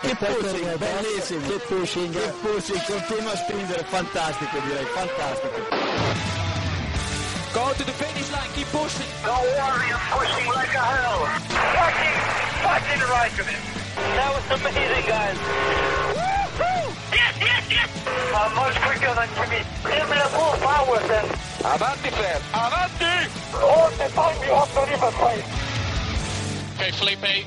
Che 0.00 0.14
pushing, 0.16 0.76
bellissimo. 0.76 1.46
Che 1.46 1.58
pushing. 1.68 2.12
Che 2.12 2.32
pushing, 2.42 2.84
continua 2.84 3.32
a 3.32 3.36
spingere, 3.36 3.84
fantastico 3.84 4.58
direi, 4.66 4.84
fantastico. 4.86 5.58
Go 7.52 7.72
to 7.76 7.84
the 7.84 7.92
finish 7.92 8.30
line, 8.32 8.50
keep 8.54 8.66
pushing. 8.72 9.06
No 9.22 9.38
worry, 9.40 9.92
I'm 9.92 10.00
pushing 10.18 10.46
like 10.50 10.74
a 10.74 10.82
hell. 10.82 11.24
Fucking, 11.78 12.16
fucking 12.66 13.02
right 13.08 13.38
of 13.38 13.48
it. 13.48 13.62
That 13.94 14.30
was 14.34 14.44
amazing, 14.50 15.06
guys. 15.06 15.38
Yes, 17.14 17.34
yes, 17.38 17.64
yes. 17.70 17.90
I'm 18.34 18.52
much 18.56 18.74
quicker 18.82 19.14
than 19.14 19.28
Jimmy. 19.38 19.62
Give 19.86 20.08
me 20.10 20.16
the 20.18 20.28
full 20.34 20.58
power 20.58 20.98
then. 21.06 21.26
Avanti, 21.64 22.10
Fred. 22.10 22.42
Avanti! 22.52 23.30
All 23.62 23.88
the 23.94 24.08
time 24.10 24.36
you 24.42 24.52
have 24.52 24.74
to 24.74 24.80
leave 24.90 25.02
a 25.02 25.12
fight. 25.22 25.44
Okay, 26.74 26.90
Felipe, 26.90 27.46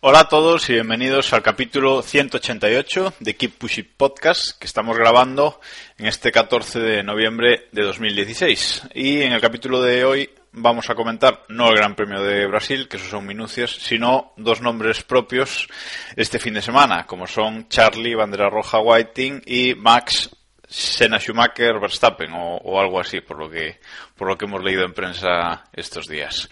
Hola 0.00 0.20
a 0.20 0.28
todos 0.28 0.70
y 0.70 0.72
bienvenidos 0.72 1.32
al 1.34 1.42
capítulo 1.42 2.00
188 2.00 3.14
de 3.20 3.36
Keep 3.36 3.58
Pushing 3.58 3.90
Podcast 3.96 4.58
que 4.58 4.66
estamos 4.66 4.96
grabando 4.96 5.60
en 5.98 6.06
este 6.06 6.32
14 6.32 6.80
de 6.80 7.02
noviembre 7.02 7.68
de 7.72 7.82
2016. 7.82 8.88
Y 8.94 9.20
en 9.20 9.32
el 9.32 9.40
capítulo 9.42 9.82
de 9.82 10.06
hoy 10.06 10.30
vamos 10.52 10.88
a 10.88 10.94
comentar 10.94 11.42
no 11.48 11.68
el 11.68 11.76
Gran 11.76 11.94
Premio 11.94 12.22
de 12.22 12.46
Brasil, 12.46 12.88
que 12.88 12.96
eso 12.96 13.10
son 13.10 13.26
minucias, 13.26 13.72
sino 13.72 14.32
dos 14.36 14.62
nombres 14.62 15.02
propios 15.02 15.68
este 16.16 16.38
fin 16.38 16.54
de 16.54 16.62
semana, 16.62 17.04
como 17.04 17.26
son 17.26 17.68
Charlie 17.68 18.14
Bandera 18.14 18.48
Roja 18.48 18.78
Whiting 18.78 19.42
y 19.44 19.74
Max 19.74 20.30
Senna 20.68 21.18
Schumacher 21.18 21.78
Verstappen 21.80 22.32
o, 22.32 22.56
o 22.56 22.80
algo 22.80 23.00
así 23.00 23.20
por 23.20 23.38
lo 23.38 23.50
que 23.50 23.80
por 24.16 24.28
lo 24.28 24.36
que 24.36 24.44
hemos 24.44 24.62
leído 24.62 24.84
en 24.84 24.92
prensa 24.92 25.64
estos 25.72 26.06
días 26.06 26.48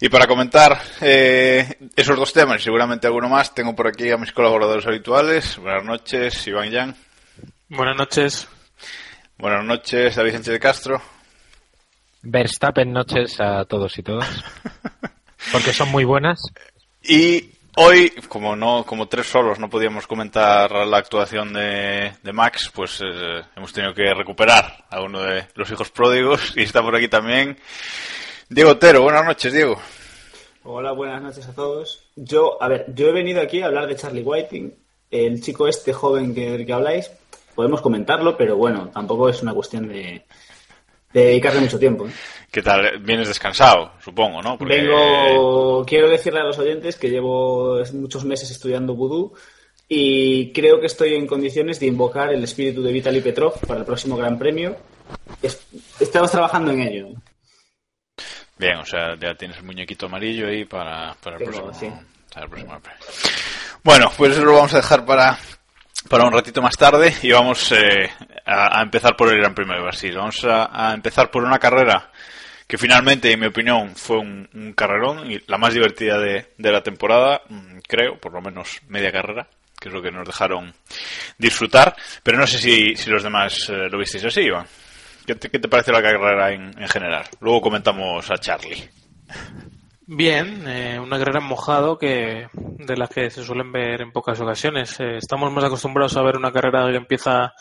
y 0.00 0.08
para 0.08 0.26
comentar 0.26 0.80
eh, 1.00 1.78
esos 1.96 2.16
dos 2.16 2.32
temas 2.32 2.60
y 2.60 2.64
seguramente 2.64 3.06
alguno 3.06 3.28
más 3.28 3.54
tengo 3.54 3.74
por 3.74 3.88
aquí 3.88 4.10
a 4.10 4.16
mis 4.16 4.32
colaboradores 4.32 4.86
habituales 4.86 5.56
buenas 5.58 5.84
noches 5.84 6.46
Iván 6.46 6.70
Yang 6.70 6.96
Buenas 7.68 7.96
noches. 7.96 8.48
buenas 9.38 9.64
noches 9.64 10.16
David 10.16 10.32
Sánchez 10.32 10.52
de 10.52 10.60
Castro 10.60 11.02
Verstappen 12.24 12.90
noches 12.92 13.38
a 13.38 13.64
todos 13.66 13.98
y 13.98 14.02
todas. 14.02 14.42
Porque 15.52 15.74
son 15.74 15.90
muy 15.90 16.04
buenas. 16.04 16.40
y 17.02 17.50
hoy 17.76 18.10
como 18.28 18.56
no 18.56 18.84
como 18.84 19.08
tres 19.08 19.26
solos 19.26 19.58
no 19.58 19.68
podíamos 19.68 20.06
comentar 20.06 20.70
la 20.86 20.98
actuación 20.98 21.52
de, 21.52 22.12
Max 22.32 22.70
pues 22.74 23.00
eh, 23.00 23.42
hemos 23.56 23.72
tenido 23.72 23.94
que 23.94 24.14
recuperar 24.14 24.84
a 24.90 25.02
uno 25.02 25.22
de 25.22 25.46
los 25.54 25.70
hijos 25.70 25.90
pródigos 25.90 26.52
y 26.56 26.62
está 26.62 26.82
por 26.82 26.96
aquí 26.96 27.08
también 27.08 27.56
Diego 28.48 28.70
Otero 28.70 29.02
buenas 29.02 29.24
noches 29.24 29.52
Diego 29.52 29.80
Hola, 30.66 30.92
buenas 30.92 31.20
noches 31.20 31.46
a 31.46 31.52
todos. 31.52 32.08
Yo, 32.16 32.56
a 32.62 32.68
ver, 32.68 32.86
yo 32.94 33.08
he 33.08 33.12
venido 33.12 33.42
aquí 33.42 33.60
a 33.60 33.66
hablar 33.66 33.86
de 33.86 33.96
Charlie 33.96 34.22
Whiting, 34.22 34.74
el 35.10 35.42
chico 35.42 35.68
este 35.68 35.92
joven 35.92 36.34
que, 36.34 36.52
del 36.52 36.64
que 36.64 36.72
habláis. 36.72 37.10
Podemos 37.54 37.82
comentarlo, 37.82 38.34
pero 38.34 38.56
bueno, 38.56 38.88
tampoco 38.88 39.28
es 39.28 39.42
una 39.42 39.52
cuestión 39.52 39.88
de, 39.88 40.24
de 41.12 41.24
dedicarle 41.26 41.60
mucho 41.60 41.78
tiempo. 41.78 42.06
¿eh? 42.06 42.12
¿Qué 42.54 42.62
tal? 42.62 43.00
Vienes 43.00 43.26
descansado, 43.26 43.94
supongo, 44.00 44.40
¿no? 44.40 44.56
Porque- 44.56 44.76
Vengo, 44.82 45.84
quiero 45.84 46.08
decirle 46.08 46.38
a 46.38 46.44
los 46.44 46.56
oyentes 46.56 46.94
que 46.94 47.10
llevo 47.10 47.80
muchos 47.94 48.24
meses 48.24 48.48
estudiando 48.48 48.94
vudú 48.94 49.34
y 49.88 50.52
creo 50.52 50.78
que 50.78 50.86
estoy 50.86 51.14
en 51.16 51.26
condiciones 51.26 51.80
de 51.80 51.86
invocar 51.86 52.32
el 52.32 52.44
espíritu 52.44 52.80
de 52.80 52.92
Vitaly 52.92 53.20
Petrov 53.22 53.58
para 53.66 53.80
el 53.80 53.84
próximo 53.86 54.16
Gran 54.16 54.38
Premio. 54.38 54.76
Es- 55.42 55.66
estamos 55.98 56.30
trabajando 56.30 56.70
en 56.70 56.80
ello. 56.82 57.08
Bien, 58.56 58.76
o 58.76 58.86
sea, 58.86 59.16
ya 59.18 59.34
tienes 59.34 59.56
el 59.56 59.64
muñequito 59.64 60.06
amarillo 60.06 60.46
ahí 60.46 60.64
para, 60.64 61.12
para 61.20 61.36
el, 61.38 61.42
Tengo, 61.44 61.60
próximo, 61.64 61.92
sí. 61.98 62.06
para 62.32 62.44
el 62.44 62.50
próximo 62.50 62.70
Gran 62.70 62.82
Premio. 62.82 63.00
Bueno, 63.82 64.12
pues 64.16 64.30
eso 64.32 64.44
lo 64.44 64.54
vamos 64.54 64.72
a 64.74 64.76
dejar 64.76 65.04
para, 65.04 65.36
para 66.08 66.22
un 66.24 66.32
ratito 66.32 66.62
más 66.62 66.76
tarde 66.76 67.12
y 67.20 67.32
vamos 67.32 67.72
eh, 67.72 68.08
a, 68.46 68.78
a 68.78 68.82
empezar 68.84 69.16
por 69.16 69.28
el 69.32 69.38
Gran 69.40 69.56
Premio 69.56 69.74
de 69.74 69.82
Brasil. 69.82 70.16
Vamos 70.16 70.44
a, 70.44 70.70
a 70.90 70.94
empezar 70.94 71.32
por 71.32 71.42
una 71.42 71.58
carrera 71.58 72.12
que 72.66 72.78
finalmente, 72.78 73.30
en 73.32 73.40
mi 73.40 73.46
opinión, 73.46 73.94
fue 73.94 74.18
un, 74.18 74.48
un 74.54 74.72
carrerón 74.72 75.30
y 75.30 75.40
la 75.46 75.58
más 75.58 75.74
divertida 75.74 76.18
de, 76.18 76.52
de 76.56 76.72
la 76.72 76.82
temporada, 76.82 77.42
mm, 77.48 77.78
creo, 77.86 78.18
por 78.18 78.32
lo 78.32 78.40
menos 78.40 78.80
media 78.88 79.12
carrera, 79.12 79.48
que 79.78 79.88
es 79.88 79.94
lo 79.94 80.02
que 80.02 80.10
nos 80.10 80.26
dejaron 80.26 80.72
disfrutar. 81.38 81.94
Pero 82.22 82.38
no 82.38 82.46
sé 82.46 82.58
si, 82.58 82.96
si 82.96 83.10
los 83.10 83.22
demás 83.22 83.68
eh, 83.68 83.88
lo 83.90 83.98
visteis 83.98 84.24
así, 84.24 84.42
Iván. 84.42 84.66
¿Qué 85.26 85.34
te, 85.34 85.50
qué 85.50 85.58
te 85.58 85.68
la 85.68 86.02
carrera 86.02 86.52
en, 86.52 86.74
en 86.78 86.88
general? 86.88 87.24
Luego 87.40 87.62
comentamos 87.62 88.30
a 88.30 88.36
Charlie. 88.36 88.88
Bien, 90.06 90.64
eh, 90.66 90.98
una 91.00 91.18
carrera 91.18 91.40
mojado 91.40 91.96
que 91.98 92.48
de 92.52 92.96
las 92.96 93.08
que 93.08 93.30
se 93.30 93.42
suelen 93.42 93.72
ver 93.72 94.02
en 94.02 94.12
pocas 94.12 94.38
ocasiones. 94.38 95.00
Eh, 95.00 95.16
estamos 95.16 95.50
más 95.50 95.64
acostumbrados 95.64 96.14
a 96.16 96.22
ver 96.22 96.36
una 96.36 96.52
carrera 96.52 96.90
que 96.90 96.96
empieza 96.98 97.54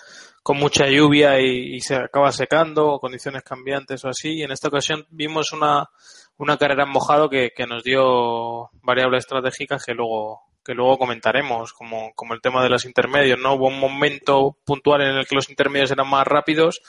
con 0.43 0.57
mucha 0.57 0.87
lluvia 0.87 1.39
y, 1.39 1.79
se 1.79 1.95
acaba 1.95 2.31
secando, 2.31 2.87
o 2.87 2.99
condiciones 2.99 3.43
cambiantes 3.43 4.03
o 4.03 4.09
así. 4.09 4.33
Y 4.33 4.43
en 4.43 4.51
esta 4.51 4.67
ocasión 4.67 5.07
vimos 5.09 5.53
una, 5.53 5.89
una 6.37 6.57
carrera 6.57 6.83
en 6.83 6.89
mojado 6.89 7.29
que, 7.29 7.51
que 7.55 7.65
nos 7.65 7.83
dio 7.83 8.69
variables 8.81 9.23
estratégicas 9.23 9.83
que 9.85 9.93
luego 9.93 10.41
que 10.63 10.73
luego 10.73 10.97
comentaremos, 10.97 11.73
como, 11.73 12.13
como 12.15 12.33
el 12.33 12.41
tema 12.41 12.63
de 12.63 12.69
los 12.69 12.85
intermedios, 12.85 13.37
¿no? 13.37 13.55
Hubo 13.55 13.67
un 13.67 13.79
momento 13.79 14.57
puntual 14.63 15.01
en 15.01 15.17
el 15.17 15.27
que 15.27 15.35
los 15.35 15.49
intermedios 15.49 15.91
eran 15.91 16.09
más 16.09 16.25
rápidos, 16.25 16.81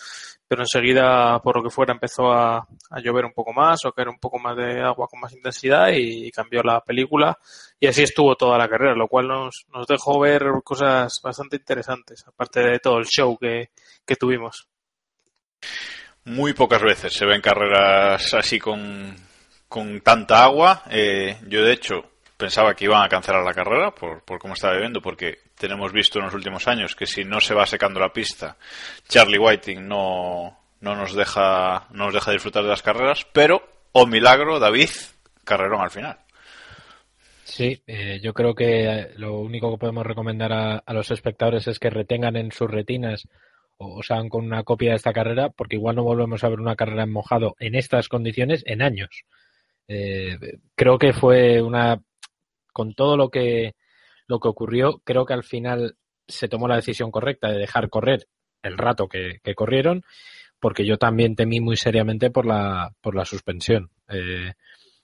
pero 0.46 0.62
enseguida, 0.62 1.40
por 1.40 1.56
lo 1.56 1.62
que 1.62 1.70
fuera, 1.70 1.92
empezó 1.92 2.30
a, 2.30 2.58
a 2.90 3.00
llover 3.00 3.24
un 3.24 3.32
poco 3.32 3.52
más 3.52 3.84
o 3.84 3.92
caer 3.92 4.08
un 4.08 4.18
poco 4.18 4.38
más 4.38 4.56
de 4.56 4.80
agua 4.82 5.08
con 5.08 5.20
más 5.20 5.32
intensidad 5.32 5.88
y, 5.92 6.30
cambió 6.30 6.62
la 6.62 6.80
película. 6.80 7.38
Y 7.80 7.86
así 7.86 8.02
estuvo 8.02 8.36
toda 8.36 8.58
la 8.58 8.68
carrera, 8.68 8.94
lo 8.94 9.08
cual 9.08 9.28
nos, 9.28 9.66
nos 9.72 9.86
dejó 9.86 10.20
ver 10.20 10.42
cosas 10.62 11.20
bastante 11.22 11.56
interesantes, 11.56 12.24
aparte 12.26 12.60
de 12.60 12.78
todo 12.78 12.98
el 12.98 13.06
show 13.06 13.36
que, 13.38 13.70
que 14.04 14.16
tuvimos. 14.16 14.68
Muy 16.24 16.52
pocas 16.54 16.82
veces 16.82 17.12
se 17.12 17.26
ven 17.26 17.40
carreras 17.40 18.32
así 18.34 18.58
con, 18.58 19.14
con 19.68 20.00
tanta 20.00 20.44
agua. 20.44 20.82
Eh, 20.90 21.38
yo, 21.48 21.62
de 21.62 21.72
hecho, 21.72 22.04
pensaba 22.36 22.74
que 22.74 22.84
iban 22.84 23.02
a 23.02 23.08
cancelar 23.08 23.44
la 23.44 23.54
carrera 23.54 23.90
por, 23.90 24.22
por 24.22 24.38
cómo 24.38 24.54
estaba 24.54 24.74
lloviendo, 24.74 25.00
porque 25.00 25.38
tenemos 25.64 25.92
visto 25.92 26.18
en 26.18 26.26
los 26.26 26.34
últimos 26.34 26.66
años 26.68 26.94
que 26.94 27.06
si 27.06 27.24
no 27.24 27.40
se 27.40 27.54
va 27.54 27.66
secando 27.66 28.00
la 28.00 28.12
pista, 28.12 28.56
Charlie 29.08 29.38
Whiting 29.38 29.86
no, 29.86 30.58
no 30.80 30.94
nos 30.94 31.14
deja 31.14 31.86
no 31.90 32.06
nos 32.06 32.14
deja 32.14 32.32
disfrutar 32.32 32.62
de 32.62 32.70
las 32.70 32.82
carreras, 32.82 33.26
pero, 33.32 33.66
oh 33.92 34.06
milagro, 34.06 34.58
David, 34.58 34.90
carrerón 35.44 35.80
al 35.80 35.90
final. 35.90 36.18
Sí, 37.44 37.82
eh, 37.86 38.20
yo 38.22 38.32
creo 38.32 38.54
que 38.54 38.84
eh, 38.84 39.10
lo 39.16 39.38
único 39.40 39.70
que 39.70 39.78
podemos 39.78 40.06
recomendar 40.06 40.52
a, 40.52 40.92
los 40.92 41.10
espectadores 41.10 41.68
es 41.68 41.78
que 41.78 41.90
retengan 41.90 42.36
en 42.36 42.52
sus 42.52 42.70
retinas 42.70 43.28
o, 43.76 43.98
o 43.98 44.02
se 44.02 44.14
hagan 44.14 44.28
con 44.28 44.44
una 44.44 44.62
copia 44.62 44.90
de 44.90 44.96
esta 44.96 45.12
carrera, 45.12 45.50
porque 45.50 45.76
igual 45.76 45.96
no 45.96 46.04
volvemos 46.04 46.42
a 46.42 46.48
ver 46.48 46.60
una 46.60 46.76
carrera 46.76 47.04
en 47.04 47.12
mojado 47.12 47.54
en 47.58 47.74
estas 47.74 48.08
condiciones 48.08 48.62
en 48.66 48.82
años. 48.82 49.24
Eh, 49.88 50.38
creo 50.74 50.98
que 50.98 51.12
fue 51.12 51.60
una 51.60 52.00
con 52.72 52.94
todo 52.94 53.16
lo 53.16 53.30
que 53.30 53.74
lo 54.26 54.40
que 54.40 54.48
ocurrió, 54.48 55.00
creo 55.04 55.24
que 55.26 55.34
al 55.34 55.44
final 55.44 55.96
se 56.26 56.48
tomó 56.48 56.68
la 56.68 56.76
decisión 56.76 57.10
correcta 57.10 57.50
de 57.50 57.58
dejar 57.58 57.90
correr 57.90 58.26
el 58.62 58.78
rato 58.78 59.08
que, 59.08 59.40
corrieron, 59.54 60.02
porque 60.58 60.86
yo 60.86 60.96
también 60.96 61.36
temí 61.36 61.60
muy 61.60 61.76
seriamente 61.76 62.30
por 62.30 62.46
la 62.46 62.92
por 63.00 63.14
la 63.14 63.24
suspensión. 63.24 63.90
Eh, 64.08 64.54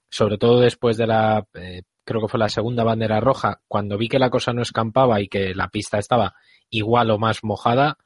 sobre 0.08 0.38
todo 0.38 0.60
después 0.60 0.96
de 0.96 1.06
la, 1.06 1.46
eh, 1.54 1.82
creo 2.04 2.22
que 2.22 2.28
fue 2.28 2.40
la 2.40 2.48
segunda 2.48 2.84
bandera 2.84 3.20
roja, 3.20 3.60
cuando 3.68 3.98
vi 3.98 4.08
que 4.08 4.18
la 4.18 4.30
cosa 4.30 4.52
no 4.52 4.62
escampaba 4.62 5.20
y 5.20 5.28
que 5.28 5.54
la 5.54 5.68
pista 5.68 5.98
estaba 5.98 6.34
igual 6.70 7.10
o 7.10 7.18
más 7.18 7.44
mojada, 7.44 7.98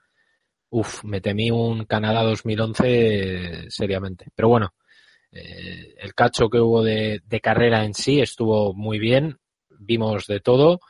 uff, 0.70 1.04
me 1.04 1.20
temí 1.20 1.50
un 1.50 1.84
Canadá 1.84 2.22
2011 2.24 2.84
eh, 2.86 3.70
seriamente. 3.70 4.26
Pero 4.34 4.48
bueno, 4.48 4.74
eh, 5.32 5.94
el 5.98 6.14
cacho 6.14 6.48
que 6.50 6.60
hubo 6.60 6.82
de 6.82 7.22
carrera 7.42 7.84
en 7.84 7.94
sí 7.94 8.20
estuvo 8.20 8.74
muy 8.74 8.98
bien, 8.98 9.38
vimos 9.70 10.26
de 10.26 10.40
todo 10.40 10.80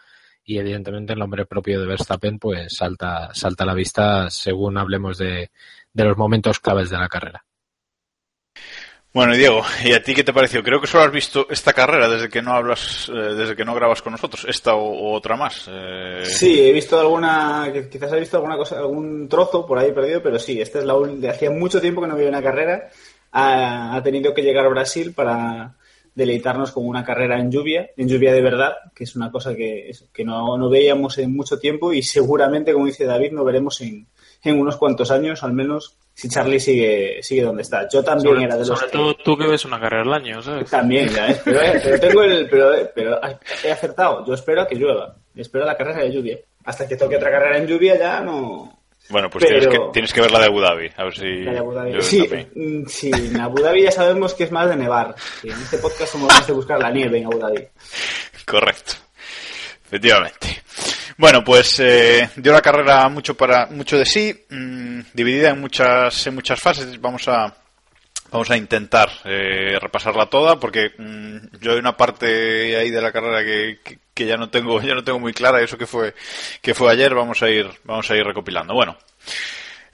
y 0.44 0.58
evidentemente 0.58 1.12
el 1.14 1.18
nombre 1.18 1.46
propio 1.46 1.80
de 1.80 1.86
Verstappen 1.86 2.38
pues 2.38 2.76
salta, 2.76 3.30
salta 3.34 3.64
a 3.64 3.66
la 3.66 3.74
vista 3.74 4.30
según 4.30 4.76
hablemos 4.78 5.18
de, 5.18 5.50
de 5.92 6.04
los 6.04 6.16
momentos 6.16 6.60
claves 6.60 6.90
de 6.90 6.98
la 6.98 7.08
carrera. 7.08 7.44
Bueno, 9.12 9.32
y 9.32 9.38
Diego, 9.38 9.62
¿y 9.84 9.92
a 9.92 10.02
ti 10.02 10.12
qué 10.12 10.24
te 10.24 10.32
pareció? 10.32 10.60
Creo 10.64 10.80
que 10.80 10.88
solo 10.88 11.04
has 11.04 11.12
visto 11.12 11.46
esta 11.48 11.72
carrera 11.72 12.08
desde 12.08 12.28
que 12.28 12.42
no 12.42 12.52
hablas, 12.52 13.08
eh, 13.08 13.34
desde 13.34 13.54
que 13.54 13.64
no 13.64 13.72
grabas 13.72 14.02
con 14.02 14.10
nosotros, 14.10 14.44
esta 14.48 14.74
o, 14.74 14.82
o 14.82 15.12
otra 15.12 15.36
más. 15.36 15.70
Eh, 15.70 16.24
Sí, 16.24 16.60
he 16.60 16.72
visto 16.72 16.98
alguna, 16.98 17.72
quizás 17.88 18.12
he 18.12 18.18
visto 18.18 18.38
alguna 18.38 18.56
cosa, 18.56 18.78
algún 18.78 19.28
trozo 19.28 19.64
por 19.64 19.78
ahí 19.78 19.92
perdido, 19.92 20.20
pero 20.20 20.36
sí, 20.40 20.60
esta 20.60 20.80
es 20.80 20.84
la 20.84 20.94
hacía 21.30 21.48
mucho 21.52 21.80
tiempo 21.80 22.00
que 22.00 22.08
no 22.08 22.16
veía 22.16 22.28
una 22.28 22.42
carrera. 22.42 22.88
Ha, 23.30 23.94
ha 23.94 24.02
tenido 24.02 24.34
que 24.34 24.42
llegar 24.42 24.66
a 24.66 24.70
Brasil 24.70 25.12
para 25.14 25.76
deleitarnos 26.14 26.70
con 26.72 26.86
una 26.86 27.04
carrera 27.04 27.38
en 27.40 27.50
lluvia, 27.50 27.90
en 27.96 28.08
lluvia 28.08 28.32
de 28.32 28.40
verdad, 28.42 28.72
que 28.94 29.04
es 29.04 29.16
una 29.16 29.30
cosa 29.30 29.54
que, 29.54 29.90
que 30.12 30.24
no, 30.24 30.56
no 30.56 30.68
veíamos 30.70 31.18
en 31.18 31.34
mucho 31.34 31.58
tiempo 31.58 31.92
y 31.92 32.02
seguramente, 32.02 32.72
como 32.72 32.86
dice 32.86 33.04
David, 33.04 33.32
no 33.32 33.44
veremos 33.44 33.80
en, 33.80 34.06
en 34.42 34.60
unos 34.60 34.76
cuantos 34.76 35.10
años, 35.10 35.42
al 35.42 35.52
menos 35.52 35.96
si 36.16 36.28
Charlie 36.28 36.60
sigue, 36.60 37.20
sigue 37.22 37.42
donde 37.42 37.62
está. 37.62 37.88
Yo 37.88 38.04
también 38.04 38.34
Sobre, 38.34 38.44
era 38.44 38.54
de 38.54 38.60
los 38.66 38.68
sobre 38.78 38.90
que- 38.92 38.98
todo 38.98 39.14
tú 39.16 39.36
que 39.36 39.48
ves 39.48 39.64
una 39.64 39.80
carrera 39.80 40.02
al 40.02 40.12
año, 40.14 40.40
¿sabes? 40.42 40.70
También, 40.70 41.08
ya 41.08 41.26
ves, 41.26 41.40
pero, 41.44 41.60
eh, 41.60 41.80
pero 41.82 42.00
tengo 42.00 42.22
el. 42.22 42.48
Pero, 42.48 42.70
pero 42.94 43.20
he 43.64 43.72
acertado. 43.72 44.24
Yo 44.24 44.34
espero 44.34 44.60
a 44.62 44.68
que 44.68 44.76
llueva. 44.76 45.16
Espero 45.34 45.64
la 45.64 45.76
carrera 45.76 46.02
de 46.04 46.12
lluvia. 46.12 46.38
Hasta 46.66 46.86
que 46.86 46.96
toque 46.96 47.16
otra 47.16 47.32
carrera 47.32 47.58
en 47.58 47.66
lluvia 47.66 47.98
ya 47.98 48.20
no. 48.20 48.78
Bueno, 49.10 49.28
pues 49.28 49.44
Pero- 49.46 49.60
tienes, 49.60 49.78
que, 49.78 49.84
tienes 49.92 50.12
que 50.12 50.20
ver 50.20 50.30
la 50.30 50.38
de 50.38 50.46
Abu 50.46 50.60
Dhabi. 50.60 50.90
A 50.96 51.04
ver 51.04 51.14
si. 51.14 51.42
La 51.42 51.52
de 51.52 51.58
Abu 51.58 51.72
Dhabi. 51.72 52.02
Sí, 52.02 52.28
mm, 52.54 52.86
sí, 52.86 53.10
en 53.12 53.40
Abu 53.40 53.60
Dhabi 53.60 53.82
ya 53.82 53.90
sabemos 53.90 54.34
que 54.34 54.44
es 54.44 54.50
más 54.50 54.68
de 54.68 54.76
nevar. 54.76 55.14
En 55.42 55.50
este 55.52 55.78
podcast 55.78 56.12
somos 56.12 56.28
más 56.32 56.46
de 56.46 56.52
buscar 56.54 56.78
la 56.78 56.90
nieve 56.90 57.18
en 57.18 57.26
Abu 57.26 57.38
Dhabi. 57.38 57.66
Correcto. 58.46 58.94
Efectivamente. 59.86 60.62
Bueno, 61.16 61.44
pues 61.44 61.78
eh, 61.80 62.28
dio 62.36 62.52
la 62.52 62.62
carrera 62.62 63.08
mucho 63.08 63.36
para 63.36 63.66
mucho 63.66 63.96
de 63.98 64.04
sí, 64.06 64.34
mm, 64.50 65.00
dividida 65.12 65.50
en 65.50 65.60
muchas 65.60 66.26
en 66.26 66.34
muchas 66.34 66.58
fases. 66.60 67.00
Vamos 67.00 67.28
a 67.28 67.54
vamos 68.34 68.50
a 68.50 68.56
intentar 68.58 69.08
eh, 69.24 69.78
repasarla 69.80 70.26
toda 70.26 70.58
porque 70.60 70.90
mm, 70.98 71.36
yo 71.60 71.72
hay 71.72 71.78
una 71.78 71.96
parte 71.96 72.76
ahí 72.76 72.90
de 72.90 73.00
la 73.00 73.12
carrera 73.12 73.42
que, 73.44 73.78
que- 73.82 73.98
que 74.12 74.26
ya 74.26 74.36
no 74.36 74.50
tengo 74.50 74.80
ya 74.82 74.94
no 74.94 75.02
tengo 75.04 75.18
muy 75.18 75.32
clara 75.32 75.62
eso 75.62 75.78
que 75.78 75.86
fue 75.86 76.14
que 76.60 76.74
fue 76.74 76.92
ayer. 76.92 77.14
Vamos 77.14 77.42
a 77.42 77.48
ir 77.48 77.70
vamos 77.84 78.10
a 78.10 78.16
ir 78.16 78.24
recopilando. 78.24 78.74
Bueno. 78.74 78.98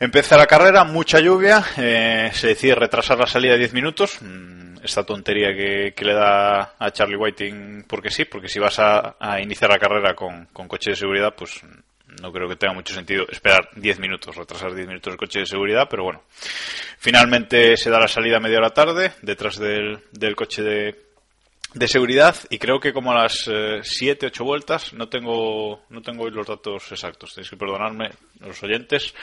Empieza 0.03 0.39
la 0.39 0.47
carrera, 0.47 0.85
mucha 0.85 1.21
lluvia, 1.21 1.63
eh, 1.77 2.31
se 2.33 2.47
decide 2.49 2.75
retrasar 2.75 3.19
la 3.19 3.27
salida 3.27 3.53
de 3.53 3.59
10 3.59 3.75
minutos. 3.75 4.17
mm, 4.23 4.79
Esta 4.83 5.05
tontería 5.05 5.55
que, 5.55 5.93
que 5.95 6.05
le 6.07 6.15
da 6.15 6.75
a 6.79 6.91
Charlie 6.91 7.17
Whiting 7.17 7.85
porque 7.87 8.11
sí, 8.11 8.25
porque 8.25 8.49
si 8.49 8.59
vas 8.59 8.79
a, 8.79 9.17
a 9.21 9.41
iniciar 9.43 9.69
la 9.71 9.79
carrera 9.79 10.15
con, 10.15 10.47
con 10.55 10.67
coche 10.69 10.91
de 10.93 10.97
seguridad, 10.97 11.35
pues 11.37 11.61
no 12.21 12.33
creo 12.33 12.49
que 12.49 12.57
tenga 12.57 12.75
mucho 12.75 12.95
sentido 12.95 13.27
esperar 13.31 13.69
10 13.77 13.99
minutos, 13.99 14.37
retrasar 14.37 14.75
10 14.75 14.89
minutos 14.89 15.13
el 15.13 15.19
coche 15.19 15.41
de 15.41 15.47
seguridad, 15.47 15.87
pero 15.89 16.05
bueno. 16.05 16.23
Finalmente 16.99 17.77
se 17.77 17.91
da 17.91 17.99
la 17.99 18.09
salida 18.09 18.37
a 18.37 18.41
media 18.41 18.59
hora 18.59 18.71
tarde, 18.71 19.13
detrás 19.23 19.59
del, 19.59 20.01
del 20.13 20.37
coche 20.37 20.63
de, 20.63 21.11
de 21.75 21.89
seguridad 21.89 22.37
y 22.49 22.59
creo 22.59 22.81
que 22.81 22.93
como 22.93 23.13
a 23.13 23.23
las 23.23 23.51
7, 23.83 24.27
8 24.27 24.45
vueltas, 24.45 24.93
no 24.93 25.09
tengo, 25.09 25.83
no 25.89 26.03
tengo 26.03 26.29
los 26.29 26.47
datos 26.47 26.91
exactos, 26.91 27.35
tenéis 27.35 27.51
que 27.51 27.57
perdonarme 27.57 28.11
los 28.41 28.63
oyentes, 28.63 29.15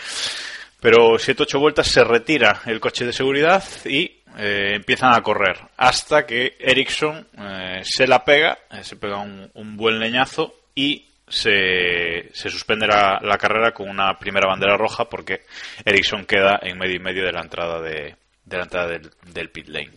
pero 0.80 1.18
7, 1.18 1.44
8 1.44 1.60
vueltas 1.60 1.88
se 1.88 2.04
retira 2.04 2.62
el 2.66 2.80
coche 2.80 3.06
de 3.06 3.14
seguridad 3.14 3.64
y 3.86 4.18
eh, 4.38 4.74
empiezan 4.76 5.14
a 5.14 5.22
correr 5.22 5.58
hasta 5.78 6.26
que 6.26 6.56
Ericsson 6.60 7.28
eh, 7.38 7.82
se 7.84 8.08
la 8.08 8.24
pega, 8.24 8.58
eh, 8.72 8.84
se 8.84 8.96
pega 8.96 9.18
un, 9.18 9.50
un 9.54 9.76
buen 9.76 10.00
leñazo 10.00 10.54
y 10.76 11.07
se, 11.28 12.30
se 12.34 12.50
suspende 12.50 12.88
la, 12.88 13.38
carrera 13.40 13.72
con 13.74 13.90
una 13.90 14.18
primera 14.18 14.48
bandera 14.48 14.78
roja 14.78 15.06
porque 15.06 15.42
Ericsson 15.84 16.26
queda 16.26 16.60
en 16.62 16.78
medio 16.78 16.96
y 16.96 17.00
medio 17.00 17.26
de 17.26 17.32
la 17.32 17.42
entrada 17.42 17.82
de, 17.82 18.16
la 18.50 18.64
entrada 18.64 18.88
del, 18.88 19.12
del 19.34 19.50
pit 19.50 19.68
lane. 19.68 19.92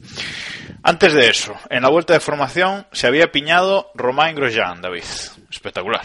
Antes 0.82 1.12
de 1.12 1.28
eso, 1.28 1.54
en 1.68 1.82
la 1.82 1.90
vuelta 1.90 2.12
de 2.12 2.20
formación 2.20 2.86
se 2.92 3.06
había 3.06 3.30
piñado 3.30 3.90
Romain 3.94 4.34
Grosjean, 4.34 4.80
David. 4.80 5.04
Espectacular. 5.50 6.02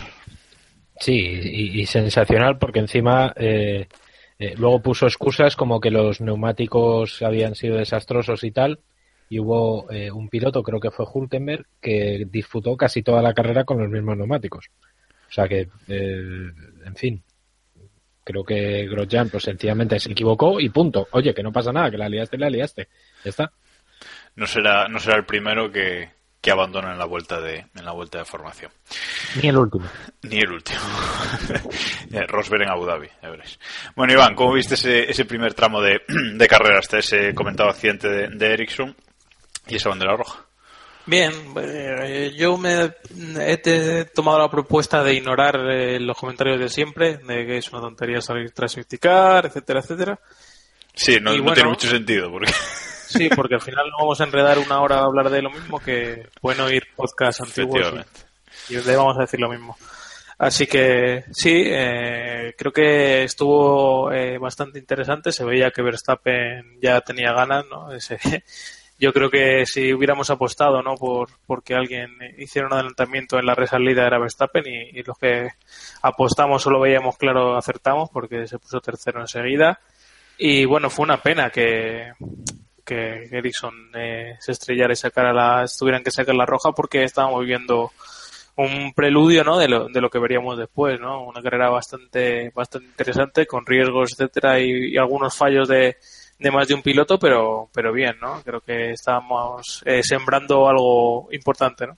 Sí, 1.00 1.13
y, 1.13 1.86
sensacional 1.86 2.57
porque 2.57 2.80
encima 2.80 3.33
eh, 3.36 3.88
eh, 4.39 4.54
luego 4.57 4.81
puso 4.81 5.06
excusas 5.06 5.56
como 5.56 5.80
que 5.80 5.92
los 5.92 6.21
neumáticos 6.21 7.21
habían 7.21 7.56
sido 7.56 7.78
desastrosos 7.78 8.44
y 8.44 8.51
tal. 8.51 8.80
Y 9.28 9.39
hubo 9.39 9.92
eh, 9.92 10.12
un 10.12 10.30
piloto, 10.30 10.62
creo 10.62 10.80
que 10.80 10.92
fue 10.92 11.06
Hulkenberg, 11.12 11.66
que 11.81 12.25
disfrutó 12.30 12.78
casi 12.78 13.01
toda 13.01 13.21
la 13.21 13.33
carrera 13.33 13.66
con 13.66 13.80
los 13.80 13.89
mismos 13.89 14.18
neumáticos. 14.18 14.69
O 15.35 15.41
sea 15.41 15.49
que, 15.49 15.67
eh, 15.89 16.49
en 16.85 16.95
fin, 16.95 17.21
creo 18.23 18.45
que 18.45 18.87
Grosjean 18.87 19.27
pues 19.27 19.43
sencillamente 19.43 19.99
se 19.99 20.13
equivocó 20.13 20.61
y 20.61 20.69
punto. 20.69 21.09
Oye, 21.11 21.33
que 21.33 21.43
no 21.43 21.51
pasa 21.51 21.73
nada, 21.73 21.91
que 21.91 21.97
la 21.97 22.07
liaste, 22.07 22.37
la 22.37 22.49
liaste. 22.49 22.87
Ya 23.21 23.29
está. 23.31 23.51
No 24.37 24.47
será, 24.47 24.87
no 24.87 24.97
será 24.97 25.17
el 25.17 25.25
primero 25.25 25.69
que, 25.69 26.09
que 26.39 26.51
abandona 26.51 26.93
en 26.93 26.97
la 26.97 27.03
vuelta 27.03 27.41
de, 27.41 27.65
en 27.75 27.83
la 27.83 27.91
vuelta 27.91 28.19
de 28.19 28.23
formación. 28.23 28.71
Ni 29.41 29.49
el 29.49 29.57
último. 29.57 29.85
Ni 30.21 30.37
el 30.37 30.51
último. 30.53 30.79
Eh, 32.11 32.25
Rosberg 32.27 32.61
en 32.61 32.69
Abu 32.69 32.85
Dhabi, 32.85 33.09
ya 33.21 33.29
veréis. 33.29 33.59
Bueno, 33.93 34.13
Iván, 34.13 34.35
¿cómo 34.35 34.53
viste 34.53 34.75
ese, 34.75 35.09
ese 35.09 35.25
primer 35.25 35.53
tramo 35.53 35.81
de, 35.81 36.01
de 36.35 36.47
carrera 36.47 36.79
hasta 36.79 36.99
ese 36.99 37.33
comentado 37.33 37.69
accidente 37.69 38.07
de, 38.07 38.29
de 38.29 38.53
Ericsson 38.53 38.95
y 39.67 39.75
esa 39.75 39.89
bandera 39.89 40.15
roja? 40.15 40.45
Bien, 41.07 41.31
eh, 41.62 42.34
yo 42.36 42.57
me 42.57 42.92
he 43.40 44.06
tomado 44.06 44.40
la 44.40 44.50
propuesta 44.50 45.04
de 45.04 45.13
ignorar 45.13 45.56
eh, 45.69 46.00
los 46.00 46.18
comentarios 46.18 46.60
de 46.60 46.69
siempre, 46.69 47.18
de 47.18 47.46
que 47.46 47.57
es 47.57 47.72
una 47.72 47.81
tontería 47.81 48.22
salir 48.22 48.52
tras 48.52 48.75
etcétera, 49.46 49.80
etcétera. 49.81 50.19
Sí, 50.96 51.19
no, 51.22 51.34
Y 51.34 51.38
no 51.38 51.44
bueno- 51.44 51.54
tiene 51.56 51.69
mucho 51.69 51.88
sentido 51.90 52.31
porque 52.31 52.52
Sí, 53.07 53.30
porque 53.30 53.54
al 53.56 53.62
final 53.62 53.86
no 53.92 53.98
vamos 54.00 54.19
a 54.19 54.24
enredar 54.24 54.57
una 54.57 54.81
hora 54.81 54.98
a 54.98 55.04
hablar 55.06 55.30
de 55.30 55.42
lo 55.44 55.52
mismo 55.52 55.80
que 55.80 56.28
bueno 56.42 56.66
oír 56.66 56.84
podcasts 56.96 57.40
antiguos 57.40 57.94
y, 58.69 58.74
y 58.74 58.81
le 58.84 58.96
vamos 58.96 59.16
a 59.18 59.22
decir 59.22 59.40
lo 59.40 59.50
mismo. 59.50 59.78
Así 60.40 60.66
que 60.68 61.24
sí, 61.31 61.63
eh, 61.68 62.56
creo 62.57 62.74
que 62.74 63.24
estuvo 63.24 64.12
eh, 64.12 64.38
bastante 64.40 64.80
interesante. 64.80 65.31
Se 65.31 65.46
veía 65.46 65.69
que 65.72 65.81
Verstappen 65.84 66.78
ya 66.81 67.00
tenía 67.02 67.31
ganas, 67.31 67.63
¿no? 67.69 67.92
Ese- 67.94 68.44
yo 68.97 69.12
creo 69.12 69.30
que 69.30 69.65
si 69.65 69.94
hubiéramos 69.94 70.30
apostado, 70.30 70.81
¿no? 70.81 70.95
Por 70.95 71.30
porque 71.45 71.75
alguien 71.75 72.12
hiciera 72.38 72.68
un 72.68 72.74
adelantamiento 72.74 73.38
en 73.38 73.45
la 73.45 73.56
resalida 73.56 74.07
era 74.07 74.19
Verstappen 74.19 74.63
y, 74.65 75.00
y 75.00 75.03
los 75.03 75.18
que 75.18 75.50
apostamos 76.01 76.63
solo 76.63 76.80
veíamos 76.80 77.18
claro 77.18 77.57
acertamos 77.57 78.09
porque 78.09 78.47
se 78.47 78.59
puso 78.59 78.80
tercero 78.80 79.19
enseguida. 79.19 79.80
Y 80.38 80.65
bueno, 80.65 80.89
fue 80.89 81.03
una 81.03 81.21
pena 81.21 81.50
que, 81.50 82.12
que 82.86 83.30
Ericsson 83.31 83.92
eh, 83.95 84.36
se 84.39 84.51
estrellara 84.51 84.94
y 84.94 84.97
sacara 84.97 85.33
la, 85.33 85.65
tuvieran 85.77 86.03
que 86.03 86.12
sacar 86.12 86.36
la 86.36 86.45
roja 86.45 86.71
porque 86.71 87.03
estábamos 87.03 87.42
viviendo 87.42 87.92
un 88.57 88.94
preludio 88.94 89.44
¿no? 89.44 89.57
de, 89.57 89.68
lo, 89.68 89.88
de 89.88 90.00
lo 90.00 90.09
que 90.09 90.19
veríamos 90.19 90.57
después, 90.57 91.00
¿no? 91.00 91.25
Una 91.25 91.42
carrera 91.42 91.69
bastante, 91.69 92.51
bastante 92.56 92.88
interesante, 92.88 93.45
con 93.45 93.65
riesgos, 93.65 94.13
etcétera, 94.13 94.59
y, 94.59 94.94
y 94.94 94.97
algunos 94.97 95.36
fallos 95.36 95.68
de, 95.68 95.97
de 96.37 96.51
más 96.51 96.67
de 96.67 96.73
un 96.73 96.81
piloto, 96.81 97.17
pero, 97.17 97.69
pero 97.73 97.93
bien, 97.93 98.15
¿no? 98.21 98.41
Creo 98.43 98.61
que 98.61 98.91
estábamos 98.91 99.81
eh, 99.85 100.03
sembrando 100.03 100.67
algo 100.67 101.29
importante, 101.31 101.87
¿no? 101.87 101.97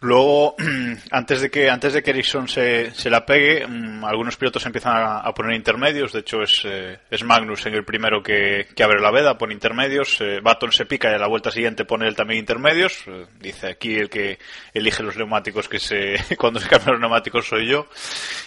Luego, 0.00 0.54
antes 1.10 1.40
de 1.40 1.50
que 1.50 1.70
antes 1.70 1.94
de 1.94 2.02
que 2.02 2.10
Ericsson 2.10 2.48
se, 2.48 2.90
se 2.90 3.08
la 3.08 3.24
pegue, 3.24 3.66
mm, 3.66 4.04
algunos 4.04 4.36
pilotos 4.36 4.66
empiezan 4.66 4.92
a, 4.94 5.32
poner 5.32 5.56
intermedios. 5.56 6.12
De 6.12 6.20
hecho, 6.20 6.42
es, 6.42 6.62
eh, 6.64 6.98
es 7.10 7.24
Magnussen 7.24 7.72
el 7.72 7.84
primero 7.84 8.22
que, 8.22 8.68
que 8.74 8.82
abre 8.84 9.00
la 9.00 9.10
veda, 9.10 9.38
pone 9.38 9.54
intermedios. 9.54 10.20
Eh, 10.20 10.40
Baton 10.42 10.70
se 10.70 10.84
pica 10.84 11.10
y 11.10 11.14
a 11.14 11.18
la 11.18 11.28
vuelta 11.28 11.50
siguiente 11.50 11.86
pone 11.86 12.06
él 12.06 12.14
también 12.14 12.40
intermedios. 12.40 13.04
Eh, 13.06 13.26
dice 13.40 13.68
aquí 13.68 13.96
el 13.96 14.10
que 14.10 14.38
elige 14.74 15.02
los 15.02 15.16
neumáticos 15.16 15.68
que 15.68 15.78
se 15.78 16.16
cuando 16.38 16.60
se 16.60 16.68
cambian 16.68 16.92
los 16.92 17.00
neumáticos 17.00 17.46
soy 17.46 17.66
yo. 17.66 17.86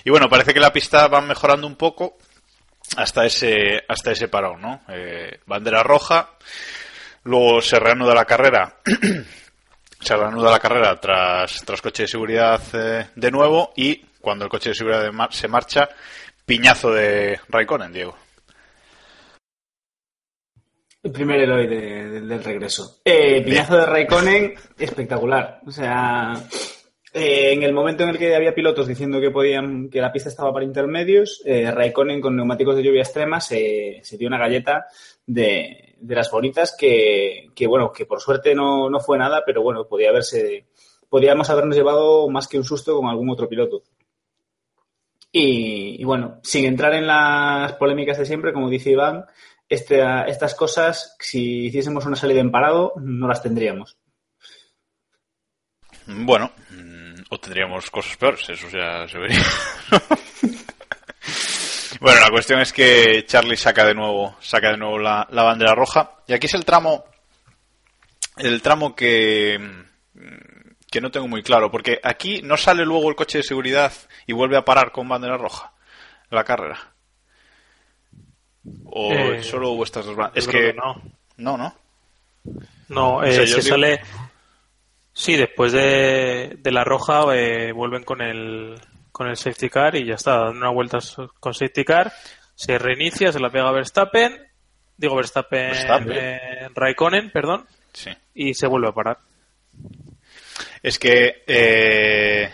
Y 0.03 0.12
bueno, 0.12 0.29
parece 0.29 0.53
que 0.53 0.60
la 0.60 0.72
pista 0.72 1.08
va 1.08 1.20
mejorando 1.20 1.65
un 1.65 1.75
poco 1.75 2.18
hasta 2.98 3.25
ese 3.25 3.84
hasta 3.88 4.12
ese 4.12 4.27
parón, 4.27 4.62
¿no? 4.62 4.81
Eh, 4.89 5.39
bandera 5.46 5.84
roja. 5.84 6.31
Luego 7.24 7.62
se 7.62 7.79
reanuda 7.79 8.15
la 8.15 8.25
carrera 8.25 8.77
se 10.00 10.15
reanuda 10.15 10.51
la 10.51 10.60
carrera 10.60 11.00
tras, 11.00 11.63
tras 11.65 11.81
coche 11.81 12.03
de 12.03 12.08
seguridad 12.08 12.62
eh, 12.74 13.08
de 13.15 13.31
nuevo 13.31 13.74
y 13.75 13.98
cuando 14.22 14.46
el 14.46 14.51
coche 14.51 14.69
de 14.69 14.75
seguridad 14.75 15.03
de 15.03 15.12
mar- 15.12 15.34
se 15.34 15.48
marcha, 15.50 15.89
piñazo 16.46 16.91
de 16.93 17.39
Raikkonen, 17.50 17.91
Diego. 17.91 18.17
El 21.01 21.12
primer 21.12 21.39
héroe 21.39 21.67
de- 21.67 22.10
de- 22.10 22.22
del 22.22 22.43
regreso. 22.43 23.00
Eh, 23.05 23.41
piñazo 23.43 23.77
de 23.77 23.86
Raikkonen, 23.86 24.53
espectacular. 24.77 25.62
O 25.65 25.72
sea, 25.72 26.34
eh, 27.13 27.54
en 27.54 27.63
el 27.63 27.74
momento 27.74 28.04
en 28.04 28.10
el 28.10 28.18
que 28.18 28.36
había 28.36 28.54
pilotos 28.54 28.88
diciendo 28.88 29.20
que 29.20 29.32
podían, 29.32 29.89
que 29.89 30.01
la 30.01 30.12
pista 30.12 30.30
estaba 30.30 30.54
para 30.54 30.66
intermedios, 30.66 31.42
eh, 31.46 31.72
Raikkonen 31.72 32.22
con 32.22 32.36
neumáticos 32.36 32.75
de 32.75 32.84
lluvia 32.84 33.01
extrema 33.01 33.42
se, 33.42 34.00
se 34.04 34.18
dio 34.18 34.28
una 34.28 34.38
galleta 34.38 34.86
de, 35.25 35.96
de 36.00 36.16
las 36.16 36.30
bonitas 36.32 36.75
que, 36.78 37.50
que, 37.56 37.68
bueno, 37.68 37.92
que 37.92 38.06
por 38.06 38.22
suerte 38.22 38.56
no, 38.56 38.89
no 38.89 39.00
fue 39.00 39.18
nada, 39.18 39.44
pero 39.46 39.62
bueno, 39.62 39.88
podía 39.88 40.10
haberse, 40.10 40.68
podíamos 41.10 41.50
habernos 41.50 41.75
llevado 41.75 42.30
más 42.30 42.48
que 42.48 42.58
un 42.58 42.63
susto 42.63 42.96
con 42.98 43.08
algún 43.08 43.30
otro 43.30 43.50
piloto. 43.50 43.84
Y, 45.32 46.04
bueno, 46.04 46.39
sin 46.44 46.66
entrar 46.66 46.94
en 46.96 47.06
las 47.06 47.74
polémicas 47.74 48.18
de 48.18 48.25
siempre, 48.25 48.51
como 48.51 48.70
dice 48.70 48.92
Iván, 48.92 49.25
este, 49.68 50.01
estas 50.28 50.56
cosas, 50.56 51.16
si 51.20 51.68
hiciésemos 51.68 52.06
una 52.06 52.16
salida 52.16 52.39
en 52.39 52.51
parado, 52.51 52.94
no 52.98 53.28
las 53.28 53.44
tendríamos. 53.44 53.98
Bueno, 56.08 56.51
o 57.30 57.40
tendríamos 57.40 57.90
cosas 57.92 58.18
peores, 58.18 58.50
eso 58.50 58.68
ya 58.70 59.08
se 59.08 59.18
vería. 59.20 59.40
bueno, 62.02 62.20
la 62.22 62.30
cuestión 62.30 62.60
es 62.60 62.72
que 62.74 63.26
Charlie 63.26 63.58
saca 63.58 63.86
de 63.86 63.94
nuevo, 63.94 64.36
saca 64.40 64.72
de 64.72 64.78
nuevo 64.78 64.98
la, 65.00 65.28
la 65.32 65.44
bandera 65.44 65.76
roja. 65.76 66.12
Y 66.28 66.34
aquí 66.34 66.48
es 66.48 66.54
el 66.54 66.66
tramo, 66.66 67.06
el 68.38 68.62
tramo 68.62 68.96
que, 68.96 69.58
mm, 69.60 70.72
que 70.90 71.02
no 71.02 71.12
tengo 71.12 71.28
muy 71.28 71.44
claro, 71.44 71.70
porque 71.72 72.00
aquí 72.04 72.42
no 72.42 72.58
sale 72.58 72.86
luego 72.86 73.10
el 73.10 73.16
coche 73.16 73.40
de 73.40 73.44
seguridad 73.44 73.92
y 74.26 74.34
vuelve 74.34 74.58
a 74.58 74.66
parar 74.66 74.92
con 74.92 75.08
bandera 75.08 75.38
roja 75.38 75.74
la 76.30 76.44
carrera. 76.44 76.94
¿O 78.86 79.12
Eh, 79.14 79.44
solo 79.44 79.72
hubo 79.72 79.84
estas 79.84 80.06
dos 80.06 80.16
banderas? 80.16 80.46
Es 80.46 80.52
que... 80.52 80.74
no. 80.74 81.02
No, 81.38 81.58
no. 81.58 81.76
No, 82.90 83.16
O 83.18 83.24
sea, 83.26 83.44
yo 83.44 83.56
se 83.56 83.62
digo- 83.62 83.70
sale. 83.76 84.02
Sí, 85.20 85.36
después 85.36 85.74
de, 85.74 86.56
de 86.60 86.72
la 86.72 86.86
roja 86.86 87.24
eh, 87.36 87.74
vuelven 87.74 88.04
con 88.06 88.22
el, 88.22 88.76
con 89.12 89.28
el 89.28 89.36
safety 89.36 89.70
car 89.70 89.96
y 89.98 90.06
ya 90.06 90.14
está, 90.16 90.38
dan 90.46 90.56
una 90.56 90.70
vuelta 90.72 91.00
con 91.42 91.54
safety 91.54 91.84
car, 91.84 92.14
se 92.56 92.78
reinicia, 92.78 93.34
se 93.34 93.40
la 93.42 93.50
pega 93.50 93.70
Verstappen, 93.74 94.38
digo 94.96 95.18
Verstappen, 95.18 95.72
Verstappen. 95.72 96.12
eh, 96.18 96.70
Raikkonen, 96.74 97.32
perdón, 97.32 97.66
Sí. 97.92 98.12
y 98.34 98.54
se 98.54 98.68
vuelve 98.68 98.88
a 98.88 98.94
parar. 98.94 99.18
Es 100.84 100.98
que 101.00 101.44
eh, 101.48 102.50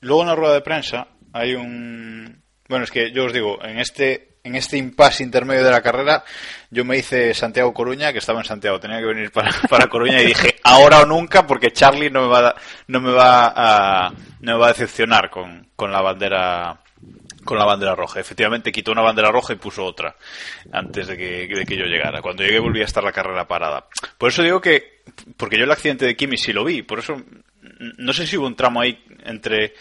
luego 0.00 0.20
en 0.22 0.28
la 0.28 0.34
rueda 0.34 0.54
de 0.54 0.60
prensa 0.60 1.08
hay 1.32 1.54
un... 1.54 2.42
Bueno, 2.68 2.84
es 2.84 2.90
que 2.90 3.12
yo 3.12 3.24
os 3.24 3.32
digo, 3.32 3.64
en 3.64 3.78
este 3.78 4.37
en 4.48 4.56
este 4.56 4.76
impasse 4.76 5.22
intermedio 5.22 5.64
de 5.64 5.70
la 5.70 5.82
carrera, 5.82 6.24
yo 6.70 6.84
me 6.84 6.98
hice 6.98 7.32
Santiago 7.34 7.72
Coruña, 7.72 8.12
que 8.12 8.18
estaba 8.18 8.40
en 8.40 8.44
Santiago, 8.44 8.80
tenía 8.80 8.98
que 8.98 9.06
venir 9.06 9.30
para, 9.30 9.50
para 9.70 9.86
Coruña 9.86 10.20
y 10.20 10.26
dije, 10.26 10.56
ahora 10.64 11.00
o 11.00 11.06
nunca, 11.06 11.46
porque 11.46 11.72
Charlie 11.72 12.10
no 12.10 12.22
me 12.22 12.28
va 12.28 12.54
no 12.88 13.00
me 13.00 13.12
va 13.12 13.52
a, 13.54 14.10
no 14.40 14.52
me 14.52 14.58
va 14.58 14.66
a 14.66 14.72
decepcionar 14.72 15.30
con, 15.30 15.68
con 15.76 15.92
la 15.92 16.00
bandera 16.00 16.80
con 17.44 17.56
la 17.58 17.64
bandera 17.64 17.94
roja. 17.94 18.20
Efectivamente 18.20 18.72
quitó 18.72 18.92
una 18.92 19.00
bandera 19.00 19.30
roja 19.30 19.54
y 19.54 19.56
puso 19.56 19.82
otra 19.84 20.14
antes 20.70 21.06
de 21.06 21.16
que, 21.16 21.46
de 21.46 21.64
que 21.64 21.76
yo 21.76 21.84
llegara. 21.84 22.20
Cuando 22.20 22.42
llegué 22.42 22.58
volvía 22.58 22.82
a 22.82 22.86
estar 22.86 23.02
la 23.02 23.12
carrera 23.12 23.48
parada. 23.48 23.86
Por 24.18 24.28
eso 24.28 24.42
digo 24.42 24.60
que, 24.60 25.02
porque 25.36 25.56
yo 25.56 25.64
el 25.64 25.70
accidente 25.70 26.04
de 26.04 26.16
Kimi 26.16 26.36
sí 26.36 26.52
lo 26.52 26.64
vi, 26.64 26.82
por 26.82 26.98
eso 26.98 27.16
no 27.96 28.12
sé 28.12 28.26
si 28.26 28.36
hubo 28.36 28.46
un 28.46 28.56
tramo 28.56 28.80
ahí 28.80 29.02
entre 29.24 29.72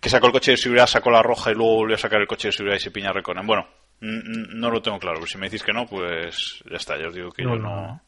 que 0.00 0.08
sacó 0.08 0.26
el 0.26 0.32
coche 0.32 0.52
de 0.52 0.56
seguridad, 0.56 0.86
sacó 0.86 1.10
la 1.10 1.22
roja 1.22 1.52
y 1.52 1.54
luego 1.54 1.76
volvió 1.76 1.94
a 1.94 1.98
sacar 1.98 2.20
el 2.20 2.26
coche 2.26 2.48
de 2.48 2.52
seguridad 2.52 2.76
y 2.76 2.80
se 2.80 2.90
piña 2.90 3.10
a 3.10 3.12
Reconen. 3.12 3.46
Bueno, 3.46 3.68
no 4.02 4.70
lo 4.70 4.82
tengo 4.82 4.98
claro, 4.98 5.18
pero 5.18 5.26
si 5.28 5.38
me 5.38 5.46
decís 5.46 5.62
que 5.62 5.72
no, 5.72 5.86
pues 5.86 6.62
ya 6.68 6.76
está, 6.76 6.98
ya 6.98 7.08
os 7.08 7.14
digo 7.14 7.30
que 7.30 7.44
yo 7.44 7.56
no... 7.56 8.02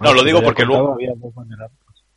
No, 0.00 0.14
lo 0.14 0.22
digo 0.22 0.42
porque 0.42 0.64
luego... 0.64 0.96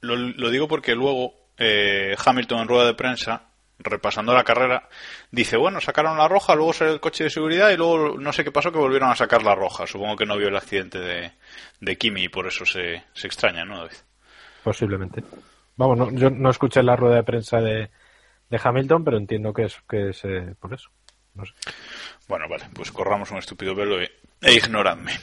Lo, 0.02 0.16
lo 0.18 0.50
digo 0.50 0.68
porque 0.68 0.96
luego 0.96 1.34
eh, 1.58 2.16
Hamilton 2.24 2.60
en 2.60 2.68
rueda 2.68 2.86
de 2.88 2.94
prensa, 2.94 3.50
repasando 3.80 4.34
la 4.34 4.44
carrera, 4.44 4.90
dice, 5.32 5.56
bueno, 5.56 5.80
sacaron 5.80 6.18
la 6.18 6.28
roja, 6.28 6.56
luego 6.56 6.74
salió 6.74 6.94
el 6.94 7.00
coche 7.00 7.26
de 7.26 7.30
seguridad 7.30 7.70
y 7.70 7.78
luego 7.78 8.18
no 8.20 8.34
sé 8.34 8.44
qué 8.44 8.52
pasó 8.52 8.72
que 8.72 8.80
volvieron 8.80 9.10
a 9.10 9.16
sacar 9.16 9.44
la 9.44 9.56
roja. 9.56 9.88
Supongo 9.88 10.18
que 10.18 10.26
no 10.26 10.38
vio 10.38 10.50
el 10.50 10.58
accidente 10.58 11.00
de, 11.00 11.32
de 11.80 11.98
Kimi 11.98 12.24
y 12.24 12.30
por 12.30 12.48
eso 12.48 12.66
se, 12.66 13.04
se 13.14 13.28
extraña, 13.28 13.64
¿no, 13.64 13.78
David? 13.78 13.96
Posiblemente. 14.64 15.24
Vamos, 15.78 15.98
no, 15.98 16.12
yo 16.12 16.30
no 16.30 16.50
escuché 16.50 16.84
la 16.84 16.98
rueda 16.98 17.16
de 17.16 17.24
prensa 17.24 17.62
de, 17.62 17.90
de 18.50 18.62
Hamilton, 18.62 19.06
pero 19.06 19.18
entiendo 19.18 19.54
que 19.54 19.64
es, 19.64 19.82
que 19.88 20.10
es 20.10 20.26
eh, 20.26 20.54
por 20.60 20.74
eso. 20.74 20.90
No 21.36 21.46
sé. 21.46 21.54
Bueno, 22.28 22.48
vale, 22.50 22.66
pues 22.74 22.92
corramos 22.92 23.32
un 23.32 23.38
estúpido 23.38 23.76
velo 23.76 24.02
e, 24.02 24.12
e 24.42 24.54
ignoradme. 24.54 25.14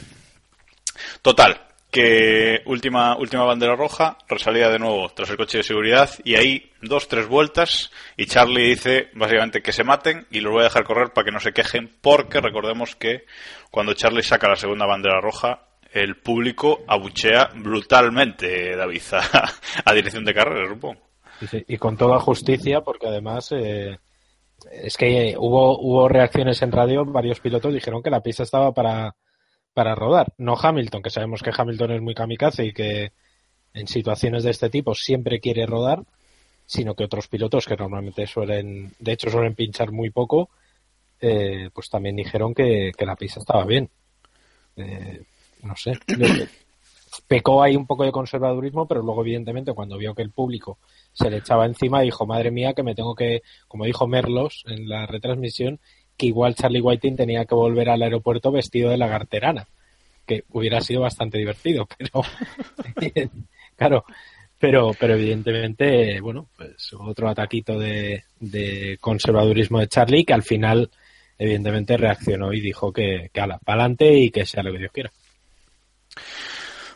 Total, 1.23 1.69
que 1.91 2.63
última, 2.67 3.17
última 3.17 3.45
bandera 3.45 3.75
roja, 3.75 4.17
resalida 4.29 4.71
de 4.71 4.79
nuevo 4.79 5.09
tras 5.11 5.31
el 5.31 5.37
coche 5.37 5.59
de 5.59 5.65
seguridad 5.65 6.11
y 6.25 6.37
ahí 6.37 6.71
dos, 6.83 7.09
tres 7.09 7.27
vueltas 7.27 7.91
y 8.17 8.27
Charlie 8.27 8.69
dice 8.69 9.11
básicamente 9.15 9.63
que 9.63 9.73
se 9.73 9.85
maten 9.85 10.27
y 10.31 10.41
los 10.41 10.53
voy 10.53 10.61
a 10.61 10.65
dejar 10.65 10.85
correr 10.85 11.13
para 11.13 11.25
que 11.25 11.33
no 11.33 11.41
se 11.41 11.53
quejen 11.53 11.91
porque 12.01 12.41
recordemos 12.41 12.95
que 12.95 13.25
cuando 13.71 13.95
Charlie 13.95 14.23
saca 14.23 14.49
la 14.49 14.57
segunda 14.57 14.87
bandera 14.87 15.21
roja 15.21 15.63
el 15.93 16.17
público 16.17 16.85
abuchea 16.87 17.51
brutalmente, 17.57 18.77
David, 18.77 19.03
a, 19.13 19.51
a 19.85 19.93
dirección 19.93 20.25
de 20.25 20.35
carrera, 20.35 20.69
supongo. 20.69 21.01
Sí, 21.51 21.65
Y 21.67 21.79
con 21.79 21.97
toda 21.97 22.21
justicia, 22.21 22.83
porque 22.83 23.09
además 23.09 23.51
eh, 23.53 23.99
es 24.71 24.97
que 24.97 25.35
hubo, 25.39 25.79
hubo 25.81 26.09
reacciones 26.09 26.63
en 26.63 26.73
radio, 26.73 27.05
varios 27.05 27.41
pilotos 27.41 27.73
dijeron 27.73 28.03
que 28.03 28.11
la 28.11 28.23
pista 28.23 28.43
estaba 28.43 28.73
para, 28.73 29.17
para 29.75 29.95
rodar. 29.95 30.33
No 30.39 30.57
Hamilton, 30.61 31.03
que 31.03 31.11
sabemos 31.11 31.43
que 31.43 31.53
Hamilton 31.57 31.93
es 31.93 32.03
muy 32.03 32.15
kamikaze 32.15 32.67
y 32.67 32.73
que 32.73 33.13
en 33.73 33.87
situaciones 33.87 34.45
de 34.45 34.51
este 34.51 34.71
tipo 34.71 34.95
siempre 34.95 35.41
quiere 35.41 35.67
rodar, 35.67 36.05
sino 36.67 36.95
que 36.95 37.05
otros 37.05 37.29
pilotos 37.29 37.67
que 37.67 37.77
normalmente 37.77 38.27
suelen, 38.27 38.93
de 38.99 39.13
hecho 39.13 39.31
suelen 39.31 39.55
pinchar 39.55 39.93
muy 39.93 40.11
poco, 40.11 40.51
eh, 41.21 41.71
pues 41.73 41.91
también 41.91 42.17
dijeron 42.17 42.55
que, 42.55 42.93
que 42.97 43.07
la 43.07 43.17
pista 43.17 43.41
estaba 43.41 43.65
bien. 43.65 43.91
Eh, 44.77 45.23
no 45.63 45.77
sé. 45.77 45.93
Pecó 47.27 47.63
ahí 47.63 47.77
un 47.77 47.87
poco 47.87 48.05
de 48.05 48.13
conservadurismo, 48.13 48.87
pero 48.87 49.03
luego, 49.03 49.23
evidentemente, 49.23 49.73
cuando 49.73 49.99
vio 49.99 50.15
que 50.15 50.23
el 50.23 50.31
público 50.31 50.79
se 51.13 51.29
le 51.31 51.39
echaba 51.39 51.67
encima, 51.67 52.03
dijo, 52.03 52.27
madre 52.27 52.51
mía, 52.51 52.73
que 52.73 52.83
me 52.83 52.95
tengo 52.95 53.15
que, 53.15 53.43
como 53.67 53.85
dijo 53.85 54.07
Merlos 54.07 54.65
en 54.67 54.89
la 54.89 55.07
retransmisión, 55.07 55.81
que 56.17 56.27
igual 56.27 56.55
Charlie 56.55 56.81
Whiting 56.83 57.17
tenía 57.17 57.47
que 57.47 57.55
volver 57.55 57.89
al 57.89 58.03
aeropuerto 58.03 58.53
vestido 58.53 58.91
de 58.91 58.99
lagarterana, 58.99 59.67
que 60.27 60.45
hubiera 60.51 60.81
sido 60.81 61.01
bastante 61.01 61.39
divertido, 61.39 61.89
pero 61.99 62.23
claro, 63.77 64.05
pero, 64.59 64.93
pero 64.99 65.15
evidentemente, 65.15 66.21
bueno, 66.21 66.49
pues 66.55 66.93
otro 66.93 67.29
ataquito 67.29 67.79
de, 67.79 68.25
de 68.39 68.99
conservadurismo 69.01 69.81
de 69.81 69.89
Charlie 69.89 70.25
que 70.25 70.35
al 70.35 70.43
final, 70.43 70.91
evidentemente, 71.39 71.97
reaccionó 71.97 72.53
y 72.53 72.61
dijo 72.61 72.93
que, 72.93 73.31
que 73.33 73.41
ala, 73.41 73.59
pa'lante 73.59 74.13
y 74.13 74.31
que 74.31 74.45
sea 74.45 74.63
lo 74.63 74.73
que 74.73 74.79
Dios 74.79 74.93
quiera. 74.93 75.11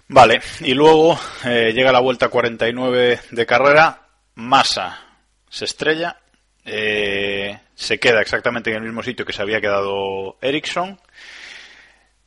Vale, 0.09 0.41
y 0.61 0.75
luego 0.75 1.19
eh, 1.45 1.73
llega 1.75 1.91
la 1.91 2.01
vuelta 2.01 2.29
49 2.29 3.21
de 3.31 3.47
carrera, 3.47 4.07
Massa 4.35 5.01
se 5.49 5.65
estrella, 5.65 6.19
eh, 6.65 7.59
se 7.75 7.99
queda 7.99 8.21
exactamente 8.21 8.71
en 8.71 8.77
el 8.77 8.83
mismo 8.83 9.03
sitio 9.03 9.25
que 9.25 9.33
se 9.33 9.41
había 9.41 9.61
quedado 9.61 10.37
Ericsson. 10.43 11.01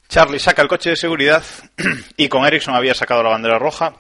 Charlie 0.08 0.40
saca 0.40 0.62
el 0.62 0.70
coche 0.70 0.92
de 0.92 0.96
seguridad 0.96 1.44
y 2.18 2.30
con 2.30 2.46
Ericsson 2.46 2.74
había 2.74 2.94
sacado 2.94 3.22
la 3.22 3.32
bandera 3.32 3.60
roja. 3.60 3.94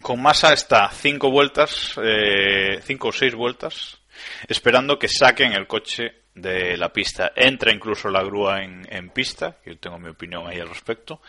Con 0.00 0.20
Massa 0.20 0.52
está 0.52 0.90
cinco 0.90 1.30
vueltas, 1.30 1.94
eh, 2.02 2.80
cinco 2.82 3.08
o 3.08 3.12
seis 3.12 3.34
vueltas, 3.34 3.98
esperando 4.48 4.98
que 4.98 5.08
saquen 5.08 5.52
el 5.52 5.66
coche 5.66 6.24
de 6.34 6.76
la 6.76 6.92
pista. 6.92 7.32
Entra 7.36 7.72
incluso 7.72 8.08
la 8.08 8.22
grúa 8.22 8.62
en, 8.62 8.86
en 8.90 9.10
pista, 9.10 9.58
yo 9.64 9.78
tengo 9.78 9.98
mi 9.98 10.08
opinión 10.08 10.46
ahí 10.46 10.58
al 10.58 10.68
respecto, 10.68 11.20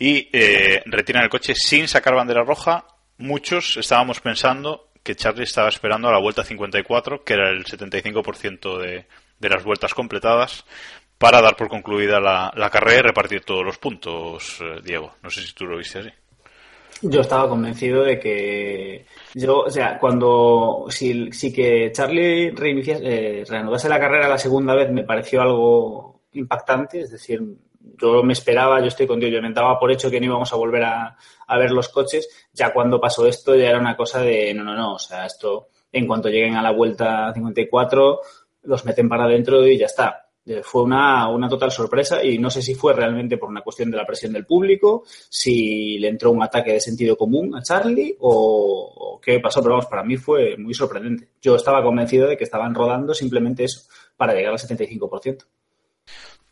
y 0.00 0.30
eh, 0.32 0.82
retiran 0.86 1.24
el 1.24 1.28
coche 1.28 1.52
sin 1.54 1.86
sacar 1.86 2.14
bandera 2.14 2.42
roja. 2.42 2.86
Muchos 3.18 3.76
estábamos 3.76 4.20
pensando 4.20 4.88
que 5.02 5.14
Charlie 5.14 5.44
estaba 5.44 5.68
esperando 5.68 6.08
a 6.08 6.12
la 6.12 6.18
vuelta 6.18 6.42
54, 6.42 7.22
que 7.22 7.34
era 7.34 7.50
el 7.50 7.64
75% 7.64 8.78
de, 8.78 9.06
de 9.38 9.48
las 9.48 9.62
vueltas 9.62 9.92
completadas, 9.92 10.64
para 11.18 11.42
dar 11.42 11.54
por 11.54 11.68
concluida 11.68 12.18
la, 12.18 12.50
la 12.56 12.70
carrera 12.70 13.00
y 13.00 13.02
repartir 13.02 13.44
todos 13.44 13.62
los 13.62 13.76
puntos, 13.76 14.58
eh, 14.62 14.80
Diego. 14.82 15.12
No 15.22 15.28
sé 15.28 15.42
si 15.42 15.52
tú 15.52 15.66
lo 15.66 15.76
viste 15.76 15.98
así. 15.98 16.10
Yo 17.02 17.20
estaba 17.20 17.48
convencido 17.48 18.02
de 18.02 18.18
que 18.18 19.04
yo, 19.34 19.60
o 19.60 19.70
sea, 19.70 19.98
cuando 19.98 20.86
si, 20.88 21.30
si 21.30 21.52
que 21.52 21.92
Charlie 21.92 22.54
eh, 22.58 23.44
reanudase 23.46 23.88
la 23.88 24.00
carrera 24.00 24.28
la 24.28 24.38
segunda 24.38 24.74
vez 24.74 24.90
me 24.90 25.04
pareció 25.04 25.42
algo 25.42 26.22
impactante, 26.32 27.02
es 27.02 27.10
decir, 27.10 27.42
yo 27.80 28.22
me 28.22 28.32
esperaba, 28.32 28.80
yo 28.80 28.86
estoy 28.86 29.06
contigo, 29.06 29.32
yo 29.32 29.42
me 29.42 29.52
daba 29.52 29.78
por 29.78 29.90
hecho 29.90 30.10
que 30.10 30.20
no 30.20 30.26
íbamos 30.26 30.52
a 30.52 30.56
volver 30.56 30.84
a, 30.84 31.16
ver 31.58 31.70
los 31.72 31.88
coches, 31.88 32.28
ya 32.52 32.72
cuando 32.72 33.00
pasó 33.00 33.26
esto 33.26 33.54
ya 33.54 33.68
era 33.70 33.78
una 33.78 33.96
cosa 33.96 34.20
de 34.20 34.54
no, 34.54 34.62
no, 34.62 34.74
no, 34.74 34.94
o 34.94 34.98
sea, 34.98 35.26
esto 35.26 35.68
en 35.92 36.06
cuanto 36.06 36.28
lleguen 36.28 36.56
a 36.56 36.62
la 36.62 36.70
vuelta 36.70 37.32
54 37.32 38.20
los 38.62 38.84
meten 38.84 39.08
para 39.08 39.24
adentro 39.24 39.66
y 39.66 39.78
ya 39.78 39.86
está. 39.86 40.26
Eh, 40.44 40.62
Fue 40.62 40.82
una, 40.82 41.28
una 41.28 41.48
total 41.48 41.70
sorpresa 41.70 42.22
y 42.24 42.38
no 42.38 42.50
sé 42.50 42.62
si 42.62 42.74
fue 42.74 42.92
realmente 42.92 43.36
por 43.36 43.48
una 43.48 43.62
cuestión 43.62 43.90
de 43.90 43.96
la 43.96 44.06
presión 44.06 44.32
del 44.32 44.46
público, 44.46 45.04
si 45.06 45.98
le 45.98 46.08
entró 46.08 46.30
un 46.30 46.42
ataque 46.42 46.72
de 46.72 46.80
sentido 46.80 47.16
común 47.16 47.54
a 47.54 47.62
Charlie 47.62 48.16
o, 48.20 48.94
o 48.96 49.20
qué 49.20 49.40
pasó, 49.40 49.62
pero 49.62 49.74
vamos, 49.74 49.86
para 49.86 50.04
mí 50.04 50.16
fue 50.16 50.56
muy 50.56 50.74
sorprendente. 50.74 51.30
Yo 51.40 51.56
estaba 51.56 51.82
convencido 51.82 52.28
de 52.28 52.36
que 52.36 52.44
estaban 52.44 52.74
rodando 52.74 53.14
simplemente 53.14 53.64
eso, 53.64 53.82
para 54.16 54.34
llegar 54.34 54.52
al 54.52 54.58
75%. 54.58 55.44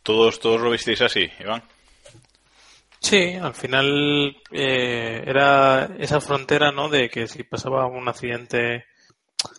Todos, 0.03 0.39
todos 0.39 0.61
lo 0.61 0.71
visteis 0.71 1.01
así, 1.01 1.29
Iván. 1.39 1.63
Sí, 2.99 3.33
al 3.35 3.53
final 3.53 4.35
eh, 4.51 5.23
era 5.25 5.89
esa 5.99 6.19
frontera, 6.19 6.71
¿no? 6.71 6.89
De 6.89 7.09
que 7.09 7.27
si 7.27 7.43
pasaba 7.43 7.87
un 7.87 8.07
accidente 8.07 8.85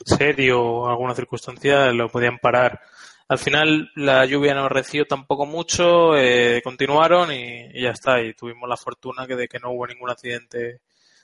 serio 0.04 0.62
o 0.62 0.88
alguna 0.88 1.14
circunstancia 1.14 1.90
lo 1.92 2.08
podían 2.08 2.38
parar. 2.38 2.80
Al 3.28 3.38
final 3.38 3.90
la 3.94 4.26
lluvia 4.26 4.54
no 4.54 4.68
reció 4.68 5.06
tampoco 5.06 5.46
mucho, 5.46 6.16
eh, 6.16 6.60
continuaron 6.62 7.32
y, 7.32 7.70
y, 7.72 7.82
ya 7.82 7.90
está. 7.90 8.20
Y 8.20 8.34
tuvimos 8.34 8.68
la 8.68 8.76
fortuna 8.76 9.26
que 9.26 9.36
de 9.36 9.48
que 9.48 9.58
no 9.58 9.70
hubo 9.70 9.86
ningún 9.86 10.10
accidente 10.10 10.80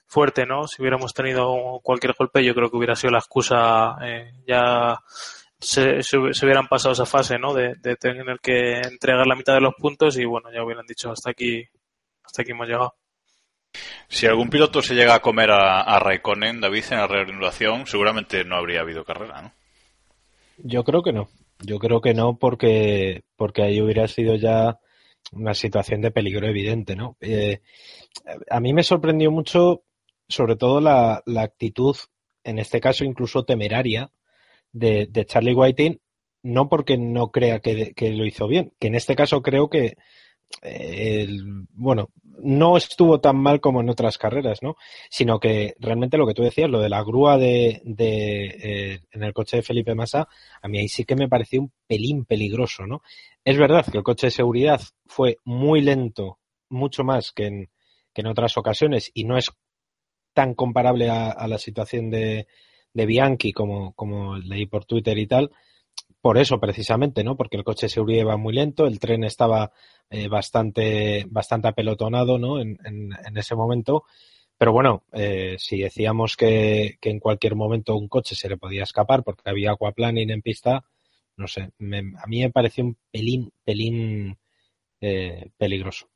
fuerte, 0.07 0.47
¿no? 0.47 0.67
Si 0.69 0.81
hubiéramos 0.81 1.13
tenido 1.13 1.81
cualquier 1.83 2.15
golpe, 2.19 2.45
yo 2.45 2.55
creo 2.55 2.71
que 2.71 2.77
hubiera 2.77 2.97
sido 2.97 3.13
la 3.13 3.19
excusa. 3.19 3.97
Eh, 4.03 4.33
ya 4.47 5.01
se, 5.59 6.03
se, 6.03 6.19
se, 6.33 6.45
hubieran 6.45 6.67
pasado 6.69 6.93
esa 6.93 7.07
fase, 7.07 7.39
¿no? 7.39 7.55
De, 7.55 7.75
de, 7.81 7.97
tener 7.97 8.39
que 8.41 8.81
entregar 8.81 9.27
la 9.27 9.37
mitad 9.37 9.55
de 9.55 9.61
los 9.61 9.75
puntos 9.75 10.19
y 10.19 10.25
bueno, 10.25 10.51
ya 10.53 10.63
hubieran 10.63 10.87
dicho 10.87 11.11
hasta 11.11 11.31
aquí, 11.31 11.65
hasta 12.25 12.43
aquí 12.43 12.53
hemos 12.53 12.67
llegado. 12.67 12.95
Si 14.09 14.27
algún 14.27 14.49
piloto 14.49 14.83
se 14.83 14.95
llega 14.95 15.15
a 15.15 15.21
comer 15.21 15.51
a, 15.51 15.81
a 15.81 15.99
Raikkonen, 15.99 16.61
David, 16.61 16.85
en 16.91 16.99
la 16.99 17.07
reanudación, 17.07 17.87
seguramente 17.87 18.45
no 18.45 18.57
habría 18.57 18.81
habido 18.81 19.05
carrera, 19.05 19.43
¿no? 19.43 19.53
Yo 20.59 20.85
creo 20.85 21.03
que 21.03 21.13
no. 21.13 21.29
Yo 21.61 21.79
creo 21.79 22.01
que 22.01 22.15
no 22.15 22.37
porque, 22.37 23.23
porque 23.37 23.63
ahí 23.63 23.81
hubiera 23.81 24.07
sido 24.09 24.37
ya 24.37 24.79
una 25.33 25.55
situación 25.55 26.01
de 26.01 26.11
peligro 26.11 26.47
evidente, 26.47 26.97
¿no? 26.97 27.17
Eh, 27.21 27.61
a 28.51 28.61
mí 28.61 28.73
me 28.73 28.83
sorprendió 28.83 29.31
mucho, 29.31 29.83
sobre 30.29 30.57
todo 30.57 30.81
la, 30.81 31.23
la 31.27 31.43
actitud, 31.43 31.97
en 32.45 32.59
este 32.59 32.81
caso 32.81 33.05
incluso 33.05 33.45
temeraria, 33.45 34.11
de, 34.77 35.25
Charlie 35.27 35.55
Whiting, 35.55 36.01
no 36.43 36.69
porque 36.69 36.97
no 36.99 37.31
crea 37.31 37.61
que, 37.61 37.93
que, 37.95 38.11
lo 38.11 38.25
hizo 38.25 38.47
bien, 38.47 38.73
que 38.79 38.89
en 38.89 38.95
este 38.95 39.17
caso 39.17 39.43
creo 39.43 39.69
que, 39.69 39.97
eh, 40.63 41.23
el, 41.23 41.67
bueno, 41.73 42.11
no 42.43 42.77
estuvo 42.77 43.21
tan 43.21 43.37
mal 43.37 43.61
como 43.61 43.81
en 43.81 43.89
otras 43.89 44.19
carreras, 44.19 44.63
¿no? 44.63 44.77
Sino 45.11 45.41
que 45.41 45.75
realmente 45.81 46.19
lo 46.19 46.27
que 46.27 46.35
tú 46.35 46.43
decías, 46.43 46.71
lo 46.71 46.81
de 46.81 46.91
la 46.91 47.03
grúa 47.03 47.39
de, 47.39 47.81
de 47.85 48.45
eh, 48.63 49.01
en 49.11 49.23
el 49.23 49.33
coche 49.33 49.57
de 49.57 49.63
Felipe 49.63 49.95
Massa, 49.95 50.29
a 50.61 50.69
mí 50.69 50.79
ahí 50.79 50.89
sí 50.89 51.05
que 51.05 51.17
me 51.17 51.29
pareció 51.29 51.63
un 51.63 51.73
pelín 51.87 52.25
peligroso, 52.27 52.87
¿no? 52.87 53.03
Es 53.45 53.57
verdad 53.57 53.87
que 53.91 53.99
el 53.99 54.05
coche 54.05 54.27
de 54.27 54.33
seguridad 54.33 54.81
fue 55.07 55.39
muy 55.45 55.81
lento, 55.81 56.39
mucho 56.69 57.05
más 57.05 57.33
que 57.33 57.47
en, 57.47 57.71
que 58.13 58.21
en 58.21 58.27
otras 58.27 58.57
ocasiones, 58.59 59.11
y 59.15 59.25
no 59.25 59.39
es 59.39 59.51
tan 60.35 60.55
comparable 60.55 61.09
a, 61.09 61.31
a 61.31 61.49
la 61.49 61.59
situación 61.59 62.11
de, 62.11 62.47
de 62.97 63.07
Bianchi 63.07 63.53
como, 63.53 63.93
como 63.93 64.39
leí 64.39 64.65
por 64.65 64.87
Twitter 64.87 65.19
y 65.19 65.27
tal, 65.27 65.51
por 66.23 66.39
eso 66.39 66.59
precisamente, 66.59 67.23
¿no? 67.23 67.37
Porque 67.37 67.59
el 67.59 67.65
coche 67.65 67.91
seguridad 67.91 68.23
iba 68.23 68.37
muy 68.39 68.55
lento, 68.55 68.87
el 68.87 68.99
tren 68.99 69.23
estaba 69.23 69.71
eh, 70.11 70.29
bastante, 70.29 71.27
bastante 71.29 71.69
apelotonado, 71.69 72.39
¿no? 72.39 72.59
En, 72.59 72.79
en, 72.85 73.37
ese 73.37 73.55
momento. 73.55 74.05
Pero 74.59 74.73
bueno, 74.73 75.05
eh, 75.13 75.57
si 75.59 75.79
decíamos 75.79 76.37
que, 76.37 76.97
que, 77.01 77.11
en 77.11 77.21
cualquier 77.21 77.55
momento 77.55 77.97
un 77.97 78.09
coche 78.09 78.35
se 78.35 78.49
le 78.49 78.57
podía 78.57 78.85
escapar 78.85 79.23
porque 79.23 79.51
había 79.51 79.73
aquaplaning 79.73 80.31
en 80.31 80.43
pista, 80.43 80.85
no 81.37 81.47
sé, 81.49 81.63
a 81.63 82.27
mí 82.27 82.41
me 82.41 82.51
pareció 82.51 82.85
un 82.85 82.97
pelín, 83.13 83.53
pelín 83.65 84.39
eh, 85.03 85.51
peligroso. 85.59 86.09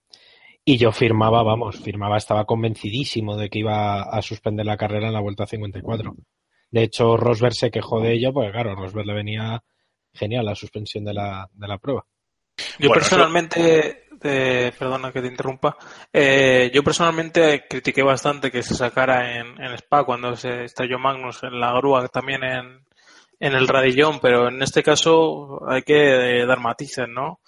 Y 0.64 0.78
yo 0.78 0.92
firmaba, 0.92 1.42
vamos, 1.42 1.78
firmaba, 1.78 2.16
estaba 2.16 2.46
convencidísimo 2.46 3.37
de 3.37 3.50
que 3.50 3.58
iba 3.60 4.02
a 4.02 4.22
suspender 4.22 4.64
la 4.66 4.78
carrera 4.78 5.08
en 5.08 5.14
la 5.14 5.20
vuelta 5.20 5.46
54. 5.46 6.16
De 6.70 6.84
hecho, 6.84 7.16
Rosberg 7.16 7.54
se 7.54 7.70
quejó 7.70 8.00
de 8.00 8.12
ello, 8.12 8.32
porque 8.32 8.52
claro, 8.52 8.74
Rosberg 8.74 9.06
le 9.06 9.14
venía 9.14 9.62
genial 10.12 10.46
la 10.46 10.54
suspensión 10.54 11.04
de 11.04 11.14
la, 11.14 11.48
de 11.52 11.68
la 11.68 11.78
prueba. 11.78 12.04
Yo 12.78 12.88
bueno, 12.88 12.94
personalmente, 12.94 14.04
eh, 14.22 14.72
perdona 14.78 15.12
que 15.12 15.22
te 15.22 15.28
interrumpa, 15.28 15.76
eh, 16.12 16.70
yo 16.72 16.82
personalmente 16.82 17.64
critiqué 17.68 18.02
bastante 18.02 18.50
que 18.50 18.62
se 18.62 18.74
sacara 18.74 19.38
en, 19.38 19.60
en 19.60 19.72
Spa 19.74 20.04
cuando 20.04 20.36
se 20.36 20.64
estalló 20.64 20.98
Magnus 20.98 21.42
en 21.42 21.58
la 21.58 21.72
grúa, 21.72 22.06
también 22.08 22.44
en, 22.44 22.86
en 23.40 23.52
el 23.54 23.66
radillón, 23.66 24.20
pero 24.20 24.48
en 24.48 24.62
este 24.62 24.82
caso 24.82 25.60
hay 25.66 25.82
que 25.82 26.40
eh, 26.40 26.46
dar 26.46 26.60
matices, 26.60 27.08
¿no? 27.08 27.40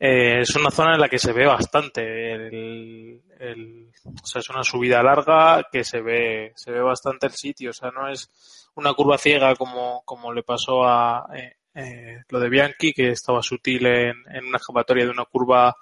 Eh, 0.00 0.40
es 0.40 0.54
una 0.54 0.70
zona 0.70 0.94
en 0.94 1.00
la 1.00 1.08
que 1.08 1.18
se 1.18 1.32
ve 1.32 1.44
bastante 1.44 2.32
el, 2.32 3.20
el, 3.40 3.90
o 4.04 4.26
sea, 4.26 4.40
es 4.40 4.50
una 4.50 4.62
subida 4.62 5.02
larga 5.02 5.66
que 5.72 5.82
se 5.82 6.00
ve, 6.00 6.52
se 6.54 6.70
ve 6.70 6.80
bastante 6.80 7.26
el 7.26 7.32
sitio, 7.32 7.70
o 7.70 7.72
sea, 7.72 7.90
no 7.90 8.08
es 8.08 8.70
una 8.76 8.94
curva 8.94 9.18
ciega 9.18 9.54
como, 9.56 10.02
como 10.04 10.32
le 10.32 10.44
pasó 10.44 10.84
a, 10.84 11.26
eh, 11.36 11.56
eh, 11.74 12.22
lo 12.28 12.40
de 12.40 12.48
Bianchi, 12.48 12.92
que 12.92 13.10
estaba 13.10 13.42
sutil 13.42 13.86
en, 13.86 14.14
en 14.32 14.44
una 14.46 14.58
escapatoria 14.58 15.04
de 15.04 15.10
una 15.10 15.24
curva 15.24 15.74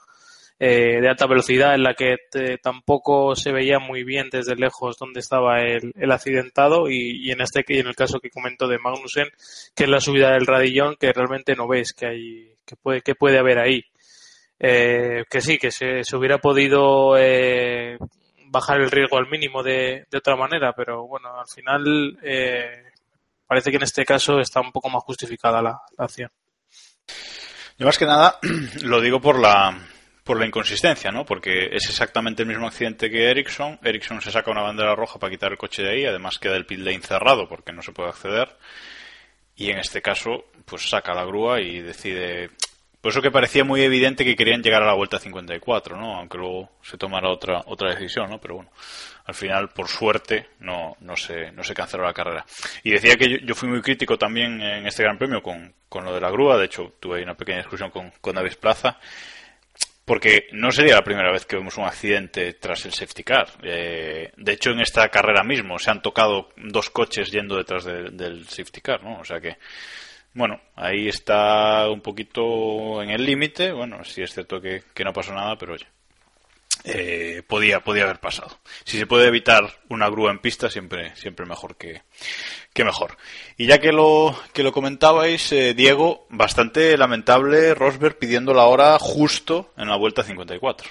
eh, 0.58 1.00
de 1.00 1.08
alta 1.08 1.26
velocidad 1.26 1.74
en 1.74 1.82
la 1.82 1.92
que 1.92 2.16
te, 2.30 2.56
tampoco 2.58 3.36
se 3.36 3.52
veía 3.52 3.78
muy 3.78 4.04
bien 4.04 4.28
desde 4.30 4.56
lejos 4.56 4.96
dónde 4.98 5.20
estaba 5.20 5.60
el, 5.60 5.92
el 5.94 6.12
accidentado 6.12 6.88
y, 6.88 7.26
y, 7.26 7.30
en 7.30 7.42
este 7.42 7.62
y 7.68 7.78
en 7.78 7.88
el 7.88 7.94
caso 7.94 8.20
que 8.20 8.30
comentó 8.30 8.66
de 8.66 8.78
Magnussen, 8.78 9.28
que 9.74 9.84
es 9.84 9.90
la 9.90 10.00
subida 10.00 10.32
del 10.32 10.46
radillón, 10.46 10.96
que 10.98 11.12
realmente 11.12 11.54
no 11.54 11.68
ves 11.68 11.92
que 11.92 12.06
hay 12.06 12.56
que 12.64 12.76
puede 12.76 13.02
que 13.02 13.14
puede 13.14 13.38
haber 13.38 13.58
ahí. 13.58 13.84
Eh, 14.58 15.24
que 15.28 15.40
sí, 15.40 15.58
que 15.58 15.70
se, 15.70 16.02
se 16.02 16.16
hubiera 16.16 16.38
podido 16.38 17.16
eh, 17.18 17.98
bajar 18.46 18.80
el 18.80 18.90
riesgo 18.90 19.18
al 19.18 19.28
mínimo 19.28 19.62
de, 19.62 20.06
de, 20.10 20.18
otra 20.18 20.34
manera, 20.34 20.72
pero 20.72 21.06
bueno, 21.06 21.38
al 21.38 21.46
final 21.46 22.18
eh, 22.22 22.84
parece 23.46 23.70
que 23.70 23.76
en 23.76 23.82
este 23.82 24.04
caso 24.04 24.38
está 24.38 24.60
un 24.60 24.72
poco 24.72 24.88
más 24.88 25.02
justificada 25.04 25.60
la, 25.60 25.80
acción. 25.98 26.30
Yo 27.78 27.84
más 27.84 27.98
que 27.98 28.06
nada 28.06 28.38
lo 28.82 29.00
digo 29.00 29.20
por 29.20 29.38
la 29.38 29.78
por 30.24 30.40
la 30.40 30.46
inconsistencia, 30.46 31.12
¿no? 31.12 31.24
Porque 31.24 31.68
es 31.70 31.88
exactamente 31.88 32.42
el 32.42 32.48
mismo 32.48 32.66
accidente 32.66 33.08
que 33.08 33.30
Ericsson. 33.30 33.78
Ericsson 33.80 34.20
se 34.20 34.32
saca 34.32 34.50
una 34.50 34.62
bandera 34.62 34.96
roja 34.96 35.20
para 35.20 35.30
quitar 35.30 35.52
el 35.52 35.58
coche 35.58 35.84
de 35.84 35.90
ahí, 35.90 36.04
además 36.04 36.38
queda 36.40 36.56
el 36.56 36.66
pit 36.66 36.80
lane 36.80 37.00
cerrado 37.00 37.48
porque 37.48 37.72
no 37.72 37.80
se 37.80 37.92
puede 37.92 38.08
acceder. 38.08 38.56
Y 39.54 39.70
en 39.70 39.78
este 39.78 40.02
caso, 40.02 40.46
pues 40.64 40.88
saca 40.88 41.14
la 41.14 41.24
grúa 41.24 41.60
y 41.60 41.80
decide. 41.80 42.50
Por 43.06 43.12
eso 43.12 43.22
que 43.22 43.30
parecía 43.30 43.62
muy 43.62 43.82
evidente 43.82 44.24
que 44.24 44.34
querían 44.34 44.64
llegar 44.64 44.82
a 44.82 44.86
la 44.86 44.94
vuelta 44.94 45.20
54, 45.20 45.96
¿no? 45.96 46.16
Aunque 46.16 46.38
luego 46.38 46.72
se 46.82 46.98
tomara 46.98 47.30
otra 47.30 47.62
otra 47.66 47.90
decisión, 47.90 48.28
¿no? 48.28 48.40
Pero 48.40 48.56
bueno, 48.56 48.70
al 49.26 49.34
final, 49.36 49.68
por 49.68 49.86
suerte, 49.86 50.48
no, 50.58 50.96
no, 50.98 51.14
se, 51.14 51.52
no 51.52 51.62
se 51.62 51.72
canceló 51.72 52.02
la 52.02 52.12
carrera. 52.12 52.44
Y 52.82 52.90
decía 52.90 53.14
que 53.14 53.30
yo, 53.30 53.36
yo 53.36 53.54
fui 53.54 53.68
muy 53.68 53.80
crítico 53.80 54.18
también 54.18 54.60
en 54.60 54.88
este 54.88 55.04
Gran 55.04 55.18
Premio 55.18 55.40
con, 55.40 55.72
con 55.88 56.04
lo 56.04 56.12
de 56.12 56.20
la 56.20 56.32
grúa. 56.32 56.58
De 56.58 56.64
hecho, 56.64 56.94
tuve 56.98 57.22
una 57.22 57.36
pequeña 57.36 57.58
discusión 57.58 57.90
con, 57.90 58.10
con 58.20 58.34
David 58.34 58.56
Plaza 58.60 58.98
porque 60.04 60.48
no 60.50 60.72
sería 60.72 60.96
la 60.96 61.04
primera 61.04 61.30
vez 61.30 61.46
que 61.46 61.54
vemos 61.54 61.76
un 61.76 61.84
accidente 61.84 62.54
tras 62.54 62.86
el 62.86 62.92
safety 62.92 63.22
car. 63.22 63.46
Eh, 63.62 64.32
de 64.36 64.52
hecho, 64.52 64.70
en 64.70 64.80
esta 64.80 65.08
carrera 65.10 65.44
mismo 65.44 65.78
se 65.78 65.92
han 65.92 66.02
tocado 66.02 66.48
dos 66.56 66.90
coches 66.90 67.30
yendo 67.30 67.56
detrás 67.56 67.84
de, 67.84 68.10
del 68.10 68.48
safety 68.48 68.80
car, 68.80 69.04
¿no? 69.04 69.20
O 69.20 69.24
sea 69.24 69.38
que, 69.40 69.58
bueno, 70.36 70.60
ahí 70.74 71.08
está 71.08 71.88
un 71.90 72.02
poquito 72.02 73.02
en 73.02 73.08
el 73.08 73.24
límite. 73.24 73.72
Bueno, 73.72 74.04
sí 74.04 74.22
es 74.22 74.34
cierto 74.34 74.60
que, 74.60 74.82
que, 74.92 75.02
no 75.02 75.14
pasó 75.14 75.32
nada, 75.32 75.56
pero 75.56 75.72
oye, 75.72 75.86
eh, 76.84 77.42
podía, 77.46 77.80
podía 77.80 78.04
haber 78.04 78.20
pasado. 78.20 78.58
Si 78.84 78.98
se 78.98 79.06
puede 79.06 79.28
evitar 79.28 79.64
una 79.88 80.10
grúa 80.10 80.30
en 80.30 80.38
pista, 80.38 80.68
siempre, 80.68 81.16
siempre 81.16 81.46
mejor 81.46 81.76
que, 81.76 82.02
que 82.74 82.84
mejor. 82.84 83.16
Y 83.56 83.66
ya 83.66 83.78
que 83.78 83.92
lo, 83.92 84.38
que 84.52 84.62
lo 84.62 84.72
comentabais, 84.72 85.52
eh, 85.52 85.72
Diego, 85.72 86.26
bastante 86.28 86.98
lamentable 86.98 87.74
Rosberg 87.74 88.18
pidiendo 88.18 88.52
la 88.52 88.66
hora 88.66 88.98
justo 88.98 89.72
en 89.78 89.88
la 89.88 89.96
vuelta 89.96 90.22
54. 90.22 90.90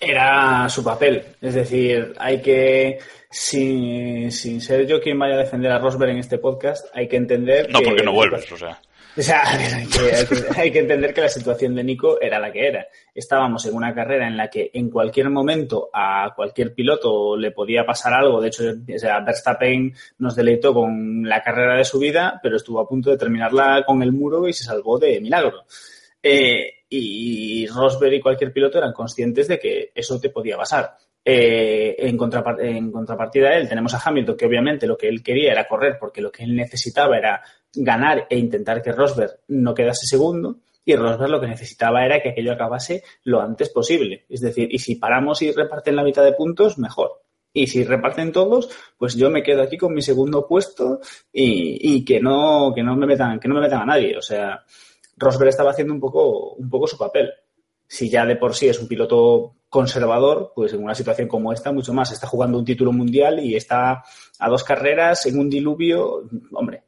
Era 0.00 0.70
su 0.70 0.82
papel, 0.82 1.22
es 1.42 1.52
decir, 1.52 2.14
hay 2.18 2.40
que, 2.40 2.98
sin, 3.30 4.30
sin 4.32 4.60
ser 4.60 4.86
yo 4.86 5.00
quien 5.00 5.18
vaya 5.18 5.34
a 5.34 5.38
defender 5.38 5.72
a 5.72 5.78
Rosberg 5.78 6.10
en 6.10 6.18
este 6.18 6.38
podcast, 6.38 6.86
hay 6.94 7.08
que 7.08 7.16
entender. 7.16 7.70
No, 7.70 7.80
que, 7.80 7.86
porque 7.86 8.02
no 8.02 8.12
vuelves, 8.12 8.50
o 8.52 8.56
sea. 8.56 8.80
O 9.18 9.22
sea, 9.22 9.42
hay 9.48 9.86
que, 9.86 10.14
hay, 10.14 10.26
que, 10.26 10.60
hay 10.60 10.70
que, 10.70 10.78
entender 10.80 11.14
que 11.14 11.22
la 11.22 11.28
situación 11.28 11.74
de 11.74 11.82
Nico 11.82 12.20
era 12.20 12.38
la 12.38 12.52
que 12.52 12.66
era. 12.66 12.86
Estábamos 13.14 13.64
en 13.66 13.74
una 13.74 13.94
carrera 13.94 14.26
en 14.26 14.36
la 14.36 14.48
que 14.48 14.70
en 14.74 14.90
cualquier 14.90 15.30
momento 15.30 15.88
a 15.92 16.32
cualquier 16.36 16.74
piloto 16.74 17.36
le 17.36 17.50
podía 17.50 17.86
pasar 17.86 18.12
algo. 18.12 18.40
De 18.40 18.48
hecho, 18.48 18.64
o 18.64 18.98
sea, 18.98 19.20
Verstappen 19.20 19.94
nos 20.18 20.36
deleitó 20.36 20.74
con 20.74 21.22
la 21.26 21.42
carrera 21.42 21.76
de 21.76 21.84
su 21.84 21.98
vida, 21.98 22.38
pero 22.42 22.56
estuvo 22.56 22.80
a 22.80 22.88
punto 22.88 23.10
de 23.10 23.16
terminarla 23.16 23.84
con 23.86 24.02
el 24.02 24.12
muro 24.12 24.46
y 24.48 24.52
se 24.52 24.64
salvó 24.64 24.98
de 24.98 25.20
milagro. 25.20 25.64
Eh, 26.22 26.84
y 26.88 27.66
Rosberg 27.68 28.14
y 28.14 28.20
cualquier 28.20 28.52
piloto 28.52 28.78
eran 28.78 28.92
conscientes 28.92 29.48
de 29.48 29.58
que 29.58 29.92
eso 29.94 30.20
te 30.20 30.30
podía 30.30 30.56
pasar. 30.56 30.96
Eh, 31.28 31.96
en, 31.98 32.16
contrapart 32.16 32.60
en, 32.60 32.92
contrapartida 32.92 33.56
él 33.56 33.68
tenemos 33.68 33.92
a 33.92 34.00
Hamilton, 34.04 34.36
que 34.36 34.46
obviamente 34.46 34.86
lo 34.86 34.96
que 34.96 35.08
él 35.08 35.24
quería 35.24 35.50
era 35.50 35.66
correr 35.66 35.96
porque 35.98 36.20
lo 36.20 36.30
que 36.30 36.44
él 36.44 36.54
necesitaba 36.54 37.18
era 37.18 37.42
ganar 37.74 38.28
e 38.30 38.38
intentar 38.38 38.80
que 38.80 38.92
Rosberg 38.92 39.40
no 39.48 39.74
quedase 39.74 40.06
segundo. 40.06 40.60
Y 40.84 40.94
Rosberg 40.94 41.30
lo 41.30 41.40
que 41.40 41.48
necesitaba 41.48 42.06
era 42.06 42.22
que 42.22 42.28
aquello 42.28 42.52
acabase 42.52 43.02
lo 43.24 43.40
antes 43.40 43.70
posible. 43.70 44.24
Es 44.28 44.40
decir, 44.40 44.68
y 44.70 44.78
si 44.78 44.94
paramos 44.94 45.42
y 45.42 45.50
reparten 45.50 45.96
la 45.96 46.04
mitad 46.04 46.22
de 46.22 46.32
puntos, 46.32 46.78
mejor. 46.78 47.22
Y 47.52 47.66
si 47.66 47.82
reparten 47.82 48.30
todos, 48.30 48.70
pues 48.96 49.16
yo 49.16 49.28
me 49.28 49.42
quedo 49.42 49.62
aquí 49.62 49.76
con 49.76 49.94
mi 49.94 50.02
segundo 50.02 50.46
puesto 50.46 51.00
y, 51.32 51.96
y 51.96 52.04
que 52.04 52.20
no, 52.20 52.72
que 52.72 52.84
no 52.84 52.94
me 52.94 53.06
metan, 53.06 53.40
que 53.40 53.48
no 53.48 53.56
me 53.56 53.62
metan 53.62 53.80
a 53.80 53.86
nadie. 53.86 54.16
O 54.16 54.22
sea, 54.22 54.62
Rosberg 55.16 55.48
estaba 55.48 55.72
haciendo 55.72 55.92
un 55.92 55.98
poco, 55.98 56.52
un 56.52 56.70
poco 56.70 56.86
su 56.86 56.96
papel. 56.96 57.32
Si 57.88 58.10
ya 58.10 58.26
de 58.26 58.36
por 58.36 58.54
sí 58.54 58.68
es 58.68 58.78
un 58.78 58.88
piloto 58.88 59.54
conservador, 59.68 60.52
pues 60.54 60.72
en 60.72 60.82
una 60.82 60.94
situación 60.94 61.28
como 61.28 61.52
esta, 61.52 61.72
mucho 61.72 61.92
más. 61.92 62.12
Está 62.12 62.26
jugando 62.26 62.58
un 62.58 62.64
título 62.64 62.92
mundial 62.92 63.40
y 63.40 63.56
está 63.56 64.02
a 64.38 64.48
dos 64.48 64.64
carreras 64.64 65.26
en 65.26 65.38
un 65.38 65.50
diluvio. 65.50 66.28
Hombre, 66.52 66.84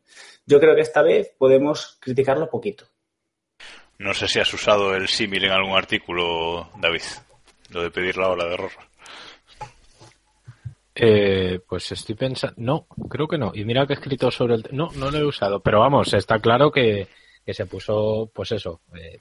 yo 0.46 0.58
creo 0.58 0.74
que 0.74 0.82
esta 0.82 1.02
vez 1.02 1.32
podemos 1.36 1.98
criticarlo 2.00 2.48
poquito. 2.48 2.86
No 3.98 4.14
sé 4.14 4.28
si 4.28 4.38
has 4.38 4.52
usado 4.54 4.94
el 4.94 5.08
símil 5.08 5.44
en 5.44 5.50
algún 5.50 5.76
artículo, 5.76 6.70
David, 6.80 7.02
lo 7.70 7.82
de 7.82 7.90
pedir 7.90 8.16
la 8.16 8.28
hora 8.28 8.44
de 8.46 8.54
error. 8.54 8.70
Eh, 10.94 11.60
pues 11.68 11.92
estoy 11.92 12.14
pensando, 12.14 12.54
no, 12.58 12.86
creo 13.08 13.28
que 13.28 13.38
no. 13.38 13.52
Y 13.54 13.64
mira 13.64 13.86
que 13.86 13.92
he 13.92 13.96
escrito 13.96 14.30
sobre 14.30 14.54
el, 14.54 14.68
no, 14.72 14.88
no 14.96 15.10
lo 15.10 15.18
he 15.18 15.24
usado, 15.24 15.60
pero 15.60 15.80
vamos, 15.80 16.12
está 16.14 16.38
claro 16.40 16.70
que, 16.70 17.08
que 17.44 17.54
se 17.54 17.66
puso, 17.66 18.30
pues 18.32 18.52
eso, 18.52 18.80
eh, 18.96 19.20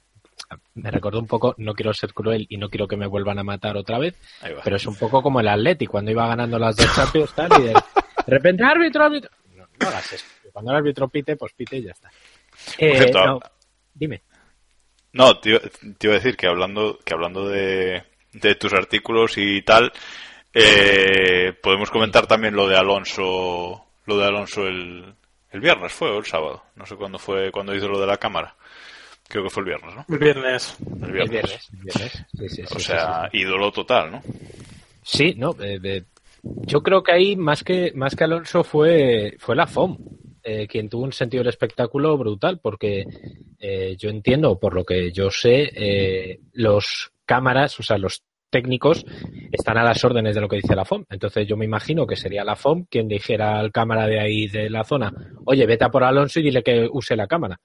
me 0.74 0.90
recordó 0.90 1.18
un 1.18 1.26
poco, 1.26 1.54
no 1.58 1.74
quiero 1.74 1.92
ser 1.92 2.12
cruel 2.14 2.46
y 2.48 2.56
no 2.56 2.68
quiero 2.70 2.88
que 2.88 2.96
me 2.96 3.06
vuelvan 3.06 3.38
a 3.38 3.44
matar 3.44 3.76
otra 3.76 3.98
vez, 3.98 4.14
pero 4.64 4.76
es 4.76 4.86
un 4.86 4.96
poco 4.96 5.22
como 5.22 5.40
el 5.40 5.48
Atleti 5.48 5.86
cuando 5.86 6.10
iba 6.10 6.26
ganando 6.26 6.58
las 6.58 6.76
dos 6.76 6.94
Champions 6.94 7.32
tal, 7.34 7.50
y 7.60 7.64
de, 7.64 7.74
repente 8.26 8.64
árbitro, 8.64 9.04
árbitro. 9.04 9.30
No, 9.54 9.66
no 9.80 9.88
hagas 9.88 10.12
eso. 10.12 10.24
Cuando 10.52 10.70
el 10.72 10.76
árbitro 10.78 11.08
pite, 11.08 11.36
pues 11.36 11.52
pite 11.52 11.76
y 11.76 11.82
ya 11.84 11.92
está. 11.92 12.10
Eh, 12.78 12.96
cierto, 12.96 13.24
no, 13.26 13.40
dime. 13.94 14.22
No, 15.12 15.38
te, 15.38 15.50
iba- 15.50 15.60
te 15.60 16.06
iba 16.06 16.14
a 16.14 16.18
decir 16.18 16.36
que 16.36 16.46
hablando, 16.46 16.98
que 17.04 17.14
hablando 17.14 17.48
de, 17.48 18.02
de 18.32 18.54
tus 18.54 18.72
artículos 18.72 19.34
y 19.36 19.62
tal, 19.62 19.92
eh, 20.54 21.52
podemos 21.62 21.90
comentar 21.90 22.26
también 22.26 22.54
lo 22.54 22.66
de 22.68 22.76
Alonso, 22.76 23.84
lo 24.06 24.16
de 24.18 24.24
Alonso 24.24 24.66
el, 24.66 25.14
el 25.50 25.60
viernes 25.60 25.92
fue 25.92 26.10
o 26.10 26.18
el 26.18 26.24
sábado, 26.24 26.62
no 26.74 26.86
sé 26.86 26.96
cuándo 26.96 27.18
fue, 27.18 27.50
cuando 27.52 27.74
hizo 27.74 27.88
lo 27.88 28.00
de 28.00 28.06
la 28.06 28.16
cámara. 28.16 28.54
Creo 29.28 29.44
que 29.44 29.50
fue 29.50 29.62
el 29.62 29.68
viernes, 29.68 29.94
¿no? 29.94 30.04
El 30.08 30.18
viernes. 30.18 30.76
El 30.80 31.04
El 31.04 31.12
viernes. 31.12 31.30
viernes. 31.30 31.68
el 31.72 31.78
viernes. 31.84 32.12
Sí, 32.32 32.48
sí, 32.48 32.48
sí, 32.48 32.62
O 32.74 32.78
sí, 32.78 32.84
sea, 32.86 33.28
sí. 33.30 33.38
ídolo 33.38 33.70
total, 33.72 34.10
¿no? 34.12 34.22
Sí, 35.02 35.34
no. 35.36 35.54
eh, 35.60 35.78
eh, 35.82 36.04
yo 36.42 36.82
creo 36.82 37.02
que 37.02 37.12
ahí 37.12 37.36
más 37.36 37.62
que 37.64 37.92
más 37.94 38.14
que 38.14 38.24
Alonso 38.24 38.62
fue 38.64 39.36
fue 39.38 39.56
la 39.56 39.66
FOM 39.66 39.98
eh, 40.44 40.66
quien 40.66 40.88
tuvo 40.88 41.02
un 41.04 41.12
sentido 41.12 41.42
del 41.42 41.50
espectáculo 41.50 42.16
brutal, 42.16 42.58
porque 42.62 43.04
eh, 43.58 43.96
yo 43.98 44.08
entiendo, 44.08 44.58
por 44.58 44.72
lo 44.74 44.84
que 44.84 45.12
yo 45.12 45.30
sé, 45.30 45.70
eh, 45.74 46.40
los 46.52 47.10
cámaras, 47.26 47.78
o 47.80 47.82
sea, 47.82 47.98
los 47.98 48.22
técnicos 48.48 49.04
están 49.52 49.76
a 49.76 49.84
las 49.84 50.02
órdenes 50.04 50.34
de 50.34 50.40
lo 50.40 50.48
que 50.48 50.56
dice 50.56 50.74
la 50.74 50.86
FOM. 50.86 51.04
Entonces 51.10 51.46
yo 51.46 51.56
me 51.58 51.66
imagino 51.66 52.06
que 52.06 52.16
sería 52.16 52.44
la 52.44 52.56
FOM 52.56 52.86
quien 52.88 53.08
dijera 53.08 53.58
al 53.58 53.72
cámara 53.72 54.06
de 54.06 54.20
ahí 54.20 54.46
de 54.46 54.70
la 54.70 54.84
zona, 54.84 55.12
oye, 55.44 55.66
vete 55.66 55.84
a 55.84 55.90
por 55.90 56.02
Alonso 56.04 56.40
y 56.40 56.44
dile 56.44 56.62
que 56.62 56.88
use 56.90 57.14
la 57.14 57.26
cámara. 57.26 57.60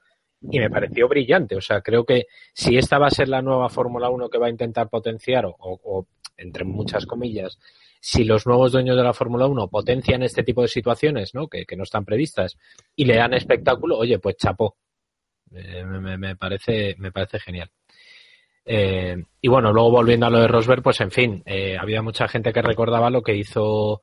Y 0.52 0.60
me 0.60 0.70
pareció 0.70 1.08
brillante. 1.08 1.56
O 1.56 1.62
sea, 1.62 1.82
creo 1.82 2.06
que 2.06 2.26
si 2.54 2.78
esta 2.78 3.00
va 3.00 3.08
a 3.08 3.12
ser 3.12 3.30
la 3.30 3.42
nueva 3.42 3.70
Fórmula 3.70 4.10
1 4.10 4.30
que 4.30 4.38
va 4.38 4.48
a 4.48 4.52
intentar 4.52 4.90
potenciar, 4.90 5.46
o, 5.46 5.56
o 5.60 6.08
entre 6.38 6.64
muchas 6.66 7.06
comillas, 7.06 7.60
si 8.02 8.24
los 8.26 8.46
nuevos 8.46 8.72
dueños 8.74 8.98
de 8.98 9.04
la 9.04 9.14
Fórmula 9.14 9.48
1 9.48 9.70
potencian 9.70 10.24
este 10.24 10.44
tipo 10.44 10.62
de 10.62 10.68
situaciones, 10.68 11.34
¿no? 11.34 11.48
Que, 11.48 11.66
que 11.66 11.76
no 11.78 11.84
están 11.84 12.04
previstas, 12.06 12.58
y 12.96 13.06
le 13.06 13.16
dan 13.16 13.34
espectáculo, 13.34 13.98
oye, 13.98 14.20
pues 14.20 14.36
chapó. 14.38 14.76
Eh, 15.52 15.86
me, 15.86 16.18
me- 16.18 16.36
parece, 16.36 16.96
me 16.98 17.12
parece 17.12 17.40
genial. 17.40 17.70
Eh, 18.66 19.16
y 19.42 19.48
bueno, 19.48 19.72
luego 19.74 19.92
volviendo 19.92 20.26
a 20.26 20.30
lo 20.30 20.40
de 20.40 20.48
Rosberg, 20.48 20.82
pues 20.82 21.00
en 21.02 21.12
fin, 21.12 21.44
eh, 21.46 21.78
había 21.80 22.02
mucha 22.02 22.28
gente 22.28 22.54
que 22.54 22.62
recordaba 22.62 23.10
lo 23.10 23.22
que 23.22 23.36
hizo 23.36 24.02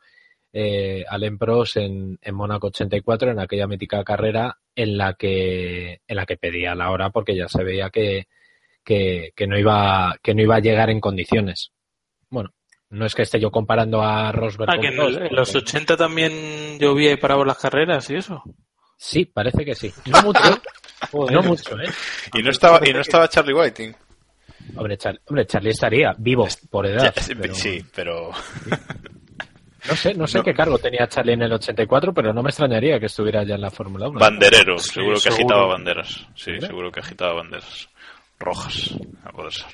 eh, 0.52 1.04
Alain 1.08 1.38
Prost 1.38 1.76
en, 1.76 2.18
en 2.20 2.34
Mónaco 2.34 2.68
84, 2.68 3.30
en 3.30 3.40
aquella 3.40 3.66
mítica 3.66 4.02
carrera 4.04 4.58
en 4.74 4.96
la 4.98 5.14
que, 5.14 6.00
en 6.06 6.16
la 6.16 6.26
que 6.26 6.36
pedía 6.36 6.74
la 6.74 6.90
hora 6.90 7.10
porque 7.10 7.36
ya 7.36 7.48
se 7.48 7.62
veía 7.64 7.90
que, 7.90 8.26
que, 8.84 9.32
que 9.36 9.46
no 9.46 9.58
iba, 9.58 10.16
que 10.22 10.34
no 10.34 10.42
iba 10.42 10.56
a 10.56 10.60
llegar 10.60 10.90
en 10.90 11.00
condiciones. 11.00 11.72
Bueno, 12.28 12.50
no 12.90 13.06
es 13.06 13.14
que 13.14 13.22
esté 13.22 13.38
yo 13.38 13.50
comparando 13.50 14.02
a 14.02 14.32
Rosberg 14.32 14.70
Ah, 14.70 14.74
con 14.76 14.82
que 14.82 14.88
en, 14.88 14.96
Prost, 14.96 15.16
el- 15.18 15.26
en 15.26 15.36
los 15.36 15.52
porque- 15.52 15.64
80 15.70 15.96
también 15.96 16.78
llovía 16.78 17.12
y 17.12 17.16
paraba 17.16 17.44
las 17.44 17.58
carreras 17.58 18.08
y 18.10 18.16
eso. 18.16 18.42
Sí, 18.96 19.24
parece 19.24 19.64
que 19.64 19.74
sí. 19.74 19.92
No 20.06 20.22
mucho, 20.22 20.40
no 21.30 21.42
mucho, 21.42 21.80
¿eh? 21.80 21.88
Y 22.34 22.42
no 22.42 22.50
estaba, 22.50 22.80
y 22.86 22.92
no 22.92 23.00
estaba 23.00 23.28
Charlie 23.28 23.54
Whiting. 23.54 23.94
Hombre, 24.76 24.98
Char- 24.98 25.20
hombre, 25.26 25.46
Charlie 25.46 25.70
estaría 25.70 26.12
vivo 26.18 26.46
por 26.70 26.86
edad. 26.86 27.14
Ya, 27.16 27.34
pero- 27.40 27.54
Sí, 27.54 27.80
pero 27.94 28.30
No 29.88 29.96
sé, 29.96 30.14
no 30.14 30.26
sé 30.26 30.38
No. 30.38 30.44
qué 30.44 30.52
cargo 30.54 30.78
tenía 30.78 31.08
Charlie 31.08 31.32
en 31.34 31.42
el 31.42 31.52
84, 31.52 32.12
pero 32.12 32.32
no 32.32 32.42
me 32.42 32.50
extrañaría 32.50 32.98
que 33.00 33.06
estuviera 33.06 33.42
ya 33.44 33.54
en 33.54 33.60
la 33.62 33.70
Fórmula 33.70 34.08
1. 34.08 34.18
banderero, 34.20 34.78
Sí, 34.78 34.90
seguro 34.94 35.14
que 35.14 35.20
seguro. 35.20 35.40
agitaba 35.42 35.66
banderas. 35.66 36.26
Sí, 36.34 36.60
seguro 36.60 36.92
que 36.92 37.00
agitaba 37.00 37.32
banderas 37.34 37.88
rojas. 38.38 38.94
a 39.24 39.32
poder 39.32 39.52
ser. 39.52 39.66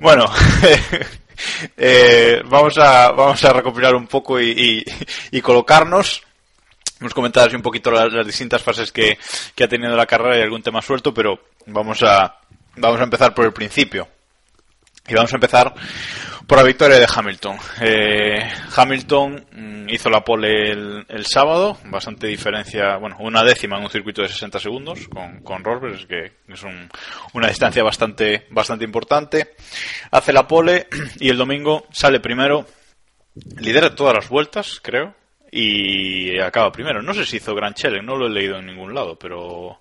Bueno, 0.00 0.26
eh, 1.76 2.42
vamos 2.46 2.76
a 2.78 3.10
vamos 3.12 3.44
a 3.44 3.52
recopilar 3.52 3.94
un 3.94 4.06
poco 4.06 4.40
y, 4.40 4.50
y- 4.50 5.36
y 5.36 5.40
colocarnos. 5.40 6.22
Hemos 7.00 7.12
comentado 7.14 7.46
así 7.46 7.56
un 7.56 7.62
poquito 7.62 7.90
las, 7.90 8.10
las 8.12 8.26
distintas 8.26 8.62
fases 8.62 8.90
que, 8.90 9.18
que 9.54 9.64
ha 9.64 9.68
tenido 9.68 9.94
la 9.94 10.06
carrera 10.06 10.38
y 10.38 10.42
algún 10.42 10.62
tema 10.62 10.80
suelto, 10.80 11.12
pero 11.12 11.38
vamos 11.66 12.02
a 12.02 12.38
vamos 12.76 13.00
a 13.00 13.04
empezar 13.04 13.34
por 13.34 13.44
el 13.44 13.52
principio. 13.52 14.08
Y 15.08 15.14
vamos 15.14 15.32
a 15.32 15.36
empezar 15.36 15.72
por 16.46 16.58
la 16.58 16.64
victoria 16.64 16.98
de 16.98 17.06
Hamilton. 17.12 17.56
Eh, 17.80 18.40
Hamilton 18.76 19.46
mm, 19.52 19.88
hizo 19.88 20.10
la 20.10 20.24
pole 20.24 20.70
el, 20.72 21.04
el 21.08 21.26
sábado, 21.26 21.78
bastante 21.84 22.26
diferencia, 22.26 22.96
bueno, 22.96 23.16
una 23.20 23.42
décima 23.44 23.76
en 23.78 23.84
un 23.84 23.90
circuito 23.90 24.22
de 24.22 24.28
60 24.28 24.58
segundos 24.60 25.06
con, 25.08 25.40
con 25.42 25.62
Rosberg, 25.64 26.06
que 26.08 26.32
es 26.52 26.62
un- 26.62 26.88
una 27.34 27.48
distancia 27.48 27.82
bastante, 27.84 28.46
bastante 28.50 28.84
importante. 28.84 29.54
Hace 30.10 30.32
la 30.32 30.46
pole 30.46 30.88
y 31.20 31.28
el 31.28 31.36
domingo 31.36 31.86
sale 31.92 32.20
primero, 32.20 32.66
lidera 33.58 33.94
todas 33.94 34.14
las 34.14 34.28
vueltas, 34.28 34.80
creo, 34.82 35.14
y 35.52 36.38
acaba 36.40 36.72
primero. 36.72 37.00
No 37.02 37.14
sé 37.14 37.24
si 37.24 37.36
hizo 37.36 37.54
Grand 37.54 37.74
Challenge, 37.76 38.04
no 38.04 38.16
lo 38.16 38.26
he 38.26 38.30
leído 38.30 38.58
en 38.58 38.66
ningún 38.66 38.92
lado, 38.94 39.16
pero 39.18 39.80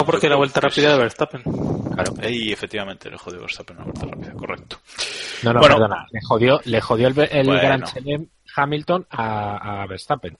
No 0.00 0.06
porque 0.06 0.28
la 0.28 0.36
vuelta 0.36 0.60
rápida 0.60 0.92
de 0.92 0.98
Verstappen. 0.98 1.42
claro, 1.42 2.12
y 2.30 2.52
efectivamente 2.52 3.10
le 3.10 3.18
jodió 3.18 3.40
Verstappen 3.40 3.76
una 3.78 3.86
vuelta 3.86 4.06
rápida, 4.06 4.32
correcto. 4.34 4.78
No, 5.42 5.52
no, 5.52 5.58
Bueno. 5.60 5.74
perdona. 5.74 6.06
Le 6.12 6.20
jodió, 6.22 6.60
le 6.64 6.80
jodió 6.80 7.08
el, 7.08 7.18
el 7.18 7.46
Bueno. 7.46 7.60
Grand 7.60 7.84
Chelem 7.84 8.26
Hamilton 8.54 9.06
a, 9.10 9.82
a 9.82 9.86
Verstappen. 9.88 10.38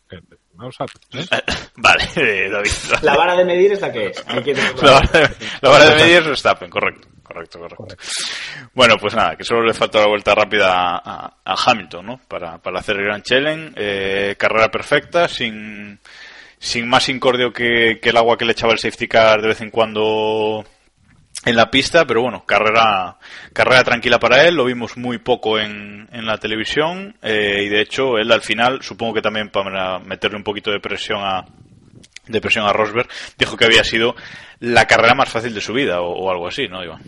Vamos 0.55 0.77
a 0.81 0.85
¿eh? 0.85 1.27
Vale, 1.77 2.05
eh, 2.17 2.49
David. 2.51 2.71
La 3.03 3.17
vara 3.17 3.35
de 3.37 3.45
medir 3.45 3.73
es 3.73 3.81
la 3.81 3.91
que 3.93 4.07
es. 4.07 4.23
Que 4.45 4.55
La 4.55 4.93
vara 4.93 5.11
de, 5.13 5.29
la 5.61 5.71
vara 5.71 5.85
de 5.91 5.95
medir 5.97 6.17
es 6.19 6.27
Verstappen, 6.27 6.71
correcto, 6.71 7.09
correcto, 7.25 7.59
correcto. 7.59 7.97
Bueno, 8.75 8.95
pues 9.01 9.15
nada, 9.15 9.35
que 9.37 9.43
solo 9.45 9.63
le 9.65 9.75
falta 9.75 9.99
la 10.01 10.07
vuelta 10.09 10.35
rápida 10.37 10.73
a, 10.73 10.97
a- 11.05 11.37
a 11.45 11.55
Hamilton, 11.67 12.07
¿no? 12.07 12.21
Para, 12.29 12.59
para 12.59 12.79
hacer 12.79 12.97
el 12.97 13.05
Grand 13.07 13.25
Challenge, 13.25 13.73
eh, 13.77 14.37
carrera 14.39 14.69
perfecta, 14.69 15.27
sin, 15.29 15.99
sin 16.59 16.89
más 16.89 17.09
incordio 17.09 17.53
que, 17.53 17.99
que 18.01 18.11
el 18.11 18.17
agua 18.17 18.37
que 18.37 18.45
le 18.45 18.53
echaba 18.53 18.73
el 18.73 18.79
safety 18.79 19.09
car 19.09 19.41
de 19.41 19.49
vez 19.49 19.61
en 19.61 19.71
cuando 19.71 20.65
en 21.45 21.57
la 21.57 21.71
pista, 21.71 22.05
pero 22.05 22.23
bueno, 22.23 22.45
carrera, 22.45 23.17
carrera 23.53 23.85
tranquila 23.85 24.19
para 24.19 24.47
él, 24.47 24.55
lo 24.55 24.65
vimos 24.65 24.97
muy 24.97 25.19
poco 25.19 25.59
en, 25.59 26.09
en 26.13 26.27
la 26.27 26.39
televisión, 26.39 27.17
eh, 27.23 27.63
y 27.65 27.69
de 27.69 27.81
hecho 27.81 28.19
él 28.19 28.31
al 28.33 28.43
final, 28.43 28.83
supongo 28.83 29.15
que 29.15 29.23
también 29.23 29.51
para 29.51 29.99
meterle 30.01 30.37
un 30.37 30.45
poquito 30.45 30.71
de 30.71 30.81
presión 30.81 31.21
a, 31.23 31.45
de 32.27 32.41
presión 32.41 32.67
a 32.67 32.73
Rosberg, 32.73 33.09
dijo 33.39 33.57
que 33.57 33.65
había 33.65 33.85
sido 33.85 34.15
la 34.59 34.87
carrera 34.87 35.15
más 35.15 35.29
fácil 35.29 35.55
de 35.55 35.61
su 35.61 35.73
vida, 35.73 36.01
o, 36.01 36.11
o 36.13 36.31
algo 36.31 36.49
así, 36.49 36.67
¿no, 36.69 36.83
Iván? 36.83 37.03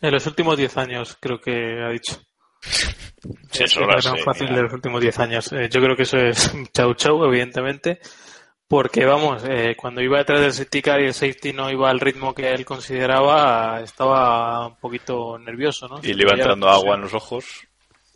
En 0.00 0.12
los 0.12 0.26
últimos 0.26 0.56
10 0.56 0.76
años, 0.76 1.16
creo 1.20 1.40
que 1.40 1.82
ha 1.82 1.90
dicho. 1.90 2.20
Sí, 3.50 3.64
Es 3.64 3.76
eso 3.76 3.80
sé, 4.00 4.22
fácil 4.22 4.54
de 4.54 4.62
los 4.62 4.72
últimos 4.72 5.00
10 5.00 5.18
años. 5.18 5.52
Eh, 5.52 5.68
yo 5.70 5.80
creo 5.80 5.96
que 5.96 6.04
eso 6.04 6.18
es 6.18 6.52
chau 6.72 6.94
chau, 6.94 7.24
evidentemente. 7.24 7.98
Porque, 8.68 9.06
vamos, 9.06 9.42
eh, 9.48 9.74
cuando 9.80 10.02
iba 10.02 10.18
detrás 10.18 10.42
del 10.42 10.52
safety 10.52 10.82
car 10.82 11.00
y 11.00 11.06
el 11.06 11.14
safety 11.14 11.54
no 11.54 11.70
iba 11.70 11.88
al 11.88 12.00
ritmo 12.00 12.34
que 12.34 12.52
él 12.52 12.66
consideraba, 12.66 13.80
estaba 13.80 14.66
un 14.66 14.76
poquito 14.76 15.38
nervioso, 15.38 15.88
¿no? 15.88 16.00
Y 16.02 16.12
le 16.12 16.24
iba 16.24 16.34
entrando 16.34 16.68
agua 16.68 16.96
en 16.96 17.00
los 17.00 17.14
ojos. 17.14 17.66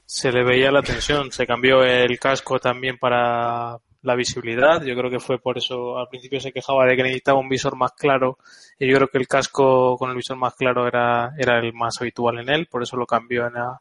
Se 0.05 0.31
le 0.31 0.45
veía 0.45 0.71
la 0.71 0.83
tensión. 0.83 1.33
Se 1.33 1.47
cambió 1.47 1.83
el 1.83 2.19
casco 2.19 2.59
también 2.59 2.99
para 2.99 3.79
la 4.03 4.15
visibilidad. 4.15 4.83
Yo 4.83 4.95
creo 4.95 5.11
que 5.11 5.21
fue 5.21 5.39
por 5.39 5.57
eso. 5.57 5.97
Al 5.97 6.09
principio 6.09 6.39
se 6.39 6.53
quejaba 6.53 6.85
de 6.85 6.97
que 6.97 7.03
necesitaba 7.03 7.39
un 7.39 7.49
visor 7.49 7.75
más 7.75 7.93
claro. 7.93 8.37
Y 8.79 8.91
yo 8.91 8.97
creo 8.97 9.09
que 9.09 9.17
el 9.17 9.29
casco 9.29 9.97
con 9.97 10.11
el 10.11 10.17
visor 10.17 10.37
más 10.37 10.55
claro 10.55 10.87
era, 10.87 11.33
era 11.39 11.59
el 11.61 11.73
más 11.73 11.95
habitual 11.99 12.41
en 12.41 12.51
él. 12.51 12.67
Por 12.67 12.83
eso 12.83 12.99
lo 12.99 13.07
cambió 13.07 13.47
en 13.47 13.55
la, 13.55 13.81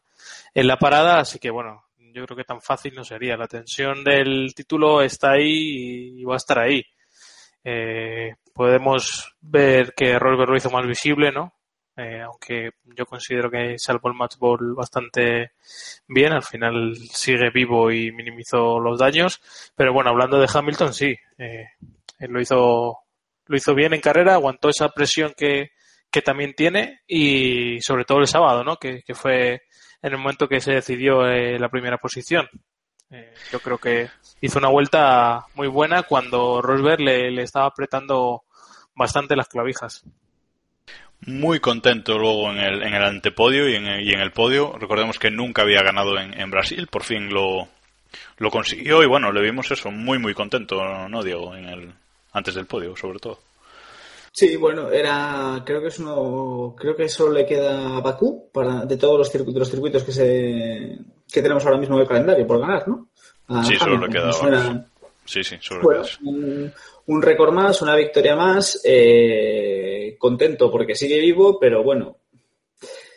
en 0.54 0.66
la 0.66 0.78
parada. 0.78 1.20
Así 1.20 1.38
que 1.38 1.50
bueno, 1.50 1.81
yo 2.12 2.24
creo 2.24 2.36
que 2.36 2.44
tan 2.44 2.60
fácil 2.60 2.94
no 2.94 3.04
sería. 3.04 3.36
La 3.36 3.46
tensión 3.46 4.04
del 4.04 4.52
título 4.54 5.02
está 5.02 5.32
ahí 5.32 6.20
y 6.20 6.24
va 6.24 6.34
a 6.34 6.36
estar 6.36 6.58
ahí. 6.58 6.82
Eh, 7.64 8.34
podemos 8.52 9.34
ver 9.40 9.94
que 9.94 10.18
Rosberg 10.18 10.50
lo 10.50 10.56
hizo 10.56 10.70
más 10.70 10.86
visible, 10.86 11.32
¿no? 11.32 11.54
Eh, 11.96 12.22
aunque 12.22 12.70
yo 12.84 13.04
considero 13.04 13.50
que 13.50 13.78
salvó 13.78 14.08
el 14.08 14.14
match 14.14 14.36
ball 14.38 14.74
bastante 14.74 15.52
bien, 16.08 16.32
al 16.32 16.42
final 16.42 16.96
sigue 16.96 17.50
vivo 17.50 17.90
y 17.90 18.12
minimizó 18.12 18.80
los 18.80 18.98
daños. 18.98 19.40
Pero 19.76 19.92
bueno, 19.92 20.10
hablando 20.10 20.38
de 20.38 20.48
Hamilton, 20.52 20.94
sí, 20.94 21.14
eh, 21.38 21.66
él 22.18 22.30
lo 22.30 22.40
hizo, 22.40 22.98
lo 23.46 23.56
hizo 23.56 23.74
bien 23.74 23.92
en 23.94 24.00
carrera, 24.00 24.34
aguantó 24.34 24.68
esa 24.70 24.88
presión 24.88 25.34
que, 25.36 25.72
que 26.10 26.22
también 26.22 26.54
tiene 26.54 27.00
y 27.06 27.80
sobre 27.80 28.04
todo 28.04 28.18
el 28.20 28.26
sábado, 28.26 28.64
¿no? 28.64 28.76
Que, 28.76 29.02
que 29.02 29.14
fue 29.14 29.62
en 30.02 30.12
el 30.12 30.18
momento 30.18 30.48
que 30.48 30.60
se 30.60 30.72
decidió 30.72 31.26
eh, 31.26 31.58
la 31.58 31.68
primera 31.68 31.98
posición. 31.98 32.48
Eh, 33.10 33.32
yo 33.50 33.60
creo 33.60 33.78
que 33.78 34.08
hizo 34.40 34.58
una 34.58 34.68
vuelta 34.70 35.46
muy 35.54 35.68
buena 35.68 36.02
cuando 36.02 36.62
Rosberg 36.62 37.00
le, 37.00 37.42
estaba 37.42 37.66
apretando 37.66 38.42
bastante 38.94 39.36
las 39.36 39.48
clavijas. 39.48 40.04
Muy 41.24 41.60
contento 41.60 42.18
luego 42.18 42.50
en 42.50 42.58
el, 42.58 42.82
en 42.82 42.94
el 42.94 43.04
antepodio 43.04 43.68
y 43.68 43.76
en, 43.76 43.86
el- 43.86 44.08
y 44.08 44.12
en 44.12 44.20
el 44.20 44.32
podio. 44.32 44.72
Recordemos 44.78 45.18
que 45.18 45.30
nunca 45.30 45.62
había 45.62 45.82
ganado 45.82 46.18
en, 46.18 46.38
en 46.38 46.50
Brasil, 46.50 46.88
por 46.88 47.04
fin 47.04 47.32
lo, 47.32 47.68
lo 48.38 48.50
consiguió 48.50 49.02
y 49.02 49.06
bueno, 49.06 49.30
le 49.30 49.40
vimos 49.40 49.70
eso, 49.70 49.90
muy 49.92 50.18
muy 50.18 50.34
contento, 50.34 50.82
¿no, 51.08 51.22
Diego? 51.22 51.54
En 51.54 51.66
el, 51.68 51.92
antes 52.32 52.54
del 52.54 52.66
podio, 52.66 52.96
sobre 52.96 53.20
todo. 53.20 53.38
Sí, 54.34 54.56
bueno, 54.56 54.90
era, 54.90 55.62
creo 55.64 55.82
que 55.82 55.88
es 55.88 55.98
uno, 55.98 56.74
creo 56.76 56.96
que 56.96 57.06
solo 57.08 57.32
le 57.32 57.44
queda 57.44 57.98
a 57.98 58.00
Bakú 58.00 58.50
para, 58.50 58.86
de 58.86 58.96
todos 58.96 59.18
los 59.18 59.30
circuitos, 59.30 59.60
los 59.60 59.70
circuitos 59.70 60.02
que 60.04 60.12
se, 60.12 60.98
que 61.30 61.42
tenemos 61.42 61.64
ahora 61.66 61.76
mismo 61.76 61.96
en 61.96 62.02
el 62.02 62.08
calendario 62.08 62.46
por 62.46 62.58
ganar, 62.58 62.88
¿no? 62.88 63.08
A 63.48 63.62
Sí, 63.62 63.76
solo 63.76 63.98
le 63.98 64.08
queda 64.10 64.32
suena, 64.32 64.86
Sí, 65.26 65.44
sí, 65.44 65.56
sobre 65.60 65.82
Bueno, 65.82 66.02
eso. 66.02 66.18
un, 66.24 66.72
un 67.06 67.22
récord 67.22 67.52
más, 67.52 67.82
una 67.82 67.94
victoria 67.94 68.34
más, 68.34 68.80
eh, 68.84 70.16
contento 70.18 70.70
porque 70.70 70.94
sigue 70.94 71.20
vivo, 71.20 71.58
pero 71.60 71.82
bueno, 71.82 72.16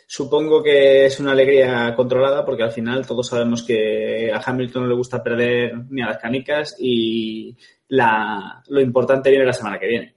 supongo 0.06 0.62
que 0.62 1.06
es 1.06 1.18
una 1.18 1.32
alegría 1.32 1.94
controlada 1.96 2.44
porque 2.44 2.62
al 2.62 2.72
final 2.72 3.06
todos 3.06 3.26
sabemos 3.28 3.62
que 3.62 4.30
a 4.32 4.42
Hamilton 4.44 4.82
no 4.82 4.88
le 4.90 4.94
gusta 4.94 5.22
perder 5.22 5.72
ni 5.88 6.02
a 6.02 6.06
las 6.08 6.18
canicas 6.18 6.76
y 6.78 7.56
la, 7.88 8.62
lo 8.68 8.80
importante 8.82 9.30
viene 9.30 9.46
la 9.46 9.52
semana 9.52 9.78
que 9.78 9.86
viene. 9.88 10.15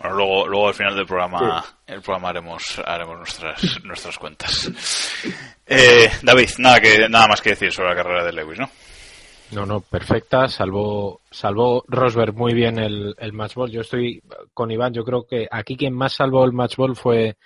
Bueno, 0.00 0.14
luego, 0.14 0.46
luego 0.46 0.68
al 0.68 0.74
final 0.74 0.94
del 0.94 1.06
programa, 1.06 1.64
el 1.84 2.00
programa 2.02 2.28
haremos, 2.28 2.80
haremos 2.86 3.16
nuestras, 3.16 3.84
nuestras 3.84 4.16
cuentas. 4.16 4.70
Eh, 5.66 6.08
David, 6.22 6.50
nada 6.58 6.78
que, 6.80 7.08
nada 7.08 7.26
más 7.26 7.42
que 7.42 7.50
decir 7.50 7.72
sobre 7.72 7.90
la 7.90 7.96
carrera 7.96 8.24
de 8.24 8.32
Lewis, 8.32 8.60
¿no? 8.60 8.70
No, 9.50 9.66
no, 9.66 9.80
perfecta. 9.80 10.46
Salvó, 10.46 11.22
salvó 11.32 11.84
Rosberg 11.88 12.32
muy 12.32 12.54
bien 12.54 12.78
el, 12.78 13.12
el 13.18 13.32
match 13.32 13.54
ball. 13.56 13.72
Yo 13.72 13.80
estoy 13.80 14.22
con 14.54 14.70
Iván. 14.70 14.94
Yo 14.94 15.04
creo 15.04 15.26
que 15.26 15.48
aquí 15.50 15.76
quien 15.76 15.94
más 15.94 16.12
salvó 16.12 16.44
el 16.44 16.52
match 16.52 16.76
ball 16.76 16.94
fue, 16.94 17.36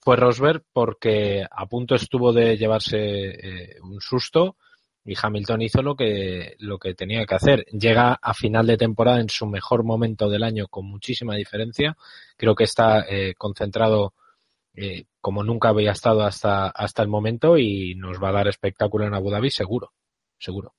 fue 0.00 0.16
Rosberg 0.16 0.64
porque 0.72 1.46
a 1.48 1.66
punto 1.66 1.94
estuvo 1.94 2.32
de 2.32 2.56
llevarse 2.56 2.98
eh, 2.98 3.76
un 3.82 4.00
susto 4.00 4.56
y 5.04 5.14
Hamilton 5.20 5.62
hizo 5.62 5.82
lo 5.82 5.96
que, 5.96 6.56
lo 6.58 6.78
que 6.78 6.94
tenía 6.94 7.24
que 7.26 7.34
hacer. 7.34 7.64
Llega 7.66 8.18
a 8.20 8.34
final 8.34 8.66
de 8.66 8.76
temporada 8.76 9.20
en 9.20 9.28
su 9.28 9.46
mejor 9.46 9.84
momento 9.84 10.28
del 10.28 10.42
año 10.42 10.68
con 10.68 10.86
muchísima 10.86 11.34
diferencia. 11.36 11.96
Creo 12.36 12.54
que 12.54 12.64
está 12.64 13.06
eh, 13.08 13.34
concentrado 13.36 14.14
eh, 14.74 15.04
como 15.20 15.42
nunca 15.42 15.70
había 15.70 15.92
estado 15.92 16.22
hasta, 16.22 16.68
hasta 16.68 17.02
el 17.02 17.08
momento 17.08 17.58
y 17.58 17.94
nos 17.96 18.22
va 18.22 18.28
a 18.30 18.32
dar 18.32 18.48
espectáculo 18.48 19.06
en 19.06 19.14
Abu 19.14 19.30
Dhabi 19.30 19.50
seguro, 19.50 19.92
seguro. 20.38 20.74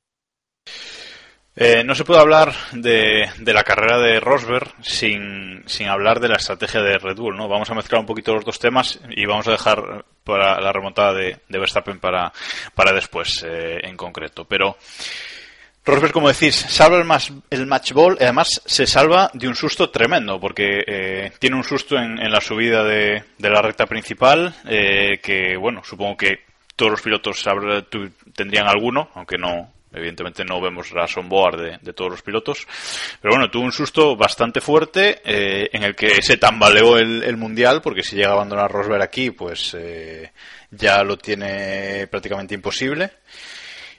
Eh, 1.54 1.84
no 1.84 1.96
se 1.96 2.06
puede 2.06 2.22
hablar 2.22 2.54
de, 2.72 3.30
de, 3.38 3.54
la 3.54 3.64
carrera 3.64 4.00
de 4.00 4.22
Rosberg 4.22 4.74
sin, 4.82 5.64
sin, 5.66 5.88
hablar 5.88 6.22
de 6.22 6.30
la 6.30 6.38
estrategia 6.38 6.82
de 6.82 6.98
Red 6.98 7.18
Bull, 7.18 7.36
¿no? 7.36 7.50
Vamos 7.50 7.70
a 7.70 7.76
mezclar 7.76 8.00
un 8.00 8.08
poquito 8.08 8.34
los 8.34 8.46
dos 8.46 8.58
temas 8.58 9.02
y 9.10 9.26
vamos 9.26 9.48
a 9.50 9.52
dejar 9.52 10.06
para 10.24 10.62
la 10.62 10.72
remontada 10.72 11.14
de, 11.14 11.40
de 11.50 11.60
Verstappen 11.60 12.00
para, 12.00 12.32
para 12.74 12.94
después, 12.94 13.44
eh, 13.46 13.80
en 13.84 13.98
concreto. 13.98 14.46
Pero 14.46 14.78
Rosberg, 15.84 16.14
como 16.14 16.30
decís, 16.30 16.56
salva 16.56 16.98
el, 16.98 17.06
match, 17.06 17.32
el 17.50 17.66
match 17.66 17.92
ball 17.92 18.16
y 18.20 18.24
además 18.24 18.62
se 18.66 18.86
salva 18.86 19.30
de 19.34 19.48
un 19.48 19.56
susto 19.56 19.90
tremendo 19.90 20.40
porque 20.40 20.84
eh, 20.88 21.32
tiene 21.38 21.58
un 21.58 21.64
susto 21.64 21.98
en, 21.98 22.18
en 22.18 22.32
la 22.32 22.40
subida 22.40 22.84
de, 22.84 23.24
de, 23.38 23.50
la 23.50 23.62
recta 23.62 23.88
principal 23.88 24.54
eh, 24.70 25.20
que, 25.22 25.58
bueno, 25.58 25.84
supongo 25.84 26.16
que 26.16 26.46
todos 26.76 26.92
los 26.92 27.02
pilotos 27.02 27.44
tendrían 28.36 28.68
alguno, 28.68 29.10
aunque 29.16 29.38
no, 29.38 29.72
Evidentemente 29.94 30.46
no 30.46 30.62
vemos 30.62 30.92
la 30.92 31.06
onboard 31.16 31.80
de, 31.82 31.94
todos 31.94 32.12
los 32.12 32.22
pilotos. 32.22 32.66
Pero 33.22 33.34
bueno, 33.34 33.50
tuvo 33.50 33.64
un 33.64 33.72
susto 33.72 34.16
bastante 34.16 34.62
fuerte 34.62 35.22
eh, 35.26 35.70
en 35.74 35.84
el 35.84 35.96
que 35.96 36.22
se 36.22 36.38
tambaleó 36.38 36.98
el, 36.98 37.38
mundial, 37.38 37.82
porque 37.82 38.04
si 38.04 38.16
llega 38.16 38.30
a 38.30 38.34
abandonar 38.34 38.72
Rosberg 38.72 39.02
aquí, 39.02 39.32
pues 39.32 39.76
eh, 39.78 40.32
ya 40.70 41.04
lo 41.04 41.18
tiene 41.18 42.08
prácticamente 42.08 42.56
imposible. 42.56 43.12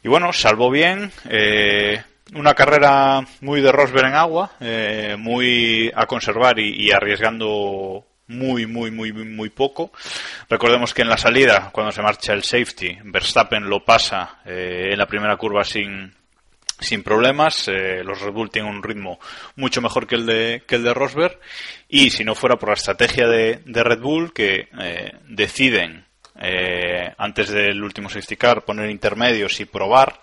Y 0.03 0.09
bueno, 0.09 0.33
salvó 0.33 0.71
bien. 0.71 1.13
Eh, 1.29 2.03
una 2.35 2.55
carrera 2.55 3.21
muy 3.41 3.61
de 3.61 3.71
Rosberg 3.71 4.07
en 4.07 4.15
agua, 4.15 4.53
eh, 4.61 5.17
muy 5.19 5.93
a 5.95 6.07
conservar 6.07 6.59
y 6.59 6.91
arriesgando 6.91 8.07
muy, 8.33 8.67
muy, 8.67 8.91
muy, 8.91 9.13
muy 9.13 9.51
poco. 9.51 9.93
Recordemos 10.49 10.95
que 10.95 11.03
en 11.03 11.09
la 11.09 11.17
salida, 11.17 11.71
cuando 11.73 11.93
se 11.93 12.03
marcha 12.03 12.33
el 12.33 12.43
safety, 12.43 12.99
Verstappen 13.05 13.69
lo 13.69 13.85
pasa 13.85 14.41
eh, 14.45 14.91
en 14.93 14.99
la 14.99 15.07
primera 15.07 15.37
curva 15.37 15.65
sin, 15.65 16.13
sin 16.81 17.03
problemas. 17.03 17.69
Eh, 17.69 18.03
los 18.05 18.21
Red 18.21 18.33
Bull 18.33 18.51
tienen 18.51 18.75
un 18.75 18.83
ritmo 18.83 19.19
mucho 19.57 19.81
mejor 19.81 20.07
que 20.07 20.17
el 20.17 20.27
de, 20.27 20.63
que 20.67 20.77
el 20.77 20.85
de 20.85 20.95
Rosberg. 20.95 21.39
Y 21.89 22.11
si 22.11 22.25
no 22.25 22.35
fuera 22.35 22.57
por 22.57 22.71
la 22.71 22.75
estrategia 22.75 23.27
de, 23.27 23.63
de 23.65 23.83
Red 23.85 24.01
Bull, 24.01 24.33
que 24.33 24.69
eh, 24.81 25.13
deciden 25.29 26.07
antes 27.19 27.51
del 27.51 27.85
último 27.85 28.09
safety 28.09 28.37
car 28.37 28.65
poner 28.65 28.91
intermedios 28.91 29.61
y 29.61 29.65
probar, 29.65 30.19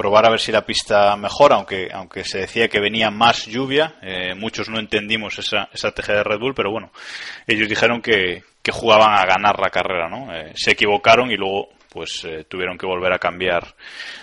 probar 0.00 0.24
a 0.24 0.30
ver 0.30 0.40
si 0.40 0.50
la 0.50 0.64
pista 0.64 1.14
mejora, 1.16 1.56
aunque, 1.56 1.90
aunque 1.92 2.24
se 2.24 2.38
decía 2.38 2.68
que 2.68 2.80
venía 2.80 3.10
más 3.10 3.44
lluvia. 3.44 3.96
Eh, 4.00 4.34
muchos 4.34 4.70
no 4.70 4.78
entendimos 4.78 5.38
esa 5.38 5.68
estrategia 5.74 6.14
de 6.14 6.24
Red 6.24 6.38
Bull, 6.38 6.54
pero 6.54 6.70
bueno, 6.70 6.90
ellos 7.46 7.68
dijeron 7.68 8.00
que, 8.00 8.42
que 8.62 8.72
jugaban 8.72 9.12
a 9.12 9.26
ganar 9.26 9.60
la 9.60 9.68
carrera, 9.68 10.08
¿no? 10.08 10.34
Eh, 10.34 10.52
se 10.54 10.70
equivocaron 10.70 11.30
y 11.30 11.36
luego 11.36 11.68
pues 11.90 12.24
eh, 12.24 12.44
tuvieron 12.48 12.78
que 12.78 12.86
volver 12.86 13.12
a 13.12 13.18
cambiar 13.18 13.74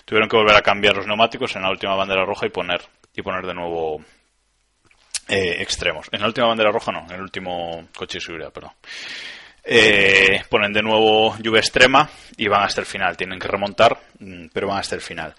tuvieron 0.05 0.29
que 0.29 0.37
volver 0.37 0.55
a 0.55 0.61
cambiar 0.61 0.95
los 0.95 1.05
neumáticos 1.05 1.53
en 1.57 1.63
la 1.63 1.69
última 1.69 1.95
bandera 1.95 2.25
roja 2.25 2.47
y 2.47 2.49
poner 2.49 2.81
y 3.13 3.21
poner 3.21 3.45
de 3.45 3.53
nuevo 3.53 4.01
extremos 5.27 6.07
en 6.13 6.21
la 6.21 6.27
última 6.27 6.47
bandera 6.47 6.71
roja 6.71 6.93
no 6.93 7.03
en 7.09 7.15
el 7.15 7.21
último 7.21 7.89
coche 7.93 8.19
de 8.19 8.21
seguridad 8.21 8.53
perdón 8.53 8.71
eh, 9.69 10.43
ponen 10.49 10.71
de 10.71 10.81
nuevo 10.81 11.37
lluvia 11.39 11.59
extrema 11.59 12.09
y 12.37 12.47
van 12.47 12.63
hasta 12.63 12.81
el 12.81 12.87
final. 12.87 13.17
Tienen 13.17 13.39
que 13.39 13.47
remontar, 13.47 13.99
pero 14.53 14.67
van 14.67 14.79
hasta 14.79 14.95
el 14.95 15.01
final. 15.01 15.35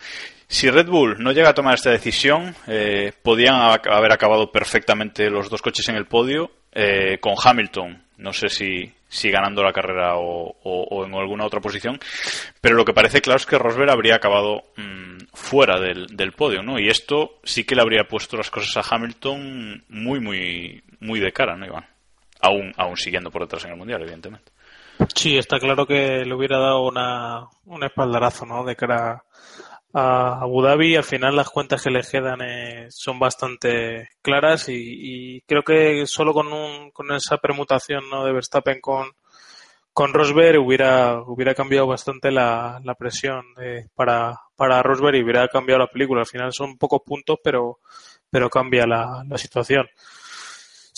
Si 0.47 0.71
Red 0.71 0.87
Bull 0.87 1.17
no 1.19 1.33
llega 1.33 1.51
a 1.51 1.55
tomar 1.55 1.75
esta 1.75 1.91
decisión, 1.91 2.55
eh, 2.67 3.13
podían 3.23 3.57
haber 3.57 4.13
acabado 4.13 4.51
perfectamente 4.51 5.31
los 5.31 5.49
dos 5.51 5.63
coches 5.63 5.89
en 5.89 5.97
el 5.97 6.07
podio 6.07 6.51
eh, 6.73 7.19
con 7.21 7.35
Hamilton. 7.43 8.03
No 8.19 8.33
sé 8.33 8.49
si, 8.49 9.31
ganando 9.31 9.63
la 9.63 9.73
carrera 9.73 10.17
o, 10.17 11.05
en 11.05 11.15
alguna 11.15 11.47
otra 11.47 11.61
posición, 11.61 12.01
pero 12.61 12.77
lo 12.77 12.85
que 12.85 12.93
parece 12.93 13.21
claro 13.21 13.37
es 13.37 13.47
que 13.47 13.59
Rosberg 13.59 13.91
habría 13.91 14.17
acabado 14.17 14.65
mmm, 14.77 15.19
fuera 15.33 15.79
del, 15.79 16.09
del, 16.17 16.33
podio, 16.33 16.63
¿no? 16.63 16.81
Y 16.81 16.89
esto 16.89 17.39
sí 17.45 17.65
que 17.65 17.77
le 17.77 17.83
habría 17.83 18.05
puesto 18.05 18.37
las 18.37 18.51
cosas 18.51 18.77
a 18.77 18.95
Hamilton 18.95 19.85
muy, 19.89 20.19
muy, 20.19 20.83
muy 20.99 21.21
de 21.21 21.33
cara, 21.33 21.57
¿no, 21.57 21.67
Iván? 21.67 21.87
Aún, 22.41 22.73
aún 22.77 22.97
siguiendo 22.97 23.31
por 23.31 23.43
detrás 23.43 23.65
en 23.65 23.73
el 23.73 23.77
Mundial, 23.77 24.03
evidentemente. 24.03 24.53
Sí, 25.15 25.39
está 25.39 25.59
claro 25.59 25.87
que 25.87 26.25
le 26.25 26.35
hubiera 26.35 26.59
dado 26.59 26.87
una, 26.87 27.47
un 27.67 27.85
espaldarazo 27.85 28.47
¿no? 28.47 28.65
de 28.65 28.75
cara 28.75 29.23
a 29.93 30.41
Abu 30.41 30.63
Dhabi. 30.63 30.97
Al 30.97 31.05
final 31.05 31.37
las 31.37 31.51
cuentas 31.51 31.83
que 31.83 31.91
le 31.91 32.03
quedan 32.03 32.41
eh, 32.43 32.87
son 32.91 33.19
bastante 33.19 34.11
claras 34.23 34.69
y, 34.69 35.43
creo 35.47 35.63
que 35.63 36.07
solo 36.07 36.33
con, 36.33 36.53
un, 36.53 36.91
con 36.91 37.13
esa 37.13 37.39
permutación 37.39 38.11
¿no? 38.11 38.25
de 38.25 38.33
Verstappen 38.33 38.81
con, 38.81 39.13
con 39.93 40.13
Rosberg 40.13 40.59
hubiera, 40.61 41.21
hubiera 41.23 41.55
cambiado 41.55 41.87
bastante 41.87 42.31
la, 42.31 42.81
la 42.85 42.95
presión 42.95 43.55
de, 43.55 43.89
para, 43.95 44.39
para 44.57 44.83
Rosberg 44.83 45.17
y 45.17 45.23
hubiera 45.23 45.47
cambiado 45.49 45.81
la 45.81 45.91
película. 45.91 46.21
Al 46.21 46.27
final 46.27 46.53
son 46.53 46.77
pocos 46.77 47.03
puntos, 47.05 47.39
pero, 47.43 47.79
pero 48.31 48.51
cambia 48.51 48.87
la, 48.87 49.25
la 49.29 49.39
situación. 49.39 49.87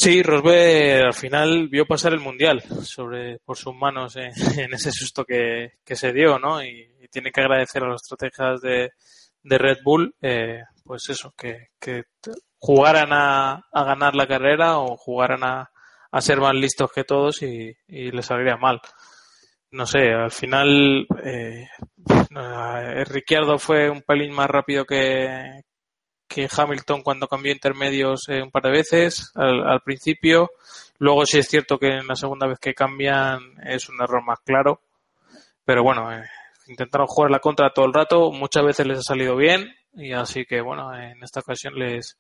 Sí, 0.03 0.23
Rosberg 0.23 1.09
al 1.09 1.13
final 1.13 1.69
vio 1.69 1.85
pasar 1.85 2.15
el 2.15 2.21
mundial 2.21 2.63
sobre 2.85 3.39
por 3.41 3.59
sus 3.59 3.75
manos 3.75 4.17
en, 4.17 4.33
en 4.59 4.73
ese 4.73 4.91
susto 4.93 5.27
que, 5.27 5.73
que, 5.85 5.95
se 5.95 6.15
dio, 6.15 6.39
¿no? 6.39 6.65
Y, 6.65 6.89
tiene 7.11 7.31
que 7.31 7.43
agradecer 7.43 7.83
a 7.83 7.89
las 7.89 8.01
estrategias 8.03 8.63
de, 8.63 8.93
de 9.43 9.59
Red 9.59 9.79
Bull, 9.85 10.15
eh, 10.23 10.63
pues 10.85 11.11
eso, 11.11 11.35
que, 11.37 11.67
que 11.79 12.05
jugaran 12.57 13.13
a, 13.13 13.67
a, 13.71 13.85
ganar 13.85 14.15
la 14.15 14.27
carrera 14.27 14.79
o 14.79 14.97
jugaran 14.97 15.45
a, 15.45 15.71
a 16.11 16.21
ser 16.23 16.39
más 16.41 16.55
listos 16.55 16.91
que 16.93 17.05
todos 17.05 17.43
y, 17.43 17.77
y 17.87 18.11
les 18.11 18.25
saldría 18.25 18.57
mal. 18.57 18.81
No 19.73 19.85
sé, 19.85 20.15
al 20.15 20.31
final 20.31 21.07
eh, 21.23 21.69
Ricciardo 23.05 23.59
fue 23.59 23.91
un 23.91 24.01
pelín 24.01 24.33
más 24.33 24.49
rápido 24.49 24.87
que, 24.87 25.61
que 26.31 26.49
Hamilton 26.49 27.03
cuando 27.03 27.27
cambió 27.27 27.53
intermedios 27.53 28.29
eh, 28.29 28.41
un 28.41 28.53
par 28.53 28.63
de 28.63 28.71
veces 28.71 29.33
al, 29.35 29.69
al, 29.69 29.81
principio. 29.81 30.53
Luego 30.99 31.27
sí 31.27 31.39
es 31.39 31.49
cierto 31.49 31.77
que 31.77 31.89
en 31.89 32.07
la 32.07 32.15
segunda 32.15 32.47
vez 32.47 32.61
que 32.61 32.73
cambian 32.73 33.41
es 33.65 33.89
un 33.89 34.01
error 34.01 34.25
más 34.25 34.39
claro. 34.45 34.81
Pero 35.65 35.83
bueno, 35.83 36.13
eh, 36.13 36.25
intentaron 36.69 37.09
jugar 37.09 37.33
la 37.33 37.41
contra 37.41 37.73
todo 37.73 37.87
el 37.87 37.93
rato. 37.93 38.31
Muchas 38.31 38.65
veces 38.65 38.87
les 38.87 38.99
ha 38.99 39.03
salido 39.03 39.35
bien. 39.35 39.75
Y 39.95 40.13
así 40.13 40.45
que 40.45 40.61
bueno, 40.61 40.95
en 40.97 41.21
esta 41.25 41.41
ocasión 41.41 41.75
les, 41.75 42.17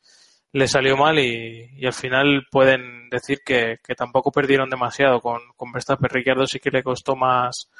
les 0.52 0.70
salió 0.72 0.96
mal 0.96 1.16
y, 1.20 1.86
al 1.86 1.92
final 1.92 2.46
pueden 2.50 3.08
decir 3.10 3.42
que, 3.46 3.76
que, 3.84 3.94
tampoco 3.94 4.32
perdieron 4.32 4.68
demasiado 4.68 5.20
con, 5.20 5.40
con 5.56 5.70
Verstappen. 5.70 6.10
Ricciardo 6.10 6.46
sí 6.48 6.58
que 6.58 6.72
le 6.72 6.82
costó 6.82 7.14
más, 7.14 7.70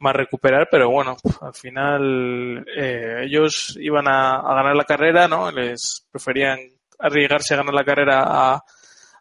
más 0.00 0.14
recuperar, 0.14 0.68
pero 0.70 0.90
bueno, 0.90 1.16
al 1.40 1.54
final 1.54 2.64
eh, 2.76 3.22
ellos 3.24 3.76
iban 3.80 4.08
a, 4.08 4.36
a, 4.36 4.54
ganar 4.54 4.74
la 4.74 4.84
carrera, 4.84 5.28
¿no? 5.28 5.50
Les 5.52 6.06
preferían 6.10 6.58
arriesgarse 6.98 7.54
a 7.54 7.58
ganar 7.58 7.74
la 7.74 7.84
carrera 7.84 8.22
a, 8.26 8.62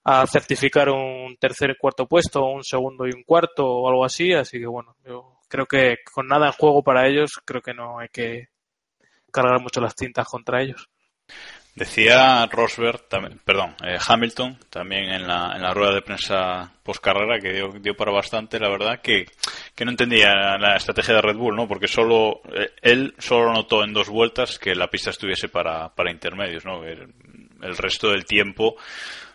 a 0.03 0.25
certificar 0.27 0.89
un 0.89 1.37
tercer 1.37 1.71
y 1.71 1.77
cuarto 1.77 2.07
puesto, 2.07 2.45
un 2.45 2.63
segundo 2.63 3.07
y 3.07 3.11
un 3.11 3.23
cuarto 3.23 3.65
o 3.65 3.89
algo 3.89 4.05
así, 4.05 4.33
así 4.33 4.59
que 4.59 4.65
bueno, 4.65 4.95
yo 5.05 5.39
creo 5.47 5.65
que 5.65 5.97
con 6.13 6.27
nada 6.27 6.47
en 6.47 6.53
juego 6.53 6.81
para 6.81 7.07
ellos, 7.07 7.39
creo 7.45 7.61
que 7.61 7.73
no 7.73 7.99
hay 7.99 8.07
que 8.09 8.47
cargar 9.31 9.61
mucho 9.61 9.81
las 9.81 9.95
tintas 9.95 10.27
contra 10.27 10.61
ellos. 10.61 10.89
Decía 11.79 12.45
Rosberg, 12.47 13.07
también, 13.07 13.39
perdón, 13.45 13.73
eh, 13.81 13.97
Hamilton, 14.05 14.59
también 14.69 15.05
en 15.11 15.25
la, 15.25 15.53
en 15.55 15.61
la 15.61 15.73
rueda 15.73 15.93
de 15.93 16.01
prensa 16.01 16.73
post 16.83 17.01
carrera, 17.01 17.39
que 17.39 17.53
dio, 17.53 17.69
dio 17.79 17.95
para 17.95 18.11
bastante, 18.11 18.59
la 18.59 18.67
verdad, 18.67 18.99
que, 18.99 19.25
que 19.73 19.85
no 19.85 19.91
entendía 19.91 20.57
la 20.57 20.75
estrategia 20.75 21.13
de 21.13 21.21
Red 21.21 21.37
Bull, 21.37 21.55
¿no? 21.55 21.69
Porque 21.69 21.87
solo, 21.87 22.41
eh, 22.53 22.71
él 22.81 23.15
solo 23.17 23.53
notó 23.53 23.81
en 23.85 23.93
dos 23.93 24.09
vueltas 24.09 24.59
que 24.59 24.75
la 24.75 24.89
pista 24.89 25.11
estuviese 25.11 25.47
para, 25.47 25.87
para 25.95 26.11
intermedios, 26.11 26.65
¿no? 26.65 26.83
El, 26.83 27.13
el 27.61 27.77
resto 27.77 28.11
del 28.11 28.25
tiempo 28.25 28.75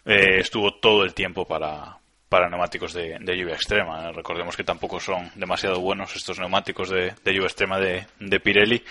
eh, 0.05 0.41
estuvo 0.41 0.75
todo 0.75 1.03
el 1.03 1.15
tiempo 1.15 1.47
para, 1.47 1.97
para 2.29 2.51
neumáticos 2.51 2.93
de, 2.93 3.17
de, 3.21 3.39
lluvia 3.39 3.55
extrema. 3.55 4.13
Recordemos 4.13 4.55
que 4.55 4.65
tampoco 4.65 5.01
son 5.01 5.31
demasiado 5.35 5.81
buenos 5.81 6.15
estos 6.15 6.39
neumáticos 6.39 6.91
de, 6.91 7.15
de 7.25 7.33
lluvia 7.33 7.47
extrema 7.47 7.81
de, 7.81 8.07
de 8.21 8.41
Pirelli 8.41 8.85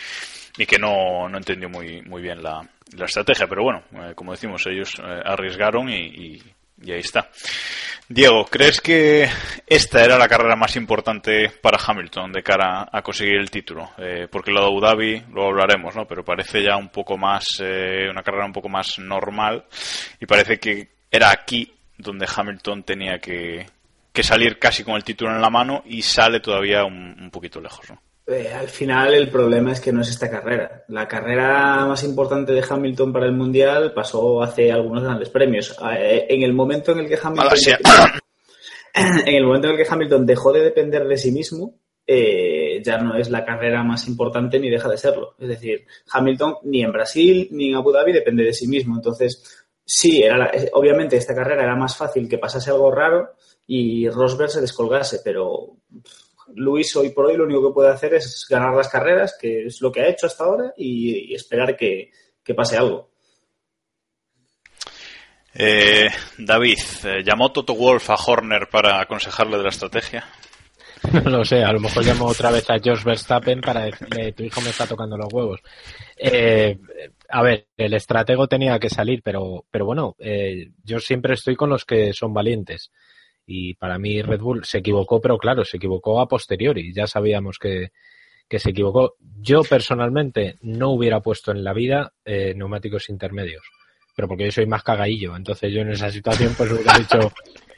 y 0.57 0.65
que 0.65 0.79
no, 0.79 1.29
no 1.29 1.37
entendió 1.37 1.69
muy, 1.69 2.01
muy 2.01 2.23
bien 2.23 2.41
la, 2.41 2.67
la 2.97 3.05
estrategia. 3.05 3.47
Pero 3.47 3.63
bueno, 3.63 3.83
eh, 3.93 4.13
como 4.15 4.31
decimos, 4.31 4.65
ellos 4.67 4.95
eh, 4.99 5.21
arriesgaron 5.25 5.89
y, 5.89 6.41
ahí 6.85 6.99
está. 6.99 7.29
Diego, 8.07 8.45
¿crees 8.45 8.81
que 8.81 9.29
esta 9.65 10.03
era 10.03 10.17
la 10.17 10.27
carrera 10.27 10.55
más 10.55 10.75
importante 10.75 11.49
para 11.61 11.79
Hamilton 11.83 12.33
de 12.33 12.43
cara 12.43 12.87
a 12.91 13.01
conseguir 13.01 13.35
el 13.35 13.49
título? 13.49 13.91
Eh, 13.97 14.27
porque 14.29 14.51
lo 14.51 14.59
de 14.59 14.67
Abu 14.67 14.81
Dhabi 14.81 15.23
lo 15.33 15.47
hablaremos, 15.47 15.95
¿no? 15.95 16.05
Pero 16.05 16.23
parece 16.23 16.61
ya 16.61 16.75
un 16.75 16.89
poco 16.89 17.17
más, 17.17 17.45
eh, 17.59 18.07
una 18.09 18.21
carrera 18.21 18.45
un 18.45 18.53
poco 18.53 18.69
más 18.69 18.99
normal 18.99 19.65
y 20.19 20.25
parece 20.25 20.59
que 20.59 20.89
era 21.09 21.31
aquí 21.31 21.73
donde 21.97 22.27
Hamilton 22.27 22.83
tenía 22.83 23.19
que, 23.19 23.65
que 24.11 24.23
salir 24.23 24.59
casi 24.59 24.83
con 24.83 24.95
el 24.95 25.03
título 25.03 25.31
en 25.31 25.41
la 25.41 25.49
mano 25.49 25.83
y 25.85 26.01
sale 26.01 26.41
todavía 26.41 26.83
un, 26.83 27.15
un 27.19 27.31
poquito 27.31 27.61
lejos, 27.61 27.89
¿no? 27.89 28.01
Eh, 28.25 28.47
al 28.53 28.69
final 28.69 29.13
el 29.13 29.29
problema 29.29 29.73
es 29.73 29.81
que 29.81 29.91
no 29.91 30.01
es 30.01 30.09
esta 30.09 30.29
carrera. 30.29 30.85
La 30.87 31.07
carrera 31.07 31.85
más 31.85 32.03
importante 32.03 32.53
de 32.53 32.63
Hamilton 32.67 33.11
para 33.11 33.25
el 33.25 33.33
Mundial 33.33 33.93
pasó 33.93 34.41
hace 34.41 34.71
algunos 34.71 35.03
grandes 35.03 35.29
premios. 35.29 35.75
Eh, 35.97 36.25
en 36.29 36.43
el 36.43 36.53
momento 36.53 36.93
en 36.93 36.99
el 36.99 37.07
que 37.07 37.19
Hamilton 37.21 37.57
en 39.25 39.35
el 39.35 39.45
momento 39.45 39.67
en 39.67 39.73
el 39.73 39.77
que 39.77 39.91
Hamilton 39.91 40.25
dejó 40.25 40.53
de 40.53 40.61
depender 40.61 41.05
de 41.05 41.17
sí 41.17 41.31
mismo, 41.31 41.75
eh, 42.07 42.81
ya 42.83 42.97
no 42.97 43.15
es 43.17 43.29
la 43.29 43.43
carrera 43.43 43.83
más 43.83 44.07
importante 44.07 44.57
ni 44.57 44.69
deja 44.69 44.87
de 44.87 44.97
serlo. 44.97 45.35
Es 45.39 45.49
decir, 45.49 45.85
Hamilton 46.11 46.55
ni 46.63 46.81
en 46.81 46.91
Brasil 46.93 47.49
ni 47.51 47.69
en 47.69 47.75
Abu 47.75 47.91
Dhabi 47.91 48.13
depende 48.13 48.43
de 48.43 48.53
sí 48.53 48.67
mismo. 48.67 48.95
Entonces, 48.95 49.65
sí, 49.83 50.23
era 50.23 50.37
la, 50.37 50.51
obviamente 50.73 51.17
esta 51.17 51.35
carrera 51.35 51.63
era 51.63 51.75
más 51.75 51.97
fácil 51.97 52.29
que 52.29 52.37
pasase 52.37 52.71
algo 52.71 52.89
raro 52.89 53.31
y 53.67 54.07
Rosberg 54.09 54.49
se 54.49 54.61
descolgase, 54.61 55.19
pero 55.23 55.77
Luis 56.55 56.95
hoy 56.95 57.09
por 57.09 57.25
hoy 57.25 57.37
lo 57.37 57.45
único 57.45 57.67
que 57.67 57.73
puede 57.73 57.89
hacer 57.89 58.13
es 58.13 58.45
ganar 58.49 58.73
las 58.75 58.89
carreras, 58.89 59.37
que 59.39 59.65
es 59.65 59.81
lo 59.81 59.91
que 59.91 60.01
ha 60.01 60.09
hecho 60.09 60.27
hasta 60.27 60.43
ahora, 60.43 60.73
y, 60.77 61.31
y 61.31 61.35
esperar 61.35 61.75
que, 61.75 62.11
que, 62.43 62.53
pase 62.53 62.77
algo. 62.77 63.11
Eh, 65.53 66.09
David, 66.37 66.79
eh, 67.05 67.23
¿llamó 67.23 67.51
Toto 67.51 67.75
Wolf 67.75 68.09
a 68.09 68.15
Horner 68.15 68.67
para 68.69 68.99
aconsejarle 69.01 69.57
de 69.57 69.63
la 69.63 69.69
estrategia? 69.69 70.25
No 71.11 71.29
lo 71.29 71.45
sé, 71.45 71.63
a 71.63 71.71
lo 71.71 71.79
mejor 71.79 72.03
llamó 72.03 72.25
otra 72.25 72.51
vez 72.51 72.69
a 72.69 72.79
George 72.79 73.03
Verstappen 73.03 73.61
para 73.61 73.85
decirle, 73.85 74.31
tu 74.31 74.43
hijo 74.43 74.61
me 74.61 74.69
está 74.69 74.87
tocando 74.87 75.17
los 75.17 75.31
huevos. 75.31 75.59
Eh, 76.17 76.77
a 77.29 77.41
ver, 77.43 77.67
el 77.77 77.93
estratego 77.93 78.47
tenía 78.47 78.79
que 78.79 78.89
salir, 78.89 79.21
pero, 79.23 79.65
pero 79.69 79.85
bueno, 79.85 80.15
eh, 80.19 80.69
yo 80.83 80.99
siempre 80.99 81.33
estoy 81.33 81.55
con 81.55 81.69
los 81.69 81.85
que 81.85 82.13
son 82.13 82.33
valientes. 82.33 82.91
Y 83.45 83.73
para 83.75 83.99
mí 83.99 84.21
Red 84.21 84.39
Bull 84.39 84.65
se 84.65 84.79
equivocó, 84.79 85.19
pero 85.19 85.37
claro, 85.37 85.65
se 85.65 85.77
equivocó 85.77 86.21
a 86.21 86.27
posteriori. 86.27 86.93
Ya 86.93 87.07
sabíamos 87.07 87.57
que, 87.59 87.91
que 88.47 88.59
se 88.59 88.69
equivocó. 88.69 89.15
Yo 89.39 89.63
personalmente 89.63 90.57
no 90.61 90.91
hubiera 90.91 91.21
puesto 91.21 91.51
en 91.51 91.63
la 91.63 91.73
vida 91.73 92.13
eh, 92.23 92.53
neumáticos 92.55 93.09
intermedios, 93.09 93.63
pero 94.15 94.27
porque 94.27 94.45
yo 94.45 94.51
soy 94.51 94.65
más 94.65 94.83
cagadillo. 94.83 95.35
Entonces 95.35 95.73
yo 95.73 95.81
en 95.81 95.91
esa 95.91 96.09
situación 96.11 96.53
pues 96.57 96.71
hubiera 96.71 96.97
dicho, 96.97 97.31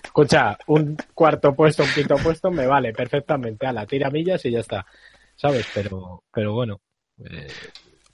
escucha, 0.04 0.58
un 0.68 0.98
cuarto 1.14 1.56
puesto, 1.56 1.84
un 1.84 1.90
quinto 1.90 2.16
puesto 2.18 2.52
me 2.52 2.68
vale 2.68 2.94
perfectamente. 2.94 3.66
A 3.66 3.74
la 3.74 3.86
tira 3.86 4.10
millas 4.10 4.46
y 4.46 4.52
ya 4.52 4.60
está. 4.60 4.86
¿Sabes? 5.36 5.68
Pero, 5.74 6.24
pero 6.32 6.54
bueno. 6.54 6.82
Eh, 7.20 7.48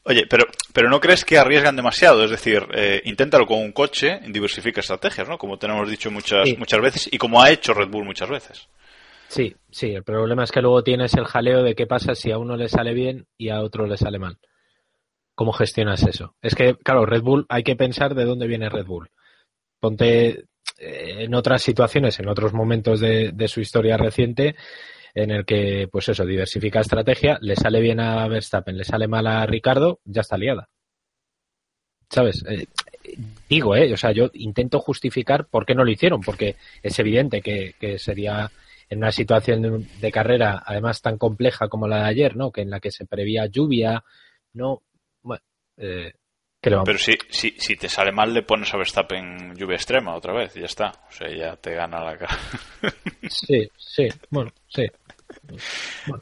Oye, 0.04 0.26
pero, 0.28 0.46
pero 0.74 0.90
¿no 0.90 1.00
crees 1.00 1.24
que 1.24 1.38
arriesgan 1.38 1.76
demasiado? 1.76 2.24
Es 2.24 2.32
decir, 2.32 2.66
eh, 2.74 3.02
inténtalo 3.06 3.46
con 3.46 3.60
un 3.60 3.72
coche, 3.72 4.20
diversifica 4.28 4.82
estrategias, 4.82 5.30
¿no? 5.30 5.38
Como 5.38 5.58
tenemos 5.58 5.90
dicho 5.90 6.10
muchas, 6.10 6.50
sí. 6.50 6.56
muchas 6.58 6.82
veces 6.82 7.10
y 7.12 7.18
como 7.18 7.42
ha 7.42 7.52
hecho 7.52 7.74
Red 7.74 7.90
Bull 7.90 8.06
muchas 8.06 8.30
veces. 8.30 8.68
Sí, 9.28 9.56
sí, 9.70 9.92
el 9.92 10.04
problema 10.04 10.44
es 10.44 10.52
que 10.52 10.62
luego 10.62 10.84
tienes 10.84 11.14
el 11.14 11.26
jaleo 11.26 11.64
de 11.64 11.76
qué 11.76 11.86
pasa 11.86 12.16
si 12.16 12.32
a 12.32 12.38
uno 12.38 12.58
le 12.58 12.68
sale 12.68 12.94
bien 12.94 13.28
y 13.38 13.50
a 13.50 13.62
otro 13.62 13.86
le 13.86 13.96
sale 13.96 14.20
mal. 14.20 14.40
¿Cómo 15.36 15.54
gestionas 15.54 16.04
eso? 16.04 16.36
Es 16.42 16.56
que, 16.56 16.76
claro, 16.76 17.06
Red 17.06 17.22
Bull, 17.22 17.46
hay 17.48 17.64
que 17.64 17.76
pensar 17.76 18.14
de 18.16 18.26
dónde 18.26 18.48
viene 18.48 18.70
Red 18.70 18.86
Bull. 18.86 19.10
Ponte 19.80 20.28
eh, 20.30 20.44
en 20.78 21.34
otras 21.34 21.62
situaciones, 21.62 22.20
en 22.20 22.28
otros 22.28 22.54
momentos 22.54 23.00
de, 23.00 23.32
de 23.34 23.48
su 23.48 23.62
historia 23.62 23.98
reciente, 23.98 24.56
en 25.13 25.32
el 25.32 25.45
que, 25.45 25.88
pues 25.91 26.10
eso, 26.10 26.26
diversifica 26.26 26.80
estrategia, 26.82 27.38
le 27.41 27.56
sale 27.56 27.80
bien 27.82 28.00
a 28.00 28.28
Verstappen, 28.28 28.78
le 28.78 28.84
sale 28.84 29.08
mal 29.08 29.28
a 29.28 29.45
Ricardo, 29.45 30.00
ya 30.06 30.21
está 30.21 30.38
liada. 30.38 30.69
¿Sabes? 32.10 32.43
Eh, 32.45 32.67
digo, 33.47 33.76
¿eh? 33.76 33.93
O 33.93 33.97
sea, 33.97 34.12
yo 34.12 34.30
intento 34.34 34.80
justificar 34.80 35.47
por 35.47 35.65
qué 35.65 35.74
no 35.74 35.86
lo 35.86 35.91
hicieron, 35.91 36.21
porque 36.21 36.58
es 36.84 37.00
evidente 37.00 37.41
que, 37.41 37.76
que 37.80 37.97
sería 38.00 38.52
en 38.89 38.97
una 38.97 39.12
situación 39.13 39.62
de, 39.62 39.88
de, 40.02 40.12
carrera, 40.12 40.62
además 40.65 41.02
tan 41.02 41.17
compleja 41.17 41.69
como 41.69 41.88
la 41.88 42.04
de 42.04 42.10
ayer, 42.10 42.36
¿no? 42.36 42.52
Que 42.52 42.62
en 42.62 42.69
la 42.69 42.82
que 42.82 42.91
se 42.91 43.06
prevía 43.06 43.45
lluvia, 43.45 44.04
no. 44.54 44.84
Bueno, 45.21 45.41
eh, 45.78 46.12
Pero 46.60 46.97
si, 46.97 47.17
si, 47.30 47.52
si, 47.52 47.78
te 47.78 47.88
sale 47.88 48.12
mal, 48.12 48.34
le 48.34 48.43
pones 48.43 48.74
a 48.74 48.78
Verstappen 48.78 49.56
lluvia 49.56 49.78
extrema 49.78 50.13
otra 50.13 50.34
vez, 50.34 50.58
y 50.58 50.60
ya 50.60 50.65
está. 50.65 50.91
O 51.10 51.12
sea, 51.12 51.30
ya 51.34 51.56
te 51.56 51.74
gana 51.74 52.04
la 52.04 52.17
cara. 52.17 52.38
sí, 53.30 53.69
sí, 53.78 54.10
bueno, 54.30 54.52
sí. 54.67 54.86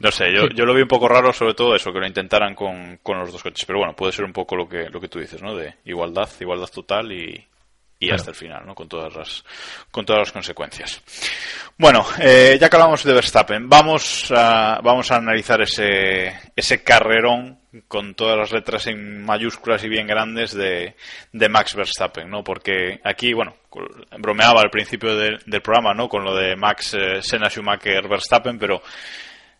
No 0.00 0.10
sé, 0.10 0.32
yo, 0.32 0.48
yo 0.48 0.64
lo 0.64 0.74
vi 0.74 0.82
un 0.82 0.88
poco 0.88 1.08
raro, 1.08 1.32
sobre 1.32 1.54
todo 1.54 1.74
eso, 1.74 1.92
que 1.92 2.00
lo 2.00 2.06
intentaran 2.06 2.54
con, 2.54 2.98
con 3.02 3.18
los 3.18 3.32
dos 3.32 3.42
coches. 3.42 3.64
Pero 3.64 3.78
bueno, 3.78 3.94
puede 3.94 4.12
ser 4.12 4.24
un 4.24 4.32
poco 4.32 4.56
lo 4.56 4.68
que, 4.68 4.88
lo 4.90 5.00
que 5.00 5.08
tú 5.08 5.18
dices, 5.18 5.42
¿no? 5.42 5.54
De 5.56 5.74
igualdad, 5.84 6.28
igualdad 6.40 6.68
total 6.68 7.12
y, 7.12 7.46
y 8.00 8.06
claro. 8.06 8.16
hasta 8.16 8.30
el 8.30 8.36
final, 8.36 8.66
¿no? 8.66 8.74
Con 8.74 8.88
todas 8.88 9.14
las, 9.14 9.44
con 9.90 10.06
todas 10.06 10.20
las 10.20 10.32
consecuencias. 10.32 11.02
Bueno, 11.76 12.04
eh, 12.18 12.56
ya 12.58 12.68
que 12.68 12.76
hablamos 12.76 13.04
de 13.04 13.12
Verstappen, 13.12 13.68
vamos 13.68 14.32
a, 14.34 14.80
vamos 14.82 15.10
a 15.12 15.16
analizar 15.16 15.60
ese, 15.60 16.34
ese 16.56 16.82
carrerón 16.82 17.60
con 17.86 18.14
todas 18.14 18.38
las 18.38 18.52
letras 18.52 18.86
en 18.86 19.22
mayúsculas 19.22 19.84
y 19.84 19.88
bien 19.88 20.06
grandes 20.06 20.54
de, 20.54 20.96
de 21.32 21.48
Max 21.48 21.76
Verstappen, 21.76 22.28
¿no? 22.28 22.42
Porque 22.42 23.00
aquí, 23.04 23.34
bueno, 23.34 23.54
bromeaba 24.18 24.62
al 24.62 24.70
principio 24.70 25.14
de, 25.14 25.38
del 25.44 25.62
programa, 25.62 25.94
¿no? 25.94 26.08
Con 26.08 26.24
lo 26.24 26.34
de 26.34 26.56
Max 26.56 26.94
eh, 26.94 27.22
Senna 27.22 27.48
Schumacher 27.50 28.08
Verstappen, 28.08 28.58
pero 28.58 28.82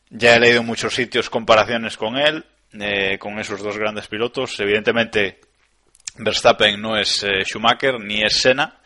ya 0.09 0.35
he 0.35 0.41
leído 0.41 0.61
en 0.61 0.67
muchos 0.67 0.95
sitios 0.95 1.31
comparaciones 1.31 1.97
con 1.97 2.17
él, 2.17 2.45
eh, 2.73 3.19
con 3.19 3.39
esos 3.39 3.63
dos 3.63 3.77
grandes 3.77 4.09
pilotos. 4.09 4.59
Evidentemente, 4.59 5.41
Verstappen 6.19 6.81
no 6.81 6.97
es 6.97 7.23
eh, 7.25 7.45
Schumacher 7.45 8.01
ni 8.01 8.23
es 8.23 8.41
Senna, 8.41 8.81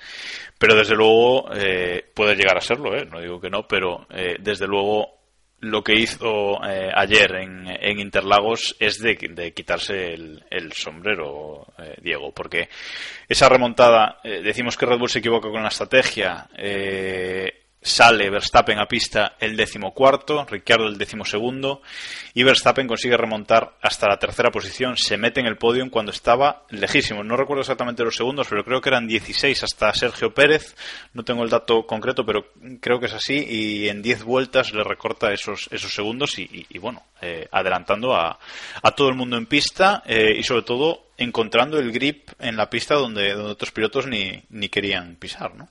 pero 0.59 0.75
desde 0.77 0.95
luego 0.95 1.53
eh, 1.53 2.05
puede 2.15 2.37
llegar 2.37 2.57
a 2.57 2.61
serlo, 2.61 2.95
¿eh? 2.97 3.07
no 3.11 3.21
digo 3.21 3.41
que 3.41 3.51
no, 3.51 3.67
pero 3.67 4.07
eh, 4.11 4.37
desde 4.41 4.67
luego 4.67 5.15
lo 5.65 5.83
que 5.83 5.95
hizo 5.95 6.63
eh, 6.65 6.91
ayer 6.95 7.37
en, 7.37 7.99
Interlagos 7.99 8.77
es 8.79 8.99
de, 9.01 9.17
de 9.31 9.53
quitarse 9.53 10.13
el, 10.13 10.73
sombrero, 10.73 11.67
eh, 11.79 11.97
Diego, 12.03 12.33
porque 12.33 12.69
esa 13.29 13.49
remontada, 13.49 14.21
eh, 14.23 14.43
decimos 14.43 14.77
que 14.77 14.87
Red 14.87 14.99
Bull 14.99 15.09
se 15.09 15.21
equivoca 15.21 15.49
con 15.51 15.63
la 15.63 15.69
estrategia, 15.69 16.49
sale 17.85 18.31
Verstappen 18.31 18.79
a 18.79 18.87
pista 18.87 19.37
el 19.39 19.57
decimocuarto, 19.57 20.47
Ricciardo 20.47 20.89
el 20.89 20.97
decimosegundo, 20.97 21.83
y 22.33 22.43
Verstappen 22.43 22.89
consigue 22.89 23.17
remontar 23.17 23.75
hasta 23.83 24.09
la 24.09 24.19
tercera 24.19 24.51
posición, 24.51 24.97
se 24.97 25.19
mete 25.19 25.41
en 25.41 25.47
el 25.47 25.59
podio 25.59 25.85
cuando 25.91 26.11
estaba 26.11 26.65
lejísimo. 26.71 27.23
No 27.23 27.37
recuerdo 27.37 27.61
exactamente 27.61 28.03
los 28.03 28.17
segundos, 28.17 28.47
pero 28.49 28.65
creo 28.65 28.81
que 28.81 28.89
eran 28.89 29.07
16 29.07 29.63
hasta 29.63 29.93
Sergio 29.93 30.33
Pérez, 30.33 30.75
no 31.13 31.25
tengo 31.25 31.45
el 31.45 31.51
dato 31.51 31.87
concreto, 31.87 32.25
pero 32.25 32.47
creo 32.81 32.99
que 32.99 33.07
es 33.07 33.13
así, 33.13 33.45
y 33.47 33.89
en 33.89 34.01
10 34.01 34.25
vueltas 34.25 34.73
le 34.73 34.83
recorta 34.83 35.33
esos, 35.33 35.69
esos 35.71 35.93
segundos 35.93 36.39
y, 36.39 36.67
y, 36.71 36.79
bueno, 36.79 37.03
eh, 37.21 37.47
adelantando 37.53 38.15
a, 38.15 38.39
a, 38.83 38.91
todo 38.93 39.11
el 39.11 39.15
mundo 39.15 39.37
en 39.37 39.45
pista 39.45 40.03
eh, 40.07 40.35
y 40.39 40.43
sobre 40.43 40.63
todo 40.63 41.09
encontrando 41.19 41.79
el 41.79 41.93
grip 41.93 42.31
en 42.39 42.57
la 42.57 42.71
pista 42.71 42.95
donde, 42.95 43.35
donde 43.35 43.53
otros 43.53 43.73
pilotos 43.73 44.07
ni, 44.07 44.43
ni 44.49 44.71
querían 44.71 45.17
pisar, 45.17 45.55
¿no? 45.55 45.69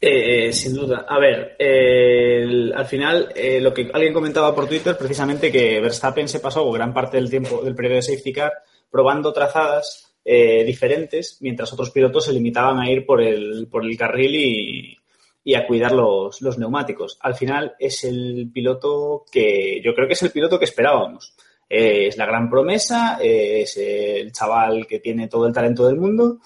Eh, 0.00 0.52
sin 0.52 0.74
duda. 0.74 1.06
A 1.08 1.18
ver, 1.18 1.56
eh, 1.58 2.70
al 2.74 2.86
final, 2.86 3.32
eh, 3.34 3.60
lo 3.60 3.72
que 3.72 3.90
alguien 3.92 4.12
comentaba 4.12 4.54
por 4.54 4.68
Twitter, 4.68 4.96
precisamente 4.96 5.50
que 5.50 5.80
Verstappen 5.80 6.28
se 6.28 6.40
pasó 6.40 6.70
gran 6.70 6.92
parte 6.92 7.16
del 7.16 7.30
tiempo 7.30 7.62
del 7.62 7.74
periodo 7.74 7.96
de 7.96 8.02
safety 8.02 8.32
car 8.32 8.52
probando 8.90 9.32
trazadas 9.32 10.06
eh, 10.24 10.64
diferentes, 10.64 11.38
mientras 11.40 11.72
otros 11.72 11.90
pilotos 11.90 12.24
se 12.24 12.32
limitaban 12.32 12.80
a 12.80 12.90
ir 12.90 13.06
por 13.06 13.22
el, 13.22 13.68
por 13.70 13.84
el 13.84 13.96
carril 13.96 14.34
y, 14.34 14.98
y 15.44 15.54
a 15.54 15.66
cuidar 15.66 15.92
los, 15.92 16.42
los, 16.42 16.58
neumáticos. 16.58 17.16
Al 17.20 17.36
final 17.36 17.74
es 17.78 18.02
el 18.02 18.50
piloto 18.52 19.24
que 19.30 19.80
yo 19.84 19.94
creo 19.94 20.08
que 20.08 20.14
es 20.14 20.22
el 20.24 20.32
piloto 20.32 20.58
que 20.58 20.64
esperábamos. 20.64 21.34
Eh, 21.68 22.08
es 22.08 22.16
la 22.16 22.26
gran 22.26 22.50
promesa, 22.50 23.18
eh, 23.22 23.62
es 23.62 23.76
el 23.76 24.32
chaval 24.32 24.86
que 24.86 24.98
tiene 24.98 25.28
todo 25.28 25.46
el 25.46 25.54
talento 25.54 25.86
del 25.86 25.96
mundo. 25.96 26.38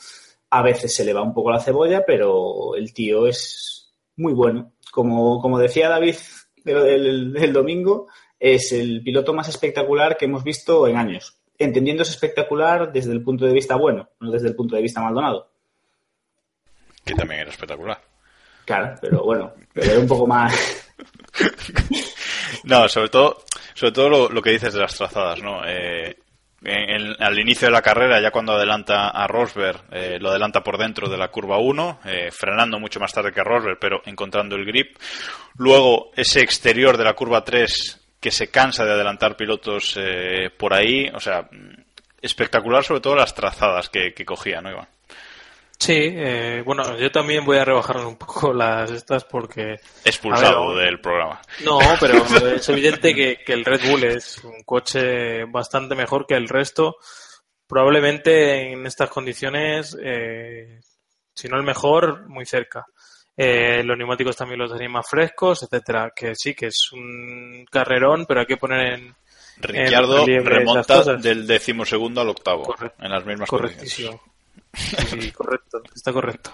A 0.51 0.63
veces 0.63 0.95
se 0.95 1.05
le 1.05 1.13
va 1.13 1.23
un 1.23 1.33
poco 1.33 1.51
la 1.51 1.61
cebolla, 1.61 2.05
pero 2.05 2.75
el 2.77 2.93
tío 2.93 3.27
es 3.27 3.93
muy 4.17 4.33
bueno. 4.33 4.73
Como, 4.91 5.41
como 5.41 5.59
decía 5.59 5.89
David 5.89 6.17
del, 6.65 7.33
del 7.33 7.53
domingo, 7.53 8.09
es 8.39 8.73
el 8.73 9.03
piloto 9.03 9.33
más 9.33 9.49
espectacular 9.49 10.17
que 10.17 10.25
hemos 10.25 10.43
visto 10.43 10.89
en 10.89 10.97
años. 10.97 11.37
Entendiéndose 11.59 12.13
espectacular 12.13 12.91
desde 12.93 13.13
el 13.13 13.23
punto 13.23 13.45
de 13.45 13.53
vista 13.53 13.77
bueno, 13.77 14.09
no 14.19 14.31
desde 14.31 14.49
el 14.49 14.57
punto 14.57 14.77
de 14.77 14.83
vista 14.83 15.03
Maldonado. 15.03 15.51
Que 17.05 17.15
también 17.15 17.43
era 17.43 17.51
espectacular. 17.51 18.01
Claro, 18.65 18.95
pero 19.01 19.25
bueno, 19.25 19.53
pero 19.73 19.91
era 19.91 20.01
un 20.01 20.07
poco 20.07 20.27
más. 20.27 20.55
no, 22.65 22.89
sobre 22.89 23.09
todo, 23.09 23.45
sobre 23.75 23.93
todo 23.93 24.09
lo, 24.09 24.29
lo, 24.29 24.43
que 24.43 24.51
dices 24.51 24.73
de 24.73 24.81
las 24.81 24.97
trazadas, 24.97 25.43
¿no? 25.43 25.63
Eh, 25.67 26.17
en, 26.63 27.23
al 27.23 27.39
inicio 27.39 27.69
de 27.69 27.73
la 27.73 27.83
carrera, 27.83 28.21
ya 28.21 28.31
cuando 28.31 28.53
adelanta 28.53 29.09
a 29.09 29.27
Rosberg, 29.27 29.83
eh, 29.91 30.19
lo 30.21 30.31
adelanta 30.31 30.63
por 30.63 30.77
dentro 30.77 31.09
de 31.09 31.17
la 31.17 31.29
curva 31.29 31.59
1, 31.59 32.01
eh, 32.05 32.31
frenando 32.31 32.79
mucho 32.79 33.01
más 33.01 33.13
tarde 33.13 33.33
que 33.33 33.43
Rosberg, 33.43 33.79
pero 33.81 34.03
encontrando 34.05 34.57
el 34.57 34.67
grip. 34.67 34.97
Luego, 35.57 36.11
ese 36.15 36.41
exterior 36.41 36.97
de 36.97 37.05
la 37.05 37.15
curva 37.15 37.43
3, 37.43 38.01
que 38.21 38.31
se 38.31 38.51
cansa 38.51 38.85
de 38.85 38.93
adelantar 38.93 39.37
pilotos 39.37 39.97
eh, 39.99 40.51
por 40.57 40.75
ahí. 40.75 41.09
O 41.15 41.21
sea, 41.21 41.49
espectacular 42.21 42.85
sobre 42.85 43.01
todo 43.01 43.17
las 43.17 43.35
trazadas 43.35 43.89
que, 43.89 44.13
que 44.13 44.27
cogía, 44.27 44.61
¿no, 44.61 44.71
Iván? 44.71 44.89
Sí, 45.81 45.97
eh, 45.99 46.63
bueno, 46.63 46.99
yo 46.99 47.11
también 47.11 47.43
voy 47.43 47.57
a 47.57 47.65
rebajar 47.65 47.97
un 48.05 48.17
poco 48.17 48.53
las 48.55 48.91
estas 48.91 49.25
porque... 49.25 49.77
Expulsado 50.05 50.75
ver, 50.75 50.85
del 50.85 51.01
programa. 51.01 51.41
No, 51.65 51.79
pero 51.99 52.23
es 52.55 52.69
evidente 52.69 53.15
que, 53.15 53.39
que, 53.45 53.55
el 53.55 53.65
Red 53.65 53.89
Bull 53.89 54.05
es 54.05 54.45
un 54.45 54.63
coche 54.65 55.45
bastante 55.47 55.95
mejor 55.95 56.27
que 56.27 56.35
el 56.35 56.49
resto. 56.49 56.97
Probablemente 57.67 58.73
en 58.73 58.87
estas 58.87 59.09
condiciones, 59.09 59.97
eh, 60.03 60.81
si 61.35 61.49
no 61.49 61.57
el 61.57 61.63
mejor, 61.63 62.29
muy 62.29 62.45
cerca. 62.45 62.85
Eh, 63.35 63.83
los 63.83 63.97
neumáticos 63.97 64.37
también 64.37 64.61
los 64.61 64.71
tenéis 64.71 64.91
más 64.91 65.09
frescos, 65.09 65.63
etcétera. 65.63 66.13
Que 66.15 66.35
sí, 66.35 66.55
que 66.55 66.67
es 66.67 66.93
un 66.93 67.65
carrerón, 67.71 68.27
pero 68.27 68.41
hay 68.41 68.47
que 68.47 68.59
poner 68.59 68.93
en. 68.93 69.17
Ricciardo 69.63 70.25
remonta 70.27 71.17
del 71.17 71.47
decimosegundo 71.47 72.23
al 72.23 72.31
octavo 72.31 72.75
en 72.99 73.11
las 73.11 73.25
mismas 73.27 73.49
Correctísimo. 73.49 74.21
Sí, 74.73 75.33
correcto, 75.33 75.83
está 75.95 76.13
correcto. 76.13 76.53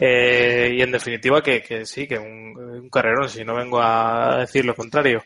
Eh, 0.00 0.72
y 0.74 0.82
en 0.82 0.90
definitiva 0.90 1.42
que, 1.42 1.62
que 1.62 1.86
sí, 1.86 2.06
que 2.06 2.18
un, 2.18 2.56
un, 2.56 2.90
carrerón, 2.90 3.28
si 3.28 3.44
no 3.44 3.54
vengo 3.54 3.80
a 3.80 4.38
decir 4.38 4.64
lo 4.64 4.74
contrario. 4.74 5.22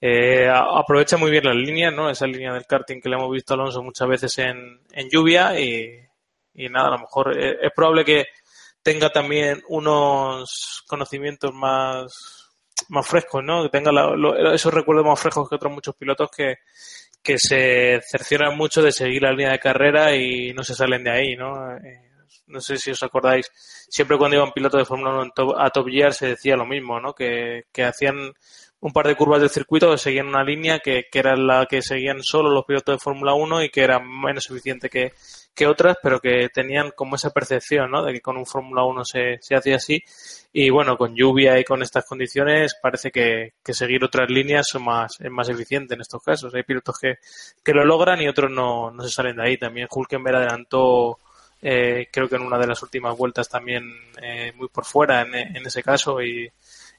Eh, 0.00 0.48
aprovecha 0.48 1.16
muy 1.16 1.30
bien 1.30 1.44
las 1.44 1.56
líneas, 1.56 1.92
¿no? 1.92 2.10
Esa 2.10 2.26
línea 2.26 2.52
del 2.52 2.66
karting 2.66 3.00
que 3.00 3.08
le 3.08 3.16
hemos 3.16 3.32
visto 3.32 3.54
a 3.54 3.56
Alonso 3.56 3.82
muchas 3.82 4.06
veces 4.08 4.38
en, 4.38 4.80
en 4.92 5.08
lluvia 5.08 5.58
y, 5.58 5.98
y 6.54 6.68
nada, 6.68 6.88
a 6.88 6.92
lo 6.92 6.98
mejor 6.98 7.38
es, 7.38 7.56
es 7.62 7.72
probable 7.74 8.04
que, 8.04 8.26
tenga 8.84 9.08
también 9.08 9.62
unos 9.68 10.84
conocimientos 10.86 11.52
más, 11.54 12.52
más 12.90 13.06
frescos, 13.08 13.42
¿no? 13.42 13.62
Que 13.62 13.70
tenga 13.70 13.90
la, 13.90 14.14
lo, 14.14 14.52
esos 14.52 14.74
recuerdos 14.74 15.06
más 15.06 15.18
frescos 15.18 15.48
que 15.48 15.54
otros 15.54 15.72
muchos 15.72 15.96
pilotos 15.96 16.30
que, 16.30 16.58
que 17.24 17.38
se 17.38 18.00
cercioran 18.06 18.56
mucho 18.56 18.82
de 18.82 18.92
seguir 18.92 19.22
la 19.22 19.30
línea 19.32 19.52
de 19.52 19.58
carrera 19.58 20.14
y 20.14 20.52
no 20.52 20.62
se 20.62 20.74
salen 20.74 21.02
de 21.02 21.10
ahí, 21.10 21.36
¿no? 21.36 21.74
Eh, 21.78 22.02
no 22.48 22.60
sé 22.60 22.76
si 22.76 22.90
os 22.90 23.02
acordáis, 23.02 23.50
siempre 23.88 24.18
cuando 24.18 24.36
iba 24.36 24.44
un 24.44 24.52
piloto 24.52 24.76
de 24.76 24.84
Fórmula 24.84 25.18
1 25.18 25.30
top, 25.34 25.54
a 25.58 25.70
Top 25.70 25.88
Gear 25.88 26.12
se 26.12 26.28
decía 26.28 26.54
lo 26.54 26.66
mismo, 26.66 27.00
¿no? 27.00 27.14
Que, 27.14 27.64
que 27.72 27.84
hacían 27.84 28.34
un 28.84 28.92
par 28.92 29.06
de 29.06 29.16
curvas 29.16 29.40
del 29.40 29.48
circuito, 29.48 29.96
seguían 29.96 30.26
una 30.26 30.44
línea 30.44 30.78
que, 30.78 31.06
que 31.10 31.18
era 31.18 31.34
la 31.36 31.64
que 31.64 31.80
seguían 31.80 32.22
solo 32.22 32.50
los 32.50 32.66
pilotos 32.66 32.96
de 32.96 32.98
Fórmula 32.98 33.32
1 33.32 33.62
y 33.62 33.70
que 33.70 33.82
era 33.82 33.98
menos 33.98 34.50
eficiente 34.50 34.90
que, 34.90 35.14
que 35.54 35.66
otras, 35.66 35.96
pero 36.02 36.20
que 36.20 36.50
tenían 36.52 36.90
como 36.94 37.16
esa 37.16 37.30
percepción, 37.30 37.90
¿no? 37.90 38.04
De 38.04 38.12
que 38.12 38.20
con 38.20 38.36
un 38.36 38.44
Fórmula 38.44 38.84
1 38.84 39.06
se, 39.06 39.38
se 39.40 39.56
hacía 39.56 39.76
así. 39.76 40.04
Y 40.52 40.68
bueno, 40.68 40.98
con 40.98 41.16
lluvia 41.16 41.58
y 41.58 41.64
con 41.64 41.82
estas 41.82 42.04
condiciones 42.04 42.76
parece 42.82 43.10
que, 43.10 43.54
que 43.64 43.72
seguir 43.72 44.04
otras 44.04 44.28
líneas 44.28 44.66
son 44.68 44.84
más, 44.84 45.18
es 45.18 45.30
más 45.30 45.48
eficiente 45.48 45.94
en 45.94 46.02
estos 46.02 46.22
casos. 46.22 46.54
Hay 46.54 46.64
pilotos 46.64 46.98
que, 46.98 47.14
que 47.64 47.72
lo 47.72 47.86
logran 47.86 48.20
y 48.20 48.28
otros 48.28 48.50
no, 48.50 48.90
no 48.90 49.02
se 49.02 49.08
salen 49.08 49.36
de 49.36 49.44
ahí. 49.44 49.56
También 49.56 49.88
Hulkenberg 49.90 50.36
adelantó, 50.36 51.20
eh, 51.62 52.08
creo 52.12 52.28
que 52.28 52.36
en 52.36 52.42
una 52.42 52.58
de 52.58 52.66
las 52.66 52.82
últimas 52.82 53.16
vueltas 53.16 53.48
también 53.48 53.90
eh, 54.20 54.52
muy 54.56 54.68
por 54.68 54.84
fuera 54.84 55.22
en, 55.22 55.34
en 55.34 55.66
ese 55.66 55.82
caso 55.82 56.20
y, 56.20 56.52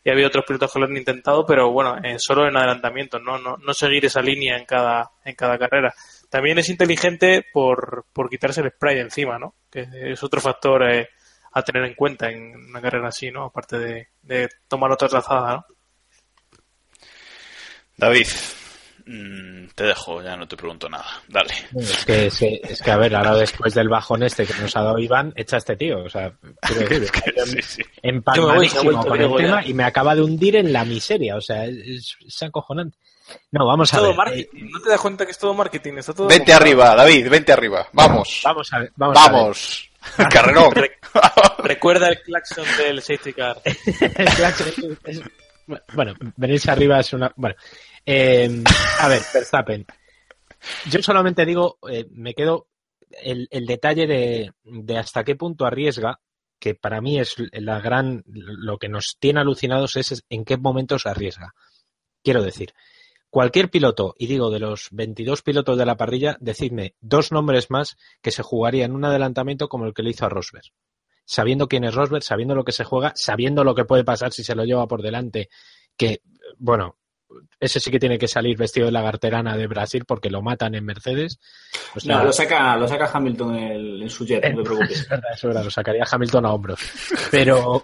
y 0.06 0.12
había 0.12 0.28
otros 0.28 0.46
pilotos 0.46 0.72
que 0.72 0.80
lo 0.80 0.86
han 0.86 0.96
intentado, 0.96 1.48
pero 1.48 1.72
bueno, 1.72 1.98
eh, 1.98 2.18
solo 2.20 2.48
en 2.48 2.56
adelantamiento, 2.56 3.18
¿no? 3.18 3.40
No, 3.40 3.58
no 3.58 3.74
seguir 3.74 4.06
esa 4.06 4.22
línea 4.22 4.56
en 4.56 4.64
cada, 4.66 5.10
en 5.26 5.34
cada 5.34 5.58
carrera. 5.58 5.96
También 6.30 6.60
es 6.60 6.70
inteligente 6.70 7.44
por, 7.52 8.06
por 8.14 8.30
quitarse 8.30 8.62
el 8.62 8.70
spray 8.70 9.00
encima, 9.00 9.40
¿no? 9.40 9.56
Que 9.72 9.88
es 9.92 10.24
otro 10.24 10.40
factor 10.40 10.88
eh, 10.88 11.10
a 11.54 11.62
tener 11.64 11.86
en 11.86 11.96
cuenta 11.96 12.30
en 12.30 12.56
una 12.56 12.82
carrera 12.82 13.08
así, 13.08 13.32
¿no? 13.32 13.46
Aparte 13.46 13.80
de, 13.80 14.08
de 14.22 14.48
tomar 14.68 14.92
otra 14.92 15.08
trazada, 15.08 15.56
¿no? 15.56 15.66
David, 17.98 18.28
mmm, 19.06 19.68
te 19.76 19.84
dejo, 19.86 20.22
ya 20.22 20.36
no 20.36 20.48
te 20.48 20.58
pregunto 20.58 20.90
nada. 20.90 21.06
Dale. 21.28 21.54
Es 21.78 22.06
que, 22.06 22.28
es 22.28 22.38
que, 22.38 22.62
es 22.64 22.82
que, 22.82 22.92
a 22.92 22.98
ver, 22.98 23.16
ahora 23.16 23.36
después 23.36 23.74
del 23.74 23.90
bajón 23.90 24.24
este 24.24 24.46
que 24.46 24.54
nos 24.62 24.76
ha 24.76 24.82
dado 24.82 25.00
Iván, 25.00 25.34
echa 25.36 25.58
a 25.58 25.60
este 25.60 25.76
tío. 25.76 26.04
O 26.04 26.10
sea, 26.10 26.34
quiero 26.62 26.90
decir, 27.00 27.12
sí, 27.46 27.62
sí. 27.62 27.82
empalmadísimo 28.02 29.06
con 29.06 29.22
el 29.22 29.36
tema 29.36 29.66
y 29.66 29.74
me 29.74 29.84
acaba 29.84 30.16
de 30.16 30.22
hundir 30.22 30.56
en 30.56 30.74
la 30.74 30.86
miseria. 30.86 31.36
O 31.36 31.42
sea, 31.42 31.66
es, 31.66 32.16
es 32.26 32.44
acojonante. 32.44 32.98
No, 33.52 33.66
vamos 33.66 33.94
a 33.94 33.98
todo 33.98 34.08
ver. 34.10 34.18
Marketing. 34.18 34.70
No 34.72 34.82
te 34.82 34.90
das 34.90 35.02
cuenta 35.02 35.26
que 35.26 35.32
es 35.32 35.38
todo 35.38 35.54
marketing. 35.54 35.94
Está 35.98 36.14
todo 36.14 36.28
vente 36.28 36.54
arriba, 36.54 36.96
David, 36.96 37.30
vente 37.30 37.52
arriba. 37.52 37.88
Vamos. 37.94 38.42
Vamos 38.44 38.74
a 38.74 38.80
ver. 38.80 38.92
Vamos. 38.96 39.16
Vamos. 39.16 39.92
Carrerón. 40.30 40.72
Re 40.72 40.92
recuerda 41.60 42.10
el 42.10 42.22
claxon 42.22 42.66
del 42.78 43.02
safety 43.02 43.34
car. 43.34 43.60
el 43.66 44.30
claxon 44.36 44.98
es, 45.06 45.22
bueno, 45.94 46.14
venirse 46.36 46.70
arriba 46.70 47.00
es 47.00 47.14
una. 47.14 47.32
Bueno, 47.36 47.56
eh, 48.06 48.64
a 49.00 49.08
ver, 49.08 49.22
Verstappen. 49.34 49.86
Yo 50.90 51.02
solamente 51.02 51.46
digo, 51.46 51.78
eh, 51.90 52.06
me 52.12 52.34
quedo 52.34 52.68
el, 53.22 53.48
detalle 53.66 54.08
de, 54.08 54.98
hasta 54.98 55.24
qué 55.24 55.36
punto 55.36 55.66
arriesga, 55.66 56.20
que 56.60 56.76
para 56.76 57.02
mí 57.02 57.20
es 57.20 57.36
la 57.52 57.80
gran. 57.80 58.24
Lo 58.28 58.78
que 58.78 58.90
nos 58.90 59.18
tiene 59.20 59.42
alucinados 59.42 59.96
es 59.96 60.24
en 60.30 60.46
qué 60.46 60.58
momentos 60.58 61.06
arriesga. 61.06 61.54
Quiero 62.24 62.42
decir, 62.42 62.74
cualquier 63.30 63.70
piloto, 63.70 64.16
y 64.18 64.28
digo 64.28 64.50
de 64.50 64.60
los 64.60 64.88
22 64.92 65.42
pilotos 65.42 65.78
de 65.78 65.86
la 65.86 65.98
parrilla, 65.98 66.38
decidme 66.40 66.96
dos 67.02 67.32
nombres 67.32 67.70
más 67.70 67.98
que 68.22 68.32
se 68.32 68.44
jugaría 68.44 68.86
en 68.86 68.94
un 68.94 69.06
adelantamiento 69.06 69.68
como 69.68 69.86
el 69.86 69.94
que 69.94 70.04
le 70.04 70.12
hizo 70.12 70.26
a 70.26 70.30
Rosberg. 70.30 70.66
Sabiendo 71.26 71.68
quién 71.68 71.84
es 71.84 71.96
Rosberg, 71.96 72.24
sabiendo 72.24 72.56
lo 72.56 72.64
que 72.64 72.72
se 72.72 72.84
juega, 72.84 73.12
sabiendo 73.16 73.64
lo 73.64 73.76
que 73.76 73.86
puede 73.86 74.04
pasar 74.04 74.32
si 74.32 74.44
se 74.44 74.56
lo 74.56 74.64
lleva 74.64 74.88
por 74.88 75.02
delante, 75.02 75.50
que, 75.98 76.22
bueno, 76.58 76.98
ese 77.60 77.80
sí 77.80 77.92
que 77.92 78.00
tiene 78.00 78.18
que 78.18 78.28
salir 78.28 78.58
vestido 78.58 78.86
de 78.86 78.92
la 78.92 79.02
garterana 79.02 79.58
de 79.58 79.68
Brasil 79.68 80.04
porque 80.06 80.30
lo 80.30 80.42
matan 80.42 80.76
en 80.76 80.86
Mercedes. 80.86 81.40
O 81.96 82.00
sea, 82.00 82.18
no, 82.18 82.26
lo 82.26 82.34
saca, 82.34 82.76
lo 82.78 82.88
saca 82.88 83.10
Hamilton 83.12 83.56
en, 83.56 84.02
en 84.04 84.10
su 84.10 84.26
jet, 84.26 84.44
no 84.54 84.64
te 84.64 84.70
preocupes. 84.70 85.02
Es 85.02 85.10
verdad, 85.10 85.32
es 85.34 85.44
verdad, 85.44 85.64
lo 85.64 85.72
sacaría 85.72 86.06
Hamilton 86.10 86.46
a 86.46 86.54
hombros. 86.54 86.80
Pero, 87.32 87.84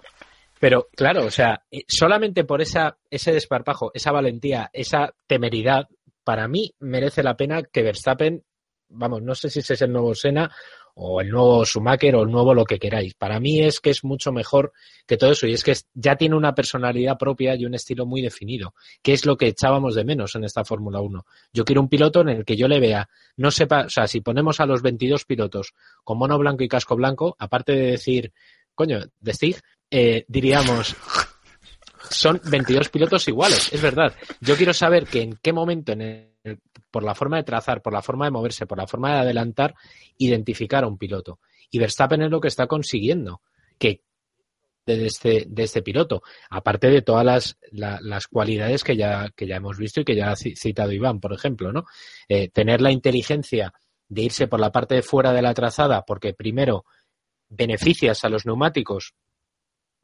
pero 0.58 0.88
claro, 0.94 1.26
o 1.26 1.30
sea, 1.30 1.62
solamente 1.86 2.44
por 2.44 2.62
esa, 2.62 2.96
ese 3.10 3.32
desparpajo, 3.32 3.90
esa 3.94 4.12
valentía, 4.12 4.70
esa 4.72 5.12
temeridad, 5.26 5.88
para 6.24 6.48
mí 6.48 6.74
merece 6.80 7.22
la 7.22 7.36
pena 7.36 7.62
que 7.62 7.82
Verstappen, 7.82 8.44
vamos, 8.88 9.22
no 9.22 9.34
sé 9.34 9.50
si 9.50 9.60
ese 9.60 9.74
es 9.74 9.82
el 9.82 9.92
nuevo 9.92 10.14
Senna 10.14 10.50
o 10.94 11.20
el 11.20 11.30
nuevo 11.30 11.64
Schumacher 11.64 12.14
o 12.16 12.22
el 12.22 12.30
nuevo 12.30 12.54
lo 12.54 12.64
que 12.64 12.78
queráis. 12.78 13.14
Para 13.14 13.40
mí 13.40 13.60
es 13.60 13.80
que 13.80 13.90
es 13.90 14.04
mucho 14.04 14.32
mejor 14.32 14.72
que 15.06 15.16
todo 15.16 15.32
eso 15.32 15.46
y 15.46 15.52
es 15.52 15.64
que 15.64 15.74
ya 15.94 16.16
tiene 16.16 16.36
una 16.36 16.54
personalidad 16.54 17.18
propia 17.18 17.54
y 17.54 17.64
un 17.64 17.74
estilo 17.74 18.06
muy 18.06 18.22
definido, 18.22 18.74
que 19.02 19.12
es 19.12 19.24
lo 19.24 19.36
que 19.36 19.48
echábamos 19.48 19.94
de 19.94 20.04
menos 20.04 20.34
en 20.34 20.44
esta 20.44 20.64
Fórmula 20.64 21.00
1. 21.00 21.24
Yo 21.52 21.64
quiero 21.64 21.80
un 21.80 21.88
piloto 21.88 22.20
en 22.20 22.28
el 22.28 22.44
que 22.44 22.56
yo 22.56 22.68
le 22.68 22.80
vea, 22.80 23.08
no 23.36 23.50
sepa, 23.50 23.86
o 23.86 23.90
sea, 23.90 24.06
si 24.06 24.20
ponemos 24.20 24.60
a 24.60 24.66
los 24.66 24.82
22 24.82 25.24
pilotos 25.24 25.74
con 26.04 26.18
mono 26.18 26.38
blanco 26.38 26.62
y 26.64 26.68
casco 26.68 26.96
blanco, 26.96 27.36
aparte 27.38 27.72
de 27.72 27.92
decir, 27.92 28.32
coño, 28.74 29.00
de 29.20 29.34
Stig, 29.34 29.60
eh, 29.90 30.24
diríamos, 30.28 30.96
son 32.10 32.40
22 32.44 32.88
pilotos 32.88 33.26
iguales, 33.28 33.72
es 33.72 33.80
verdad. 33.80 34.14
Yo 34.40 34.56
quiero 34.56 34.72
saber 34.72 35.06
que 35.06 35.22
en 35.22 35.38
qué 35.42 35.52
momento, 35.52 35.92
en 35.92 36.00
el, 36.02 36.31
por 36.90 37.02
la 37.02 37.14
forma 37.14 37.36
de 37.36 37.44
trazar, 37.44 37.82
por 37.82 37.92
la 37.92 38.02
forma 38.02 38.24
de 38.24 38.30
moverse, 38.30 38.66
por 38.66 38.78
la 38.78 38.86
forma 38.86 39.14
de 39.14 39.20
adelantar, 39.20 39.74
identificar 40.18 40.84
a 40.84 40.88
un 40.88 40.98
piloto. 40.98 41.40
Y 41.70 41.78
Verstappen 41.78 42.22
es 42.22 42.30
lo 42.30 42.40
que 42.40 42.48
está 42.48 42.66
consiguiendo, 42.66 43.42
que 43.78 44.02
de 44.84 45.06
este, 45.06 45.46
este 45.56 45.82
piloto, 45.82 46.22
aparte 46.50 46.88
de 46.88 47.02
todas 47.02 47.24
las, 47.24 47.58
la, 47.70 47.98
las 48.02 48.26
cualidades 48.26 48.82
que 48.82 48.96
ya, 48.96 49.30
que 49.36 49.46
ya 49.46 49.56
hemos 49.56 49.78
visto 49.78 50.00
y 50.00 50.04
que 50.04 50.16
ya 50.16 50.32
ha 50.32 50.36
citado 50.36 50.92
Iván, 50.92 51.20
por 51.20 51.32
ejemplo, 51.32 51.72
¿no? 51.72 51.84
Eh, 52.28 52.48
tener 52.48 52.80
la 52.80 52.90
inteligencia 52.90 53.72
de 54.08 54.22
irse 54.22 54.48
por 54.48 54.60
la 54.60 54.72
parte 54.72 54.96
de 54.96 55.02
fuera 55.02 55.32
de 55.32 55.42
la 55.42 55.54
trazada, 55.54 56.02
porque 56.04 56.34
primero 56.34 56.84
beneficias 57.48 58.24
a 58.24 58.28
los 58.28 58.44
neumáticos 58.44 59.14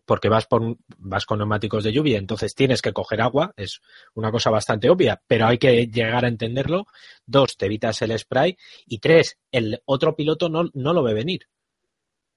porque 0.08 0.30
vas, 0.30 0.46
por, 0.46 0.78
vas 0.96 1.26
con 1.26 1.36
neumáticos 1.36 1.84
de 1.84 1.92
lluvia, 1.92 2.16
entonces 2.16 2.54
tienes 2.54 2.80
que 2.80 2.94
coger 2.94 3.20
agua, 3.20 3.52
es 3.58 3.82
una 4.14 4.32
cosa 4.32 4.48
bastante 4.48 4.88
obvia, 4.88 5.20
pero 5.26 5.46
hay 5.46 5.58
que 5.58 5.86
llegar 5.86 6.24
a 6.24 6.28
entenderlo. 6.28 6.86
Dos, 7.26 7.58
te 7.58 7.66
evitas 7.66 8.00
el 8.00 8.18
spray. 8.18 8.56
Y 8.86 9.00
tres, 9.00 9.38
el 9.52 9.82
otro 9.84 10.16
piloto 10.16 10.48
no, 10.48 10.70
no 10.72 10.94
lo 10.94 11.02
ve 11.02 11.12
venir 11.12 11.42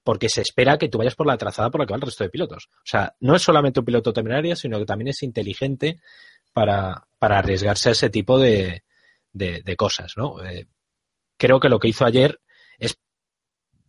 porque 0.04 0.28
se 0.28 0.42
espera 0.42 0.78
que 0.78 0.88
tú 0.88 0.98
vayas 0.98 1.14
por 1.14 1.28
la 1.28 1.38
trazada 1.38 1.70
por 1.70 1.80
la 1.80 1.86
que 1.86 1.92
va 1.92 1.96
el 1.96 2.02
resto 2.02 2.24
de 2.24 2.30
pilotos. 2.30 2.68
O 2.72 2.84
sea, 2.84 3.14
no 3.20 3.36
es 3.36 3.42
solamente 3.42 3.80
un 3.80 3.86
piloto 3.86 4.12
temerario, 4.12 4.54
sino 4.54 4.78
que 4.78 4.84
también 4.84 5.08
es 5.08 5.22
inteligente 5.22 6.00
para, 6.52 7.06
para 7.18 7.38
arriesgarse 7.38 7.88
a 7.88 7.92
ese 7.92 8.10
tipo 8.10 8.38
de, 8.38 8.82
de, 9.32 9.76
cosas, 9.76 10.12
¿no? 10.16 10.44
Eh, 10.44 10.66
creo 11.38 11.60
que 11.60 11.68
lo 11.68 11.78
que 11.78 11.88
hizo 11.88 12.04
ayer 12.04 12.40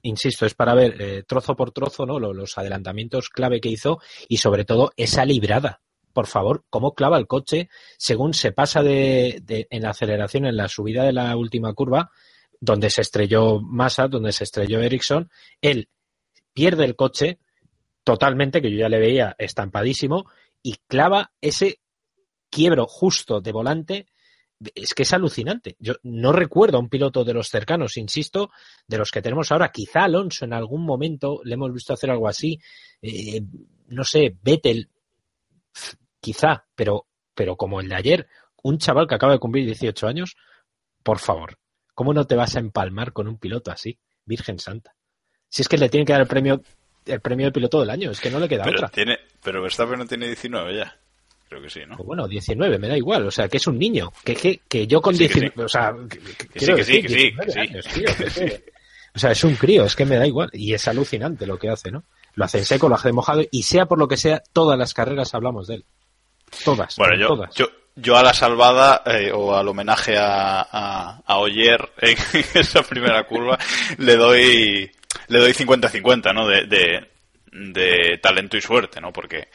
insisto, 0.03 0.45
es 0.45 0.53
para 0.53 0.73
ver 0.73 1.01
eh, 1.01 1.23
trozo 1.27 1.55
por 1.55 1.71
trozo, 1.71 2.05
¿no? 2.05 2.19
Los, 2.19 2.57
adelantamientos 2.57 3.29
clave 3.29 3.59
que 3.59 3.69
hizo 3.69 3.99
y 4.29 4.37
sobre 4.37 4.65
todo 4.65 4.91
esa 4.95 5.25
librada. 5.25 5.81
Por 6.13 6.27
favor, 6.27 6.63
cómo 6.69 6.93
clava 6.93 7.17
el 7.17 7.25
coche 7.25 7.69
según 7.97 8.35
se 8.35 8.51
pasa 8.51 8.83
de, 8.83 9.39
de, 9.41 9.67
en 9.71 9.81
la 9.81 9.89
aceleración, 9.89 10.45
en 10.45 10.57
la 10.57 10.67
subida 10.67 11.03
de 11.03 11.13
la 11.13 11.35
última 11.35 11.73
curva, 11.73 12.11
donde 12.59 12.89
se 12.89 13.01
estrelló 13.01 13.59
Massa, 13.59 14.07
donde 14.07 14.31
se 14.31 14.43
estrelló 14.43 14.79
Ericsson, 14.79 15.29
él 15.59 15.89
pierde 16.53 16.85
el 16.85 16.95
coche 16.95 17.39
totalmente, 18.03 18.61
que 18.61 18.71
yo 18.71 18.77
ya 18.77 18.89
le 18.89 18.99
veía 18.99 19.35
estampadísimo, 19.37 20.25
y 20.61 20.75
clava 20.87 21.33
ese 21.41 21.79
quiebro 22.49 22.85
justo 22.87 23.41
de 23.41 23.51
volante. 23.51 24.07
Es 24.75 24.93
que 24.93 25.03
es 25.03 25.13
alucinante. 25.13 25.75
Yo 25.79 25.95
no 26.03 26.31
recuerdo 26.31 26.77
a 26.77 26.79
un 26.79 26.89
piloto 26.89 27.23
de 27.23 27.33
los 27.33 27.49
cercanos, 27.49 27.97
insisto, 27.97 28.51
de 28.87 28.97
los 28.97 29.11
que 29.11 29.21
tenemos 29.21 29.51
ahora. 29.51 29.71
Quizá 29.71 30.03
Alonso 30.03 30.45
en 30.45 30.53
algún 30.53 30.85
momento 30.85 31.41
le 31.43 31.55
hemos 31.55 31.73
visto 31.73 31.93
hacer 31.93 32.11
algo 32.11 32.27
así. 32.27 32.59
Eh, 33.01 33.41
no 33.87 34.03
sé, 34.03 34.35
Vettel, 34.41 34.89
quizá, 36.19 36.65
pero, 36.75 37.07
pero 37.33 37.55
como 37.55 37.81
el 37.81 37.89
de 37.89 37.95
ayer, 37.95 38.27
un 38.63 38.77
chaval 38.77 39.07
que 39.07 39.15
acaba 39.15 39.33
de 39.33 39.39
cumplir 39.39 39.65
18 39.65 40.07
años, 40.07 40.35
por 41.03 41.19
favor, 41.19 41.57
¿cómo 41.93 42.13
no 42.13 42.25
te 42.25 42.35
vas 42.35 42.55
a 42.55 42.59
empalmar 42.59 43.13
con 43.13 43.27
un 43.27 43.37
piloto 43.37 43.71
así? 43.71 43.99
Virgen 44.25 44.59
Santa. 44.59 44.95
Si 45.49 45.61
es 45.61 45.67
que 45.67 45.77
le 45.77 45.89
tienen 45.89 46.05
que 46.05 46.13
dar 46.13 46.21
el 46.21 46.27
premio 46.27 46.61
el 47.05 47.21
premio 47.21 47.47
de 47.47 47.51
piloto 47.51 47.79
del 47.79 47.89
año, 47.89 48.11
es 48.11 48.19
que 48.19 48.29
no 48.29 48.39
le 48.39 48.47
queda 48.47 48.63
pero 48.63 48.77
otra. 48.77 48.89
Tiene, 48.89 49.19
pero 49.43 49.61
Verstappen 49.61 49.99
no 49.99 50.05
tiene 50.05 50.27
19 50.27 50.77
ya. 50.77 50.97
Creo 51.53 51.61
que 51.61 51.69
sí, 51.69 51.81
¿no? 51.87 51.97
Pues 51.97 52.07
bueno, 52.07 52.27
19, 52.27 52.79
me 52.79 52.87
da 52.87 52.97
igual. 52.97 53.27
O 53.27 53.31
sea, 53.31 53.47
que 53.47 53.57
es 53.57 53.67
un 53.67 53.77
niño. 53.77 54.11
Que, 54.23 54.35
que, 54.35 54.61
que 54.67 54.87
yo 54.87 54.99
con 55.01 55.15
19. 55.15 55.63
O 55.63 55.69
sea, 55.69 55.93
que, 56.09 56.19
sí, 56.59 56.73
que 56.73 56.83
sí, 56.83 57.01
que 57.03 57.09
sí. 57.09 57.31
Que 57.35 58.29
sí. 58.31 58.45
o 59.13 59.19
sea, 59.19 59.31
es 59.33 59.43
un 59.43 59.53
crío, 59.55 59.83
es 59.85 59.95
que 59.95 60.03
me 60.03 60.15
da 60.15 60.25
igual. 60.25 60.49
Y 60.51 60.73
es 60.73 60.87
alucinante 60.87 61.45
lo 61.45 61.59
que 61.59 61.69
hace, 61.69 61.91
¿no? 61.91 62.05
Lo 62.33 62.45
hace 62.45 62.57
en 62.57 62.65
seco, 62.65 62.89
lo 62.89 62.95
hace 62.95 63.11
mojado. 63.11 63.43
Y 63.51 63.61
sea 63.61 63.85
por 63.85 63.99
lo 63.99 64.07
que 64.07 64.17
sea, 64.17 64.41
todas 64.51 64.79
las 64.79 64.95
carreras 64.95 65.35
hablamos 65.35 65.67
de 65.67 65.75
él. 65.75 65.85
Todas. 66.65 66.95
Bueno, 66.97 67.15
yo, 67.19 67.27
todas. 67.27 67.53
yo, 67.53 67.67
yo 67.95 68.17
a 68.17 68.23
la 68.23 68.33
salvada 68.33 69.03
eh, 69.05 69.31
o 69.31 69.55
al 69.55 69.67
homenaje 69.67 70.17
a, 70.17 70.59
a, 70.61 71.21
a 71.23 71.37
Oyer 71.37 71.87
en 71.99 72.17
esa 72.55 72.81
primera 72.81 73.27
curva 73.27 73.59
le 73.99 74.15
doy 74.15 74.91
le 75.27 75.39
doy 75.39 75.51
50-50, 75.51 76.33
¿no? 76.33 76.47
De, 76.47 76.65
de, 76.65 77.12
de, 77.53 78.17
talento 78.21 78.57
y 78.57 78.61
suerte, 78.61 78.99
¿no? 78.99 79.11
Porque 79.11 79.47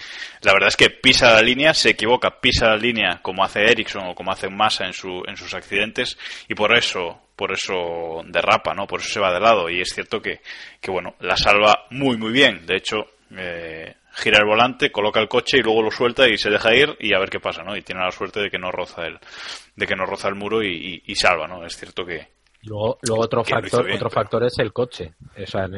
la 0.42 0.52
verdad 0.52 0.68
es 0.68 0.76
que 0.76 0.90
pisa 0.90 1.34
la 1.34 1.42
línea, 1.42 1.74
se 1.74 1.90
equivoca, 1.90 2.40
pisa 2.40 2.68
la 2.68 2.76
línea 2.76 3.20
como 3.22 3.44
hace 3.44 3.64
Ericsson 3.64 4.08
o 4.08 4.14
como 4.14 4.30
hace 4.30 4.48
Massa 4.48 4.86
en, 4.86 4.92
su, 4.92 5.22
en 5.26 5.36
sus 5.36 5.54
accidentes 5.54 6.18
y 6.48 6.54
por 6.54 6.76
eso, 6.76 7.20
por 7.36 7.52
eso 7.52 8.22
derrapa, 8.26 8.74
¿no? 8.74 8.86
Por 8.86 9.00
eso 9.00 9.10
se 9.10 9.20
va 9.20 9.32
de 9.32 9.40
lado 9.40 9.68
y 9.68 9.80
es 9.80 9.90
cierto 9.90 10.20
que, 10.20 10.40
que 10.80 10.90
bueno, 10.90 11.14
la 11.20 11.36
salva 11.36 11.86
muy, 11.90 12.16
muy 12.16 12.32
bien. 12.32 12.66
De 12.66 12.76
hecho, 12.76 13.06
eh, 13.36 13.94
gira 14.14 14.38
el 14.38 14.46
volante, 14.46 14.90
coloca 14.90 15.20
el 15.20 15.28
coche 15.28 15.58
y 15.58 15.62
luego 15.62 15.82
lo 15.82 15.90
suelta 15.90 16.28
y 16.28 16.38
se 16.38 16.50
deja 16.50 16.74
ir 16.74 16.96
y 17.00 17.14
a 17.14 17.18
ver 17.18 17.30
qué 17.30 17.40
pasa, 17.40 17.62
¿no? 17.62 17.76
Y 17.76 17.82
tiene 17.82 18.02
la 18.02 18.10
suerte 18.10 18.40
de 18.40 18.50
que 18.50 18.58
no 18.58 18.70
roza 18.70 19.06
el, 19.06 19.18
de 19.76 19.86
que 19.86 19.96
no 19.96 20.06
roza 20.06 20.28
el 20.28 20.34
muro 20.34 20.62
y, 20.62 20.68
y, 20.68 21.02
y 21.12 21.14
salva, 21.14 21.46
¿no? 21.46 21.64
Es 21.64 21.76
cierto 21.76 22.04
que, 22.04 22.38
Luego, 22.62 22.98
luego 23.02 23.22
otro 23.22 23.44
factor, 23.44 23.84
bien, 23.84 23.96
otro 23.96 24.08
pero... 24.08 24.22
factor 24.22 24.44
es 24.44 24.58
el 24.58 24.72
coche. 24.72 25.14
O 25.40 25.46
sea, 25.46 25.68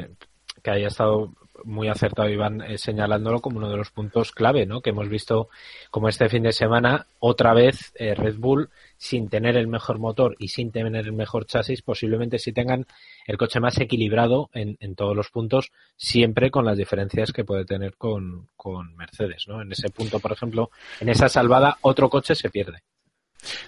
que 0.63 0.71
haya 0.71 0.89
estado 0.89 1.33
muy 1.65 1.89
acertado 1.89 2.29
Iván 2.29 2.63
eh, 2.63 2.79
señalándolo 2.79 3.41
como 3.41 3.59
uno 3.59 3.71
de 3.71 3.77
los 3.77 3.91
puntos 3.91 4.33
clave, 4.33 4.67
¿no? 4.67 4.81
Que 4.81 4.91
hemos 4.91 5.09
visto 5.09 5.49
como 5.91 6.09
este 6.09 6.29
fin 6.29 6.43
de 6.43 6.53
semana 6.53 7.07
otra 7.19 7.55
vez 7.55 7.93
eh, 7.97 8.15
Red 8.15 8.37
Bull 8.37 8.71
sin 8.97 9.29
tener 9.29 9.57
el 9.57 9.67
mejor 9.67 9.99
motor 9.99 10.37
y 10.39 10.49
sin 10.49 10.73
tener 10.73 10.97
el 10.97 11.13
mejor 11.13 11.47
chasis, 11.47 11.83
posiblemente 11.83 12.39
si 12.39 12.53
tengan 12.53 12.87
el 13.27 13.39
coche 13.39 13.61
más 13.61 13.79
equilibrado 13.79 14.51
en, 14.53 14.77
en 14.81 14.95
todos 14.95 15.17
los 15.17 15.31
puntos, 15.31 15.71
siempre 15.97 16.51
con 16.51 16.65
las 16.65 16.77
diferencias 16.77 17.33
que 17.33 17.45
puede 17.45 17.65
tener 17.65 17.97
con, 17.97 18.49
con 18.57 18.95
Mercedes, 18.97 19.47
¿no? 19.49 19.63
En 19.63 19.73
ese 19.73 19.91
punto, 19.91 20.21
por 20.21 20.33
ejemplo, 20.33 20.71
en 21.01 21.09
esa 21.09 21.29
salvada, 21.29 21.79
otro 21.81 22.09
coche 22.11 22.35
se 22.35 22.51
pierde. 22.51 22.83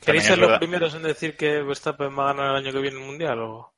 ¿Queréis 0.05 0.24
ser 0.24 0.38
los 0.38 0.59
primeros 0.59 0.95
en 0.95 1.03
decir 1.03 1.36
que 1.36 1.62
Verstappen 1.62 2.16
va 2.18 2.30
a 2.30 2.34
ganar 2.34 2.51
el 2.51 2.57
año 2.64 2.72
que 2.72 2.80
viene 2.80 2.99
el 2.99 3.07
Mundial? 3.07 3.38
O... 3.40 3.72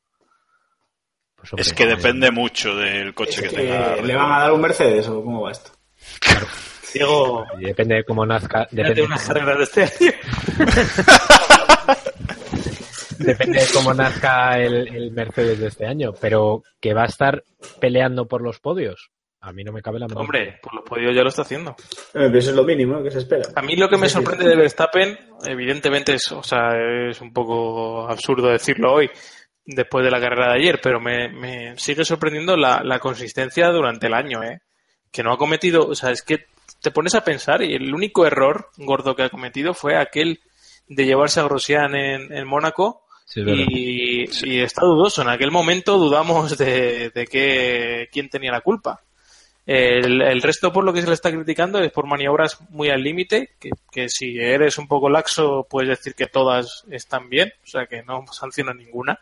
Pues 1.44 1.52
hombre, 1.52 1.62
es 1.62 1.72
que 1.74 1.86
depende 1.86 2.30
mucho 2.30 2.74
del 2.74 3.12
coche 3.12 3.42
que, 3.42 3.48
que 3.48 3.56
tenga. 3.56 3.96
¿Le 3.96 4.16
van 4.16 4.32
a 4.32 4.38
dar 4.40 4.52
un 4.52 4.62
Mercedes 4.62 5.06
o 5.08 5.22
cómo 5.22 5.42
va 5.42 5.52
esto? 5.52 5.72
Claro. 6.18 6.46
Diego, 6.94 7.44
depende 7.58 7.96
de 7.96 8.04
cómo 8.04 8.24
nazca. 8.24 8.66
Depende 8.70 9.02
de 9.02 9.06
unas 9.06 9.28
carreras 9.28 9.58
de 9.58 9.64
este 9.64 9.82
año. 9.82 10.12
depende 13.18 13.60
de 13.60 13.66
cómo 13.74 13.92
nazca 13.92 14.58
el, 14.58 14.88
el, 14.88 15.10
Mercedes 15.10 15.58
de 15.58 15.66
este 15.66 15.86
año, 15.86 16.14
pero 16.18 16.62
que 16.80 16.94
va 16.94 17.02
a 17.02 17.08
estar 17.08 17.44
peleando 17.78 18.26
por 18.26 18.40
los 18.40 18.58
podios. 18.58 19.10
A 19.42 19.52
mí 19.52 19.64
no 19.64 19.72
me 19.72 19.82
cabe 19.82 19.98
la 19.98 20.06
menor. 20.06 20.22
Hombre, 20.22 20.58
por 20.62 20.74
los 20.74 20.84
podios 20.84 21.14
ya 21.14 21.20
lo 21.20 21.28
está 21.28 21.42
haciendo. 21.42 21.76
Eh, 22.14 22.30
eso 22.32 22.50
es 22.50 22.56
lo 22.56 22.64
mínimo 22.64 23.02
que 23.02 23.10
se 23.10 23.18
espera. 23.18 23.42
A 23.54 23.60
mí 23.60 23.76
lo 23.76 23.90
que 23.90 23.98
me 23.98 24.08
sorprende 24.08 24.48
de 24.48 24.56
Verstappen, 24.56 25.18
evidentemente 25.44 26.14
es, 26.14 26.32
o 26.32 26.42
sea, 26.42 26.70
es 27.10 27.20
un 27.20 27.34
poco 27.34 28.08
absurdo 28.08 28.48
decirlo 28.48 28.94
hoy, 28.94 29.10
después 29.66 30.04
de 30.04 30.10
la 30.10 30.20
carrera 30.20 30.52
de 30.52 30.58
ayer, 30.60 30.80
pero 30.82 31.00
me, 31.00 31.28
me 31.28 31.78
sigue 31.78 32.04
sorprendiendo 32.04 32.56
la, 32.56 32.82
la, 32.84 32.98
consistencia 32.98 33.68
durante 33.68 34.06
el 34.06 34.14
año, 34.14 34.42
¿eh? 34.42 34.60
Que 35.10 35.22
no 35.22 35.32
ha 35.32 35.38
cometido, 35.38 35.86
o 35.86 35.94
sea, 35.94 36.10
es 36.10 36.22
que 36.22 36.46
te 36.80 36.90
pones 36.90 37.14
a 37.14 37.24
pensar 37.24 37.62
y 37.62 37.74
el 37.74 37.94
único 37.94 38.26
error 38.26 38.70
gordo 38.76 39.14
que 39.14 39.22
ha 39.22 39.30
cometido 39.30 39.74
fue 39.74 39.96
aquel 39.96 40.40
de 40.88 41.06
llevarse 41.06 41.40
a 41.40 41.44
Grosjean 41.44 41.94
en, 41.94 42.32
en 42.32 42.46
Mónaco 42.46 43.04
Sí, 43.26 43.40
y, 43.40 44.26
sí. 44.26 44.48
y, 44.48 44.60
está 44.60 44.82
dudoso. 44.82 45.22
En 45.22 45.28
aquel 45.28 45.50
momento 45.50 45.98
dudamos 45.98 46.56
de, 46.58 47.10
de 47.10 47.26
que, 47.26 48.08
quién 48.12 48.28
tenía 48.28 48.52
la 48.52 48.60
culpa. 48.60 49.02
El, 49.66 50.20
el, 50.20 50.42
resto, 50.42 50.72
por 50.72 50.84
lo 50.84 50.92
que 50.92 51.00
se 51.00 51.06
le 51.06 51.14
está 51.14 51.32
criticando, 51.32 51.78
es 51.80 51.90
por 51.90 52.06
maniobras 52.06 52.60
muy 52.70 52.90
al 52.90 53.02
límite, 53.02 53.54
que, 53.58 53.70
que, 53.90 54.10
si 54.10 54.38
eres 54.38 54.76
un 54.76 54.86
poco 54.86 55.08
laxo, 55.08 55.66
puedes 55.68 55.88
decir 55.88 56.14
que 56.14 56.26
todas 56.26 56.84
están 56.90 57.30
bien, 57.30 57.50
o 57.64 57.66
sea 57.66 57.86
que 57.86 58.02
no 58.02 58.26
sanciona 58.30 58.74
ninguna, 58.74 59.18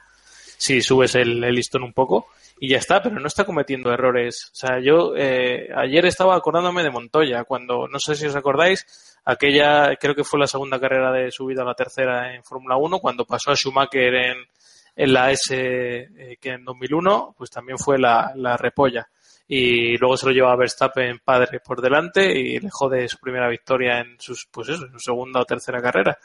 si 0.62 0.80
subes 0.80 1.16
el, 1.16 1.40
listón 1.40 1.82
un 1.82 1.92
poco, 1.92 2.28
y 2.60 2.68
ya 2.68 2.78
está, 2.78 3.02
pero 3.02 3.18
no 3.18 3.26
está 3.26 3.44
cometiendo 3.44 3.92
errores. 3.92 4.48
O 4.52 4.54
sea, 4.54 4.78
yo 4.80 5.12
eh, 5.16 5.68
ayer 5.74 6.06
estaba 6.06 6.36
acordándome 6.36 6.84
de 6.84 6.90
Montoya, 6.92 7.42
cuando, 7.42 7.88
no 7.88 7.98
sé 7.98 8.14
si 8.14 8.26
os 8.26 8.36
acordáis, 8.36 9.18
aquella, 9.24 9.96
creo 9.96 10.14
que 10.14 10.22
fue 10.22 10.38
la 10.38 10.46
segunda 10.46 10.78
carrera 10.78 11.10
de 11.10 11.32
subida 11.32 11.62
a 11.62 11.64
la 11.64 11.74
tercera 11.74 12.32
en 12.32 12.44
Fórmula 12.44 12.76
1, 12.76 13.00
cuando 13.00 13.24
pasó 13.24 13.50
a 13.50 13.56
Schumacher 13.56 14.14
en, 14.14 14.36
en 14.94 15.12
la 15.12 15.32
S, 15.32 15.52
eh, 15.52 16.36
que 16.40 16.50
en 16.50 16.64
2001, 16.64 17.34
pues 17.36 17.50
también 17.50 17.76
fue 17.76 17.98
la, 17.98 18.30
la 18.36 18.56
repolla 18.56 19.08
y 19.48 19.96
luego 19.98 20.16
se 20.16 20.26
lo 20.26 20.32
lleva 20.32 20.52
a 20.52 20.56
Verstappen 20.56 21.18
padre 21.24 21.58
por 21.58 21.82
delante 21.82 22.24
y 22.32 22.60
le 22.60 22.70
jode 22.70 23.08
su 23.08 23.18
primera 23.18 23.48
victoria 23.48 23.98
en 23.98 24.16
sus, 24.20 24.46
pues 24.46 24.68
eso, 24.68 24.86
en 24.86 24.92
su 24.92 25.00
segunda 25.00 25.40
o 25.40 25.44
tercera 25.44 25.82
carrera. 25.82 26.16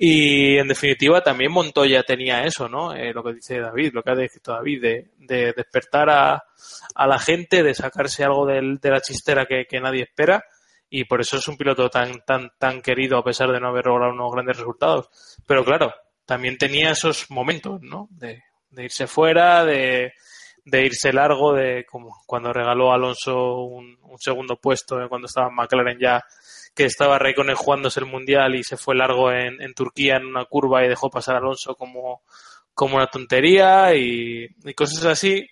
Y 0.00 0.56
en 0.58 0.68
definitiva 0.68 1.20
también 1.22 1.50
Montoya 1.50 2.04
tenía 2.04 2.44
eso, 2.44 2.68
¿no? 2.68 2.94
Eh, 2.94 3.12
lo 3.12 3.24
que 3.24 3.34
dice 3.34 3.58
David, 3.58 3.90
lo 3.92 4.02
que 4.04 4.10
ha 4.12 4.14
dicho 4.14 4.52
David, 4.52 4.80
de, 4.80 5.10
de 5.18 5.52
despertar 5.52 6.08
a, 6.08 6.44
a, 6.94 7.06
la 7.08 7.18
gente, 7.18 7.64
de 7.64 7.74
sacarse 7.74 8.22
algo 8.22 8.46
de 8.46 8.78
la 8.80 9.00
chistera 9.00 9.44
que, 9.46 9.80
nadie 9.80 10.04
espera. 10.04 10.44
Y 10.88 11.04
por 11.04 11.20
eso 11.20 11.36
es 11.36 11.48
un 11.48 11.56
piloto 11.56 11.90
tan, 11.90 12.24
tan, 12.24 12.50
tan 12.58 12.80
querido 12.80 13.18
a 13.18 13.24
pesar 13.24 13.50
de 13.50 13.58
no 13.58 13.68
haber 13.68 13.86
logrado 13.86 14.12
unos 14.12 14.32
grandes 14.32 14.56
resultados. 14.58 15.10
Pero 15.46 15.64
claro, 15.64 15.92
también 16.24 16.56
tenía 16.56 16.92
esos 16.92 17.28
momentos, 17.30 17.82
¿no? 17.82 18.06
De, 18.12 18.44
de 18.70 18.84
irse 18.84 19.08
fuera, 19.08 19.64
de, 19.64 20.12
de 20.64 20.84
irse 20.84 21.12
largo, 21.12 21.54
de 21.54 21.84
como 21.84 22.14
cuando 22.26 22.52
regaló 22.52 22.92
Alonso 22.92 23.62
un, 23.62 23.98
un 24.02 24.18
segundo 24.18 24.56
puesto 24.60 25.02
eh, 25.02 25.08
cuando 25.08 25.26
estaba 25.26 25.48
en 25.48 25.54
McLaren 25.54 25.98
ya, 25.98 26.22
que 26.78 26.84
estaba 26.84 27.18
Raikkonen 27.18 27.56
jugándose 27.56 27.98
el 27.98 28.06
mundial 28.06 28.54
y 28.54 28.62
se 28.62 28.76
fue 28.76 28.94
largo 28.94 29.32
en, 29.32 29.60
en, 29.60 29.74
Turquía 29.74 30.14
en 30.14 30.26
una 30.26 30.44
curva 30.44 30.84
y 30.84 30.88
dejó 30.88 31.10
pasar 31.10 31.34
a 31.34 31.38
Alonso 31.38 31.74
como, 31.74 32.22
como 32.72 32.94
una 32.94 33.08
tontería 33.08 33.96
y, 33.96 34.46
cosas 34.76 35.04
así 35.06 35.44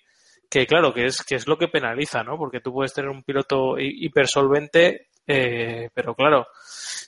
que 0.49 0.65
claro 0.65 0.93
que 0.93 1.07
es 1.07 1.21
que 1.23 1.35
es 1.35 1.45
lo 1.45 1.57
que 1.57 1.67
penaliza, 1.67 2.23
¿no? 2.23 2.37
Porque 2.37 2.61
tú 2.61 2.71
puedes 2.71 2.93
tener 2.93 3.11
un 3.11 3.23
piloto 3.23 3.77
hipersolvente, 3.77 5.09
eh, 5.27 5.89
pero 5.93 6.15
claro, 6.15 6.47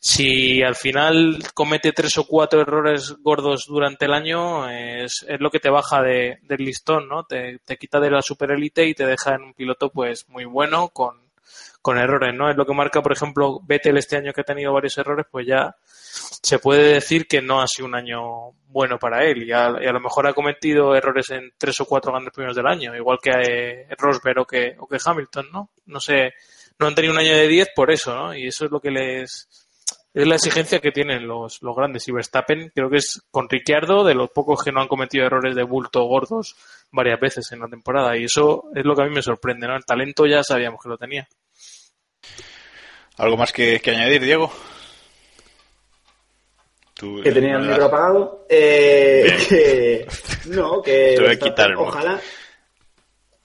si 0.02 0.62
al 0.64 0.76
final 0.76 1.40
comete 1.54 1.94
tres 1.94 2.18
o 2.18 2.28
cuatro 2.28 2.60
errores 2.60 3.16
gordos 3.22 3.68
durante 3.70 4.04
el 4.04 4.14
año, 4.14 4.70
es, 4.70 5.26
es 5.30 5.40
lo 5.40 5.50
que 5.50 5.62
te 5.62 5.70
baja 5.70 6.02
de, 6.02 6.40
del 6.42 6.66
listón, 6.66 7.08
¿no? 7.08 7.24
Te, 7.24 7.60
te, 7.64 7.78
quita 7.78 8.02
de 8.02 8.12
la 8.12 8.22
superélite 8.22 8.86
y 8.86 8.94
te 8.94 9.06
deja 9.06 9.36
en 9.36 9.44
un 9.44 9.54
piloto 9.54 9.90
pues 9.90 10.28
muy 10.28 10.44
bueno, 10.44 10.90
con, 10.90 11.29
con 11.82 11.98
errores, 11.98 12.34
¿no? 12.36 12.50
Es 12.50 12.58
lo 12.58 12.66
que 12.66 12.74
marca, 12.74 13.02
por 13.02 13.14
ejemplo, 13.14 13.60
Vettel 13.64 13.98
este 13.98 14.18
año 14.18 14.34
que 14.34 14.42
ha 14.42 14.46
tenido 14.46 14.74
varios 14.74 14.98
errores, 14.98 15.26
pues 15.32 15.48
ya 15.48 15.76
se 16.42 16.60
puede 16.60 16.94
decir 16.94 17.28
que 17.28 17.42
no 17.42 17.62
ha 17.62 17.68
sido 17.68 17.88
un 17.88 17.96
año 17.96 18.52
bueno 18.68 19.00
para 19.00 19.24
él 19.26 19.44
y 19.44 19.52
a, 19.52 19.70
lo 19.70 20.00
mejor 20.00 20.28
ha 20.28 20.34
cometido 20.34 20.96
errores 20.96 21.30
en 21.32 21.52
tres 21.58 21.80
o 21.82 21.86
cuatro 21.86 22.12
grandes 22.12 22.34
premios 22.34 22.56
del 22.56 22.68
año, 22.68 22.96
igual 22.96 23.20
que 23.22 23.32
eh, 23.32 23.88
Rosberg 23.98 24.40
o 24.40 24.46
que, 24.46 24.76
o 24.78 24.88
que 24.88 24.98
Hamilton, 25.04 25.48
¿no? 25.52 25.70
No 25.86 26.00
sé, 26.00 26.34
no 26.78 26.88
han 26.88 26.96
tenido 26.96 27.14
un 27.14 27.20
año 27.20 27.36
de 27.36 27.48
10 27.48 27.70
por 27.76 27.92
eso, 27.92 28.16
¿no? 28.16 28.36
Y 28.36 28.48
eso 28.48 28.66
es 28.66 28.72
lo 28.72 28.80
que 28.80 28.92
les 28.92 29.69
es 30.14 30.28
la 30.28 30.36
exigencia 30.36 30.80
que 30.80 30.92
tienen 30.92 31.28
los, 31.28 31.62
los 31.62 31.76
grandes. 31.76 32.08
Y 32.08 32.12
Verstappen 32.12 32.72
creo 32.74 32.90
que 32.90 32.98
es 32.98 33.22
con 33.32 33.50
Ricciardo 33.50 34.04
de 34.04 34.16
los 34.16 34.30
pocos 34.32 34.64
que 34.64 34.72
no 34.72 34.82
han 34.82 34.88
cometido 34.88 35.26
errores 35.26 35.56
de 35.56 35.64
bulto 35.64 36.04
gordos 36.04 36.56
varias 36.92 37.20
veces 37.20 37.52
en 37.52 37.60
la 37.60 37.68
temporada. 37.68 38.18
Y 38.18 38.26
eso 38.26 38.66
es 38.76 38.86
lo 38.86 38.96
que 38.96 39.04
a 39.04 39.06
mí 39.06 39.14
me 39.14 39.22
sorprende, 39.22 39.68
¿no? 39.68 39.76
El 39.76 39.86
talento 39.86 40.26
ya 40.26 40.44
sabíamos 40.44 40.82
que 40.82 40.90
lo 40.90 40.98
tenía. 40.98 41.28
¿Algo 43.18 43.38
más 43.38 43.52
que, 43.52 43.82
añadir, 43.86 44.22
Diego? 44.22 44.52
que 47.24 47.32
tenía 47.32 47.56
el 47.56 47.68
micro 47.68 47.86
apagado. 47.86 48.46
Eh, 48.50 50.06
no, 50.48 50.82
que 50.82 51.16
ojalá, 51.78 52.20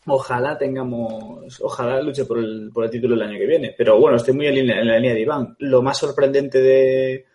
ojalá 0.07 0.57
tengamos, 0.59 1.61
ojalá 1.61 2.01
luche 2.03 2.25
por 2.25 2.39
el, 2.39 2.71
por 2.73 2.85
el 2.85 2.91
título 2.91 3.15
el 3.15 3.23
año 3.23 3.39
que 3.39 3.47
viene. 3.47 3.75
Pero 3.77 3.99
bueno, 3.99 4.17
estoy 4.17 4.35
muy 4.35 4.47
en, 4.47 4.67
la 4.67 4.97
línea 4.97 5.15
de 5.15 5.21
Iván. 5.21 5.57
Lo 5.59 5.83
más 5.83 5.99
sorprendente 5.99 6.61
de, 6.61 7.27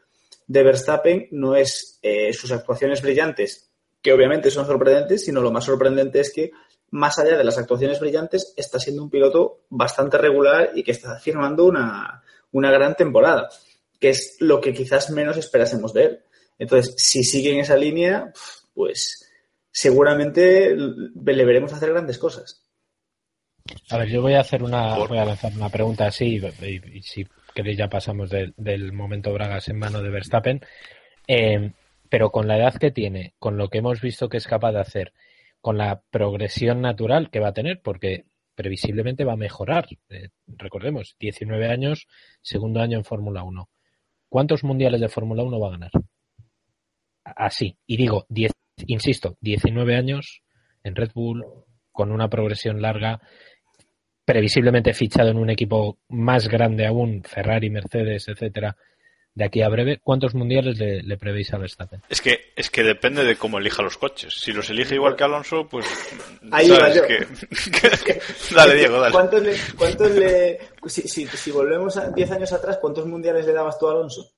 de 0.48 0.64
Verstappen 0.64 1.28
no 1.32 1.56
es 1.56 2.00
eh, 2.02 2.34
sus 2.34 2.52
actuaciones 2.52 3.02
brillantes, 3.02 3.72
que 4.02 4.14
obviamente 4.14 4.52
son 4.52 4.66
sorprendentes, 4.66 5.26
sino 5.26 5.42
lo 5.42 5.52
más 5.52 5.66
sorprendente 5.66 6.20
es 6.20 6.34
que 6.34 6.52
más 6.92 7.20
allá 7.20 7.38
de 7.38 7.44
las 7.44 7.58
actuaciones 7.58 8.00
brillantes, 8.00 8.54
está 8.58 8.80
siendo 8.80 9.04
un 9.04 9.10
piloto 9.10 9.62
bastante 9.70 10.18
regular 10.18 10.72
y 10.74 10.84
que 10.84 10.92
está 10.92 11.20
firmando 11.20 11.66
una, 11.66 12.24
una 12.52 12.72
gran 12.72 12.96
temporada, 12.96 13.50
que 14.00 14.10
es 14.10 14.38
lo 14.40 14.60
que 14.60 14.74
quizás 14.74 15.12
menos 15.12 15.38
esperásemos 15.38 15.94
de 15.94 16.04
él. 16.04 16.20
Entonces, 16.58 16.96
si 16.98 17.24
sigue 17.24 17.54
en 17.54 17.60
esa 17.60 17.78
línea, 17.78 18.34
pues 18.74 19.29
seguramente 19.72 20.76
le 20.76 21.46
veremos 21.46 21.74
hacer 21.74 21.92
grandes 21.92 22.18
cosas. 22.18 22.66
A 23.90 23.98
ver, 23.98 24.10
yo 24.10 24.22
voy 24.22 24.34
a 24.34 24.42
hacer 24.42 24.64
una, 24.64 24.98
voy 24.98 25.18
a 25.18 25.26
lanzar 25.26 25.54
una 25.54 25.70
pregunta 25.70 26.08
así, 26.08 26.42
y, 26.62 27.02
si 27.02 27.28
queréis 27.54 27.78
ya 27.78 27.88
pasamos 27.88 28.30
del 28.30 28.94
momento 28.94 29.34
Bragas 29.34 29.68
en 29.70 29.78
mano 29.78 30.02
de 30.02 30.10
Verstappen. 30.10 30.62
Eh, 31.28 31.72
pero 32.10 32.32
con 32.32 32.48
la 32.48 32.58
edad 32.58 32.74
que 32.74 32.92
tiene, 32.92 33.36
con 33.38 33.58
lo 33.58 33.70
que 33.70 33.78
hemos 33.78 34.02
visto 34.02 34.30
que 34.30 34.38
es 34.38 34.48
capaz 34.48 34.72
de 34.72 34.80
hacer, 34.80 35.14
con 35.62 35.78
la 35.78 36.02
progresión 36.10 36.82
natural 36.82 37.30
que 37.30 37.40
va 37.40 37.50
a 37.50 37.54
tener, 37.54 37.82
porque 37.82 38.26
previsiblemente 38.56 39.24
va 39.24 39.34
a 39.34 39.38
mejorar. 39.38 39.88
Eh, 40.10 40.30
recordemos, 40.48 41.16
19 41.20 41.68
años, 41.68 42.08
segundo 42.42 42.82
año 42.82 42.98
en 42.98 43.06
Fórmula 43.06 43.44
1. 43.44 43.70
¿Cuántos 44.28 44.64
mundiales 44.64 45.02
de 45.02 45.10
Fórmula 45.10 45.44
1 45.44 45.60
va 45.60 45.68
a 45.68 45.72
ganar? 45.72 45.92
Así. 47.24 47.78
Y 47.86 47.98
digo, 47.98 48.26
10, 48.30 48.52
insisto, 48.88 49.38
19 49.42 49.96
años 49.96 50.42
en 50.84 50.96
Red 50.96 51.12
Bull, 51.14 51.46
con 51.92 52.12
una 52.12 52.30
progresión 52.30 52.82
larga, 52.82 53.20
previsiblemente 54.26 54.94
fichado 54.94 55.30
en 55.30 55.38
un 55.38 55.50
equipo 55.50 55.98
más 56.08 56.48
grande 56.48 56.86
aún, 56.86 57.24
Ferrari, 57.24 57.70
Mercedes, 57.70 58.28
etcétera, 58.28 58.76
de 59.40 59.46
aquí 59.46 59.62
a 59.62 59.70
breve, 59.70 60.00
¿cuántos 60.04 60.36
mundiales 60.36 60.78
le, 60.78 61.02
le 61.02 61.18
prevéis 61.18 61.54
a 61.54 61.58
Verstappen? 61.58 62.02
Es 62.10 62.22
que, 62.22 62.52
es 62.56 62.70
que 62.70 62.84
depende 62.84 63.24
de 63.24 63.38
cómo 63.38 63.58
elija 63.58 63.82
los 63.82 63.98
coches. 63.98 64.34
Si 64.34 64.52
los 64.52 64.70
elige 64.70 64.96
igual 64.96 65.16
que 65.16 65.24
Alonso, 65.24 65.68
pues. 65.68 65.86
Ahí 66.52 66.68
sabes 66.68 67.02
que... 67.04 67.28
dale, 68.56 68.76
Diego, 68.76 69.00
dale. 69.00 69.14
¿Cuántos 69.14 69.42
le. 69.42 69.56
Cuántos 69.78 70.12
le... 70.12 70.60
Si, 70.88 71.08
si, 71.08 71.26
si, 71.26 71.52
volvemos 71.52 71.96
a 71.96 72.10
10 72.12 72.32
años 72.32 72.52
atrás, 72.52 72.80
¿cuántos 72.82 73.06
mundiales 73.06 73.46
le 73.46 73.54
dabas 73.54 73.80
tú 73.80 73.88
a 73.88 73.92
Alonso? 73.92 74.30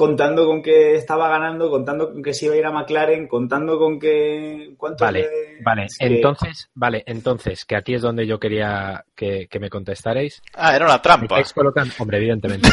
Contando 0.00 0.46
con 0.46 0.62
que 0.62 0.94
estaba 0.94 1.28
ganando, 1.28 1.68
contando 1.68 2.10
con 2.10 2.22
que 2.22 2.32
se 2.32 2.46
iba 2.46 2.54
a 2.54 2.56
ir 2.56 2.64
a 2.64 2.72
McLaren, 2.72 3.28
contando 3.28 3.78
con 3.78 3.98
que. 3.98 4.74
Vale, 4.98 5.28
vale. 5.62 5.88
Entonces, 5.98 6.70
vale, 6.72 7.02
entonces, 7.04 7.66
que 7.66 7.76
aquí 7.76 7.92
es 7.92 8.00
donde 8.00 8.26
yo 8.26 8.40
quería 8.40 9.04
que, 9.14 9.46
que 9.46 9.60
me 9.60 9.68
contestarais. 9.68 10.40
Ah, 10.54 10.74
era 10.74 10.86
una 10.86 11.02
trampa. 11.02 11.42
Hombre, 11.98 12.16
evidentemente. 12.16 12.70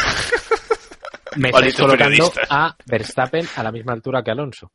me 1.36 1.50
estáis 1.50 1.76
colocando 1.76 2.32
a 2.50 2.74
Verstappen 2.86 3.46
a 3.58 3.62
la 3.62 3.74
misma 3.74 3.92
altura 3.92 4.24
que 4.24 4.32
Alonso. 4.32 4.72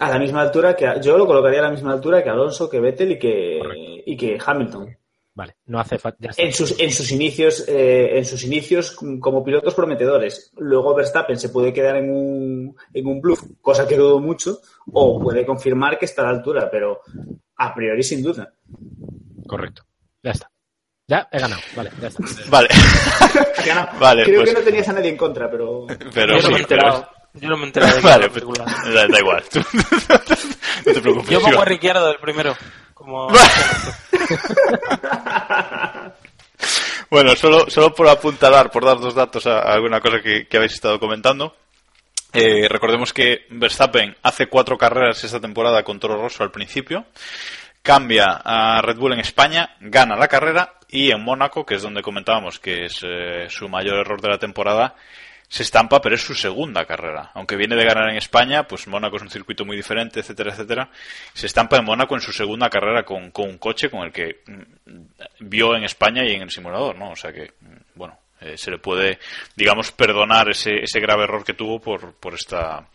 A 0.00 0.10
la 0.10 0.18
misma 0.18 0.40
altura 0.40 0.74
que 0.74 0.92
yo 1.00 1.16
lo 1.16 1.28
colocaría 1.28 1.60
a 1.60 1.66
la 1.66 1.70
misma 1.70 1.92
altura 1.92 2.24
que 2.24 2.30
Alonso, 2.30 2.68
que 2.68 2.80
Vettel 2.80 3.12
y 3.12 3.18
que 3.20 3.60
y 4.04 4.16
que 4.16 4.36
Hamilton. 4.44 4.98
Vale, 5.38 5.54
no 5.66 5.78
hace 5.78 6.00
falta. 6.00 6.30
En 6.36 6.52
sus, 6.52 6.80
en 6.80 6.90
sus 6.90 7.12
inicios, 7.12 7.64
eh, 7.68 8.18
en 8.18 8.24
sus 8.24 8.42
inicios 8.42 8.90
como 9.20 9.44
pilotos 9.44 9.72
prometedores. 9.72 10.50
Luego 10.56 10.96
Verstappen 10.96 11.38
se 11.38 11.50
puede 11.50 11.72
quedar 11.72 11.94
en 11.94 12.10
un, 12.10 12.76
en 12.92 13.06
un 13.06 13.20
bluff, 13.20 13.44
cosa 13.60 13.86
que 13.86 13.96
dudo 13.96 14.18
mucho, 14.18 14.60
o 14.92 15.20
puede 15.20 15.46
confirmar 15.46 15.96
que 15.96 16.06
está 16.06 16.22
a 16.22 16.24
la 16.24 16.30
altura, 16.32 16.68
pero 16.68 17.02
a 17.54 17.72
priori 17.72 18.02
sin 18.02 18.20
duda. 18.20 18.52
Correcto. 19.46 19.84
Ya 20.24 20.32
está. 20.32 20.50
Ya, 21.06 21.28
he 21.30 21.38
ganado. 21.38 21.62
Vale, 21.76 21.92
ya 22.00 22.08
está. 22.08 22.24
Vale. 22.50 22.68
vale 24.00 24.24
Creo 24.24 24.40
pues... 24.40 24.50
que 24.50 24.58
no 24.58 24.64
tenías 24.64 24.88
a 24.88 24.92
nadie 24.92 25.10
en 25.10 25.16
contra, 25.16 25.48
pero. 25.48 25.86
pero 26.14 26.34
yo, 26.34 26.40
sí, 26.40 26.46
no 26.46 26.50
me 26.50 26.56
he 26.56 26.62
enterado. 26.62 27.08
yo 27.34 27.48
no 27.48 27.56
me 27.56 27.62
he 27.62 27.66
enterado 27.66 27.94
de 27.94 28.02
vale, 28.02 28.28
pues, 28.28 28.44
da, 28.58 29.06
da, 29.06 29.20
igual. 29.20 29.44
no 29.54 30.92
te 30.92 31.00
preocupes. 31.00 31.30
Yo 31.30 31.40
pongo 31.40 31.62
a 31.62 31.64
Ricciardo 31.64 32.08
del 32.08 32.18
primero. 32.18 32.56
Como... 32.98 33.28
bueno, 37.10 37.36
solo, 37.36 37.70
solo 37.70 37.94
por 37.94 38.08
apuntalar, 38.08 38.72
por 38.72 38.84
dar 38.84 38.98
dos 38.98 39.14
datos 39.14 39.46
a, 39.46 39.60
alguna 39.60 40.00
cosa 40.00 40.20
que, 40.20 40.48
que 40.48 40.56
habéis 40.56 40.74
estado 40.74 40.98
comentando. 40.98 41.54
Eh, 42.32 42.66
recordemos 42.68 43.12
que 43.12 43.46
Verstappen 43.50 44.16
hace 44.22 44.48
cuatro 44.48 44.76
carreras 44.76 45.22
esta 45.22 45.40
temporada 45.40 45.84
con 45.84 46.00
Toro 46.00 46.20
Rosso 46.20 46.42
al 46.42 46.50
principio 46.50 47.06
cambia 47.82 48.42
a 48.44 48.82
Red 48.82 48.98
Bull 48.98 49.14
en 49.14 49.20
España, 49.20 49.76
gana 49.80 50.16
la 50.16 50.28
carrera 50.28 50.74
y 50.88 51.10
en 51.10 51.22
Mónaco, 51.22 51.64
que 51.64 51.76
es 51.76 51.82
donde 51.82 52.02
comentábamos 52.02 52.58
que 52.58 52.84
es 52.84 53.00
eh, 53.02 53.46
su 53.48 53.68
mayor 53.68 54.00
error 54.00 54.20
de 54.20 54.28
la 54.28 54.38
temporada, 54.38 54.94
se 55.48 55.62
estampa, 55.62 56.00
pero 56.00 56.14
es 56.14 56.22
su 56.22 56.34
segunda 56.34 56.84
carrera. 56.84 57.30
Aunque 57.34 57.56
viene 57.56 57.74
de 57.74 57.84
ganar 57.84 58.10
en 58.10 58.16
España, 58.16 58.68
pues 58.68 58.86
Mónaco 58.86 59.16
es 59.16 59.22
un 59.22 59.30
circuito 59.30 59.64
muy 59.64 59.76
diferente, 59.76 60.20
etcétera, 60.20 60.52
etcétera. 60.52 60.90
Se 61.32 61.46
estampa 61.46 61.78
en 61.78 61.84
Mónaco 61.84 62.14
en 62.14 62.20
su 62.20 62.32
segunda 62.32 62.68
carrera 62.68 63.04
con, 63.04 63.30
con 63.30 63.48
un 63.48 63.58
coche 63.58 63.90
con 63.90 64.02
el 64.04 64.12
que 64.12 64.42
mm, 64.46 65.00
vio 65.40 65.74
en 65.74 65.84
España 65.84 66.24
y 66.24 66.34
en 66.34 66.42
el 66.42 66.50
simulador, 66.50 66.96
¿no? 66.96 67.12
O 67.12 67.16
sea 67.16 67.32
que, 67.32 67.52
mm, 67.60 67.76
bueno, 67.94 68.18
eh, 68.40 68.58
se 68.58 68.70
le 68.70 68.78
puede, 68.78 69.18
digamos, 69.56 69.90
perdonar 69.92 70.50
ese, 70.50 70.82
ese 70.82 71.00
grave 71.00 71.24
error 71.24 71.44
que 71.44 71.54
tuvo 71.54 71.80
por, 71.80 72.14
por 72.14 72.34
esta 72.34 72.86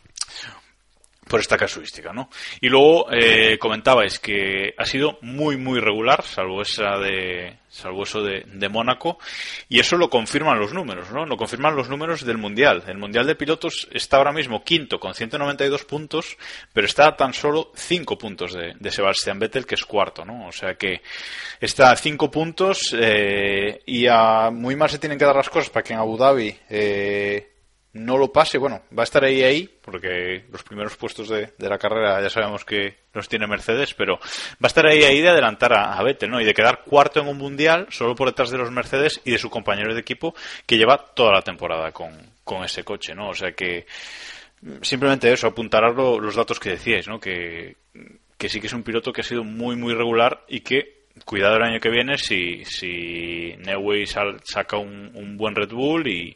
por 1.28 1.40
esta 1.40 1.58
casuística, 1.58 2.14
¿no? 2.14 2.30
Y 2.62 2.70
luego 2.70 3.12
eh, 3.12 3.58
comentabais 3.60 4.20
que 4.20 4.74
ha 4.78 4.86
sido 4.86 5.18
muy 5.22 5.58
muy 5.58 5.80
regular, 5.80 6.24
salvo 6.24 6.62
esa 6.62 6.98
de 6.98 7.58
salvo 7.70 8.04
eso 8.04 8.22
de, 8.22 8.44
de, 8.46 8.70
Mónaco, 8.70 9.18
y 9.68 9.80
eso 9.80 9.98
lo 9.98 10.08
confirman 10.08 10.60
los 10.60 10.74
números, 10.74 11.10
¿no? 11.12 11.26
Lo 11.26 11.38
confirman 11.38 11.76
los 11.76 11.90
números 11.90 12.24
del 12.24 12.38
mundial. 12.38 12.84
El 12.86 13.00
mundial 13.00 13.26
de 13.26 13.36
pilotos 13.36 13.88
está 13.92 14.18
ahora 14.18 14.32
mismo 14.32 14.64
quinto 14.64 15.00
con 15.00 15.16
192 15.16 15.84
puntos, 15.86 16.38
pero 16.72 16.86
está 16.86 17.16
tan 17.16 17.34
solo 17.34 17.72
5 17.76 18.16
puntos 18.20 18.54
de, 18.54 18.76
de 18.80 18.92
Sebastian 18.92 19.40
Vettel, 19.40 19.66
que 19.66 19.74
es 19.74 19.86
cuarto, 19.86 20.24
¿no? 20.24 20.48
O 20.48 20.52
sea 20.52 20.76
que 20.76 21.02
está 21.60 21.92
a 21.92 21.96
5 21.96 22.30
puntos 22.30 22.96
eh, 22.96 23.82
y 23.88 24.06
a 24.06 24.52
muy 24.52 24.76
mal 24.76 24.92
se 24.92 25.00
tienen 25.00 25.18
que 25.18 25.26
dar 25.26 25.36
las 25.36 25.50
cosas 25.50 25.72
para 25.72 25.84
que 25.84 25.94
en 25.94 26.00
Abu 26.00 26.16
Dhabi 26.16 26.56
eh, 26.70 27.53
no 27.94 28.18
lo 28.18 28.32
pase, 28.32 28.58
bueno, 28.58 28.82
va 28.98 29.04
a 29.04 29.06
estar 29.06 29.24
ahí 29.24 29.44
ahí, 29.44 29.70
porque 29.82 30.46
los 30.52 30.64
primeros 30.64 30.96
puestos 30.98 31.30
de, 31.30 31.54
la 31.60 31.78
carrera 31.78 32.22
ya 32.22 32.30
sabemos 32.30 32.66
que 32.66 32.96
los 33.14 33.30
tiene 33.30 33.46
Mercedes, 33.46 33.94
pero 33.94 34.18
va 34.18 34.64
a 34.64 34.68
estar 34.68 34.88
ahí 34.88 35.04
ahí 35.04 35.22
de 35.22 35.30
adelantar 35.30 35.74
a, 35.74 35.94
a 35.94 36.04
Vettel, 36.04 36.32
¿no? 36.32 36.42
Y 36.42 36.46
de 36.46 36.56
quedar 36.56 36.84
cuarto 36.84 37.20
en 37.20 37.28
un 37.28 37.38
mundial, 37.38 37.88
solo 37.92 38.16
por 38.16 38.30
detrás 38.30 38.50
de 38.50 38.58
los 38.58 38.72
Mercedes 38.72 39.22
y 39.24 39.32
de 39.32 39.38
su 39.38 39.50
compañero 39.50 39.94
de 39.94 40.00
equipo, 40.00 40.34
que 40.66 40.78
lleva 40.78 40.98
toda 40.98 41.32
la 41.34 41.44
temporada 41.44 41.92
con, 41.92 42.12
con 42.44 42.64
ese 42.64 42.84
coche, 42.84 43.14
¿no? 43.14 43.30
O 43.30 43.36
sea 43.36 43.52
que 43.52 43.86
simplemente 44.82 45.32
eso, 45.32 45.48
apuntar 45.48 45.84
los 45.94 46.36
datos 46.36 46.60
que 46.60 46.72
decíais, 46.72 47.08
¿no? 47.08 47.20
Que, 47.20 47.76
que 48.38 48.50
sí 48.50 48.60
que 48.60 48.68
es 48.68 48.74
un 48.74 48.84
piloto 48.84 49.14
que 49.14 49.22
ha 49.22 49.26
sido 49.26 49.44
muy, 49.44 49.76
muy 49.76 49.94
regular 49.94 50.44
y 50.48 50.62
que 50.62 51.04
cuidado 51.26 51.58
el 51.58 51.64
año 51.64 51.80
que 51.80 51.90
viene 51.90 52.18
si, 52.18 52.66
si 52.66 53.56
Newey 53.60 54.06
saca 54.08 54.78
un, 54.78 55.12
un 55.14 55.38
buen 55.38 55.54
Red 55.54 55.70
Bull 55.70 56.08
y 56.08 56.36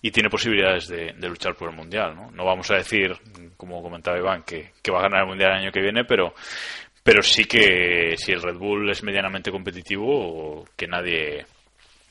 y 0.00 0.10
tiene 0.10 0.30
posibilidades 0.30 0.88
de, 0.88 1.12
luchar 1.28 1.54
por 1.54 1.70
el 1.70 1.76
Mundial. 1.76 2.14
¿no? 2.14 2.30
no 2.30 2.44
vamos 2.44 2.70
a 2.70 2.76
decir, 2.76 3.16
como 3.56 3.82
comentaba 3.82 4.18
Iván, 4.18 4.44
que, 4.44 4.72
va 4.92 5.00
a 5.00 5.02
ganar 5.02 5.22
el 5.22 5.28
Mundial 5.28 5.52
el 5.52 5.58
año 5.58 5.72
que 5.72 5.80
viene, 5.80 6.04
pero, 6.04 6.34
pero 7.02 7.22
sí 7.22 7.44
que 7.44 8.14
si 8.16 8.32
el 8.32 8.42
Red 8.42 8.56
Bull 8.56 8.90
es 8.90 9.02
medianamente 9.02 9.50
competitivo, 9.50 10.64
que 10.76 10.86
nadie, 10.86 11.46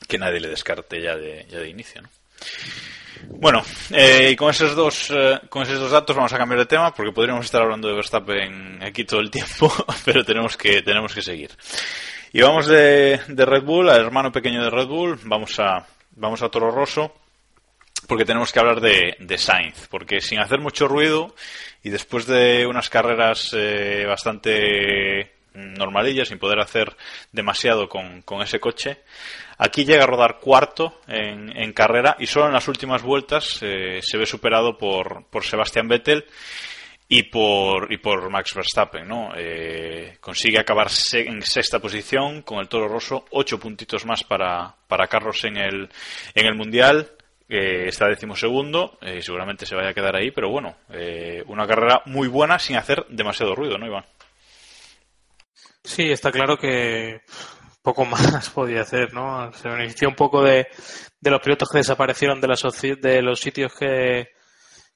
que 0.06 0.18
nadie 0.18 0.40
le 0.40 0.48
descarte 0.48 1.00
ya 1.00 1.16
de, 1.16 1.46
ya 1.48 1.58
de 1.58 1.68
inicio. 1.68 2.02
¿no? 2.02 2.08
Bueno, 3.30 3.64
eh, 3.90 4.30
y 4.32 4.36
con 4.36 4.50
esos 4.50 4.76
dos 4.76 5.10
eh, 5.10 5.40
con 5.48 5.64
esos 5.64 5.80
dos 5.80 5.90
datos 5.90 6.14
vamos 6.14 6.32
a 6.32 6.38
cambiar 6.38 6.60
de 6.60 6.66
tema 6.66 6.94
porque 6.94 7.10
podríamos 7.10 7.44
estar 7.44 7.62
hablando 7.62 7.88
de 7.88 7.94
Verstappen 7.94 8.80
aquí 8.82 9.04
todo 9.04 9.20
el 9.20 9.30
tiempo, 9.30 9.72
pero 10.04 10.24
tenemos 10.24 10.56
que 10.56 10.82
tenemos 10.82 11.12
que 11.12 11.22
seguir. 11.22 11.50
Y 12.32 12.42
vamos 12.42 12.66
de, 12.68 13.20
de 13.26 13.44
Red 13.44 13.64
Bull 13.64 13.88
al 13.88 14.02
hermano 14.02 14.30
pequeño 14.30 14.62
de 14.62 14.70
Red 14.70 14.86
Bull, 14.86 15.18
vamos 15.24 15.58
a, 15.58 15.84
vamos 16.12 16.42
a 16.42 16.48
Toro 16.48 16.70
Rosso 16.70 17.12
porque 18.08 18.24
tenemos 18.24 18.50
que 18.50 18.58
hablar 18.58 18.80
de, 18.80 19.16
de 19.20 19.38
Sainz, 19.38 19.86
porque 19.88 20.20
sin 20.20 20.40
hacer 20.40 20.58
mucho 20.58 20.88
ruido 20.88 21.34
y 21.82 21.90
después 21.90 22.26
de 22.26 22.66
unas 22.66 22.88
carreras 22.88 23.54
eh, 23.54 24.04
bastante 24.06 25.34
normalillas, 25.52 26.28
sin 26.28 26.38
poder 26.38 26.58
hacer 26.58 26.96
demasiado 27.32 27.88
con, 27.88 28.22
con, 28.22 28.40
ese 28.40 28.60
coche, 28.60 29.02
aquí 29.58 29.84
llega 29.84 30.04
a 30.04 30.06
rodar 30.06 30.38
cuarto 30.40 31.00
en, 31.06 31.54
en 31.54 31.72
carrera 31.74 32.16
y 32.18 32.26
solo 32.26 32.46
en 32.46 32.54
las 32.54 32.66
últimas 32.68 33.02
vueltas 33.02 33.58
eh, 33.60 34.00
se 34.02 34.16
ve 34.16 34.24
superado 34.24 34.78
por, 34.78 35.26
por 35.26 35.44
Sebastián 35.44 35.88
Vettel 35.88 36.24
y 37.08 37.24
por, 37.24 37.92
y 37.92 37.98
por 37.98 38.30
Max 38.30 38.54
Verstappen, 38.54 39.06
¿no? 39.06 39.32
Eh, 39.36 40.16
consigue 40.20 40.58
acabar 40.58 40.88
en 41.12 41.42
sexta 41.42 41.78
posición 41.78 42.40
con 42.40 42.60
el 42.60 42.68
Toro 42.68 42.88
Rosso, 42.88 43.26
ocho 43.30 43.58
puntitos 43.58 44.06
más 44.06 44.24
para, 44.24 44.74
para 44.86 45.08
Carlos 45.08 45.44
en 45.44 45.58
el, 45.58 45.88
en 46.34 46.46
el 46.46 46.54
Mundial. 46.54 47.10
Eh, 47.48 47.88
está 47.88 48.08
decimosegundo, 48.08 48.98
eh, 49.00 49.22
seguramente 49.22 49.64
se 49.64 49.74
vaya 49.74 49.90
a 49.90 49.94
quedar 49.94 50.14
ahí, 50.14 50.30
pero 50.30 50.50
bueno, 50.50 50.76
eh, 50.90 51.42
una 51.46 51.66
carrera 51.66 52.02
muy 52.04 52.28
buena 52.28 52.58
sin 52.58 52.76
hacer 52.76 53.06
demasiado 53.08 53.54
ruido, 53.54 53.78
¿no, 53.78 53.86
Iván? 53.86 54.04
Sí, 55.82 56.10
está 56.10 56.30
claro 56.30 56.58
que 56.58 57.22
poco 57.82 58.04
más 58.04 58.50
podía 58.50 58.82
hacer, 58.82 59.14
¿no? 59.14 59.50
Se 59.54 59.68
benefició 59.68 60.08
un 60.08 60.14
poco 60.14 60.42
de, 60.42 60.66
de 61.20 61.30
los 61.30 61.40
pilotos 61.40 61.70
que 61.70 61.78
desaparecieron 61.78 62.40
de, 62.40 62.48
la 62.48 62.56
de 63.00 63.22
los 63.22 63.40
sitios 63.40 63.74
que, 63.74 64.28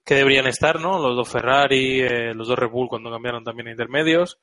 que 0.04 0.14
deberían 0.14 0.46
estar, 0.46 0.80
¿no? 0.80 0.98
Los 0.98 1.16
dos 1.16 1.28
Ferrari, 1.28 2.00
eh, 2.00 2.34
los 2.34 2.48
dos 2.48 2.58
Red 2.58 2.70
Bull 2.70 2.88
cuando 2.88 3.10
cambiaron 3.10 3.44
también 3.44 3.68
a 3.68 3.70
intermedios. 3.70 4.38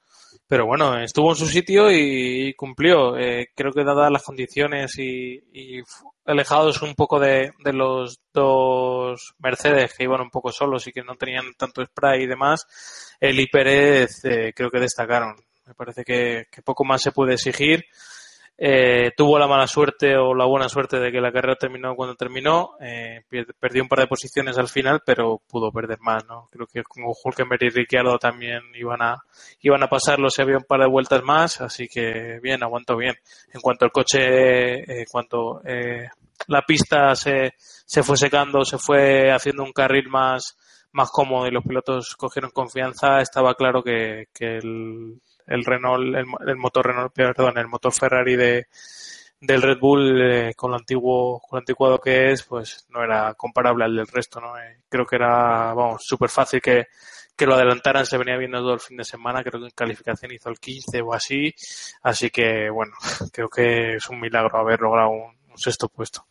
Pero 0.48 0.66
bueno, 0.66 0.98
estuvo 1.00 1.30
en 1.32 1.36
su 1.36 1.48
sitio 1.48 1.92
y, 1.92 2.54
cumplió. 2.56 3.18
Eh, 3.18 3.50
creo 3.56 3.72
que 3.72 3.84
dadas 3.84 4.12
las 4.12 4.24
condiciones 4.24 4.98
y, 4.98 5.44
y 5.54 5.82
alejados 6.30 6.82
un 6.84 6.94
poco 6.94 7.20
de, 7.20 7.52
de, 7.64 7.74
los 7.74 8.20
dos 8.32 9.34
Mercedes 9.40 9.96
que 9.96 10.04
iban 10.04 10.22
un 10.22 10.30
poco 10.30 10.52
solos 10.52 10.86
y 10.86 10.92
que 10.92 11.04
no 11.04 11.16
tenían 11.16 11.54
tanto 11.58 11.84
spray 11.84 12.24
y 12.24 12.28
demás, 12.28 12.68
el 13.20 13.40
y 13.40 13.48
eh, 14.24 14.54
creo 14.56 14.70
que 14.70 14.80
destacaron. 14.80 15.36
Me 15.66 15.74
parece 15.74 16.04
que, 16.04 16.46
que 16.52 16.62
poco 16.62 16.86
más 16.86 17.02
se 17.02 17.12
puede 17.12 17.34
exigir. 17.34 17.84
Eh, 18.62 19.12
tuvo 19.16 19.40
la 19.40 19.48
mala 19.48 19.68
suerte 19.68 20.18
o 20.18 20.34
la 20.34 20.46
buena 20.46 20.68
suerte 20.68 21.00
de 21.00 21.14
que 21.14 21.22
la 21.22 21.32
carrera 21.32 21.56
terminó 21.56 21.96
cuando 21.96 22.16
terminó. 22.16 22.72
Eh, 22.82 23.24
perdió 23.58 23.84
un 23.84 23.88
par 23.88 24.00
de 24.00 24.08
posiciones 24.08 24.58
al 24.58 24.68
final, 24.68 25.02
pero 25.06 25.42
pudo 25.48 25.72
perder 25.72 26.00
más, 26.02 26.26
¿no? 26.28 26.50
Creo 26.52 26.68
que 26.68 26.84
como 26.84 27.14
Hulkenberg 27.24 27.64
y 27.64 27.70
Ricciardo 27.70 28.18
también 28.18 28.62
iban 28.76 29.02
a, 29.02 29.16
iban 29.62 29.82
a 29.82 29.88
pasarlo 29.88 30.30
si 30.30 30.42
había 30.42 30.58
un 30.58 30.66
par 30.66 30.82
de 30.82 30.90
vueltas 30.90 31.24
más, 31.24 31.62
así 31.62 31.88
que 31.88 32.40
bien, 32.42 32.62
aguantó 32.62 32.98
bien. 32.98 33.16
En 33.54 33.62
cuanto 33.62 33.86
al 33.86 33.92
coche, 33.92 34.20
eh, 34.20 34.84
en 34.88 35.06
cuanto 35.10 35.62
eh, 35.64 36.10
la 36.48 36.62
pista 36.64 37.16
se, 37.16 37.54
se 37.58 38.04
fue 38.04 38.18
secando, 38.18 38.66
se 38.66 38.78
fue 38.78 39.32
haciendo 39.32 39.64
un 39.64 39.72
carril 39.72 40.10
más, 40.10 40.58
más 40.92 41.10
cómodo 41.12 41.48
y 41.48 41.52
los 41.52 41.64
pilotos 41.64 42.14
cogieron 42.18 42.52
confianza, 42.52 43.22
estaba 43.22 43.54
claro 43.56 43.82
que, 43.84 44.26
que 44.34 44.58
el, 44.58 45.22
el 45.50 45.66
Renault, 45.66 46.16
el, 46.16 46.56
motor 46.56 46.88
Renault, 46.88 47.14
perdón, 47.14 47.58
el 47.58 47.68
motor 47.68 47.92
Ferrari 47.92 48.36
de 48.36 48.68
del 49.42 49.62
Red 49.62 49.80
Bull 49.80 50.22
eh, 50.22 50.54
con 50.54 50.72
lo 50.72 50.78
antiguo, 50.78 51.40
con 51.40 51.58
lo 51.58 51.60
anticuado 51.60 52.00
que 52.00 52.32
es, 52.32 52.44
pues 52.44 52.86
no 52.90 53.04
era 53.04 53.34
comparable 53.36 53.86
al 53.86 53.96
del 53.96 54.08
resto, 54.08 54.42
¿no? 54.42 54.58
Eh, 54.58 54.82
creo 54.90 55.06
que 55.06 55.16
era, 55.16 55.74
vamos, 55.74 56.04
súper 56.06 56.30
fácil 56.30 56.62
que, 56.62 56.88
que 57.36 57.46
lo 57.46 57.56
adelantaran, 57.56 58.06
se 58.06 58.18
venía 58.18 58.38
viendo 58.38 58.60
todo 58.60 58.74
el 58.74 58.80
fin 58.82 58.98
de 58.98 59.06
semana, 59.06 59.44
creo 59.44 59.62
que 59.62 59.68
en 59.68 59.72
calificación 59.72 60.34
hizo 60.34 60.50
el 60.50 60.60
15 60.60 61.02
o 61.02 61.14
así, 61.14 61.54
así 62.04 62.30
que 62.30 62.70
bueno, 62.70 62.94
creo 63.32 63.50
que 63.50 63.96
es 63.96 64.10
un 64.10 64.20
milagro 64.20 64.58
haber 64.60 64.82
logrado 64.82 65.10
un, 65.10 65.40
sexto 65.56 65.90
puesto. 65.90 66.26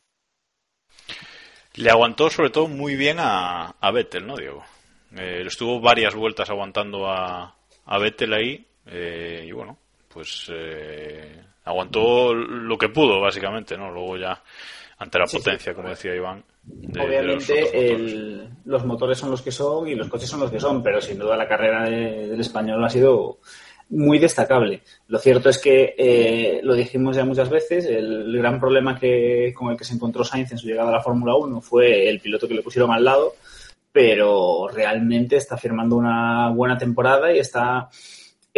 Le 1.75 1.91
aguantó 1.91 2.31
sobre 2.31 2.49
todo 2.49 2.67
muy 2.67 2.97
bien 2.97 3.19
a, 3.21 3.75
a 3.79 3.91
Vettel, 3.91 4.27
¿no, 4.27 4.39
Diego? 4.39 4.65
Eh, 5.17 5.45
estuvo 5.47 5.81
varias 5.81 6.15
vueltas 6.15 6.49
aguantando 6.49 7.07
a, 7.07 7.57
a 7.85 7.99
Vettel 7.99 8.33
ahí 8.33 8.67
eh, 8.91 9.45
y 9.47 9.53
bueno, 9.53 9.79
pues 10.09 10.51
eh, 10.53 11.43
aguantó 11.65 12.35
lo 12.35 12.77
que 12.79 12.89
pudo, 12.89 13.21
básicamente, 13.21 13.77
¿no? 13.77 13.91
Luego 13.91 14.17
ya, 14.17 14.43
ante 14.99 15.19
la 15.19 15.27
sí, 15.27 15.39
potencia, 15.39 15.73
sí, 15.73 15.77
como 15.77 15.91
decía 15.91 16.15
Iván. 16.15 16.43
De, 16.63 17.01
Obviamente, 17.01 17.55
de 17.55 17.61
los, 17.63 17.73
el, 17.75 18.49
los, 18.65 18.85
motores 18.85 19.19
son 19.19 19.31
los 19.31 19.43
que 19.43 19.53
son 19.53 19.89
y 19.89 19.95
los 19.95 20.09
coches 20.09 20.29
son 20.29 20.41
los 20.41 20.51
que 20.51 20.61
son, 20.61 20.83
pero 20.83 21.01
sin 21.01 21.19
duda 21.19 21.37
la 21.37 21.49
carrera 21.49 21.89
de, 21.89 22.29
del 22.29 22.41
español 22.41 22.85
ha 22.85 22.91
sido 22.91 23.39
muy 23.91 24.19
destacable. 24.19 24.83
Lo 25.07 25.19
cierto 25.19 25.49
es 25.49 25.59
que, 25.59 25.95
eh, 25.97 26.61
lo 26.63 26.75
dijimos 26.75 27.17
ya 27.17 27.25
muchas 27.25 27.49
veces, 27.49 27.87
el, 27.87 28.23
el, 28.23 28.39
gran 28.39 28.61
problema 28.61 28.99
que, 28.99 29.53
con 29.55 29.71
el 29.71 29.79
que 29.79 29.85
se 29.85 29.95
encontró 29.95 30.25
Sainz 30.25 30.53
en 30.53 30.59
su 30.59 30.67
llegada 30.67 30.91
a 30.91 30.93
la 30.93 31.03
Fórmula 31.03 31.35
1 31.37 31.61
fue 31.61 32.09
el 32.09 32.21
piloto 32.21 32.47
que 32.47 32.55
le 32.55 32.63
pusieron 32.63 32.91
al 32.91 33.05
lado, 33.05 33.35
pero 33.93 34.69
realmente 34.69 35.37
está 35.37 35.57
firmando 35.57 35.97
una 35.97 36.51
buena 36.51 36.77
temporada 36.77 37.33
y 37.33 37.39
está 37.39 37.89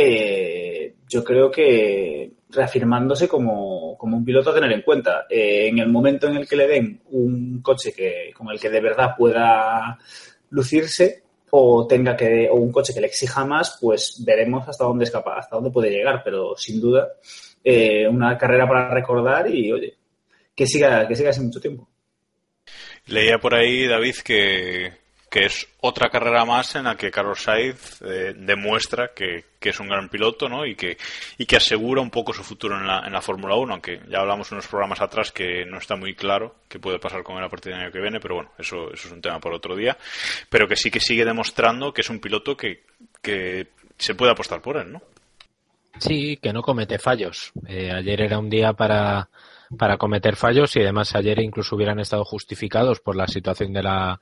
eh, 0.01 0.95
yo 1.09 1.23
creo 1.23 1.51
que 1.51 2.33
reafirmándose 2.49 3.29
como, 3.29 3.97
como, 3.99 4.17
un 4.17 4.25
piloto 4.25 4.51
a 4.51 4.55
tener 4.55 4.73
en 4.73 4.83
cuenta. 4.83 5.27
Eh, 5.29 5.69
en 5.69 5.79
el 5.79 5.89
momento 5.89 6.27
en 6.27 6.37
el 6.37 6.49
que 6.49 6.57
le 6.57 6.67
den 6.67 7.03
un 7.11 7.61
coche 7.63 7.93
que, 7.93 8.33
con 8.35 8.49
el 8.49 8.59
que 8.59 8.71
de 8.71 8.81
verdad 8.81 9.15
pueda 9.17 9.99
lucirse 10.51 11.23
o 11.51 11.87
tenga 11.87 12.17
que 12.17 12.49
o 12.49 12.55
un 12.55 12.73
coche 12.73 12.95
que 12.95 13.01
le 13.01 13.09
exija 13.09 13.45
más, 13.45 13.77
pues 13.81 14.23
veremos 14.25 14.67
hasta 14.69 14.85
dónde 14.85 15.05
es 15.05 15.11
capaz, 15.11 15.41
hasta 15.41 15.57
dónde 15.57 15.71
puede 15.71 15.91
llegar, 15.91 16.23
pero 16.25 16.57
sin 16.57 16.81
duda 16.81 17.09
eh, 17.63 18.09
una 18.09 18.39
carrera 18.39 18.67
para 18.67 18.95
recordar 18.95 19.53
y 19.53 19.73
oye, 19.73 19.97
que 20.55 20.67
siga 20.67 21.07
que 21.07 21.17
siga 21.17 21.31
hace 21.31 21.43
mucho 21.43 21.61
tiempo. 21.61 21.89
Leía 23.07 23.39
por 23.39 23.55
ahí 23.55 23.87
David 23.87 24.17
que 24.25 25.00
que 25.31 25.45
es 25.45 25.69
otra 25.81 26.11
carrera 26.11 26.45
más 26.45 26.75
en 26.75 26.85
la 26.85 26.97
que 26.97 27.13
Carlos 27.13 27.41
Sainz 27.41 28.03
eh, 28.03 28.35
demuestra 28.37 29.13
que, 29.15 29.45
que, 29.61 29.69
es 29.69 29.79
un 29.79 29.87
gran 29.87 30.09
piloto 30.09 30.49
¿no? 30.49 30.67
y, 30.67 30.75
que, 30.75 30.99
y 31.39 31.47
que 31.47 31.57
asegura 31.57 32.03
un 32.03 32.11
poco 32.11 32.33
su 32.33 32.43
futuro 32.43 32.77
en 32.77 32.85
la, 32.85 33.07
en 33.07 33.13
la 33.13 33.23
Fórmula 33.23 33.55
1, 33.55 33.73
aunque 33.73 34.01
ya 34.09 34.19
hablamos 34.19 34.51
unos 34.51 34.67
programas 34.67 35.01
atrás 35.01 35.31
que 35.31 35.65
no 35.65 35.79
está 35.79 35.95
muy 35.95 36.17
claro 36.17 36.57
qué 36.69 36.81
puede 36.81 36.99
pasar 36.99 37.23
con 37.23 37.39
él 37.39 37.45
a 37.45 37.49
partir 37.49 37.73
del 37.73 37.81
año 37.81 37.93
que 37.93 38.01
viene, 38.01 38.19
pero 38.19 38.35
bueno, 38.35 38.51
eso, 38.59 38.93
eso 38.93 39.07
es 39.07 39.13
un 39.13 39.23
tema 39.23 39.39
por 39.39 39.55
otro 39.55 39.77
día, 39.77 39.97
pero 40.49 40.67
que 40.67 40.75
sí 40.75 40.91
que 40.91 40.99
sigue 40.99 41.25
demostrando 41.25 41.93
que 41.93 42.01
es 42.01 42.11
un 42.11 42.19
piloto 42.19 42.57
que, 42.57 42.83
que 43.23 43.69
se 43.97 44.17
puede 44.17 44.33
apostar 44.33 44.61
por 44.61 44.79
él, 44.79 44.93
¿no? 44.93 45.01
Sí, 45.99 46.39
que 46.39 46.53
no 46.53 46.63
comete 46.63 46.99
fallos. 46.99 47.53
Eh, 47.69 47.93
ayer 47.93 48.23
era 48.23 48.39
un 48.39 48.49
día 48.49 48.73
para, 48.73 49.29
para 49.77 49.97
cometer 49.97 50.35
fallos 50.35 50.75
y 50.77 50.81
además 50.81 51.15
ayer 51.15 51.39
incluso 51.41 51.77
hubieran 51.77 52.01
estado 52.01 52.25
justificados 52.25 53.01
por 53.01 53.17
la 53.17 53.29
situación 53.29 53.73
de 53.73 53.83
la 53.83 54.21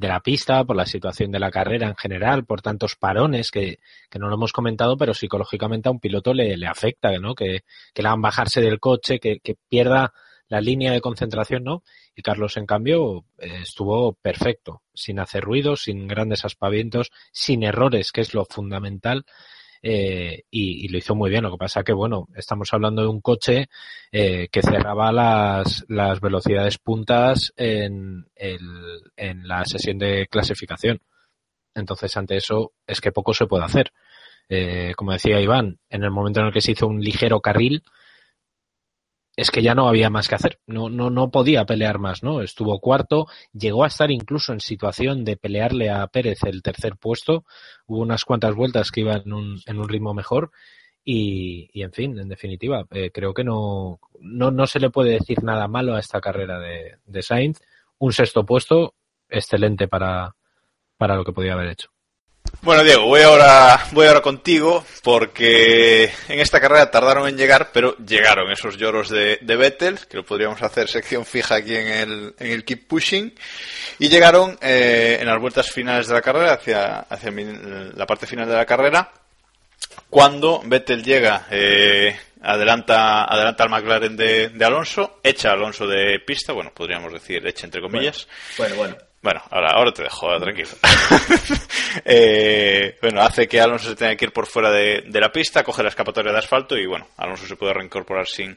de 0.00 0.08
la 0.08 0.20
pista, 0.20 0.64
por 0.64 0.76
la 0.76 0.86
situación 0.86 1.30
de 1.30 1.38
la 1.38 1.50
carrera 1.50 1.86
en 1.86 1.94
general, 1.94 2.46
por 2.46 2.62
tantos 2.62 2.96
parones 2.96 3.50
que, 3.50 3.80
que 4.08 4.18
no 4.18 4.28
lo 4.28 4.36
hemos 4.36 4.50
comentado, 4.50 4.96
pero 4.96 5.12
psicológicamente 5.12 5.90
a 5.90 5.92
un 5.92 6.00
piloto 6.00 6.32
le, 6.32 6.56
le 6.56 6.66
afecta, 6.66 7.10
¿no? 7.18 7.34
Que, 7.34 7.64
que 7.92 8.02
le 8.02 8.08
hagan 8.08 8.22
bajarse 8.22 8.62
del 8.62 8.80
coche, 8.80 9.20
que, 9.20 9.40
que, 9.40 9.56
pierda 9.68 10.14
la 10.48 10.62
línea 10.62 10.92
de 10.92 11.02
concentración, 11.02 11.64
¿no? 11.64 11.82
Y 12.16 12.22
Carlos, 12.22 12.56
en 12.56 12.64
cambio, 12.64 13.26
eh, 13.36 13.58
estuvo 13.62 14.14
perfecto, 14.14 14.80
sin 14.94 15.20
hacer 15.20 15.44
ruido, 15.44 15.76
sin 15.76 16.08
grandes 16.08 16.46
aspavientos, 16.46 17.10
sin 17.30 17.62
errores, 17.62 18.10
que 18.10 18.22
es 18.22 18.32
lo 18.32 18.46
fundamental 18.46 19.26
eh, 19.82 20.42
y, 20.50 20.84
y, 20.84 20.88
lo 20.88 20.98
hizo 20.98 21.14
muy 21.14 21.30
bien. 21.30 21.42
Lo 21.44 21.50
que 21.52 21.58
pasa 21.58 21.82
que, 21.82 21.92
bueno, 21.92 22.28
estamos 22.34 22.72
hablando 22.72 23.02
de 23.02 23.08
un 23.08 23.20
coche 23.20 23.68
eh, 24.12 24.48
que 24.50 24.62
cerraba 24.62 25.12
las, 25.12 25.84
las 25.88 26.20
velocidades 26.20 26.78
puntas 26.78 27.52
en, 27.56 28.26
el, 28.34 28.60
en 29.16 29.48
la 29.48 29.64
sesión 29.64 29.98
de 29.98 30.26
clasificación. 30.30 31.00
Entonces, 31.74 32.16
ante 32.16 32.36
eso, 32.36 32.72
es 32.86 33.00
que 33.00 33.12
poco 33.12 33.32
se 33.32 33.46
puede 33.46 33.64
hacer. 33.64 33.92
Eh, 34.48 34.94
como 34.96 35.12
decía 35.12 35.40
Iván, 35.40 35.78
en 35.88 36.02
el 36.02 36.10
momento 36.10 36.40
en 36.40 36.46
el 36.46 36.52
que 36.52 36.60
se 36.60 36.72
hizo 36.72 36.86
un 36.88 37.00
ligero 37.00 37.40
carril, 37.40 37.82
es 39.36 39.50
que 39.50 39.62
ya 39.62 39.74
no 39.74 39.88
había 39.88 40.10
más 40.10 40.28
que 40.28 40.34
hacer, 40.34 40.60
no, 40.66 40.88
no, 40.88 41.10
no 41.10 41.30
podía 41.30 41.64
pelear 41.64 41.98
más, 41.98 42.22
¿no? 42.22 42.42
Estuvo 42.42 42.80
cuarto, 42.80 43.26
llegó 43.52 43.84
a 43.84 43.86
estar 43.86 44.10
incluso 44.10 44.52
en 44.52 44.60
situación 44.60 45.24
de 45.24 45.36
pelearle 45.36 45.90
a 45.90 46.06
Pérez 46.08 46.42
el 46.44 46.62
tercer 46.62 46.96
puesto, 46.96 47.44
hubo 47.86 48.00
unas 48.00 48.24
cuantas 48.24 48.54
vueltas 48.54 48.90
que 48.90 49.00
iban 49.00 49.22
en 49.24 49.32
un, 49.32 49.60
en 49.66 49.78
un 49.78 49.88
ritmo 49.88 50.14
mejor 50.14 50.50
y, 51.04 51.70
y, 51.72 51.82
en 51.82 51.92
fin, 51.92 52.18
en 52.18 52.28
definitiva, 52.28 52.86
eh, 52.90 53.10
creo 53.12 53.32
que 53.32 53.44
no, 53.44 54.00
no, 54.20 54.50
no 54.50 54.66
se 54.66 54.80
le 54.80 54.90
puede 54.90 55.12
decir 55.12 55.42
nada 55.42 55.66
malo 55.68 55.94
a 55.94 56.00
esta 56.00 56.20
carrera 56.20 56.58
de, 56.58 56.98
de 57.06 57.22
Sainz, 57.22 57.60
un 57.98 58.12
sexto 58.12 58.44
puesto, 58.44 58.94
excelente 59.28 59.88
para, 59.88 60.36
para 60.98 61.16
lo 61.16 61.24
que 61.24 61.32
podía 61.32 61.54
haber 61.54 61.68
hecho. 61.68 61.90
Bueno, 62.62 62.84
Diego, 62.84 63.06
voy 63.06 63.22
ahora, 63.22 63.86
voy 63.92 64.06
ahora 64.06 64.20
contigo 64.20 64.84
porque 65.02 66.12
en 66.28 66.40
esta 66.40 66.60
carrera 66.60 66.90
tardaron 66.90 67.26
en 67.26 67.38
llegar, 67.38 67.70
pero 67.72 67.96
llegaron 67.96 68.52
esos 68.52 68.76
lloros 68.76 69.08
de, 69.08 69.38
de 69.40 69.56
Vettel, 69.56 69.98
que 70.06 70.18
lo 70.18 70.24
podríamos 70.24 70.60
hacer 70.62 70.88
sección 70.88 71.24
fija 71.24 71.54
aquí 71.54 71.74
en 71.74 71.88
el, 71.88 72.34
en 72.38 72.50
el 72.50 72.64
Keep 72.64 72.86
Pushing, 72.86 73.34
y 73.98 74.08
llegaron 74.10 74.58
eh, 74.60 75.16
en 75.20 75.26
las 75.26 75.40
vueltas 75.40 75.70
finales 75.70 76.08
de 76.08 76.14
la 76.14 76.20
carrera, 76.20 76.52
hacia, 76.52 76.98
hacia 77.00 77.30
la 77.30 78.06
parte 78.06 78.26
final 78.26 78.46
de 78.46 78.54
la 78.54 78.66
carrera, 78.66 79.10
cuando 80.10 80.60
Vettel 80.62 81.02
llega, 81.02 81.46
eh, 81.50 82.14
adelanta, 82.42 83.24
adelanta 83.24 83.64
al 83.64 83.70
McLaren 83.70 84.16
de, 84.16 84.50
de 84.50 84.64
Alonso, 84.66 85.20
echa 85.22 85.48
a 85.50 85.52
Alonso 85.52 85.86
de 85.86 86.20
pista, 86.20 86.52
bueno, 86.52 86.72
podríamos 86.74 87.10
decir 87.12 87.46
echa 87.46 87.64
entre 87.64 87.80
comillas. 87.80 88.28
Bueno, 88.58 88.76
bueno. 88.76 88.96
Bueno, 88.96 89.09
ahora, 89.22 89.70
ahora 89.70 89.92
te 89.92 90.02
dejo, 90.02 90.38
tranquilo. 90.38 90.68
Eh, 92.04 92.96
bueno, 93.02 93.20
hace 93.20 93.48
que 93.48 93.60
Alonso 93.60 93.88
se 93.88 93.96
tenga 93.96 94.14
que 94.14 94.26
ir 94.26 94.32
por 94.32 94.46
fuera 94.46 94.70
de, 94.70 95.02
la 95.12 95.32
pista, 95.32 95.64
coge 95.64 95.82
la 95.82 95.88
escapatoria 95.88 96.30
de 96.30 96.38
asfalto 96.38 96.78
y 96.78 96.86
bueno, 96.86 97.08
Alonso 97.16 97.46
se 97.46 97.56
puede 97.56 97.72
reincorporar 97.74 98.28
sin, 98.28 98.56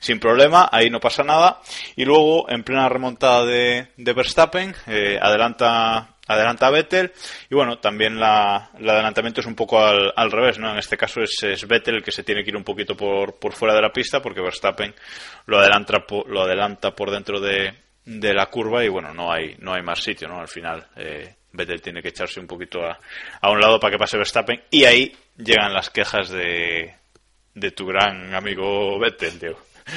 sin 0.00 0.20
problema, 0.20 0.68
ahí 0.70 0.90
no 0.90 1.00
pasa 1.00 1.24
nada. 1.24 1.62
Y 1.96 2.04
luego, 2.04 2.48
en 2.50 2.62
plena 2.62 2.90
remontada 2.90 3.46
de, 3.46 3.88
de 3.96 4.12
Verstappen, 4.12 4.74
eh, 4.86 5.18
adelanta 5.20 6.10
adelanta 6.26 6.66
a 6.66 6.70
Vettel 6.70 7.12
y 7.50 7.54
bueno, 7.54 7.78
también 7.78 8.18
la, 8.18 8.70
el 8.78 8.88
adelantamiento 8.88 9.40
es 9.40 9.46
un 9.46 9.54
poco 9.54 9.80
al, 9.80 10.12
al 10.16 10.30
revés, 10.30 10.58
¿no? 10.58 10.70
En 10.70 10.78
este 10.78 10.96
caso 10.96 11.20
es, 11.20 11.42
es, 11.42 11.66
Vettel 11.66 11.96
el 11.96 12.02
que 12.02 12.12
se 12.12 12.22
tiene 12.22 12.42
que 12.42 12.50
ir 12.50 12.56
un 12.56 12.64
poquito 12.64 12.96
por, 12.96 13.38
por 13.38 13.52
fuera 13.52 13.74
de 13.74 13.82
la 13.82 13.92
pista 13.92 14.20
porque 14.20 14.40
Verstappen 14.40 14.94
lo 15.46 15.58
adelanta, 15.58 16.04
lo 16.26 16.42
adelanta 16.42 16.94
por 16.94 17.10
dentro 17.10 17.40
de, 17.40 17.74
de 18.04 18.34
la 18.34 18.46
curva 18.46 18.84
y 18.84 18.88
bueno, 18.88 19.14
no 19.14 19.32
hay, 19.32 19.56
no 19.58 19.72
hay 19.72 19.82
más 19.82 20.02
sitio, 20.02 20.28
¿no? 20.28 20.40
Al 20.40 20.48
final 20.48 20.86
eh, 20.96 21.36
Vettel 21.52 21.80
tiene 21.80 22.02
que 22.02 22.08
echarse 22.08 22.40
un 22.40 22.46
poquito 22.46 22.84
a, 22.84 22.98
a 23.40 23.50
un 23.50 23.60
lado 23.60 23.80
para 23.80 23.92
que 23.92 23.98
pase 23.98 24.18
Verstappen 24.18 24.62
y 24.70 24.84
ahí 24.84 25.16
llegan 25.36 25.72
las 25.72 25.90
quejas 25.90 26.28
de, 26.30 26.94
de 27.54 27.70
tu 27.70 27.86
gran 27.86 28.34
amigo 28.34 28.98
Vettel, 28.98 29.38
tío. 29.38 29.56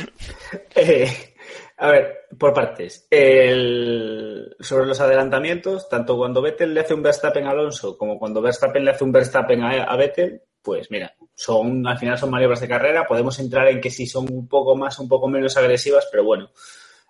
Eh, 0.76 1.34
a 1.78 1.92
ver, 1.92 2.26
por 2.38 2.54
partes. 2.54 3.08
El... 3.10 4.56
Sobre 4.60 4.86
los 4.86 5.00
adelantamientos, 5.00 5.88
tanto 5.88 6.18
cuando 6.18 6.42
Vettel 6.42 6.74
le 6.74 6.82
hace 6.82 6.94
un 6.94 7.04
Verstappen 7.04 7.46
a 7.46 7.52
Alonso 7.52 7.98
como 7.98 8.18
cuando 8.18 8.42
Verstappen 8.42 8.84
le 8.84 8.92
hace 8.92 9.04
un 9.04 9.12
Verstappen 9.12 9.62
a, 9.62 9.84
a 9.84 9.96
Vettel, 9.96 10.42
pues 10.62 10.90
mira, 10.92 11.14
son 11.36 11.88
al 11.88 11.98
final 11.98 12.18
son 12.18 12.32
maniobras 12.32 12.62
de 12.62 12.68
carrera. 12.68 13.08
Podemos 13.08 13.40
entrar 13.40 13.68
en 13.68 13.80
que 13.80 13.92
si 13.92 14.08
son 14.08 14.28
un 14.32 14.48
poco 14.48 14.76
más, 14.76 14.98
un 15.00 15.08
poco 15.08 15.28
menos 15.28 15.56
agresivas, 15.56 16.08
pero 16.12 16.24
bueno, 16.24 16.50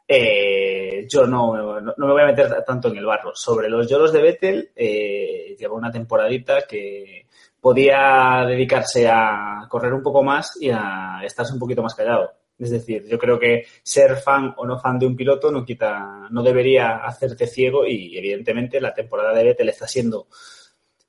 eh, 0.08 1.06
yo 1.10 1.26
no, 1.26 1.56
no, 1.56 1.82
no, 1.82 2.08
me 2.08 2.14
voy 2.14 2.22
a 2.22 2.28
meter 2.28 2.64
tanto 2.64 2.88
en 2.88 2.98
el 2.98 3.06
barro. 3.06 3.36
Sobre 3.36 3.70
los 3.70 3.90
lloros 3.90 4.14
de 4.14 4.22
Vettel, 4.22 4.72
eh, 4.76 5.56
lleva 5.60 5.76
una 5.76 5.92
temporadita 5.92 6.62
que 6.62 7.26
podía 7.60 8.46
dedicarse 8.48 9.08
a 9.08 9.66
correr 9.70 9.94
un 9.94 10.04
poco 10.04 10.24
más 10.24 10.58
y 10.62 10.70
a 10.70 11.20
estarse 11.24 11.54
un 11.54 11.60
poquito 11.60 11.84
más 11.84 11.96
callado. 11.96 12.32
Es 12.58 12.72
decir, 12.72 13.06
yo 13.08 13.20
creo 13.20 13.38
que 13.38 13.66
ser 13.84 14.16
fan 14.18 14.54
o 14.58 14.66
no 14.66 14.80
fan 14.80 14.98
de 14.98 15.06
un 15.06 15.16
piloto 15.16 15.52
no 15.52 15.64
quita, 15.64 16.28
no 16.32 16.42
debería 16.42 16.98
hacerte 16.98 17.46
ciego 17.46 17.86
y 17.86 18.18
evidentemente 18.18 18.82
la 18.82 18.94
temporada 18.94 19.34
de 19.34 19.44
Vettel 19.44 19.70
está 19.70 19.88
siendo 19.88 20.28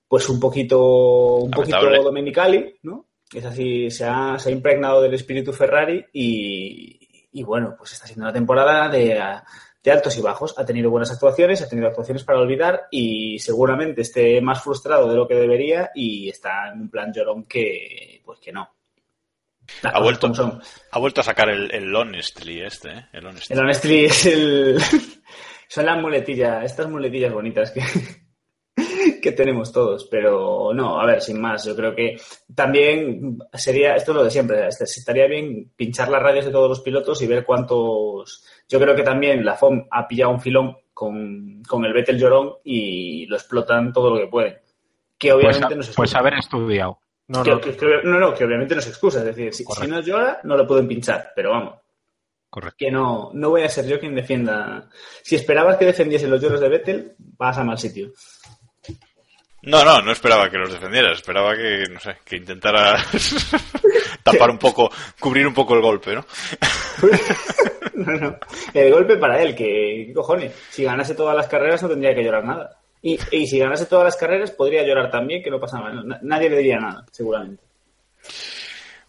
pues 0.06 0.28
un 0.28 0.40
poquito, 0.40 1.36
un 1.36 1.50
poquito 1.50 2.02
dominicali, 2.02 2.76
¿no? 2.82 3.06
Es 3.32 3.44
así, 3.44 3.90
se 3.90 4.04
ha, 4.04 4.38
se 4.38 4.48
ha 4.48 4.52
impregnado 4.52 5.02
del 5.02 5.14
espíritu 5.14 5.52
Ferrari 5.52 6.04
y, 6.12 6.97
y 7.32 7.42
bueno, 7.42 7.74
pues 7.76 7.92
está 7.92 8.06
siendo 8.06 8.24
una 8.24 8.32
temporada 8.32 8.88
de, 8.88 9.22
de, 9.82 9.90
altos 9.90 10.16
y 10.16 10.22
bajos. 10.22 10.54
Ha 10.58 10.64
tenido 10.64 10.90
buenas 10.90 11.10
actuaciones, 11.10 11.62
ha 11.62 11.68
tenido 11.68 11.88
actuaciones 11.88 12.24
para 12.24 12.40
olvidar 12.40 12.88
y 12.90 13.38
seguramente 13.38 14.02
esté 14.02 14.40
más 14.40 14.62
frustrado 14.62 15.08
de 15.08 15.16
lo 15.16 15.26
que 15.26 15.34
debería 15.34 15.90
y 15.94 16.28
está 16.28 16.70
en 16.72 16.82
un 16.82 16.90
plan 16.90 17.12
llorón 17.12 17.44
que, 17.44 18.22
pues 18.24 18.38
que 18.40 18.52
no. 18.52 18.70
Ha 19.82 20.00
vuelto, 20.00 20.32
ha 20.92 20.98
vuelto 20.98 21.20
a 21.20 21.24
sacar 21.24 21.50
el, 21.50 21.70
el 21.74 21.94
Honestly 21.94 22.62
este, 22.62 22.90
¿eh? 22.90 23.06
El 23.12 23.26
Honestly. 23.26 23.54
El 23.54 23.60
Honestly 23.60 24.04
es 24.06 24.26
el... 24.26 24.78
Son 25.68 25.84
las 25.84 26.00
muletillas, 26.00 26.64
estas 26.64 26.88
muletillas 26.88 27.30
bonitas 27.30 27.70
que, 27.70 27.82
que 29.22 29.32
tenemos 29.32 29.72
todos, 29.72 30.06
pero 30.10 30.72
no, 30.74 31.00
a 31.00 31.06
ver, 31.06 31.20
sin 31.20 31.40
más, 31.40 31.64
yo 31.64 31.74
creo 31.74 31.94
que 31.94 32.20
también 32.54 33.38
sería, 33.52 33.94
esto 33.94 34.12
es 34.12 34.16
lo 34.16 34.24
de 34.24 34.30
siempre, 34.30 34.68
estaría 34.68 35.26
bien 35.26 35.72
pinchar 35.76 36.08
las 36.08 36.22
radios 36.22 36.46
de 36.46 36.52
todos 36.52 36.68
los 36.68 36.80
pilotos 36.80 37.20
y 37.22 37.26
ver 37.26 37.44
cuántos, 37.44 38.44
yo 38.68 38.78
creo 38.78 38.94
que 38.94 39.02
también 39.02 39.44
la 39.44 39.56
FOM 39.56 39.86
ha 39.90 40.06
pillado 40.06 40.32
un 40.32 40.40
filón 40.40 40.76
con, 40.98 41.62
con 41.62 41.84
el 41.84 41.92
Vettel 41.92 42.18
llorón 42.18 42.54
y 42.64 43.24
lo 43.26 43.36
explotan 43.36 43.92
todo 43.92 44.10
lo 44.10 44.18
que 44.18 44.26
pueden. 44.26 44.58
Que 45.16 45.32
obviamente 45.32 45.66
pues, 45.66 45.76
no 45.76 45.82
se 45.82 45.92
Pues 45.94 46.14
haber 46.16 46.34
estudiado. 46.34 46.98
No, 47.28 47.44
que, 47.44 47.50
no. 47.50 47.60
Que, 47.60 47.76
que, 47.76 47.86
no, 48.02 48.18
no, 48.18 48.34
que 48.34 48.44
obviamente 48.44 48.74
no 48.74 48.80
se 48.80 48.88
excusa. 48.88 49.20
Es 49.20 49.26
decir, 49.26 49.54
si, 49.54 49.64
si, 49.64 49.86
no 49.86 50.00
llora, 50.00 50.40
no 50.42 50.56
lo 50.56 50.66
pueden 50.66 50.88
pinchar, 50.88 51.32
pero 51.36 51.50
vamos. 51.50 51.74
Correcto. 52.50 52.76
Que 52.78 52.90
no, 52.90 53.30
no 53.34 53.50
voy 53.50 53.62
a 53.62 53.68
ser 53.68 53.86
yo 53.86 54.00
quien 54.00 54.14
defienda. 54.14 54.88
Si 55.22 55.36
esperabas 55.36 55.76
que 55.76 55.84
defendiese 55.84 56.26
los 56.26 56.40
lloros 56.40 56.60
de 56.60 56.68
Vettel, 56.68 57.14
vas 57.18 57.58
a 57.58 57.64
mal 57.64 57.78
sitio. 57.78 58.12
No, 59.62 59.84
no, 59.84 60.00
no 60.02 60.12
esperaba 60.12 60.48
que 60.48 60.58
los 60.58 60.72
defendieras. 60.72 61.18
Esperaba 61.18 61.56
que, 61.56 61.84
no 61.90 61.98
sé, 61.98 62.16
que 62.24 62.36
intentara 62.36 62.96
tapar 64.22 64.50
un 64.50 64.58
poco, 64.58 64.90
cubrir 65.18 65.46
un 65.46 65.54
poco 65.54 65.74
el 65.74 65.82
golpe, 65.82 66.14
¿no? 66.14 66.24
no, 67.94 68.12
no. 68.12 68.38
El 68.72 68.92
golpe 68.92 69.16
para 69.16 69.42
él, 69.42 69.54
que, 69.54 70.04
¿qué 70.06 70.12
cojones? 70.14 70.52
Si 70.70 70.84
ganase 70.84 71.14
todas 71.14 71.36
las 71.36 71.48
carreras 71.48 71.82
no 71.82 71.88
tendría 71.88 72.14
que 72.14 72.22
llorar 72.22 72.44
nada. 72.44 72.76
Y, 73.02 73.18
y, 73.30 73.46
si 73.46 73.58
ganase 73.58 73.86
todas 73.86 74.04
las 74.04 74.16
carreras, 74.16 74.50
podría 74.50 74.82
llorar 74.82 75.10
también, 75.10 75.42
que 75.42 75.50
no 75.50 75.60
pasa 75.60 75.78
nada. 75.78 76.18
Nadie 76.22 76.50
le 76.50 76.58
diría 76.58 76.78
nada, 76.78 77.04
seguramente. 77.12 77.62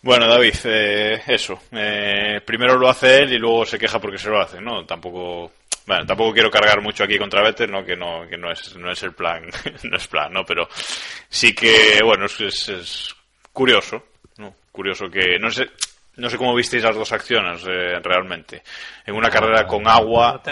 Bueno, 0.01 0.27
David, 0.27 0.53
eh, 0.65 1.21
eso. 1.27 1.59
Eh, 1.71 2.41
primero 2.45 2.77
lo 2.77 2.87
hace 2.87 3.19
él 3.23 3.33
y 3.33 3.37
luego 3.37 3.65
se 3.65 3.77
queja 3.77 3.99
porque 3.99 4.17
se 4.17 4.29
lo 4.29 4.39
hace, 4.39 4.61
¿no? 4.61 4.85
Tampoco. 4.85 5.51
Bueno, 5.89 6.05
tampoco 6.05 6.33
quiero 6.33 6.51
cargar 6.51 6.83
mucho 6.83 7.03
aquí 7.03 7.17
contra 7.17 7.41
Vettel, 7.41 7.71
¿no? 7.71 7.83
Que 7.83 7.95
no, 7.95 8.27
que 8.29 8.37
no 8.37 8.51
es, 8.51 8.75
no 8.75 8.91
es 8.91 9.01
el 9.01 9.13
plan, 9.13 9.49
no 9.89 9.97
es 9.97 10.07
plan, 10.07 10.31
¿no? 10.31 10.45
Pero 10.45 10.67
sí 11.27 11.55
que, 11.55 11.99
bueno, 12.05 12.25
es, 12.27 12.39
es, 12.41 12.69
es 12.69 13.15
curioso, 13.51 14.03
¿no? 14.37 14.53
Curioso 14.71 15.09
que, 15.09 15.39
no 15.39 15.49
sé, 15.49 15.67
no 16.17 16.29
sé 16.29 16.37
cómo 16.37 16.53
visteis 16.53 16.83
las 16.83 16.95
dos 16.95 17.11
acciones 17.11 17.63
eh, 17.67 17.99
realmente. 18.03 18.61
En 19.03 19.15
una 19.15 19.31
carrera 19.31 19.65
con 19.65 19.87
agua. 19.87 20.43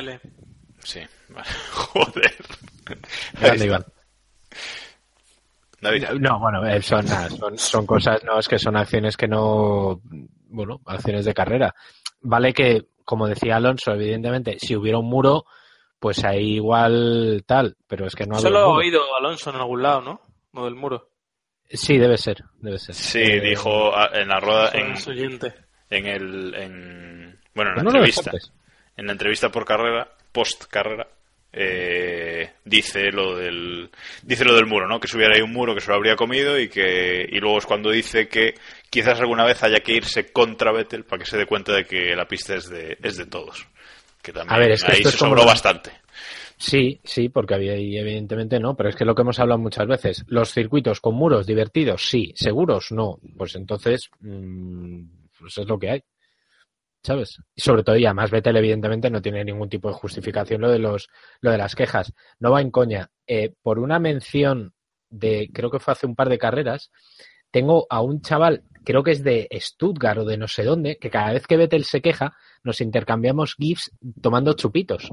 Sí, 0.80 1.02
vale. 1.30 1.48
joder. 1.72 2.36
Grande, 3.40 3.66
Iván. 3.66 3.86
David. 5.80 6.04
No, 6.20 6.40
bueno, 6.40 6.82
son, 6.82 7.06
nada, 7.06 7.30
son, 7.30 7.60
son 7.60 7.86
cosas, 7.86 8.24
no, 8.24 8.40
es 8.40 8.48
que 8.48 8.58
son 8.58 8.76
acciones 8.76 9.16
que 9.16 9.28
no, 9.28 10.02
bueno, 10.50 10.82
acciones 10.88 11.26
de 11.26 11.36
carrera. 11.36 11.76
Vale 12.22 12.52
que, 12.54 12.88
como 13.08 13.26
decía 13.26 13.56
Alonso, 13.56 13.94
evidentemente, 13.94 14.58
si 14.60 14.76
hubiera 14.76 14.98
un 14.98 15.08
muro, 15.08 15.46
pues 15.98 16.26
ahí 16.26 16.56
igual 16.56 17.42
tal, 17.48 17.78
pero 17.88 18.06
es 18.06 18.14
que 18.14 18.26
no 18.26 18.38
Solo 18.38 18.60
he 18.60 18.86
oído 18.86 19.00
Alonso 19.18 19.50
en 19.50 19.56
algún 19.56 19.82
lado, 19.82 20.02
¿no? 20.02 20.22
Lo 20.52 20.66
del 20.66 20.76
muro. 20.76 21.10
Sí, 21.70 21.98
debe 21.98 22.18
ser, 22.18 22.44
debe 22.60 22.78
ser. 22.78 22.96
Sí, 22.96 23.22
eh, 23.22 23.40
dijo 23.40 23.94
en 24.14 24.28
la 24.28 24.42
rueda, 24.42 24.72
en, 24.74 24.94
en 25.90 26.06
el, 26.06 26.54
en, 26.54 27.40
bueno, 27.56 27.72
en 27.72 27.78
la 27.78 27.84
no 27.84 27.90
entrevista, 27.92 28.32
en 28.98 29.06
la 29.06 29.14
entrevista 29.14 29.50
por 29.52 29.64
carrera, 29.64 30.10
post 30.34 30.66
carrera, 30.66 31.08
eh, 31.54 32.52
dice 32.66 33.12
lo 33.12 33.36
del 33.36 33.90
dice 34.24 34.46
lo 34.46 34.56
del 34.56 34.66
muro, 34.66 34.88
¿no? 34.88 35.00
Que 35.00 35.08
si 35.08 35.18
hubiera 35.18 35.36
ahí 35.36 35.42
un 35.42 35.54
muro 35.54 35.74
que 35.74 35.82
se 35.82 35.90
lo 35.90 35.96
habría 35.96 36.16
comido 36.16 36.60
y 36.60 36.70
que 36.70 37.28
y 37.30 37.40
luego 37.40 37.58
es 37.58 37.66
cuando 37.66 37.90
dice 37.90 38.28
que 38.28 38.56
quizás 38.90 39.20
alguna 39.20 39.46
vez 39.46 39.64
haya 39.64 39.80
que 39.80 39.94
irse 39.94 40.32
contra 40.32 40.72
Vettel 40.72 41.06
para 41.06 41.24
que 41.24 41.30
se 41.30 41.38
dé 41.38 41.46
cuenta 41.46 41.74
de 41.74 41.86
que 41.86 42.16
la 42.16 42.28
pista 42.28 42.56
es 42.56 42.70
de 42.70 42.98
es 43.02 43.18
de 43.18 43.26
todos. 43.26 43.68
Que 44.22 44.34
también 44.34 44.54
A 44.54 44.60
ver, 44.60 44.72
es 44.72 44.84
que 44.84 44.92
ahí 44.92 44.98
esto 44.98 45.12
se 45.12 45.18
como 45.18 45.32
sobró 45.32 45.46
bastante. 45.46 45.92
Sí, 46.58 47.00
sí, 47.04 47.30
porque 47.30 47.54
había 47.54 47.78
y 47.78 47.98
evidentemente 47.98 48.60
no, 48.60 48.76
pero 48.76 48.90
es 48.90 48.96
que 48.96 49.06
lo 49.06 49.14
que 49.14 49.22
hemos 49.22 49.40
hablado 49.40 49.60
muchas 49.60 49.88
veces, 49.88 50.26
los 50.28 50.52
circuitos 50.52 51.00
con 51.00 51.14
muros 51.14 51.46
divertidos, 51.46 52.08
sí, 52.10 52.34
seguros, 52.36 52.92
no, 52.92 53.20
pues 53.38 53.56
entonces, 53.56 54.10
mmm, 54.22 55.04
pues 55.40 55.58
es 55.60 55.68
lo 55.68 55.78
que 55.78 55.92
hay. 55.92 56.04
¿Sabes? 57.08 57.40
Y 57.56 57.62
sobre 57.62 57.84
todo, 57.84 57.96
y 57.96 58.06
además 58.06 58.32
Vettel 58.32 58.58
evidentemente 58.58 59.10
no 59.10 59.22
tiene 59.22 59.46
ningún 59.46 59.70
tipo 59.70 59.88
de 59.88 59.94
justificación 59.94 60.60
lo 60.60 60.70
de 60.70 60.80
los, 60.80 61.08
lo 61.40 61.52
de 61.52 61.58
las 61.58 61.74
quejas. 61.74 62.12
No 62.38 62.52
va 62.52 62.60
en 62.60 62.70
coña. 62.70 63.10
Eh, 63.26 63.54
por 63.62 63.80
una 63.80 63.98
mención 63.98 64.74
de, 65.10 65.50
creo 65.54 65.72
que 65.72 65.80
fue 65.80 65.94
hace 65.94 66.06
un 66.06 66.18
par 66.18 66.28
de 66.28 66.38
carreras, 66.38 66.92
tengo 67.50 67.88
a 67.90 68.02
un 68.02 68.20
chaval, 68.20 68.66
creo 68.84 69.04
que 69.04 69.12
es 69.12 69.24
de 69.24 69.48
Stuttgart 69.54 70.20
o 70.20 70.26
de 70.26 70.36
no 70.36 70.50
sé 70.50 70.66
dónde, 70.66 70.98
que 70.98 71.10
cada 71.10 71.32
vez 71.32 71.48
que 71.48 71.56
Vettel 71.56 71.86
se 71.86 72.02
queja, 72.02 72.36
nos 72.62 72.82
intercambiamos 72.82 73.56
GIFs 73.56 73.90
tomando 74.22 74.52
chupitos. 74.52 75.10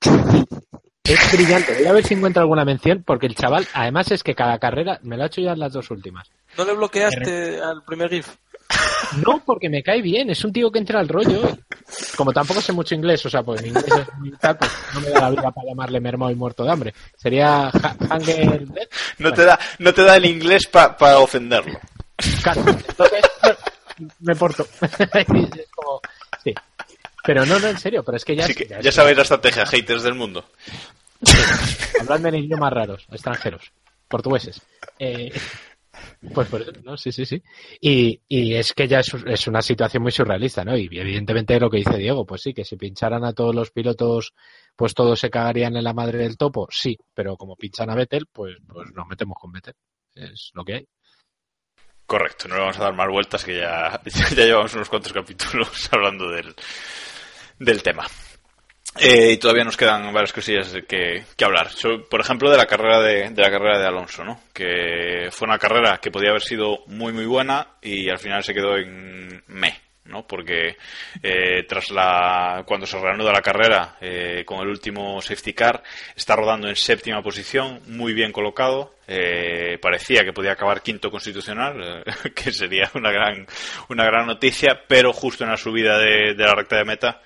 Es 1.04 1.32
brillante. 1.32 1.74
Voy 1.74 1.86
a 1.86 1.92
ver 1.94 2.04
si 2.04 2.12
encuentro 2.12 2.42
alguna 2.42 2.66
mención, 2.66 3.02
porque 3.02 3.24
el 3.24 3.34
chaval, 3.34 3.66
además 3.72 4.10
es 4.10 4.22
que 4.22 4.34
cada 4.34 4.58
carrera, 4.58 5.00
me 5.02 5.16
lo 5.16 5.22
ha 5.22 5.26
hecho 5.28 5.40
ya 5.40 5.52
en 5.52 5.58
las 5.58 5.72
dos 5.72 5.90
últimas. 5.90 6.30
¿No 6.58 6.66
le 6.66 6.74
bloqueaste 6.74 7.62
al 7.62 7.82
primer 7.82 8.10
GIF? 8.10 8.36
No, 9.24 9.42
porque 9.44 9.68
me 9.70 9.82
cae 9.82 10.02
bien, 10.02 10.28
es 10.30 10.44
un 10.44 10.52
tío 10.52 10.70
que 10.70 10.78
entra 10.78 11.00
al 11.00 11.08
rollo. 11.08 11.40
Como 12.16 12.32
tampoco 12.32 12.60
sé 12.60 12.72
mucho 12.72 12.94
inglés, 12.94 13.24
o 13.24 13.30
sea, 13.30 13.42
pues 13.42 13.62
mi 13.62 13.68
inglés 13.68 13.86
es 13.88 14.14
muy 14.18 14.30
tal, 14.32 14.58
pues 14.58 14.70
no 14.94 15.00
me 15.00 15.08
da 15.10 15.20
la 15.22 15.30
vida 15.30 15.50
para 15.50 15.66
llamarle 15.68 16.00
mermado 16.00 16.30
y 16.30 16.34
muerto 16.34 16.64
de 16.64 16.70
hambre. 16.70 16.94
Sería 17.16 17.68
ha- 17.68 17.96
Hunger 18.10 18.66
Death. 18.68 18.90
No 19.18 19.32
te 19.32 19.44
da 19.44 19.58
no 19.78 19.94
te 19.94 20.02
da 20.02 20.16
el 20.16 20.26
inglés 20.26 20.66
para 20.66 20.96
pa 20.96 21.18
ofenderlo. 21.18 21.78
Claro, 22.42 22.62
entonces 22.68 23.22
me 24.20 24.36
porto. 24.36 24.66
Es 25.14 25.26
como, 25.74 26.00
sí. 26.44 26.52
Pero 27.24 27.46
no, 27.46 27.58
no, 27.58 27.68
en 27.68 27.78
serio, 27.78 28.02
pero 28.04 28.16
es 28.16 28.24
que 28.24 28.36
ya... 28.36 28.44
Así 28.44 28.54
que 28.54 28.66
ya- 28.66 28.80
ya 28.80 28.92
sabéis 28.92 29.16
la 29.16 29.22
estrategia, 29.22 29.64
haters 29.66 30.02
del 30.02 30.14
mundo. 30.14 30.44
Habladme 32.00 32.28
en 32.30 32.34
idiomas 32.36 32.72
raros, 32.72 33.06
extranjeros, 33.10 33.72
portugueses. 34.08 34.60
Eh, 34.98 35.32
Pues 36.34 36.48
por 36.48 36.62
eso, 36.62 36.72
¿no? 36.84 36.96
Sí, 36.96 37.12
sí, 37.12 37.24
sí. 37.24 37.42
Y, 37.80 38.20
y 38.28 38.54
es 38.54 38.72
que 38.72 38.88
ya 38.88 39.00
es, 39.00 39.12
es, 39.26 39.46
una 39.46 39.62
situación 39.62 40.02
muy 40.02 40.12
surrealista, 40.12 40.64
¿no? 40.64 40.76
Y 40.76 40.88
evidentemente 40.92 41.58
lo 41.60 41.70
que 41.70 41.78
dice 41.78 41.96
Diego, 41.96 42.26
pues 42.26 42.42
sí, 42.42 42.52
que 42.52 42.64
si 42.64 42.76
pincharan 42.76 43.24
a 43.24 43.32
todos 43.32 43.54
los 43.54 43.70
pilotos, 43.70 44.34
pues 44.76 44.94
todos 44.94 45.20
se 45.20 45.30
cagarían 45.30 45.76
en 45.76 45.84
la 45.84 45.94
madre 45.94 46.18
del 46.18 46.36
topo, 46.36 46.68
sí, 46.70 46.98
pero 47.14 47.36
como 47.36 47.56
pinchan 47.56 47.90
a 47.90 47.94
Vettel, 47.94 48.26
pues, 48.32 48.56
pues 48.66 48.92
nos 48.94 49.06
metemos 49.06 49.36
con 49.40 49.52
Vettel. 49.52 49.74
Es 50.14 50.50
lo 50.54 50.64
que 50.64 50.74
hay. 50.74 50.88
Correcto, 52.06 52.48
no 52.48 52.54
le 52.54 52.60
vamos 52.62 52.78
a 52.78 52.84
dar 52.84 52.94
más 52.94 53.08
vueltas 53.08 53.44
que 53.44 53.58
ya, 53.58 54.00
ya 54.34 54.44
llevamos 54.44 54.74
unos 54.74 54.88
cuantos 54.88 55.12
capítulos 55.12 55.88
hablando 55.92 56.30
del, 56.30 56.54
del 57.58 57.82
tema. 57.82 58.06
Eh, 58.96 59.32
y 59.32 59.36
todavía 59.36 59.64
nos 59.64 59.76
quedan 59.76 60.12
varias 60.12 60.32
cosillas 60.32 60.74
que, 60.88 61.24
que 61.36 61.44
hablar. 61.44 61.70
Por 62.10 62.20
ejemplo, 62.20 62.50
de 62.50 62.56
la 62.56 62.66
carrera 62.66 63.00
de, 63.00 63.30
de, 63.30 63.42
la 63.42 63.50
carrera 63.50 63.78
de 63.78 63.86
Alonso, 63.86 64.24
¿no? 64.24 64.40
Que 64.52 65.28
fue 65.30 65.46
una 65.46 65.58
carrera 65.58 65.98
que 65.98 66.10
podía 66.10 66.30
haber 66.30 66.42
sido 66.42 66.84
muy 66.86 67.12
muy 67.12 67.26
buena 67.26 67.74
y 67.82 68.08
al 68.08 68.18
final 68.18 68.42
se 68.42 68.54
quedó 68.54 68.76
en 68.76 69.42
me, 69.46 69.80
¿no? 70.04 70.26
Porque 70.26 70.76
eh, 71.22 71.64
tras 71.68 71.90
la 71.90 72.64
cuando 72.66 72.86
se 72.86 72.98
reanuda 72.98 73.32
la 73.32 73.42
carrera 73.42 73.96
eh, 74.00 74.42
con 74.44 74.60
el 74.60 74.68
último 74.68 75.20
safety 75.20 75.52
car 75.52 75.82
está 76.16 76.34
rodando 76.34 76.68
en 76.68 76.76
séptima 76.76 77.22
posición, 77.22 77.80
muy 77.86 78.14
bien 78.14 78.32
colocado. 78.32 78.94
Eh, 79.06 79.78
parecía 79.80 80.24
que 80.24 80.32
podía 80.32 80.52
acabar 80.52 80.82
quinto 80.82 81.10
constitucional, 81.10 82.04
que 82.34 82.52
sería 82.52 82.90
una 82.94 83.12
gran 83.12 83.46
una 83.88 84.04
gran 84.04 84.26
noticia, 84.26 84.82
pero 84.88 85.12
justo 85.12 85.44
en 85.44 85.50
la 85.50 85.56
subida 85.56 85.98
de, 85.98 86.34
de 86.34 86.44
la 86.44 86.54
recta 86.54 86.76
de 86.76 86.84
meta 86.84 87.22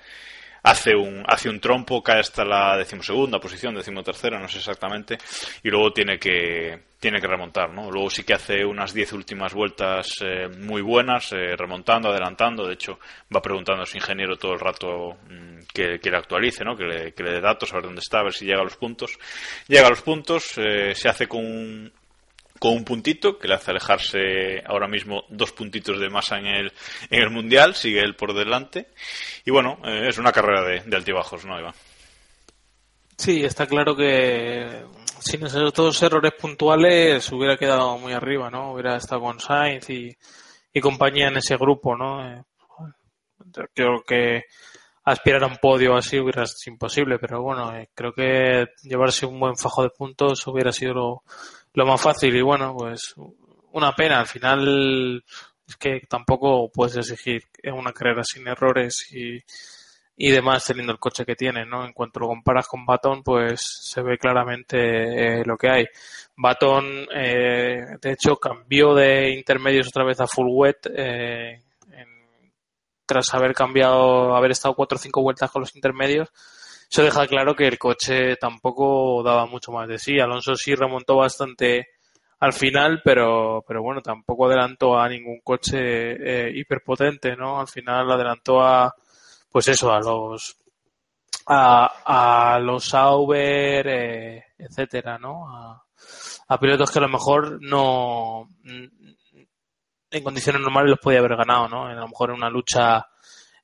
hace 0.63 0.95
un, 0.95 1.23
hace 1.27 1.49
un 1.49 1.59
trompo, 1.59 2.01
cae 2.01 2.21
hasta 2.21 2.43
la 2.45 2.77
decimosegunda 2.77 3.39
posición, 3.39 3.75
decimotercera, 3.75 4.39
no 4.39 4.47
sé 4.47 4.59
exactamente, 4.59 5.17
y 5.61 5.69
luego 5.69 5.91
tiene 5.91 6.17
que, 6.17 6.93
tiene 6.99 7.19
que 7.19 7.27
remontar, 7.27 7.69
¿no? 7.69 7.91
Luego 7.91 8.09
sí 8.09 8.23
que 8.23 8.33
hace 8.33 8.63
unas 8.63 8.93
diez 8.93 9.11
últimas 9.11 9.53
vueltas 9.53 10.07
eh, 10.21 10.47
muy 10.47 10.81
buenas, 10.81 11.33
eh, 11.33 11.55
remontando, 11.57 12.09
adelantando, 12.09 12.65
de 12.65 12.75
hecho 12.75 12.97
va 13.33 13.41
preguntando 13.41 13.83
a 13.83 13.85
su 13.85 13.97
ingeniero 13.97 14.37
todo 14.37 14.53
el 14.53 14.59
rato 14.59 15.17
mmm, 15.29 15.59
que, 15.73 15.99
que, 15.99 16.09
le 16.09 16.17
actualice, 16.17 16.63
¿no? 16.63 16.77
Que 16.77 16.85
le, 16.85 17.13
que 17.13 17.23
le 17.23 17.33
dé 17.33 17.41
datos, 17.41 17.71
a 17.71 17.75
ver 17.75 17.85
dónde 17.85 17.99
está, 17.99 18.19
a 18.19 18.23
ver 18.23 18.33
si 18.33 18.45
llega 18.45 18.61
a 18.61 18.63
los 18.63 18.77
puntos. 18.77 19.17
Llega 19.67 19.87
a 19.87 19.89
los 19.89 20.01
puntos, 20.01 20.57
eh, 20.57 20.95
se 20.95 21.09
hace 21.09 21.27
con 21.27 21.45
un, 21.45 21.91
con 22.63 22.77
un 22.77 22.85
puntito 22.85 23.37
que 23.37 23.49
le 23.49 23.55
hace 23.55 23.71
alejarse 23.71 24.63
ahora 24.65 24.87
mismo 24.87 25.25
dos 25.27 25.51
puntitos 25.51 25.99
de 25.99 26.09
masa 26.09 26.39
en 26.39 26.45
el, 26.45 26.71
en 27.09 27.21
el 27.21 27.29
mundial, 27.29 27.75
sigue 27.75 27.99
él 27.99 28.15
por 28.15 28.33
delante. 28.33 28.87
Y 29.43 29.51
bueno, 29.51 29.79
eh, 29.83 30.07
es 30.07 30.17
una 30.17 30.31
carrera 30.31 30.63
de, 30.63 30.79
de, 30.79 30.95
altibajos, 30.95 31.45
¿no, 31.45 31.59
Iván? 31.59 31.73
Sí, 33.17 33.43
está 33.43 33.67
claro 33.67 33.97
que 33.97 34.81
sin 35.19 35.45
esos 35.45 35.73
dos 35.73 36.01
errores 36.03 36.31
puntuales 36.39 37.29
hubiera 37.33 37.57
quedado 37.57 37.97
muy 37.97 38.13
arriba, 38.13 38.49
¿no? 38.49 38.71
Hubiera 38.71 38.95
estado 38.95 39.23
con 39.23 39.41
Sainz 39.41 39.89
y, 39.89 40.15
y 40.73 40.79
compañía 40.79 41.27
en 41.27 41.35
ese 41.35 41.57
grupo, 41.57 41.97
¿no? 41.97 42.25
Eh, 42.25 42.45
creo 43.73 44.03
que 44.07 44.43
aspirar 45.03 45.43
a 45.43 45.47
un 45.47 45.57
podio 45.57 45.97
así 45.97 46.17
hubiera 46.17 46.45
sido 46.45 46.75
imposible, 46.75 47.19
pero 47.19 47.41
bueno, 47.41 47.75
eh, 47.75 47.89
creo 47.93 48.13
que 48.13 48.67
llevarse 48.83 49.25
un 49.25 49.37
buen 49.37 49.57
fajo 49.57 49.83
de 49.83 49.89
puntos 49.89 50.47
hubiera 50.47 50.71
sido 50.71 50.93
lo, 50.93 51.23
lo 51.73 51.85
más 51.85 52.01
fácil 52.01 52.35
y 52.35 52.41
bueno, 52.41 52.75
pues 52.77 53.15
una 53.71 53.93
pena. 53.93 54.19
Al 54.19 54.27
final 54.27 55.23
es 55.67 55.75
que 55.77 56.01
tampoco 56.07 56.69
puedes 56.71 56.97
exigir 56.97 57.43
una 57.73 57.91
carrera 57.91 58.23
sin 58.23 58.47
errores 58.47 59.11
y, 59.11 59.39
y 60.15 60.31
demás 60.31 60.65
teniendo 60.65 60.91
el 60.93 60.99
coche 60.99 61.25
que 61.25 61.35
tiene, 61.35 61.65
¿no? 61.65 61.85
En 61.85 61.93
cuanto 61.93 62.19
lo 62.19 62.27
comparas 62.27 62.67
con 62.67 62.85
Baton, 62.85 63.23
pues 63.23 63.61
se 63.63 64.01
ve 64.01 64.17
claramente 64.17 65.39
eh, 65.39 65.43
lo 65.45 65.57
que 65.57 65.69
hay. 65.69 65.85
Baton, 66.35 67.07
eh, 67.13 67.97
de 68.01 68.11
hecho, 68.11 68.35
cambió 68.37 68.93
de 68.93 69.31
intermedios 69.31 69.87
otra 69.87 70.05
vez 70.05 70.19
a 70.19 70.27
full 70.27 70.47
wet 70.49 70.87
eh, 70.95 71.63
en, 71.91 72.53
tras 73.05 73.33
haber 73.33 73.53
cambiado, 73.53 74.35
haber 74.35 74.51
estado 74.51 74.75
cuatro 74.75 74.97
o 74.97 74.99
cinco 74.99 75.21
vueltas 75.21 75.49
con 75.51 75.61
los 75.61 75.75
intermedios 75.75 76.31
eso 76.93 77.01
deja 77.01 77.25
claro 77.25 77.55
que 77.55 77.65
el 77.67 77.79
coche 77.79 78.35
tampoco 78.35 79.23
daba 79.23 79.47
mucho 79.47 79.71
más 79.71 79.87
de 79.87 79.97
sí. 79.97 80.19
Alonso 80.19 80.55
sí 80.55 80.75
remontó 80.75 81.15
bastante 81.15 81.87
al 82.39 82.53
final, 82.53 83.01
pero, 83.03 83.63
pero 83.67 83.81
bueno, 83.81 83.99
tampoco 83.99 84.45
adelantó 84.45 84.99
a 84.99 85.09
ningún 85.09 85.39
coche 85.43 85.79
eh, 85.79 86.51
hiperpotente, 86.53 87.35
¿no? 87.35 87.59
Al 87.59 87.67
final 87.67 88.11
adelantó 88.11 88.61
a, 88.61 88.93
pues 89.51 89.69
eso, 89.69 89.91
a 89.91 90.01
los, 90.01 90.55
a, 91.47 92.53
a 92.53 92.59
los 92.59 92.85
Sauber, 92.85 93.87
eh, 93.87 94.43
etcétera, 94.59 95.17
¿no? 95.17 95.49
A, 95.49 95.83
a 96.47 96.59
pilotos 96.59 96.91
que 96.91 96.99
a 96.99 97.01
lo 97.01 97.09
mejor 97.09 97.59
no, 97.59 98.49
en 100.11 100.23
condiciones 100.23 100.61
normales 100.61 100.91
los 100.91 100.99
podía 100.99 101.17
haber 101.17 101.37
ganado, 101.37 101.67
¿no? 101.67 101.87
A 101.87 101.93
lo 101.95 102.07
mejor 102.07 102.29
en 102.29 102.35
una 102.35 102.51
lucha 102.51 103.07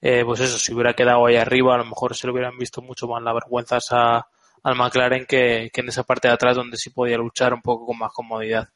eh, 0.01 0.23
pues 0.25 0.39
eso, 0.39 0.57
si 0.57 0.73
hubiera 0.73 0.93
quedado 0.93 1.25
ahí 1.25 1.35
arriba, 1.35 1.75
a 1.75 1.79
lo 1.79 1.85
mejor 1.85 2.15
se 2.15 2.27
lo 2.27 2.33
hubieran 2.33 2.57
visto 2.57 2.81
mucho 2.81 3.07
más 3.07 3.21
las 3.21 3.33
vergüenzas 3.33 3.87
a, 3.91 4.27
al 4.63 4.75
McLaren 4.75 5.25
que, 5.25 5.69
que, 5.73 5.81
en 5.81 5.89
esa 5.89 6.03
parte 6.03 6.27
de 6.27 6.33
atrás 6.33 6.55
donde 6.55 6.77
sí 6.77 6.89
podía 6.89 7.17
luchar 7.17 7.53
un 7.53 7.61
poco 7.61 7.85
con 7.85 7.97
más 7.97 8.11
comodidad. 8.13 8.69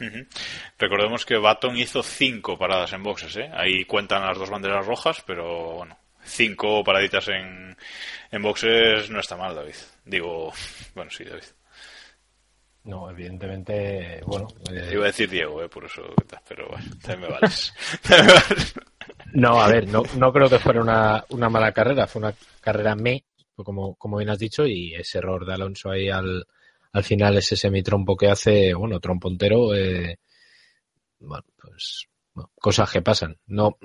Uh 0.00 0.04
-huh. 0.04 0.28
Recordemos 0.78 1.24
que 1.24 1.38
Baton 1.38 1.76
hizo 1.78 2.02
cinco 2.02 2.58
paradas 2.58 2.92
en 2.92 3.02
boxes, 3.02 3.36
¿eh? 3.36 3.50
ahí 3.54 3.84
cuentan 3.86 4.26
las 4.26 4.38
dos 4.38 4.50
banderas 4.50 4.84
rojas, 4.86 5.22
pero 5.26 5.76
bueno, 5.76 5.96
cinco 6.22 6.84
paraditas 6.84 7.28
en, 7.28 7.76
en 8.30 8.42
boxes 8.42 9.08
no 9.10 9.20
está 9.20 9.36
mal, 9.36 9.54
David. 9.54 9.76
Digo, 10.04 10.52
bueno, 10.94 11.10
sí, 11.10 11.24
David. 11.24 11.44
No, 12.84 13.10
evidentemente, 13.10 14.20
bueno. 14.26 14.46
Eh... 14.70 14.90
Iba 14.92 15.04
a 15.04 15.06
decir 15.06 15.28
Diego, 15.28 15.60
eh, 15.62 15.68
por 15.68 15.86
eso, 15.86 16.02
pero 16.48 16.68
bueno, 16.68 16.86
también 17.02 17.22
me 17.22 17.28
vales. 17.28 17.74
No, 19.36 19.60
a 19.60 19.68
ver, 19.68 19.86
no, 19.86 20.02
no 20.16 20.32
creo 20.32 20.48
que 20.48 20.58
fuera 20.58 20.80
una, 20.80 21.22
una 21.28 21.50
mala 21.50 21.70
carrera, 21.70 22.06
fue 22.06 22.20
una 22.20 22.34
carrera 22.58 22.96
me, 22.96 23.26
como, 23.54 23.94
como 23.96 24.16
bien 24.16 24.30
has 24.30 24.38
dicho, 24.38 24.66
y 24.66 24.94
ese 24.94 25.18
error 25.18 25.44
de 25.44 25.52
Alonso 25.52 25.90
ahí 25.90 26.08
al, 26.08 26.46
al 26.90 27.04
final, 27.04 27.36
ese 27.36 27.54
semitrompo 27.54 28.16
que 28.16 28.30
hace, 28.30 28.72
bueno, 28.72 28.98
trompo 28.98 29.28
entero, 29.28 29.74
eh, 29.74 30.20
bueno, 31.20 31.44
pues 31.60 32.06
bueno, 32.32 32.50
cosas 32.58 32.90
que 32.90 33.02
pasan. 33.02 33.36
No, 33.46 33.76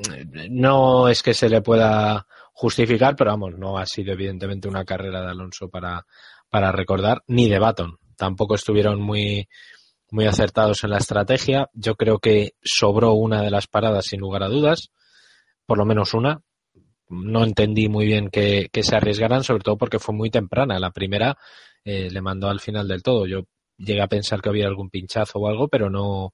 no 0.50 1.10
es 1.10 1.22
que 1.22 1.34
se 1.34 1.50
le 1.50 1.62
pueda 1.62 2.26
justificar, 2.54 3.18
pero 3.18 3.32
vamos, 3.32 3.58
no 3.58 3.78
ha 3.78 3.86
sido 3.86 4.14
evidentemente 4.14 4.70
una 4.70 4.86
carrera 4.86 5.22
de 5.22 5.32
Alonso 5.32 5.70
para, 5.70 6.06
para 6.50 6.72
recordar, 6.72 7.24
ni 7.28 7.50
de 7.50 7.60
Baton. 7.60 7.98
Tampoco 8.16 8.56
estuvieron 8.56 9.02
muy, 9.02 9.50
muy 10.12 10.28
acertados 10.28 10.86
en 10.86 10.92
la 10.92 11.00
estrategia. 11.00 11.70
Yo 11.74 11.96
creo 11.96 12.20
que 12.20 12.54
sobró 12.64 13.12
una 13.16 13.42
de 13.42 13.52
las 13.52 13.68
paradas 13.68 14.06
sin 14.06 14.22
lugar 14.22 14.44
a 14.44 14.48
dudas 14.48 14.92
por 15.72 15.78
lo 15.78 15.86
menos 15.86 16.14
una. 16.14 16.42
No 17.08 17.46
entendí 17.46 17.88
muy 17.88 18.06
bien 18.06 18.30
que, 18.30 18.68
que 18.74 18.84
se 18.84 18.94
arriesgaran, 18.94 19.42
sobre 19.42 19.64
todo 19.64 19.78
porque 19.78 20.00
fue 20.00 20.14
muy 20.14 20.30
temprana. 20.30 20.78
La 20.80 20.92
primera 20.92 21.38
eh, 21.86 22.10
le 22.12 22.20
mandó 22.20 22.50
al 22.50 22.60
final 22.60 22.90
del 22.90 23.02
todo. 23.02 23.26
Yo 23.26 23.44
llegué 23.78 24.02
a 24.02 24.10
pensar 24.10 24.42
que 24.42 24.50
había 24.50 24.68
algún 24.68 24.90
pinchazo 24.90 25.40
o 25.40 25.48
algo, 25.48 25.70
pero 25.70 25.90
no, 25.90 26.34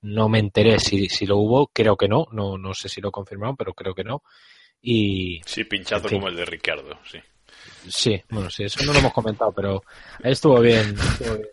no 0.00 0.30
me 0.30 0.38
enteré 0.38 0.80
si, 0.80 1.06
si 1.10 1.26
lo 1.26 1.36
hubo. 1.36 1.66
Creo 1.66 1.98
que 1.98 2.08
no. 2.08 2.28
no. 2.32 2.56
No 2.56 2.72
sé 2.72 2.88
si 2.88 3.02
lo 3.02 3.10
confirmaron, 3.10 3.58
pero 3.58 3.74
creo 3.74 3.94
que 3.94 4.04
no. 4.04 4.22
Y, 4.80 5.42
sí, 5.44 5.64
pinchazo 5.64 6.06
en 6.06 6.08
fin. 6.08 6.18
como 6.20 6.30
el 6.30 6.36
de 6.36 6.46
Ricardo, 6.46 6.98
sí. 7.04 7.18
Sí, 7.88 8.22
bueno, 8.30 8.48
sí, 8.48 8.64
eso 8.64 8.82
no 8.86 8.94
lo 8.94 9.00
hemos 9.00 9.12
comentado, 9.12 9.52
pero 9.52 9.82
estuvo 10.24 10.60
bien. 10.60 10.96
Estuvo 10.98 11.34
bien 11.34 11.48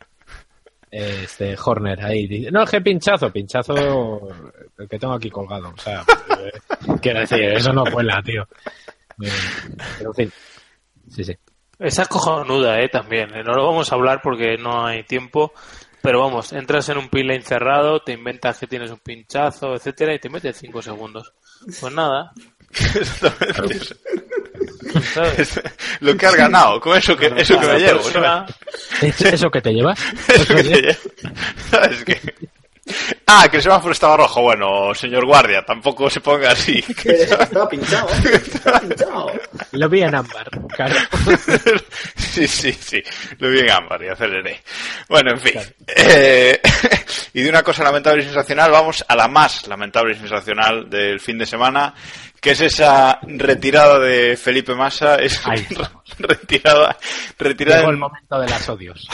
este 0.96 1.58
Horner 1.62 2.04
ahí. 2.04 2.48
No, 2.52 2.64
es 2.64 2.70
que 2.70 2.82
pinchazo, 2.82 3.32
pinchazo 3.32 4.30
el 4.78 4.88
que 4.88 4.98
tengo 4.98 5.14
aquí 5.14 5.30
colgado. 5.30 5.74
O 5.76 5.78
sea, 5.78 6.04
eh, 6.30 6.52
quiero 7.02 7.20
decir, 7.20 7.44
eso 7.44 7.74
no 7.74 7.84
cuela, 7.86 8.22
tío. 8.24 8.48
Eh, 9.22 9.30
pero 9.98 10.12
en 10.12 10.16
fin, 10.16 10.32
sí, 11.10 11.24
sí. 11.24 11.36
Esa 11.78 12.04
es 12.04 12.08
cojonuda, 12.08 12.80
eh, 12.80 12.88
también. 12.88 13.30
No 13.46 13.54
lo 13.54 13.66
vamos 13.66 13.92
a 13.92 13.96
hablar 13.96 14.22
porque 14.24 14.58
no 14.58 14.86
hay 14.86 15.04
tiempo. 15.04 15.52
Pero 16.02 16.22
vamos, 16.22 16.54
entras 16.54 16.88
en 16.90 17.00
un 17.00 17.10
pin 17.10 17.28
lane 17.28 17.42
cerrado, 17.42 18.00
te 18.00 18.14
inventas 18.14 18.60
que 18.60 18.68
tienes 18.68 18.92
un 18.92 19.00
pinchazo, 19.00 19.74
etcétera, 19.74 20.14
y 20.14 20.20
te 20.20 20.30
metes 20.30 20.56
5 20.58 20.82
segundos. 20.84 21.34
Pues 21.82 21.94
nada. 21.94 22.32
lo 26.00 26.18
que 26.18 26.26
has 26.26 26.36
ganado, 26.36 26.80
con 26.80 26.98
eso 26.98 27.16
que, 27.16 27.32
eso 27.38 27.60
que 27.60 27.68
me 27.68 27.80
llevo. 27.80 28.02
¿Eso 29.02 29.50
que 29.50 29.62
te 29.62 29.72
llevas? 29.72 30.00
Eso 30.28 30.56
que 30.56 30.64
te 30.64 30.82
llevas. 30.82 31.00
¿Sabes 31.70 32.04
qué? 32.04 32.20
Ah, 33.26 33.48
que 33.50 33.58
el 33.58 33.64
semáforo 33.64 33.94
estaba 33.94 34.16
rojo. 34.18 34.42
Bueno, 34.44 34.94
señor 34.94 35.26
guardia, 35.26 35.64
tampoco 35.64 36.10
se 36.10 36.22
ponga 36.22 36.52
así. 36.52 36.84
estaba 37.04 37.68
pinchado. 37.68 38.08
Estaba 38.10 38.80
pinchado. 38.80 39.32
Lo 39.72 39.90
vi 39.90 40.04
en 40.04 40.14
ámbar, 40.14 40.48
claro. 40.70 40.96
sí, 42.16 42.48
sí, 42.48 42.72
sí. 42.74 43.02
Lo 43.40 43.50
vi 43.50 43.62
en 43.62 43.72
ámbar 43.72 44.04
y 44.04 44.10
aceleré. 44.10 44.62
Bueno, 45.10 45.32
en 45.32 45.40
fin. 45.40 45.54
Claro. 45.54 45.70
Eh, 45.96 46.62
y 47.34 47.42
de 47.42 47.50
una 47.50 47.64
cosa 47.64 47.84
lamentable 47.84 48.22
y 48.22 48.26
sensacional, 48.26 48.72
vamos 48.72 49.04
a 49.08 49.16
la 49.16 49.28
más 49.28 49.68
lamentable 49.68 50.14
y 50.14 50.20
sensacional 50.20 50.90
del 50.90 51.20
fin 51.20 51.38
de 51.38 51.46
semana, 51.46 51.94
que 52.46 52.52
es 52.52 52.62
esa 52.62 53.18
retirada 53.24 53.98
de 53.98 54.38
Felipe 54.38 54.76
Massa. 54.76 55.16
Es 55.16 55.42
retirada. 56.20 56.96
retirada 57.40 57.80
Llegó 57.80 57.90
el 57.90 57.98
momento 57.98 58.40
de 58.40 58.48
las 58.48 58.70
odios. 58.70 59.08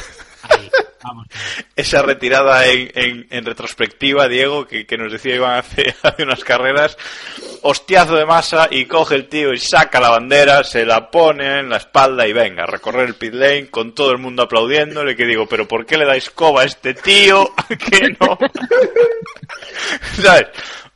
Ahí. 0.43 0.69
Vamos. 1.03 1.27
esa 1.75 2.01
retirada 2.03 2.67
en, 2.67 2.91
en- 2.93 3.27
en 3.31 3.45
retrospectiva, 3.45 4.27
Diego, 4.27 4.67
que, 4.67 4.85
que 4.85 4.97
nos 4.97 5.11
decía 5.13 5.35
Iván 5.35 5.59
hace, 5.59 5.95
hace 6.03 6.23
unas 6.23 6.43
carreras, 6.43 6.97
hostiazo 7.61 8.15
de 8.17 8.25
masa 8.25 8.67
y 8.69 8.85
coge 8.85 9.15
el 9.15 9.27
tío 9.29 9.53
y 9.53 9.57
saca 9.57 9.99
la 10.01 10.09
bandera, 10.09 10.63
se 10.65 10.85
la 10.85 11.09
pone 11.09 11.59
en 11.59 11.69
la 11.69 11.77
espalda 11.77 12.27
y 12.27 12.33
venga, 12.33 12.63
a 12.63 12.67
recorrer 12.67 13.07
el 13.07 13.15
pit 13.15 13.33
lane 13.33 13.69
con 13.69 13.95
todo 13.95 14.11
el 14.11 14.17
mundo 14.19 14.43
aplaudiéndole, 14.43 15.15
que 15.15 15.25
digo, 15.25 15.47
pero 15.47 15.67
¿por 15.67 15.85
qué 15.85 15.97
le 15.97 16.05
dais 16.05 16.29
coba 16.31 16.63
a 16.63 16.65
este 16.65 16.93
tío? 16.93 17.49
que 17.69 18.09
no. 18.19 18.37
¿Sabes? 20.21 20.47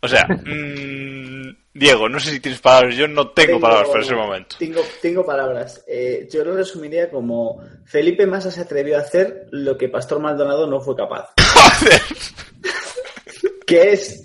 O 0.06 0.08
sea, 0.08 0.28
mm, 0.28 1.58
Diego, 1.74 2.08
no 2.08 2.20
sé 2.20 2.32
si 2.32 2.40
tienes 2.40 2.62
palabras, 2.62 2.96
yo 2.96 3.08
no 3.08 3.32
tengo, 3.32 3.60
palabras 3.60 3.90
para 3.90 4.04
ese 4.04 4.16
momento. 4.16 4.56
Tengo, 4.60 4.82
tengo 5.02 5.26
palabras. 5.26 5.84
Eh, 5.88 6.28
yo 6.32 6.44
lo 6.46 6.56
resumiría 6.56 7.10
como 7.10 7.62
Felipe 7.86 8.26
Massa 8.26 8.52
se 8.52 8.62
atrevió 8.62 8.98
a 8.98 9.02
hacer 9.02 9.48
lo 9.52 9.78
que 9.78 9.90
Pastor 9.90 10.20
Maldonado 10.20 10.68
no 10.68 10.80
fue 10.80 10.96
capaz. 10.96 11.30
Joder. 11.38 12.02
Que 13.66 13.94
es 13.94 14.24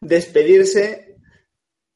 despedirse 0.00 1.04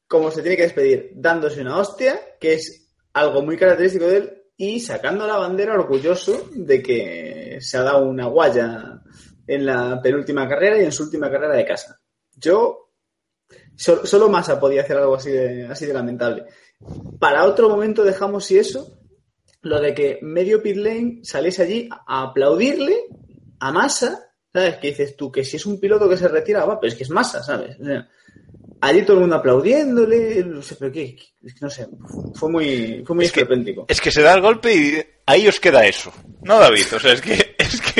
como 0.07 0.31
se 0.31 0.41
tiene 0.41 0.57
que 0.57 0.63
despedir, 0.63 1.11
dándose 1.15 1.61
una 1.61 1.77
hostia, 1.77 2.19
que 2.39 2.53
es 2.53 2.91
algo 3.13 3.43
muy 3.43 3.55
característico 3.57 4.07
de 4.07 4.17
él, 4.17 4.43
y 4.57 4.79
sacando 4.79 5.25
la 5.27 5.37
bandera 5.37 5.75
orgulloso 5.75 6.49
de 6.51 6.81
que 6.81 7.57
se 7.61 7.77
ha 7.77 7.83
dado 7.83 8.05
una 8.05 8.25
guaya 8.25 9.01
en 9.45 9.65
la 9.65 10.01
penúltima 10.01 10.49
carrera 10.49 10.81
y 10.81 10.85
en 10.85 10.91
su 10.91 11.03
última 11.03 11.29
carrera 11.29 11.55
de 11.55 11.65
casa. 11.65 11.99
Yo, 12.35 12.88
so- 13.79 14.05
solo 14.05 14.29
Massa 14.29 14.59
podía 14.59 14.81
hacer 14.81 14.97
algo 14.97 15.15
así 15.15 15.31
de, 15.31 15.65
así 15.67 15.85
de 15.85 15.93
lamentable. 15.93 16.43
Para 17.19 17.45
otro 17.45 17.69
momento 17.69 18.03
dejamos 18.03 18.45
si 18.45 18.57
eso, 18.57 18.99
lo 19.61 19.79
de 19.81 19.93
que 19.93 20.19
medio 20.21 20.61
pit 20.61 20.77
lane 20.77 21.19
saliese 21.23 21.63
allí 21.63 21.89
a 22.07 22.23
aplaudirle 22.23 23.05
a 23.59 23.71
Massa, 23.71 24.31
¿sabes? 24.53 24.77
Que 24.77 24.87
dices 24.89 25.15
tú 25.17 25.31
que 25.31 25.43
si 25.43 25.57
es 25.57 25.65
un 25.65 25.79
piloto 25.79 26.07
que 26.09 26.17
se 26.17 26.27
retira, 26.27 26.65
va, 26.65 26.79
pero 26.79 26.91
es 26.91 26.97
que 26.97 27.03
es 27.03 27.09
Massa, 27.09 27.43
¿sabes? 27.43 27.77
O 27.79 27.85
sea, 27.85 28.07
allí 28.81 29.01
todo 29.03 29.15
el 29.17 29.21
mundo 29.21 29.35
aplaudiéndole, 29.35 30.43
no 30.45 30.61
sé, 30.61 30.75
pero 30.79 30.91
qué, 30.91 31.17
no 31.61 31.69
sé, 31.69 31.87
fue 32.35 32.49
muy, 32.49 33.03
fue 33.05 33.15
muy 33.17 33.25
Es 33.25 33.31
que-. 33.33 33.45
Es 33.87 33.99
que 34.01 34.11
se 34.11 34.21
da 34.21 34.33
el 34.33 34.41
golpe 34.41 34.73
y 34.73 34.93
ahí 35.25 35.47
os 35.47 35.59
queda 35.59 35.85
eso. 35.85 36.11
No, 36.43 36.57
David, 36.59 36.85
o 36.95 36.99
sea, 36.99 37.11
es 37.13 37.21
que, 37.21 37.48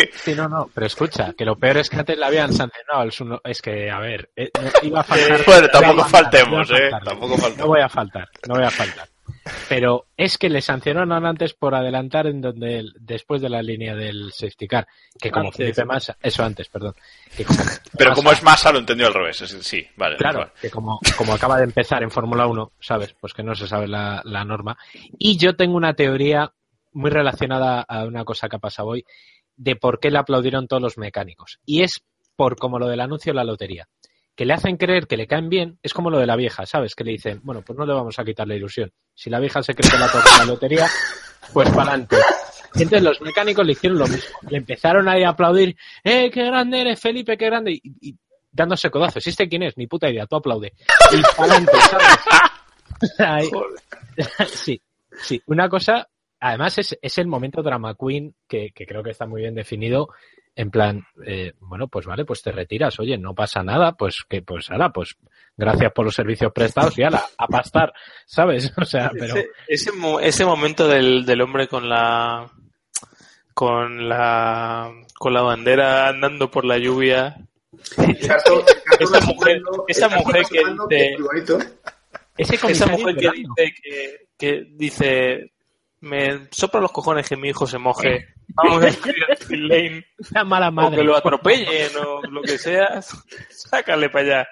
que 0.01 0.09
Sí, 0.17 0.35
no, 0.35 0.47
no, 0.49 0.69
pero 0.73 0.87
escucha, 0.87 1.33
que 1.37 1.45
lo 1.45 1.55
peor 1.57 1.77
es 1.77 1.89
que 1.89 1.97
antes 1.97 2.17
le 2.17 2.25
habían 2.25 2.53
sancionado 2.53 2.99
al 3.01 3.11
Suno- 3.11 3.41
Es 3.43 3.61
que, 3.61 3.89
a 3.89 3.99
ver, 3.99 4.29
eh, 4.35 4.49
iba 4.83 5.01
a 5.01 5.03
faltar. 5.03 5.45
Bueno, 5.45 5.67
tampoco 5.69 6.03
faltar, 6.05 6.09
faltemos, 6.41 6.71
eh, 6.71 6.89
tampoco 7.03 7.37
faltemos. 7.37 7.57
No 7.57 7.67
voy 7.67 7.81
a 7.81 7.89
faltar, 7.89 8.29
no 8.47 8.55
voy 8.55 8.63
a 8.63 8.69
faltar. 8.71 9.07
Pero 9.67 10.07
es 10.17 10.37
que 10.37 10.49
le 10.49 10.61
sancionaron 10.61 11.25
antes 11.25 11.53
por 11.53 11.73
adelantar 11.73 12.27
en 12.27 12.41
donde 12.41 12.79
el- 12.79 12.93
después 12.99 13.41
de 13.41 13.49
la 13.49 13.61
línea 13.61 13.95
del 13.95 14.31
safety 14.31 14.67
car, 14.67 14.87
que 15.19 15.31
como 15.31 15.45
Antes. 15.47 15.57
Felipe 15.57 15.85
Massa, 15.85 16.17
eso 16.21 16.43
antes, 16.43 16.67
perdón, 16.69 16.93
que 17.35 17.45
como 17.45 17.59
Pero 17.97 18.11
Massa- 18.11 18.15
como 18.15 18.31
es 18.31 18.43
masa, 18.43 18.71
lo 18.71 18.79
entendió 18.79 19.07
al 19.07 19.13
revés. 19.13 19.41
es- 19.41 19.51
sí, 19.65 19.85
vale. 19.95 20.17
Claro, 20.17 20.39
vale. 20.39 20.51
que 20.61 20.69
como, 20.69 20.99
como 21.17 21.33
acaba 21.33 21.57
de 21.57 21.63
empezar 21.63 22.03
en 22.03 22.11
Fórmula 22.11 22.47
1, 22.47 22.71
¿sabes? 22.79 23.15
Pues 23.19 23.33
que 23.33 23.43
no 23.43 23.55
se 23.55 23.67
sabe 23.67 23.87
la, 23.87 24.21
la 24.25 24.43
norma. 24.45 24.77
Y 25.17 25.37
yo 25.37 25.55
tengo 25.55 25.75
una 25.77 25.93
teoría 25.93 26.51
muy 26.91 27.11
relacionada 27.11 27.81
a 27.81 28.05
una 28.05 28.25
cosa 28.25 28.49
que 28.49 28.55
ha 28.55 28.59
pasado 28.59 28.89
hoy 28.89 29.05
de 29.59 29.75
por 29.75 29.99
qué 29.99 30.09
le 30.09 30.17
aplaudieron 30.17 30.67
todos 30.67 30.81
los 30.81 30.97
mecánicos. 30.97 31.59
Y 31.65 31.83
es 31.83 32.01
por 32.35 32.55
como 32.55 32.79
lo 32.79 32.87
del 32.87 33.01
anuncio 33.01 33.31
de 33.31 33.35
la 33.35 33.43
lotería. 33.43 33.87
Que 34.35 34.45
le 34.45 34.53
hacen 34.53 34.77
creer 34.77 35.05
que 35.05 35.17
le 35.17 35.27
caen 35.27 35.49
bien, 35.49 35.77
es 35.83 35.93
como 35.93 36.09
lo 36.09 36.17
de 36.17 36.25
la 36.25 36.37
vieja, 36.37 36.65
¿sabes? 36.65 36.95
Que 36.95 37.03
le 37.03 37.11
dicen, 37.11 37.41
bueno, 37.43 37.61
pues 37.61 37.77
no 37.77 37.85
le 37.85 37.93
vamos 37.93 38.17
a 38.17 38.23
quitar 38.23 38.47
la 38.47 38.55
ilusión. 38.55 38.89
Si 39.13 39.29
la 39.29 39.39
vieja 39.39 39.61
se 39.61 39.75
cree 39.75 39.91
que 39.91 39.97
la 39.97 40.07
toca 40.09 40.37
la 40.37 40.45
lotería, 40.45 40.87
pues 41.51 41.69
para 41.71 41.89
adelante. 41.91 42.15
Entonces 42.75 43.01
los 43.03 43.19
mecánicos 43.21 43.65
le 43.65 43.73
hicieron 43.73 43.99
lo 43.99 44.07
mismo. 44.07 44.37
Le 44.49 44.57
empezaron 44.59 45.09
ahí 45.09 45.23
a 45.23 45.29
aplaudir, 45.29 45.75
¡eh, 46.05 46.31
qué 46.31 46.45
grande 46.45 46.79
eres, 46.81 47.01
Felipe, 47.01 47.35
qué 47.37 47.47
grande! 47.47 47.73
Y, 47.73 47.81
y 47.99 48.15
dándose 48.49 48.89
codazos. 48.89 49.27
¿Este 49.27 49.49
quién 49.49 49.63
es? 49.63 49.75
Ni 49.75 49.87
puta 49.87 50.09
idea, 50.09 50.25
tú 50.25 50.37
aplaude. 50.37 50.71
Y 51.11 51.21
para 51.35 51.43
adelante, 51.55 51.71
¿sabes? 51.89 52.17
Ahí- 53.19 53.51
sí, 54.47 54.81
sí. 55.21 55.41
Una 55.47 55.67
cosa, 55.67 56.07
además 56.39 56.77
es, 56.77 56.97
es 57.01 57.17
el 57.17 57.27
momento 57.27 57.61
drama 57.63 57.95
queen 57.95 58.33
que, 58.47 58.71
que 58.73 58.85
creo 58.85 59.03
que 59.03 59.11
está 59.11 59.25
muy 59.25 59.41
bien 59.41 59.55
definido. 59.55 60.09
En 60.55 60.71
plan, 60.71 61.05
eh, 61.25 61.53
bueno, 61.61 61.87
pues 61.87 62.05
vale, 62.05 62.25
pues 62.25 62.41
te 62.41 62.51
retiras, 62.51 62.99
oye, 62.99 63.17
no 63.17 63.33
pasa 63.33 63.63
nada, 63.63 63.93
pues 63.93 64.25
que, 64.27 64.41
pues 64.41 64.69
ahora, 64.69 64.89
pues 64.89 65.15
gracias 65.55 65.91
por 65.93 66.03
los 66.03 66.13
servicios 66.15 66.51
prestados 66.51 66.97
y 66.99 67.03
ala, 67.03 67.23
a 67.37 67.47
pastar, 67.47 67.93
¿sabes? 68.25 68.71
O 68.77 68.83
sea, 68.83 69.09
pero 69.17 69.35
Ese, 69.37 69.49
ese, 69.67 69.91
mo- 69.93 70.19
ese 70.19 70.43
momento 70.45 70.87
del, 70.87 71.25
del 71.25 71.41
hombre 71.41 71.67
con 71.69 71.87
la 71.87 72.51
con 73.53 74.07
la 74.09 74.91
con 75.17 75.33
la 75.33 75.41
bandera 75.41 76.07
andando 76.09 76.49
por 76.51 76.65
la 76.65 76.77
lluvia 76.77 77.37
esa 78.99 79.19
mujer- 79.27 79.61
esa 79.87 80.09
mujer 80.09 80.43
que 80.49 80.59
dice- 80.89 81.15
esa 82.71 82.85
mujer 82.87 83.15
que 83.15 83.29
dice 83.31 83.73
que, 83.83 84.27
que 84.37 84.63
dice 84.75 85.51
me 86.01 86.47
sopla 86.51 86.79
los 86.81 86.91
cojones 86.91 87.27
que 87.27 87.35
mi 87.35 87.49
hijo 87.49 87.67
se 87.67 87.77
moje 87.77 88.27
vamos 88.49 88.83
a 88.85 88.87
pit 89.47 89.59
lane 89.59 90.05
Una 90.31 90.43
mala 90.43 90.69
o 90.69 90.71
madre. 90.71 90.97
que 90.97 91.03
lo 91.03 91.15
atropellen 91.17 91.91
o 91.97 92.21
lo 92.23 92.41
que 92.41 92.57
sea 92.57 93.01
sácale 93.49 94.09
para 94.09 94.25
allá 94.41 94.47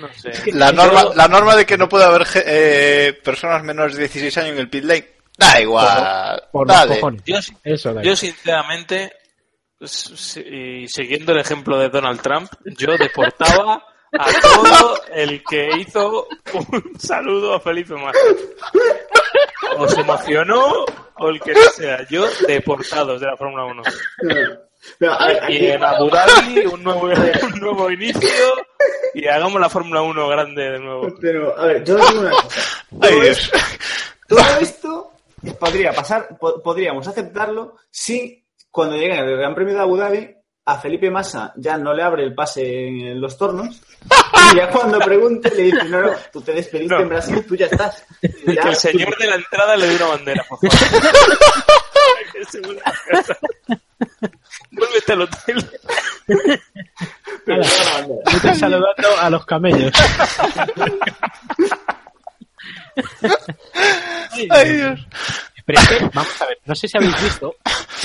no 0.00 0.08
sé 0.14 0.52
La 0.52 0.72
norma, 0.72 1.04
la 1.14 1.28
norma 1.28 1.54
de 1.56 1.64
que 1.64 1.78
no 1.78 1.88
puede 1.88 2.04
haber 2.04 2.26
eh, 2.44 3.18
personas 3.24 3.62
menores 3.62 3.94
de 3.96 4.02
16 4.02 4.38
años 4.38 4.50
en 4.52 4.58
el 4.58 4.68
pit 4.70 4.84
lane, 4.84 5.08
da 5.38 5.60
igual. 5.60 6.42
por 6.50 6.66
los 6.66 6.76
dale. 6.76 6.94
cojones. 6.96 7.22
yo, 7.24 7.36
Eso, 7.64 7.94
da 7.94 8.02
yo 8.02 8.16
sinceramente 8.16 9.12
siguiendo 9.78 11.32
el 11.32 11.38
ejemplo 11.40 11.78
de 11.78 11.88
Donald 11.90 12.20
Trump 12.22 12.50
yo 12.78 12.96
deportaba 12.98 13.84
a 14.12 14.26
todo 14.40 15.00
el 15.12 15.42
que 15.44 15.70
hizo 15.78 16.26
un 16.54 16.92
saludo 16.98 17.54
a 17.54 17.60
Felipe 17.60 17.94
Massa. 17.94 18.18
O 19.78 19.88
se 19.88 20.00
emocionó 20.00 20.84
o 21.18 21.28
el 21.28 21.40
que 21.40 21.54
sea 21.54 22.06
yo 22.08 22.26
deportados 22.46 23.20
de 23.20 23.26
la 23.26 23.36
Fórmula 23.36 23.64
1 23.64 23.82
Pero, 24.98 25.12
a 25.12 25.26
ver, 25.26 25.50
y 25.50 25.66
en 25.66 25.82
Abu 25.84 26.08
Dhabi 26.08 26.66
un 26.66 26.82
nuevo, 26.84 27.02
un 27.02 27.60
nuevo 27.60 27.90
inicio 27.90 28.28
y 29.14 29.26
hagamos 29.26 29.60
la 29.60 29.68
Fórmula 29.68 30.02
1 30.02 30.28
grande 30.28 30.62
de 30.70 30.78
nuevo. 30.78 31.08
Pero, 31.20 31.58
a 31.58 31.66
ver, 31.66 31.84
yo 31.84 31.96
os 31.96 32.08
digo 32.10 32.20
una 32.20 32.30
cosa. 32.30 32.84
Todo 33.00 33.22
esto- 33.22 33.58
Todo 34.28 34.40
esto 34.60 35.12
podría 35.58 35.92
pasar, 35.92 36.36
po- 36.38 36.62
podríamos 36.62 37.06
aceptarlo 37.08 37.76
si 37.90 38.44
cuando 38.70 38.96
llegue 38.96 39.18
el 39.18 39.36
Gran 39.38 39.54
Premio 39.54 39.74
de 39.74 39.80
Abu 39.80 39.96
Dhabi 39.96 40.35
a 40.68 40.78
Felipe 40.78 41.10
Massa 41.10 41.52
ya 41.56 41.78
no 41.78 41.94
le 41.94 42.02
abre 42.02 42.24
el 42.24 42.34
pase 42.34 42.88
en 42.88 43.20
los 43.20 43.38
tornos 43.38 43.80
y 44.52 44.56
ya 44.56 44.68
cuando 44.68 44.98
pregunte 44.98 45.48
le 45.54 45.62
dice, 45.62 45.84
no, 45.84 46.00
no, 46.02 46.10
tú 46.32 46.40
te 46.42 46.52
despediste 46.52 46.92
No. 46.94 47.02
en 47.02 47.08
Brasil, 47.08 47.44
tú 47.46 47.54
ya 47.54 47.66
estás. 47.66 48.04
Ya, 48.46 48.62
que 48.62 48.68
el 48.70 48.76
señor 48.76 49.16
de 49.16 49.26
la 49.28 49.36
entrada 49.36 49.76
le 49.76 49.86
dé 49.86 49.96
una 49.96 50.06
bandera 50.06 50.44
por 50.48 50.58
favor 50.68 51.12
vuélvete 54.72 55.12
al 55.12 55.22
hotel 55.22 55.70
pero 57.44 57.62
ya 57.62 57.84
la 57.84 57.92
bandera. 57.92 58.22
Vete 58.32 58.54
saludando 58.54 59.08
a 59.20 59.30
los 59.30 59.46
camellos. 59.46 59.92
Ay, 64.50 64.72
Dios. 64.76 65.00
Pero 65.64 65.80
es 65.80 65.88
que, 65.88 65.98
vamos 66.12 66.42
a 66.42 66.46
ver, 66.46 66.58
no 66.64 66.74
sé 66.74 66.88
si 66.88 66.96
habéis 66.96 67.22
visto 67.22 67.54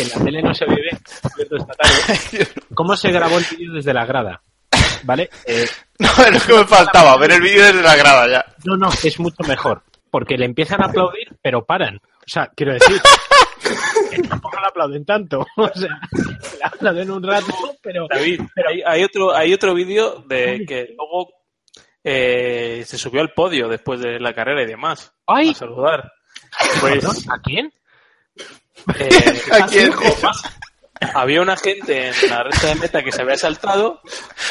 que 0.01 0.13
en 0.13 0.19
la 0.19 0.25
tele 0.25 0.41
no 0.41 0.53
se 0.53 0.65
ve 0.65 0.75
bien, 0.75 0.99
cierto, 1.35 1.55
esta 1.57 1.73
tarde, 1.73 2.47
cómo 2.73 2.95
se 2.95 3.11
grabó 3.11 3.37
el 3.37 3.45
vídeo 3.57 3.73
desde 3.73 3.93
la 3.93 4.05
grada. 4.05 4.41
¿Vale? 5.03 5.29
Eh, 5.45 5.65
No, 5.99 6.07
es 6.25 6.33
lo 6.33 6.55
que 6.55 6.61
me 6.61 6.67
faltaba, 6.67 7.17
ver 7.17 7.31
el 7.31 7.41
vídeo 7.41 7.65
desde 7.65 7.81
la 7.83 7.95
grada 7.95 8.27
ya. 8.27 8.45
no, 8.65 8.75
no, 8.75 8.89
es 9.03 9.19
mucho 9.19 9.43
mejor. 9.47 9.83
Porque 10.09 10.37
le 10.37 10.45
empiezan 10.45 10.81
a 10.81 10.87
aplaudir, 10.87 11.27
pero 11.41 11.63
paran. 11.63 11.95
O 11.97 12.27
sea, 12.27 12.51
quiero 12.55 12.73
decir, 12.73 12.99
que 14.11 14.21
tampoco 14.23 14.59
le 14.59 14.67
aplauden 14.67 15.05
tanto. 15.05 15.45
O 15.55 15.69
sea, 15.73 15.99
le 16.11 16.63
aplauden 16.63 17.11
un 17.11 17.23
rato, 17.23 17.53
pero... 17.81 18.07
David 18.09 18.41
hay, 18.67 18.81
hay 18.85 19.03
otro 19.03 19.33
hay 19.33 19.53
otro 19.53 19.73
vídeo 19.73 20.23
de 20.27 20.65
que 20.67 20.93
luego 20.97 21.29
eh, 22.03 22.83
se 22.85 22.97
subió 22.97 23.21
al 23.21 23.33
podio 23.33 23.69
después 23.69 24.01
de 24.01 24.19
la 24.19 24.33
carrera 24.33 24.63
y 24.63 24.65
demás 24.65 25.13
¡Ay! 25.27 25.51
a 25.51 25.53
saludar 25.53 26.11
pues 26.79 27.05
¿A 27.29 27.39
quién? 27.43 27.71
Eh, 28.99 29.41
¿A 29.51 29.65
quién? 29.67 29.91
había 31.15 31.41
una 31.41 31.57
gente 31.57 32.09
en 32.09 32.29
la 32.29 32.43
recta 32.43 32.67
de 32.67 32.75
meta 32.75 33.01
que 33.03 33.11
se 33.11 33.21
había 33.23 33.35
saltado. 33.37 34.01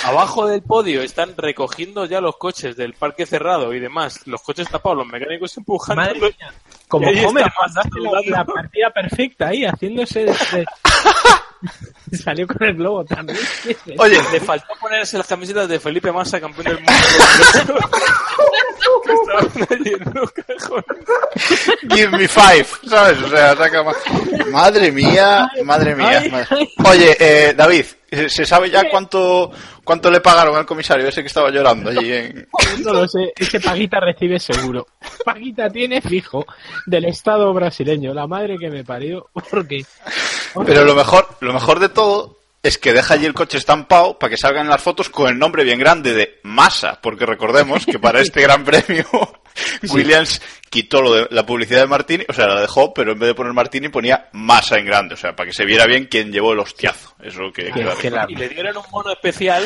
Abajo 0.04 0.46
del 0.48 0.62
podio 0.62 1.02
están 1.02 1.34
recogiendo 1.36 2.04
ya 2.06 2.20
los 2.20 2.36
coches 2.36 2.76
del 2.76 2.94
parque 2.94 3.24
cerrado 3.26 3.72
y 3.72 3.78
demás. 3.80 4.26
Los 4.26 4.42
coches 4.42 4.68
tapados, 4.68 4.98
los 4.98 5.06
mecánicos 5.06 5.56
empujando. 5.56 6.02
Madre 6.02 6.20
mía. 6.20 6.52
Como 6.88 7.08
Homer, 7.08 7.46
la, 7.46 8.20
la 8.38 8.44
partida 8.44 8.90
perfecta 8.90 9.48
ahí, 9.48 9.64
haciéndose... 9.64 10.24
de- 10.24 10.32
de- 10.32 10.66
Salió 12.24 12.46
con 12.46 12.62
el 12.66 12.74
globo 12.74 13.04
también. 13.04 13.38
Oye, 13.98 14.18
Le 14.32 14.40
faltó 14.40 14.66
ponerse 14.80 15.18
las 15.18 15.26
camisetas 15.26 15.68
de 15.68 15.78
Felipe 15.80 16.10
Massa, 16.12 16.40
campeón 16.40 16.64
del 16.66 16.76
mundo. 16.76 16.92
Estaban 19.10 19.66
allí 19.70 19.92
en 19.94 20.08
unos 20.08 20.30
cajones. 20.32 20.84
Give 21.94 22.08
me 22.16 22.28
five, 22.28 22.66
¿sabes? 22.88 23.22
O 23.22 23.28
sea, 23.28 23.56
saca 23.56 23.82
más. 23.82 23.96
Madre 24.50 24.92
mía, 24.92 25.48
madre 25.64 25.94
mía. 25.94 26.22
Madre- 26.30 26.68
Oye, 26.88 27.16
eh, 27.18 27.54
David, 27.56 27.84
¿se 28.28 28.44
sabe 28.44 28.70
ya 28.70 28.88
cuánto 28.90 29.50
cuánto 29.84 30.10
le 30.10 30.20
pagaron 30.20 30.56
al 30.56 30.66
comisario 30.66 31.08
ese 31.08 31.22
que 31.22 31.28
estaba 31.28 31.50
llorando 31.50 31.90
allí 31.90 32.12
en... 32.12 32.48
No 32.84 32.92
lo 32.92 33.08
sé, 33.08 33.32
es 33.36 33.50
que 33.50 33.60
Paguita 33.60 34.00
recibe 34.00 34.38
seguro. 34.38 34.86
Paguita 35.24 35.68
tiene 35.68 36.00
fijo 36.00 36.46
del 36.86 37.06
Estado 37.06 37.52
brasileño, 37.52 38.14
la 38.14 38.26
madre 38.26 38.56
que 38.58 38.70
me 38.70 38.84
parió, 38.84 39.28
porque... 39.50 39.84
Pero 40.66 40.84
lo 40.84 40.94
mejor, 40.94 41.28
lo 41.40 41.52
mejor 41.52 41.78
de 41.80 41.88
todo 41.88 42.38
es 42.62 42.78
que 42.78 42.92
deja 42.92 43.14
allí 43.14 43.26
el 43.26 43.34
coche 43.34 43.58
estampado 43.58 44.18
para 44.18 44.30
que 44.30 44.36
salgan 44.36 44.68
las 44.68 44.82
fotos 44.82 45.08
con 45.08 45.28
el 45.28 45.38
nombre 45.38 45.64
bien 45.64 45.78
grande 45.78 46.12
de 46.12 46.40
Massa, 46.42 46.98
porque 47.00 47.26
recordemos 47.26 47.86
que 47.86 47.98
para 47.98 48.20
este 48.20 48.42
gran 48.42 48.64
premio 48.64 49.06
Williams 49.90 50.40
quitó 50.70 51.02
lo 51.02 51.12
de 51.14 51.26
la 51.30 51.44
publicidad 51.44 51.80
de 51.80 51.86
Martini, 51.86 52.24
o 52.28 52.32
sea, 52.32 52.46
la 52.46 52.60
dejó, 52.60 52.94
pero 52.94 53.12
en 53.12 53.18
vez 53.18 53.28
de 53.28 53.34
poner 53.34 53.52
Martini 53.52 53.88
ponía 53.88 54.28
Massa 54.32 54.78
en 54.78 54.86
grande, 54.86 55.14
o 55.14 55.16
sea, 55.16 55.34
para 55.34 55.48
que 55.48 55.52
se 55.54 55.64
viera 55.64 55.86
bien 55.86 56.06
quién 56.10 56.32
llevó 56.32 56.52
el 56.52 56.60
hostiazo. 56.60 57.14
Eso 57.22 57.50
que 57.52 57.64
Que- 57.66 57.72
queda 57.72 57.94
que 57.96 58.10
claro. 58.10 58.28
la- 58.28 58.32
Y 58.32 58.36
le 58.36 58.48
dieron 58.48 58.76
un 58.76 58.84
mono 58.90 59.10
especial 59.12 59.64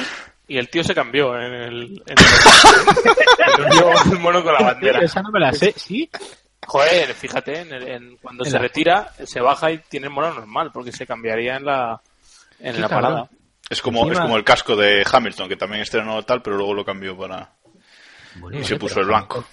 y 0.49 0.57
el 0.59 0.69
tío 0.69 0.83
se 0.85 0.95
cambió 0.95 1.37
en 1.39 1.53
el... 1.53 2.03
En 2.07 2.17
el, 4.13 4.19
mono 4.21 4.43
con 4.43 4.53
la 4.55 4.61
bandera. 4.61 5.01
Esa 5.01 5.23
no 5.23 5.31
me 5.31 5.41
la 5.41 5.53
sé, 5.53 5.73
¿sí? 5.77 6.09
Joder, 6.67 7.13
fíjate, 7.15 7.61
en 7.61 7.73
el- 7.73 7.89
en- 7.89 8.17
cuando 8.17 8.45
En 8.45 8.51
se 8.51 8.57
la- 8.57 8.63
retira, 8.63 9.13
se 9.25 9.41
baja 9.41 9.71
y 9.71 9.79
tiene 9.79 10.07
el 10.07 10.13
mono 10.13 10.33
normal, 10.33 10.71
porque 10.73 10.93
se 10.93 11.07
cambiaría 11.07 11.57
en 11.57 11.65
la, 11.67 12.01
en 12.61 12.81
la 12.81 12.89
parada. 12.89 13.29
Es 13.69 13.81
como, 13.83 14.11
es 14.11 14.19
como 14.19 14.37
el 14.37 14.45
casco 14.45 14.77
de 14.77 15.05
Hamilton, 15.11 15.49
que 15.49 15.57
también 15.57 15.83
estrenó 15.83 16.23
tal, 16.23 16.43
pero 16.43 16.57
luego 16.57 16.75
lo 16.75 16.85
cambió 16.85 17.17
para... 17.17 17.51
Bueno, 18.37 18.59
Y 18.59 18.65
se 18.65 18.77
puso 18.77 19.01
el 19.01 19.07
blanco. 19.07 19.45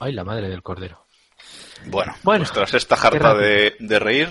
Ay, 0.00 0.12
la 0.12 0.24
madre 0.24 0.48
del 0.48 0.62
cordero. 0.62 1.04
Bueno, 1.86 2.14
Bueno, 2.22 2.44
pues 2.44 2.52
tras 2.52 2.74
esta 2.74 2.96
jarta 2.96 3.34
de, 3.34 3.76
de 3.78 3.98
reír, 3.98 4.28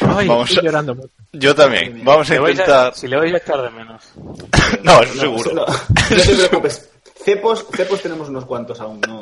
Ay, 0.00 0.26
Vamos 0.28 0.48
estoy 0.48 0.60
a- 0.60 0.70
llorando 0.70 0.94
mucho. 0.94 1.12
yo 1.32 1.54
también. 1.54 2.02
Vamos 2.04 2.30
a 2.30 2.36
intentar... 2.36 2.94
si 2.94 3.08
le 3.08 3.16
vais 3.16 3.34
a 3.34 3.36
echar 3.38 3.60
de 3.62 3.70
menos. 3.70 4.02
No, 4.82 5.02
eso 5.02 5.14
No, 5.14 5.20
seguro. 5.20 5.52
No, 5.54 5.66
no 5.66 6.22
te 6.22 6.34
preocupes. 6.36 6.90
Cepos, 7.24 7.66
cepos 7.74 8.00
tenemos 8.00 8.28
unos 8.30 8.46
cuantos 8.46 8.80
aún, 8.80 9.00
¿no? 9.06 9.20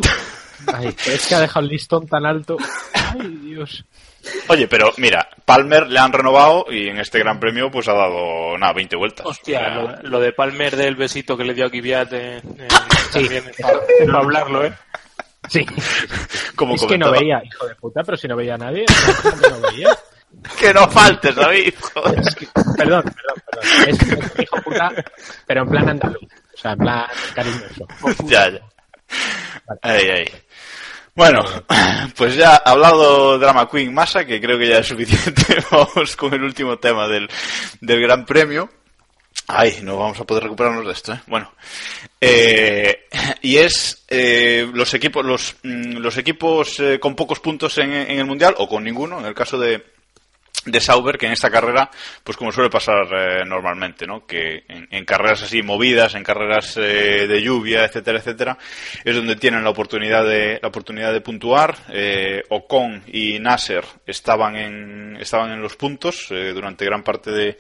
Ay, 0.73 0.95
es 1.07 1.27
que 1.27 1.35
ha 1.35 1.41
dejado 1.41 1.65
el 1.65 1.71
listón 1.73 2.07
tan 2.07 2.25
alto. 2.27 2.57
Ay, 2.93 3.29
Dios. 3.43 3.85
Oye, 4.49 4.69
pero 4.69 4.93
mira, 4.99 5.29
Palmer 5.45 5.87
le 5.89 5.99
han 5.99 6.13
renovado 6.13 6.67
y 6.71 6.89
en 6.89 6.99
este 7.01 7.19
gran 7.19 7.41
premio 7.41 7.71
pues 7.71 7.89
ha 7.89 7.95
dado, 7.95 8.57
nada, 8.59 8.73
20 8.75 8.97
vueltas. 8.97 9.27
Hostia, 9.27 9.59
O 9.59 9.63
sea, 9.63 9.75
lo, 10.03 10.09
lo 10.11 10.21
de 10.21 10.33
Palmer 10.33 10.77
del 10.77 10.95
besito 10.97 11.37
que 11.37 11.45
le 11.45 11.55
dio 11.55 11.67
a 11.67 11.71
Kvyat 11.71 12.13
eh, 12.13 12.37
eh, 12.59 12.69
también 13.13 13.45
es 13.49 13.57
para, 13.57 13.79
es 13.99 14.07
para 14.07 14.19
hablarlo, 14.19 14.65
¿eh? 14.65 14.73
Sí, 15.49 15.65
como 16.57 16.75
es 16.75 16.83
que 16.85 16.99
no 16.99 17.11
veía, 17.11 17.41
hijo 17.45 17.67
de 17.67 17.75
puta, 17.77 18.03
pero 18.05 18.17
si 18.19 18.29
no 18.29 18.37
veía 18.37 18.55
a 18.55 18.59
nadie, 18.59 18.85
¿cómo 19.23 19.41
que 19.41 19.49
no 19.51 19.61
veía? 19.71 19.89
Que 20.61 20.75
no 20.75 20.87
faltes, 20.91 21.35
David. 21.35 21.73
joder. 21.95 22.19
Es 22.21 22.35
que- 22.35 22.49
perdón, 22.77 23.03
perdón, 23.03 23.43
perdón. 23.51 23.89
Es 23.89 23.99
que 24.35 24.43
hijo 24.43 24.57
puta, 24.63 24.91
pero 25.47 25.63
en 25.63 25.69
plan 25.71 25.89
andaluz. 25.89 26.23
O 26.23 26.57
sea, 26.61 26.73
en 26.73 26.79
plan 26.79 27.07
cariñoso. 27.35 27.87
ya, 28.27 28.51
ya. 28.51 28.61
Ay, 29.81 30.07
ay. 30.11 30.25
Bueno, 31.15 31.43
pues 32.15 32.37
ya 32.37 32.57
hablado 32.57 33.39
Drama 33.39 33.69
Queen 33.71 33.93
Massa, 33.95 34.27
que 34.27 34.39
creo 34.41 34.59
que 34.59 34.69
ya 34.69 34.79
es 34.79 34.87
suficiente, 34.87 35.43
vamos 35.71 36.15
con 36.15 36.33
el 36.35 36.43
último 36.43 36.79
tema 36.79 37.09
del, 37.09 37.27
del 37.81 38.01
Gran 38.03 38.27
Premio. 38.27 38.69
Ay, 39.51 39.79
no 39.83 39.97
vamos 39.97 40.21
a 40.21 40.25
poder 40.25 40.43
recuperarnos 40.43 40.85
de 40.85 40.93
esto, 40.93 41.15
¿eh? 41.15 41.21
Bueno, 41.27 41.51
eh, 42.21 43.07
y 43.41 43.57
es 43.57 44.05
eh, 44.09 44.71
los 44.75 44.93
equipos, 44.93 45.25
los, 45.25 45.57
mm, 45.63 45.97
los 45.97 46.19
equipos 46.19 46.79
eh, 46.81 47.01
con 47.01 47.17
pocos 47.17 47.41
puntos 47.41 47.79
en, 47.79 47.91
en 47.93 48.19
el 48.19 48.27
mundial 48.27 48.55
o 48.59 48.69
con 48.69 48.85
ninguno, 48.85 49.19
en 49.19 49.25
el 49.25 49.35
caso 49.35 49.59
de, 49.59 49.83
de 50.71 50.81
Sauber, 50.81 51.19
que 51.19 51.27
en 51.27 51.33
esta 51.33 51.51
carrera, 51.51 51.91
pues 52.25 52.37
como 52.37 52.53
suele 52.53 52.71
pasar 52.71 53.07
eh, 53.13 53.45
normalmente, 53.47 54.07
¿no? 54.07 54.27
Que 54.27 54.65
en, 54.69 55.05
carreras 55.05 55.43
así 55.43 55.63
movidas, 55.63 56.15
en 56.15 56.23
carreras 56.23 56.77
eh, 56.77 57.27
de 57.27 57.43
lluvia, 57.43 57.85
etcétera, 57.85 58.19
etcétera, 58.19 58.59
es 59.05 59.15
donde 59.15 59.37
tienen 59.37 59.65
la 59.65 59.71
oportunidad 59.71 60.25
de 60.25 60.59
la 60.61 60.69
oportunidad 60.69 61.13
de 61.13 61.21
puntuar. 61.21 61.77
Eh, 61.91 62.43
Ocon 62.49 63.03
y 63.07 63.39
Nasser 63.39 63.85
estaban 64.07 64.57
en 64.57 64.99
estaban 65.21 65.51
en 65.53 65.61
los 65.61 65.77
puntos 65.77 66.29
eh, 66.31 66.53
durante 66.53 66.85
gran 66.85 67.03
parte 67.03 67.31
de 67.31 67.59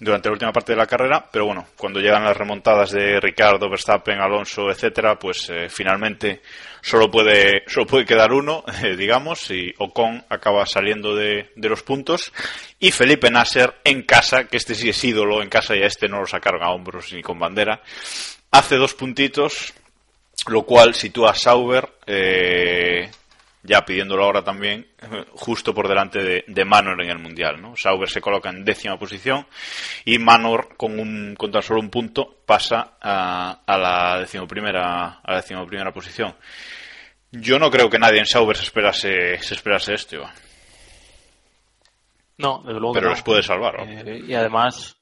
durante 0.00 0.28
la 0.28 0.32
última 0.32 0.52
parte 0.52 0.72
de 0.72 0.78
la 0.78 0.86
carrera, 0.86 1.24
pero 1.30 1.46
bueno, 1.46 1.66
cuando 1.76 2.00
llegan 2.00 2.24
las 2.24 2.36
remontadas 2.36 2.92
de 2.92 3.20
Ricardo, 3.20 3.70
Verstappen, 3.70 4.20
Alonso, 4.20 4.70
etcétera, 4.70 5.18
pues 5.18 5.48
eh, 5.50 5.68
finalmente 5.68 6.42
solo 6.80 7.10
puede 7.10 7.64
solo 7.66 7.86
puede 7.86 8.04
quedar 8.04 8.32
uno, 8.32 8.64
eh, 8.82 8.96
digamos, 8.96 9.50
y 9.50 9.74
Ocon 9.78 10.24
acaba 10.28 10.66
saliendo 10.66 11.14
de, 11.14 11.50
de 11.54 11.68
los 11.68 11.82
puntos 11.82 12.32
y 12.78 12.90
Felipe 12.90 13.30
Nasser 13.30 13.74
en 13.84 14.02
casa, 14.02 14.44
que 14.44 14.56
este 14.56 14.74
sí 14.74 14.88
es 14.88 15.04
ídolo 15.04 15.42
en 15.42 15.48
casa 15.48 15.76
y 15.76 15.82
a 15.82 15.86
este 15.86 16.08
no 16.08 16.20
lo 16.20 16.26
sacaron 16.26 16.62
a 16.62 16.70
hombros 16.70 17.12
ni 17.12 17.22
con 17.22 17.38
bandera, 17.38 17.82
hace 18.50 18.76
dos 18.76 18.94
puntitos, 18.94 19.74
lo 20.46 20.62
cual 20.62 20.94
sitúa 20.94 21.32
a 21.32 21.34
Sauber 21.34 21.88
eh, 22.06 23.10
ya 23.62 23.84
pidiéndolo 23.84 24.24
ahora 24.24 24.42
también, 24.42 24.86
justo 25.32 25.74
por 25.74 25.88
delante 25.88 26.44
de, 26.46 26.64
Manor 26.64 27.02
en 27.02 27.10
el 27.10 27.18
Mundial. 27.18 27.60
¿no? 27.60 27.74
Sauber 27.76 28.08
se 28.08 28.20
coloca 28.20 28.48
en 28.48 28.64
décima 28.64 28.98
posición 28.98 29.46
y 30.04 30.18
Manor, 30.18 30.76
con, 30.76 30.98
un, 30.98 31.34
con 31.36 31.50
tan 31.50 31.62
solo 31.62 31.80
un 31.80 31.90
punto, 31.90 32.42
pasa 32.46 32.94
a, 33.00 33.60
a 33.66 33.78
la 33.78 34.20
decimoprimera, 34.20 35.20
a 35.22 35.32
la 35.32 35.36
decimoprimera 35.36 35.92
posición. 35.92 36.34
Yo 37.30 37.58
no 37.58 37.70
creo 37.70 37.90
que 37.90 37.98
nadie 37.98 38.20
en 38.20 38.26
Sauber 38.26 38.56
se 38.56 38.62
esperase, 38.62 39.38
se 39.42 39.54
esperase 39.54 39.94
esto. 39.94 40.22
No, 42.38 42.62
desde 42.64 42.80
luego 42.80 42.94
que 42.94 43.00
pero 43.00 43.10
no. 43.10 43.14
les 43.14 43.22
puede 43.22 43.42
salvar. 43.42 43.86
¿no? 43.86 43.92
Eh, 43.92 44.22
y 44.26 44.34
además, 44.34 44.96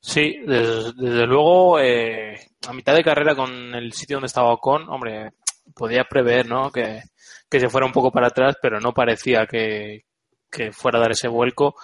sí, 0.00 0.38
desde, 0.46 0.92
desde 0.92 1.26
luego, 1.26 1.78
eh, 1.78 2.38
a 2.68 2.72
mitad 2.72 2.94
de 2.94 3.04
carrera 3.04 3.34
con 3.34 3.74
el 3.74 3.92
sitio 3.92 4.16
donde 4.16 4.26
estaba 4.26 4.52
Ocon, 4.52 4.88
hombre, 4.88 5.30
podía 5.74 6.04
prever, 6.04 6.46
¿no? 6.48 6.70
Que, 6.70 7.00
que 7.48 7.60
se 7.60 7.68
fuera 7.68 7.86
un 7.86 7.92
poco 7.92 8.10
para 8.10 8.28
atrás, 8.28 8.56
pero 8.60 8.80
no 8.80 8.92
parecía 8.92 9.46
que, 9.46 10.04
que 10.50 10.72
fuera 10.72 10.98
a 10.98 11.02
dar 11.02 11.12
ese 11.12 11.28
vuelco 11.28 11.74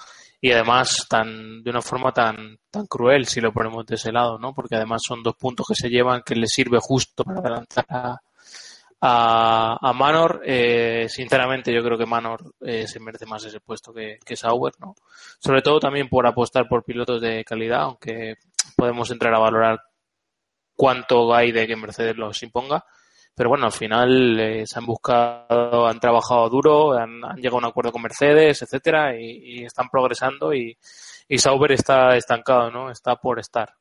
y 0.40 0.52
además 0.52 1.06
tan 1.08 1.62
de 1.62 1.70
una 1.70 1.82
forma 1.82 2.12
tan 2.12 2.58
tan 2.70 2.86
cruel 2.86 3.26
si 3.26 3.40
lo 3.40 3.52
ponemos 3.52 3.84
de 3.86 3.96
ese 3.96 4.10
lado, 4.10 4.38
¿no? 4.38 4.54
Porque 4.54 4.76
además 4.76 5.02
son 5.06 5.22
dos 5.22 5.36
puntos 5.36 5.66
que 5.68 5.74
se 5.74 5.90
llevan 5.90 6.22
que 6.24 6.34
le 6.34 6.46
sirve 6.46 6.78
justo 6.80 7.24
para 7.24 7.40
adelantar 7.40 7.84
a, 7.90 8.16
a, 9.00 9.78
a 9.80 9.92
Manor. 9.92 10.42
Eh, 10.44 11.06
sinceramente, 11.08 11.72
yo 11.72 11.82
creo 11.82 11.98
que 11.98 12.06
Manor 12.06 12.54
eh, 12.60 12.86
se 12.86 13.00
merece 13.00 13.26
más 13.26 13.44
ese 13.44 13.60
puesto 13.60 13.92
que, 13.92 14.18
que 14.24 14.36
Sauber, 14.36 14.74
¿no? 14.78 14.94
Sobre 15.38 15.62
todo 15.62 15.80
también 15.80 16.08
por 16.08 16.26
apostar 16.26 16.68
por 16.68 16.84
pilotos 16.84 17.20
de 17.20 17.44
calidad, 17.44 17.82
aunque 17.82 18.36
podemos 18.76 19.10
entrar 19.10 19.34
a 19.34 19.38
valorar 19.38 19.80
cuánto 20.74 21.34
hay 21.34 21.52
de 21.52 21.66
que 21.66 21.76
Mercedes 21.76 22.16
los 22.16 22.42
imponga. 22.42 22.84
Pero 23.34 23.48
bueno, 23.48 23.64
al 23.64 23.72
final 23.72 24.38
eh, 24.38 24.66
se 24.66 24.78
han 24.78 24.84
buscado, 24.84 25.86
han 25.86 26.00
trabajado 26.00 26.48
duro, 26.50 26.92
han, 26.92 27.24
han 27.24 27.36
llegado 27.36 27.56
a 27.56 27.60
un 27.60 27.64
acuerdo 27.66 27.92
con 27.92 28.02
Mercedes, 28.02 28.60
etcétera, 28.60 29.18
y, 29.18 29.60
y 29.60 29.64
están 29.64 29.88
progresando 29.88 30.52
y, 30.52 30.76
y 31.28 31.38
Sauber 31.38 31.72
está 31.72 32.16
estancado, 32.16 32.70
¿no? 32.70 32.90
Está 32.90 33.16
por 33.16 33.38
estar. 33.38 33.72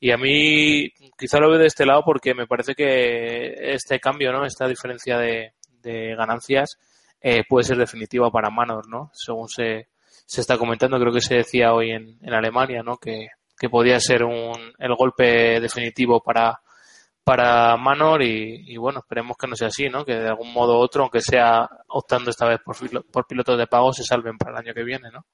Y 0.00 0.12
a 0.12 0.16
mí 0.16 0.88
quizá 1.18 1.38
lo 1.38 1.50
veo 1.50 1.58
de 1.58 1.66
este 1.66 1.84
lado 1.84 2.02
porque 2.04 2.34
me 2.34 2.46
parece 2.46 2.74
que 2.74 3.52
este 3.74 4.00
cambio, 4.00 4.32
¿no? 4.32 4.46
Esta 4.46 4.66
diferencia 4.66 5.18
de, 5.18 5.52
de 5.82 6.14
ganancias 6.16 6.78
eh, 7.20 7.42
puede 7.46 7.64
ser 7.64 7.76
definitiva 7.76 8.30
para 8.30 8.50
Manor, 8.50 8.88
¿no? 8.88 9.10
Según 9.12 9.48
se, 9.48 9.88
se 10.24 10.40
está 10.40 10.56
comentando, 10.56 10.98
creo 10.98 11.12
que 11.12 11.20
se 11.20 11.36
decía 11.36 11.74
hoy 11.74 11.90
en, 11.90 12.18
en 12.22 12.32
Alemania, 12.32 12.82
¿no? 12.82 12.96
Que, 12.96 13.28
que 13.58 13.68
podía 13.68 14.00
ser 14.00 14.24
un, 14.24 14.72
el 14.78 14.94
golpe 14.94 15.60
definitivo 15.60 16.22
para, 16.22 16.58
para 17.22 17.76
Manor 17.76 18.22
y, 18.22 18.72
y, 18.72 18.78
bueno, 18.78 19.00
esperemos 19.00 19.36
que 19.36 19.46
no 19.46 19.54
sea 19.54 19.68
así, 19.68 19.90
¿no? 19.90 20.02
Que 20.04 20.14
de 20.14 20.28
algún 20.28 20.50
modo 20.50 20.78
u 20.78 20.82
otro, 20.82 21.02
aunque 21.02 21.20
sea 21.20 21.68
optando 21.88 22.30
esta 22.30 22.48
vez 22.48 22.60
por, 22.64 22.74
por 23.10 23.26
pilotos 23.26 23.58
de 23.58 23.66
pago, 23.66 23.92
se 23.92 24.02
salven 24.02 24.38
para 24.38 24.52
el 24.52 24.64
año 24.64 24.74
que 24.74 24.82
viene, 24.82 25.10
¿no? 25.12 25.26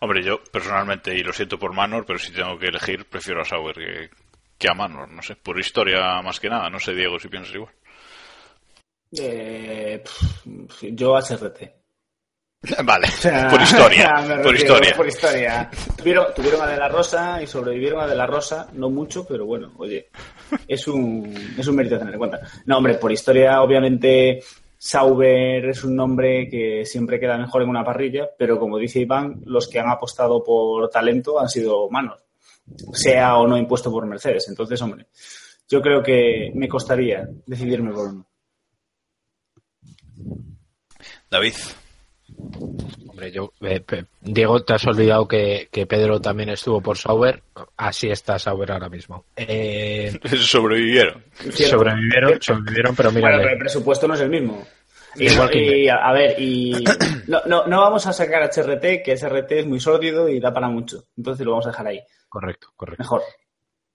Hombre, 0.00 0.22
yo 0.22 0.42
personalmente, 0.44 1.16
y 1.16 1.22
lo 1.22 1.32
siento 1.32 1.58
por 1.58 1.72
Manor, 1.72 2.04
pero 2.06 2.18
si 2.18 2.32
tengo 2.32 2.58
que 2.58 2.68
elegir, 2.68 3.04
prefiero 3.06 3.42
a 3.42 3.44
Sauber 3.44 3.74
que, 3.74 4.10
que 4.56 4.68
a 4.70 4.74
Manor, 4.74 5.08
no 5.10 5.22
sé, 5.22 5.36
por 5.36 5.58
historia 5.58 6.20
más 6.22 6.38
que 6.40 6.48
nada, 6.48 6.70
no 6.70 6.78
sé, 6.78 6.94
Diego, 6.94 7.18
si 7.18 7.28
piensas 7.28 7.54
igual. 7.54 7.72
Eh, 9.16 10.02
pff, 10.04 10.84
yo 10.92 11.16
HRT. 11.16 11.78
Vale, 12.84 13.06
O 13.06 13.10
sea, 13.10 13.48
por 13.48 13.62
historia, 13.62 14.14
por 14.16 14.26
refiero, 14.26 14.54
historia. 14.56 14.96
Por 14.96 15.06
historia. 15.06 15.70
Tuvieron, 15.96 16.34
tuvieron 16.34 16.60
a 16.62 16.66
De 16.66 16.76
La 16.76 16.88
Rosa 16.88 17.40
y 17.40 17.46
sobrevivieron 17.46 18.00
a 18.00 18.06
De 18.06 18.16
La 18.16 18.26
Rosa, 18.26 18.68
no 18.72 18.90
mucho, 18.90 19.24
pero 19.26 19.46
bueno, 19.46 19.72
oye, 19.78 20.08
es 20.66 20.88
un, 20.88 21.54
es 21.56 21.66
un 21.66 21.76
mérito 21.76 21.98
tener 21.98 22.14
en 22.14 22.18
cuenta. 22.18 22.40
No, 22.66 22.78
hombre, 22.78 22.94
por 22.94 23.12
historia, 23.12 23.62
obviamente, 23.62 24.42
Sauber 24.78 25.64
es 25.68 25.82
un 25.82 25.96
nombre 25.96 26.48
que 26.48 26.84
siempre 26.84 27.18
queda 27.18 27.36
mejor 27.36 27.62
en 27.62 27.68
una 27.68 27.84
parrilla, 27.84 28.30
pero 28.38 28.60
como 28.60 28.78
dice 28.78 29.00
Iván, 29.00 29.42
los 29.44 29.68
que 29.68 29.80
han 29.80 29.90
apostado 29.90 30.42
por 30.44 30.88
talento 30.88 31.40
han 31.40 31.48
sido 31.48 31.90
manos, 31.90 32.20
sea 32.92 33.38
o 33.38 33.48
no 33.48 33.58
impuesto 33.58 33.90
por 33.90 34.06
Mercedes. 34.06 34.46
Entonces, 34.48 34.80
hombre, 34.80 35.06
yo 35.68 35.82
creo 35.82 36.02
que 36.02 36.52
me 36.54 36.68
costaría 36.68 37.28
decidirme 37.44 37.92
por 37.92 38.08
uno. 38.08 38.26
David. 41.28 41.54
Hombre, 43.18 43.32
yo, 43.32 43.52
eh, 43.62 43.82
Diego, 44.20 44.62
te 44.62 44.74
has 44.74 44.86
olvidado 44.86 45.26
que, 45.26 45.68
que 45.72 45.86
Pedro 45.86 46.20
también 46.20 46.50
estuvo 46.50 46.80
por 46.80 46.96
Sauber. 46.96 47.42
Así 47.76 48.08
está 48.08 48.38
Sauber 48.38 48.70
ahora 48.70 48.88
mismo. 48.88 49.24
Eh, 49.34 50.16
Sobrevivieron. 50.38 51.24
Cierto. 51.34 51.78
sobrevivieron, 51.78 52.40
sobrevivieron, 52.40 52.94
pero 52.94 53.10
Bueno, 53.10 53.26
pero 53.26 53.40
el 53.40 53.46
mira, 53.46 53.58
presupuesto 53.58 54.06
no 54.06 54.14
es 54.14 54.20
el 54.20 54.30
mismo. 54.30 54.64
Y, 55.16 55.32
Igual 55.32 55.50
que 55.50 55.78
y, 55.78 55.88
a 55.88 56.12
ver, 56.12 56.40
y 56.40 56.84
no, 57.26 57.40
no, 57.46 57.66
no 57.66 57.80
vamos 57.80 58.06
a 58.06 58.12
sacar 58.12 58.40
HRT, 58.44 59.02
que 59.02 59.16
SRT 59.16 59.50
es 59.50 59.66
muy 59.66 59.80
sórdido 59.80 60.28
y 60.28 60.38
da 60.38 60.52
para 60.54 60.68
mucho. 60.68 61.02
Entonces 61.16 61.44
lo 61.44 61.50
vamos 61.52 61.66
a 61.66 61.70
dejar 61.70 61.88
ahí. 61.88 62.00
correcto, 62.28 62.68
correcto. 62.76 63.02
Mejor. 63.02 63.22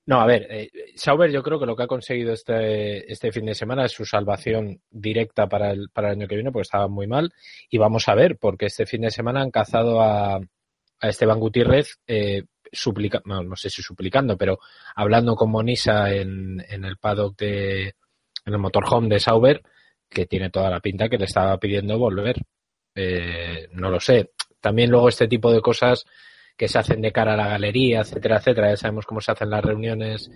No, 0.05 0.19
a 0.19 0.25
ver, 0.25 0.47
eh, 0.49 0.69
Sauber 0.95 1.31
yo 1.31 1.41
creo 1.41 1.59
que 1.59 1.65
lo 1.65 1.75
que 1.75 1.83
ha 1.83 1.87
conseguido 1.87 2.33
este, 2.33 3.09
este 3.11 3.31
fin 3.31 3.45
de 3.45 3.55
semana 3.55 3.85
es 3.85 3.93
su 3.93 4.05
salvación 4.05 4.81
directa 4.89 5.47
para 5.47 5.71
el, 5.71 5.89
para 5.89 6.09
el 6.09 6.19
año 6.19 6.27
que 6.27 6.35
viene, 6.35 6.51
porque 6.51 6.63
estaba 6.63 6.89
muy 6.89 7.07
mal. 7.07 7.31
Y 7.69 7.77
vamos 7.77 8.09
a 8.09 8.15
ver, 8.15 8.37
porque 8.37 8.65
este 8.65 8.85
fin 8.85 9.01
de 9.01 9.11
semana 9.11 9.41
han 9.41 9.51
cazado 9.51 10.01
a, 10.01 10.35
a 10.35 11.09
Esteban 11.09 11.39
Gutiérrez, 11.39 11.99
eh, 12.07 12.43
no, 13.25 13.43
no 13.43 13.55
sé 13.55 13.69
si 13.69 13.81
suplicando, 13.81 14.37
pero 14.37 14.59
hablando 14.95 15.35
con 15.35 15.51
Monisa 15.51 16.11
en, 16.11 16.63
en 16.67 16.85
el 16.85 16.97
paddock 16.97 17.37
de, 17.37 17.95
en 18.45 18.53
el 18.53 18.57
motorhome 18.57 19.09
de 19.09 19.19
Sauber, 19.19 19.61
que 20.09 20.25
tiene 20.25 20.49
toda 20.49 20.69
la 20.69 20.79
pinta 20.79 21.09
que 21.09 21.17
le 21.17 21.25
estaba 21.25 21.57
pidiendo 21.59 21.97
volver. 21.97 22.37
Eh, 22.95 23.67
no 23.71 23.89
lo 23.89 23.99
sé. 23.99 24.31
También 24.59 24.89
luego 24.89 25.09
este 25.09 25.27
tipo 25.27 25.51
de 25.51 25.61
cosas 25.61 26.05
que 26.55 26.67
se 26.67 26.77
hacen 26.79 27.01
de 27.01 27.11
cara 27.11 27.33
a 27.33 27.37
la 27.37 27.47
galería, 27.47 28.01
etcétera, 28.01 28.37
etcétera. 28.37 28.69
Ya 28.69 28.77
sabemos 28.77 29.05
cómo 29.05 29.21
se 29.21 29.31
hacen 29.31 29.49
las 29.49 29.63
reuniones. 29.63 30.29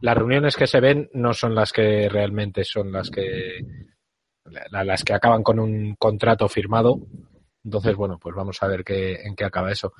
Las 0.00 0.16
reuniones 0.16 0.56
que 0.56 0.66
se 0.66 0.80
ven 0.80 1.10
no 1.14 1.34
son 1.34 1.54
las 1.54 1.72
que 1.72 2.08
realmente 2.08 2.64
son 2.64 2.92
las 2.92 3.10
que 3.10 3.60
la- 4.70 4.84
las 4.84 5.02
que 5.02 5.14
acaban 5.14 5.42
con 5.42 5.58
un 5.58 5.94
contrato 5.96 6.48
firmado. 6.48 6.98
Entonces, 7.64 7.96
bueno, 7.96 8.18
pues 8.20 8.34
vamos 8.36 8.62
a 8.62 8.68
ver 8.68 8.84
qué, 8.84 9.14
en 9.24 9.34
qué 9.34 9.44
acaba 9.44 9.72
eso. 9.72 9.94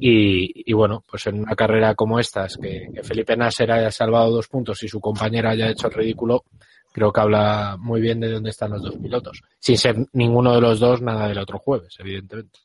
Y, 0.00 0.70
y 0.70 0.72
bueno, 0.72 1.02
pues 1.10 1.26
en 1.26 1.40
una 1.40 1.56
carrera 1.56 1.94
como 1.96 2.20
estas, 2.20 2.56
que, 2.56 2.88
que 2.94 3.02
Felipe 3.02 3.36
Nasser 3.36 3.72
haya 3.72 3.90
salvado 3.90 4.30
dos 4.30 4.46
puntos 4.46 4.80
y 4.84 4.88
su 4.88 5.00
compañera 5.00 5.50
haya 5.50 5.68
hecho 5.68 5.88
el 5.88 5.94
ridículo, 5.94 6.44
creo 6.92 7.12
que 7.12 7.20
habla 7.20 7.76
muy 7.78 8.00
bien 8.00 8.20
de 8.20 8.30
dónde 8.30 8.50
están 8.50 8.70
los 8.70 8.82
dos 8.82 8.96
pilotos. 8.96 9.42
Sin 9.58 9.76
ser 9.76 9.96
ninguno 10.12 10.54
de 10.54 10.60
los 10.60 10.78
dos 10.78 11.02
nada 11.02 11.26
del 11.26 11.38
otro 11.38 11.58
jueves, 11.58 11.96
evidentemente. 11.98 12.60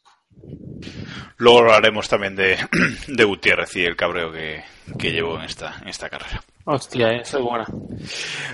Luego 1.37 1.59
hablaremos 1.59 2.07
también 2.07 2.35
de, 2.35 2.57
de 3.07 3.23
Gutiérrez 3.23 3.75
y 3.75 3.85
el 3.85 3.95
cabreo 3.95 4.31
que, 4.31 4.63
que 4.99 5.11
llevó 5.11 5.37
en 5.37 5.45
esta, 5.45 5.77
en 5.81 5.87
esta 5.89 6.09
carrera. 6.09 6.41
Hostia, 6.65 7.11
esa 7.13 7.37
es 7.39 7.43
buena. 7.43 7.65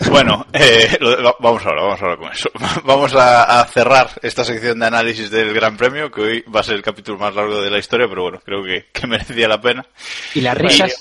Bueno, 0.09 0.47
eh, 0.53 0.97
lo- 0.99 1.35
vamos 1.39 1.63
ahora, 1.65 1.83
vamos 1.83 2.01
ahora 2.01 2.17
con 2.17 2.31
eso. 2.31 2.49
Vamos 2.83 3.13
a, 3.13 3.59
a 3.61 3.65
cerrar 3.65 4.09
esta 4.23 4.43
sección 4.43 4.79
de 4.79 4.87
análisis 4.87 5.29
del 5.29 5.53
Gran 5.53 5.77
Premio, 5.77 6.09
que 6.09 6.21
hoy 6.21 6.41
va 6.53 6.61
a 6.61 6.63
ser 6.63 6.75
el 6.75 6.81
capítulo 6.81 7.19
más 7.19 7.35
largo 7.35 7.61
de 7.61 7.69
la 7.69 7.77
historia, 7.77 8.07
pero 8.09 8.23
bueno, 8.23 8.39
creo 8.43 8.63
que, 8.63 8.87
que 8.91 9.05
merecía 9.07 9.47
la 9.47 9.61
pena. 9.61 9.85
Y 10.33 10.41
las 10.41 10.57
risas, 10.57 10.95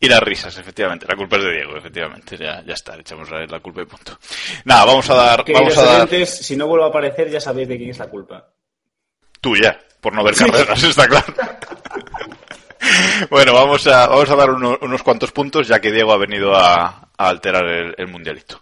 Y 0.00 0.08
las 0.08 0.20
risas, 0.20 0.56
efectivamente. 0.56 1.04
La 1.06 1.16
culpa 1.16 1.36
es 1.36 1.44
de 1.44 1.52
Diego, 1.52 1.76
efectivamente. 1.76 2.38
Ya, 2.38 2.62
ya 2.64 2.72
está, 2.74 2.94
le 2.94 3.02
echamos 3.02 3.28
la 3.30 3.60
culpa 3.60 3.82
y 3.82 3.86
punto. 3.86 4.18
Nada, 4.64 4.86
vamos 4.86 5.08
a 5.10 5.14
dar, 5.14 5.44
vamos 5.52 5.76
a 5.76 5.82
dar 5.84 5.96
oyentes, 6.06 6.38
si 6.46 6.56
no 6.56 6.66
vuelvo 6.66 6.86
a 6.86 6.88
aparecer, 6.88 7.28
ya 7.30 7.40
sabéis 7.40 7.68
de 7.68 7.76
quién 7.76 7.90
es 7.90 7.98
la 7.98 8.08
culpa. 8.08 8.48
tuya, 9.42 9.78
por 10.04 10.12
no 10.12 10.22
ver 10.22 10.34
carreras, 10.36 10.82
está 10.84 11.08
claro. 11.08 11.32
Bueno, 13.30 13.54
vamos 13.54 13.86
a, 13.86 14.06
vamos 14.06 14.28
a 14.30 14.36
dar 14.36 14.50
uno- 14.50 14.78
unos 14.82 15.02
cuantos 15.02 15.32
puntos, 15.32 15.66
ya 15.66 15.80
que 15.80 15.90
Diego 15.90 16.12
ha 16.12 16.18
venido 16.18 16.54
a, 16.54 17.08
a 17.16 17.28
alterar 17.28 17.64
el, 17.64 17.94
el 17.96 18.06
mundialito. 18.08 18.60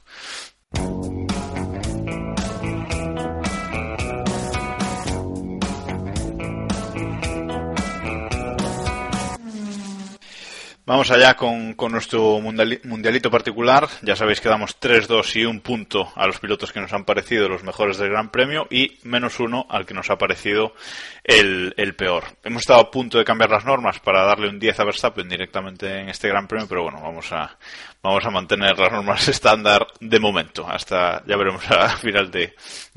Vamos 10.85 11.13
allá 11.13 11.35
con, 11.37 11.75
con 11.75 11.93
nuestro 11.93 12.41
mundiali- 12.41 12.81
mundialito 12.83 13.31
particular. 13.31 13.89
Ya 14.03 14.17
sabéis 14.17 14.41
que 14.41 14.49
damos 14.49 14.81
3, 14.81 15.07
2 15.07 15.37
y 15.37 15.45
un 15.45 15.61
punto 15.61 16.13
a 16.17 16.27
los 16.27 16.41
pilotos 16.41 16.73
que 16.73 16.81
nos 16.81 16.93
han 16.93 17.05
parecido 17.05 17.49
los 17.49 17.63
mejores 17.63 17.99
del 17.99 18.11
Gran 18.11 18.31
Premio 18.31 18.67
y 18.69 18.99
menos 19.05 19.39
uno 19.39 19.65
al 19.71 19.87
que 19.87 19.95
nos 19.95 20.11
ha 20.11 20.19
parecido 20.19 20.75
el, 21.23 21.73
el 21.77 21.95
peor. 21.95 22.25
Hemos 22.43 22.63
estado 22.63 22.81
a 22.81 22.91
punto 22.91 23.17
de 23.19 23.25
cambiar 23.25 23.51
las 23.51 23.65
normas 23.65 24.01
para 24.01 24.25
darle 24.25 24.49
un 24.49 24.59
10 24.59 24.81
a 24.81 24.85
Verstappen 24.85 25.29
directamente 25.29 26.01
en 26.01 26.09
este 26.09 26.27
Gran 26.29 26.49
Premio, 26.49 26.67
pero 26.69 26.83
bueno, 26.83 27.01
vamos 27.01 27.31
a, 27.31 27.57
vamos 28.03 28.27
a 28.27 28.31
mantener 28.31 28.77
las 28.79 28.91
normas 28.91 29.29
estándar 29.29 29.87
de 30.01 30.19
momento, 30.19 30.69
hasta 30.69 31.23
ya 31.25 31.37
veremos 31.37 31.63
a 31.71 31.97
final 31.97 32.31
de, 32.31 32.55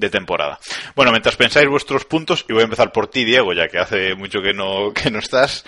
temporada. 0.09 0.59
Bueno, 0.95 1.11
mientras 1.11 1.35
pensáis 1.35 1.69
vuestros 1.69 2.05
puntos, 2.05 2.45
y 2.49 2.53
voy 2.53 2.61
a 2.61 2.65
empezar 2.65 2.91
por 2.91 3.07
ti, 3.07 3.23
Diego, 3.23 3.53
ya 3.53 3.67
que 3.67 3.77
hace 3.77 4.15
mucho 4.15 4.41
que 4.41 4.53
no, 4.53 4.91
que 4.93 5.11
no 5.11 5.19
estás, 5.19 5.63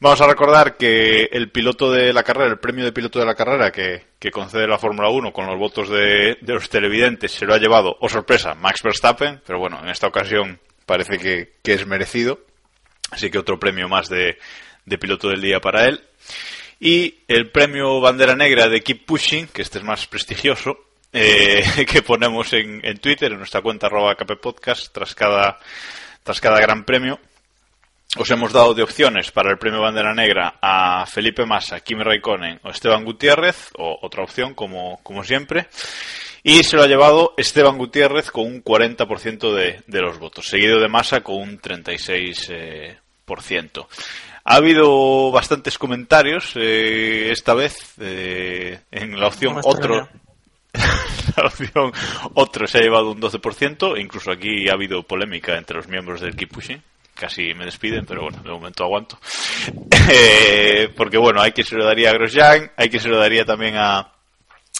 vamos 0.00 0.20
a 0.20 0.26
recordar 0.26 0.76
que 0.76 1.28
el 1.32 1.50
piloto 1.50 1.92
de 1.92 2.12
la 2.12 2.22
carrera, 2.22 2.50
el 2.50 2.58
premio 2.58 2.84
de 2.84 2.92
piloto 2.92 3.18
de 3.18 3.26
la 3.26 3.34
carrera 3.34 3.70
que, 3.70 4.06
que 4.18 4.30
concede 4.30 4.66
la 4.66 4.78
Fórmula 4.78 5.10
1 5.10 5.32
con 5.32 5.46
los 5.46 5.58
votos 5.58 5.88
de, 5.88 6.38
de 6.40 6.54
los 6.54 6.68
televidentes 6.70 7.32
se 7.32 7.46
lo 7.46 7.54
ha 7.54 7.58
llevado, 7.58 7.96
o 8.00 8.08
sorpresa, 8.08 8.54
Max 8.54 8.82
Verstappen, 8.82 9.42
pero 9.46 9.58
bueno, 9.58 9.78
en 9.82 9.90
esta 9.90 10.06
ocasión 10.06 10.58
parece 10.86 11.18
que, 11.18 11.54
que 11.62 11.74
es 11.74 11.86
merecido, 11.86 12.40
así 13.10 13.30
que 13.30 13.38
otro 13.38 13.58
premio 13.58 13.88
más 13.88 14.08
de, 14.08 14.38
de 14.86 14.98
piloto 14.98 15.28
del 15.28 15.42
día 15.42 15.60
para 15.60 15.86
él. 15.86 16.02
Y 16.80 17.18
el 17.28 17.50
premio 17.50 18.00
Bandera 18.00 18.34
Negra 18.34 18.68
de 18.68 18.80
Keep 18.80 19.04
Pushing, 19.04 19.48
que 19.48 19.60
este 19.60 19.78
es 19.78 19.84
más 19.84 20.06
prestigioso, 20.06 20.78
eh, 21.12 21.62
que 21.86 22.00
ponemos 22.02 22.52
en, 22.54 22.80
en 22.82 22.98
Twitter, 22.98 23.30
en 23.32 23.38
nuestra 23.38 23.60
cuenta 23.60 23.86
arroba 23.86 24.14
kppodcast, 24.14 24.92
tras 24.92 25.14
cada, 25.14 25.58
tras 26.22 26.40
cada 26.40 26.58
gran 26.58 26.84
premio. 26.84 27.20
Os 28.16 28.28
hemos 28.30 28.52
dado 28.52 28.74
de 28.74 28.82
opciones 28.82 29.30
para 29.30 29.50
el 29.50 29.58
premio 29.58 29.82
Bandera 29.82 30.14
Negra 30.14 30.58
a 30.60 31.06
Felipe 31.06 31.44
Massa, 31.46 31.78
Kimi 31.80 32.02
Raikkonen 32.02 32.58
o 32.64 32.70
Esteban 32.70 33.04
Gutiérrez, 33.04 33.70
o 33.76 33.98
otra 34.02 34.24
opción 34.24 34.54
como, 34.54 34.98
como 35.04 35.22
siempre. 35.22 35.68
Y 36.42 36.64
se 36.64 36.76
lo 36.76 36.82
ha 36.82 36.88
llevado 36.88 37.34
Esteban 37.36 37.76
Gutiérrez 37.76 38.30
con 38.30 38.46
un 38.46 38.64
40% 38.64 39.54
de, 39.54 39.82
de 39.86 40.00
los 40.00 40.18
votos, 40.18 40.48
seguido 40.48 40.80
de 40.80 40.88
Massa 40.88 41.20
con 41.20 41.36
un 41.36 41.60
36%. 41.60 42.96
eh. 43.26 43.90
Ha 44.44 44.56
habido 44.56 45.30
bastantes 45.30 45.78
comentarios 45.78 46.52
eh, 46.56 47.30
esta 47.30 47.54
vez 47.54 47.94
eh, 48.00 48.80
en 48.90 49.18
la 49.18 49.28
opción 49.28 49.54
No 49.54 49.60
otro. 49.64 50.08
la 51.36 51.46
opción 51.46 51.92
otro 52.34 52.66
se 52.66 52.78
ha 52.78 52.82
llevado 52.82 53.12
un 53.12 53.20
12%, 53.20 54.00
incluso 54.00 54.30
aquí 54.30 54.68
ha 54.68 54.74
habido 54.74 55.02
polémica 55.02 55.56
entre 55.56 55.76
los 55.76 55.88
miembros 55.88 56.20
del 56.20 56.36
Keep 56.36 56.52
Pushing. 56.52 56.82
Casi 57.14 57.52
me 57.54 57.66
despiden, 57.66 58.06
pero 58.06 58.22
bueno, 58.22 58.38
de 58.42 58.50
momento 58.50 58.84
aguanto. 58.84 59.18
Eh, 60.12 60.92
porque 60.96 61.18
bueno, 61.18 61.40
hay 61.40 61.52
que 61.52 61.62
se 61.62 61.76
lo 61.76 61.84
daría 61.84 62.10
a 62.10 62.14
Grosjean, 62.14 62.72
hay 62.76 62.88
que 62.88 62.98
se 62.98 63.08
lo 63.08 63.18
daría 63.18 63.44
también 63.44 63.76
a, 63.76 64.12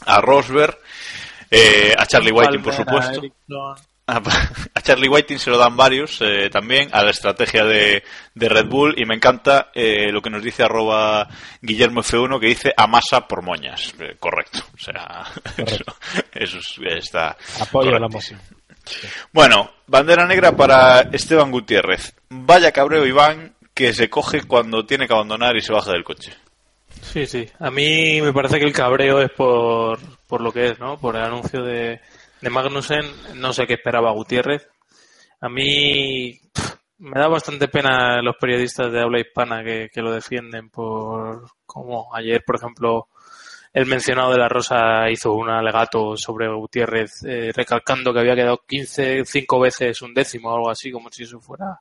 a 0.07 0.21
Rosberg, 0.21 0.77
eh, 1.51 1.95
a 1.97 2.07
Charlie 2.07 2.33
Whiting, 2.33 2.63
por 2.63 2.75
supuesto. 2.75 3.21
Ericsson. 4.13 4.33
A 4.75 4.79
a 4.79 4.83
Charlie 4.83 5.09
Whiting 5.09 5.39
se 5.39 5.51
lo 5.51 5.59
dan 5.59 5.77
varios 5.77 6.21
eh, 6.21 6.49
también, 6.51 6.89
a 6.93 7.03
la 7.05 7.11
estrategia 7.11 7.65
de, 7.65 8.03
de 8.35 8.49
Red 8.49 8.67
Bull 8.67 8.95
y 8.99 9.05
me 9.05 9.15
encanta 9.15 9.71
eh, 9.75 10.11
lo 10.11 10.21
que 10.23 10.31
nos 10.31 10.43
dice 10.43 10.63
arroba 10.63 11.29
Guillermo 11.61 12.03
F1 12.03 12.41
que 12.41 12.47
dice 12.47 12.73
a 12.77 12.87
masa 12.87 13.27
por 13.29 13.43
moñas. 13.43 13.95
Eh, 14.01 14.17
correcto, 14.19 14.61
o 14.75 14.79
sea, 14.79 15.25
eso, 15.57 15.85
eso 16.33 16.59
es- 16.59 16.79
está 17.05 17.37
apoyo 17.61 17.91
la 17.91 17.99
correctísimo. 17.99 18.41
moción. 18.41 18.61
Bueno, 19.33 19.71
bandera 19.87 20.27
negra 20.27 20.57
para 20.57 21.01
Esteban 21.13 21.51
Gutiérrez. 21.51 22.15
Vaya 22.31 22.73
cabreo 22.73 23.07
Iván 23.07 23.55
que 23.75 23.93
se 23.93 24.09
coge 24.11 24.43
cuando 24.43 24.85
tiene 24.87 25.07
que 25.07 25.15
abandonar 25.15 25.57
y 25.57 25.61
se 25.63 25.73
baja 25.73 25.93
del 25.93 26.05
coche. 26.05 26.33
Sí, 27.03 27.27
sí. 27.27 27.49
A 27.61 27.71
mí 27.71 28.21
me 28.21 28.33
parece 28.33 28.59
que 28.59 28.65
el 28.65 28.73
cabreo 28.73 29.21
es 29.21 29.31
por, 29.31 29.99
por 30.27 30.41
lo 30.41 30.53
que 30.53 30.71
es, 30.71 30.79
¿no? 30.81 30.99
Por 30.99 31.17
el 31.17 31.23
anuncio 31.23 31.63
de, 31.63 32.01
de 32.41 32.51
Magnussen. 32.51 33.05
No 33.37 33.53
sé 33.53 33.67
qué 33.67 33.75
esperaba 33.75 34.13
Gutiérrez. 34.13 34.69
A 35.41 35.49
mí 35.49 36.39
me 36.99 37.21
da 37.21 37.29
bastante 37.29 37.69
pena 37.69 38.21
los 38.23 38.37
periodistas 38.37 38.93
de 38.93 39.01
habla 39.01 39.21
hispana 39.21 39.65
que, 39.65 39.89
que 39.93 40.03
lo 40.03 40.13
defienden 40.13 40.69
por, 40.69 41.51
como 41.65 42.15
ayer, 42.15 42.43
por 42.45 42.57
ejemplo, 42.57 43.09
el 43.73 43.87
mencionado 43.87 44.33
de 44.33 44.39
la 44.39 44.49
Rosa 44.49 45.09
hizo 45.11 45.33
un 45.33 45.49
alegato 45.49 46.17
sobre 46.17 46.53
Gutiérrez 46.53 47.23
eh, 47.25 47.53
recalcando 47.55 48.13
que 48.13 48.21
había 48.21 48.35
quedado 48.35 48.61
15, 48.67 49.25
cinco 49.25 49.61
veces 49.61 50.03
un 50.03 50.13
décimo 50.13 50.51
o 50.51 50.57
algo 50.57 50.71
así, 50.71 50.91
como 50.91 51.11
si 51.11 51.23
eso 51.23 51.41
fuera 51.41 51.81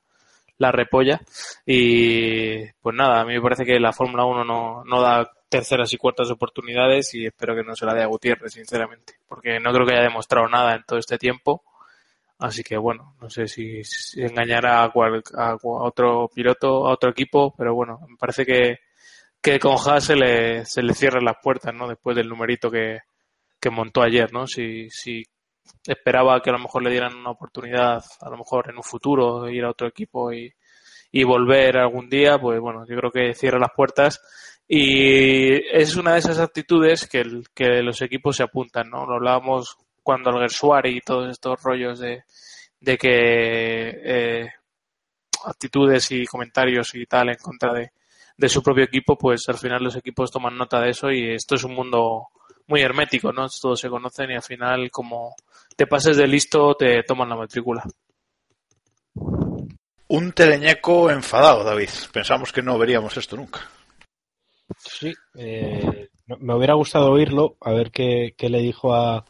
la 0.60 0.70
repolla. 0.70 1.20
Y 1.66 2.64
pues 2.82 2.94
nada, 2.94 3.20
a 3.22 3.24
mí 3.24 3.34
me 3.34 3.40
parece 3.42 3.64
que 3.64 3.80
la 3.80 3.92
Fórmula 3.92 4.24
1 4.24 4.44
no, 4.44 4.84
no 4.84 5.00
da 5.02 5.28
terceras 5.48 5.92
y 5.92 5.96
cuartas 5.96 6.30
oportunidades 6.30 7.12
y 7.14 7.26
espero 7.26 7.56
que 7.56 7.64
no 7.64 7.74
se 7.74 7.84
la 7.86 7.94
dé 7.94 8.02
a 8.02 8.06
Gutiérrez, 8.06 8.52
sinceramente, 8.52 9.14
porque 9.28 9.58
no 9.58 9.72
creo 9.72 9.84
que 9.86 9.94
haya 9.94 10.04
demostrado 10.04 10.48
nada 10.48 10.76
en 10.76 10.84
todo 10.84 10.98
este 10.98 11.18
tiempo. 11.18 11.64
Así 12.38 12.62
que 12.62 12.76
bueno, 12.78 13.14
no 13.20 13.28
sé 13.30 13.46
si, 13.48 13.84
si 13.84 14.22
engañará 14.22 14.84
a, 14.84 14.90
cual- 14.90 15.22
a 15.36 15.50
a 15.52 15.58
otro 15.62 16.28
piloto, 16.34 16.86
a 16.88 16.92
otro 16.92 17.10
equipo, 17.10 17.54
pero 17.56 17.74
bueno, 17.74 18.00
me 18.08 18.16
parece 18.16 18.46
que, 18.46 18.78
que 19.42 19.58
con 19.58 19.76
Haas 19.86 20.04
se 20.04 20.16
le, 20.16 20.64
se 20.66 20.82
le 20.82 20.94
cierran 20.94 21.24
las 21.24 21.36
puertas, 21.42 21.74
¿no? 21.74 21.88
Después 21.88 22.16
del 22.16 22.28
numerito 22.28 22.70
que, 22.70 23.00
que 23.60 23.70
montó 23.70 24.02
ayer, 24.02 24.32
¿no? 24.32 24.46
Si, 24.46 24.90
si 24.90 25.24
esperaba 25.86 26.40
que 26.42 26.50
a 26.50 26.54
lo 26.54 26.58
mejor 26.58 26.82
le 26.82 26.90
dieran 26.90 27.16
una 27.16 27.30
oportunidad, 27.30 28.02
a 28.20 28.30
lo 28.30 28.36
mejor 28.38 28.70
en 28.70 28.76
un 28.76 28.82
futuro, 28.82 29.48
ir 29.48 29.64
a 29.64 29.70
otro 29.70 29.86
equipo 29.88 30.32
y, 30.32 30.52
volver 31.24 31.76
algún 31.78 32.08
día, 32.08 32.38
pues 32.38 32.60
bueno, 32.60 32.84
yo 32.88 32.96
creo 32.96 33.10
que 33.10 33.34
cierra 33.34 33.58
las 33.58 33.72
puertas 33.74 34.20
y 34.68 35.54
es 35.76 35.96
una 35.96 36.12
de 36.12 36.20
esas 36.20 36.38
actitudes 36.38 37.08
que, 37.08 37.20
el- 37.20 37.44
que 37.54 37.82
los 37.82 38.00
equipos 38.02 38.36
se 38.36 38.44
apuntan, 38.44 38.88
¿no? 38.90 39.04
Lo 39.06 39.14
hablábamos 39.16 39.76
cuando 40.02 40.30
el 40.30 40.38
Gersuari 40.40 40.96
y 40.98 41.00
todos 41.00 41.28
estos 41.30 41.60
rollos 41.62 41.98
de, 41.98 42.22
de 42.80 42.96
que 42.96 43.08
eh, 44.04 44.48
actitudes 45.44 46.10
y 46.12 46.24
comentarios 46.26 46.94
y 46.94 47.06
tal 47.06 47.30
en 47.30 47.36
contra 47.36 47.72
de, 47.72 47.92
de 48.36 48.48
su 48.48 48.62
propio 48.62 48.84
equipo, 48.84 49.16
pues 49.16 49.48
al 49.48 49.58
final 49.58 49.82
los 49.84 49.96
equipos 49.96 50.30
toman 50.30 50.56
nota 50.56 50.80
de 50.80 50.90
eso 50.90 51.10
y 51.10 51.32
esto 51.32 51.54
es 51.56 51.64
un 51.64 51.74
mundo 51.74 52.28
muy 52.70 52.80
hermético, 52.80 53.32
¿no? 53.32 53.46
Todos 53.60 53.78
se 53.80 53.88
conocen 53.90 54.30
y 54.30 54.34
al 54.36 54.42
final 54.42 54.90
como 54.90 55.34
te 55.76 55.86
pases 55.86 56.16
de 56.16 56.26
listo 56.26 56.74
te 56.76 57.02
toman 57.02 57.28
la 57.28 57.36
matrícula. 57.36 57.84
Un 60.08 60.32
teleñeco 60.32 61.10
enfadado, 61.10 61.62
David. 61.64 61.88
Pensamos 62.12 62.52
que 62.52 62.62
no 62.62 62.78
veríamos 62.78 63.16
esto 63.16 63.36
nunca. 63.36 63.60
Sí, 64.78 65.12
eh, 65.36 66.08
me 66.38 66.54
hubiera 66.54 66.74
gustado 66.74 67.10
oírlo, 67.10 67.56
a 67.60 67.72
ver 67.72 67.90
qué, 67.90 68.34
qué 68.36 68.48
le 68.48 68.58
dijo 68.60 68.94
a, 68.94 69.24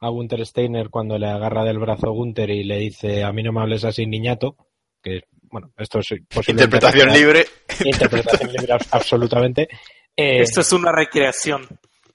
a 0.00 0.08
Gunther 0.08 0.44
Steiner 0.46 0.88
cuando 0.90 1.18
le 1.18 1.26
agarra 1.28 1.64
del 1.64 1.78
brazo 1.78 2.06
a 2.08 2.12
Gunther 2.12 2.50
y 2.50 2.64
le 2.64 2.78
dice 2.78 3.22
a 3.24 3.32
mí 3.32 3.42
no 3.42 3.52
me 3.52 3.60
hables 3.60 3.84
así, 3.84 4.06
niñato, 4.06 4.56
que 5.02 5.22
bueno, 5.42 5.70
esto 5.76 6.00
es 6.00 6.10
Interpretación 6.48 7.12
libre. 7.12 7.46
Interpretación 7.84 8.50
libre 8.52 8.72
abs- 8.74 8.88
absolutamente. 8.90 9.68
Eh, 10.16 10.40
Esto 10.40 10.62
es 10.62 10.72
una 10.72 10.90
recreación. 10.92 11.66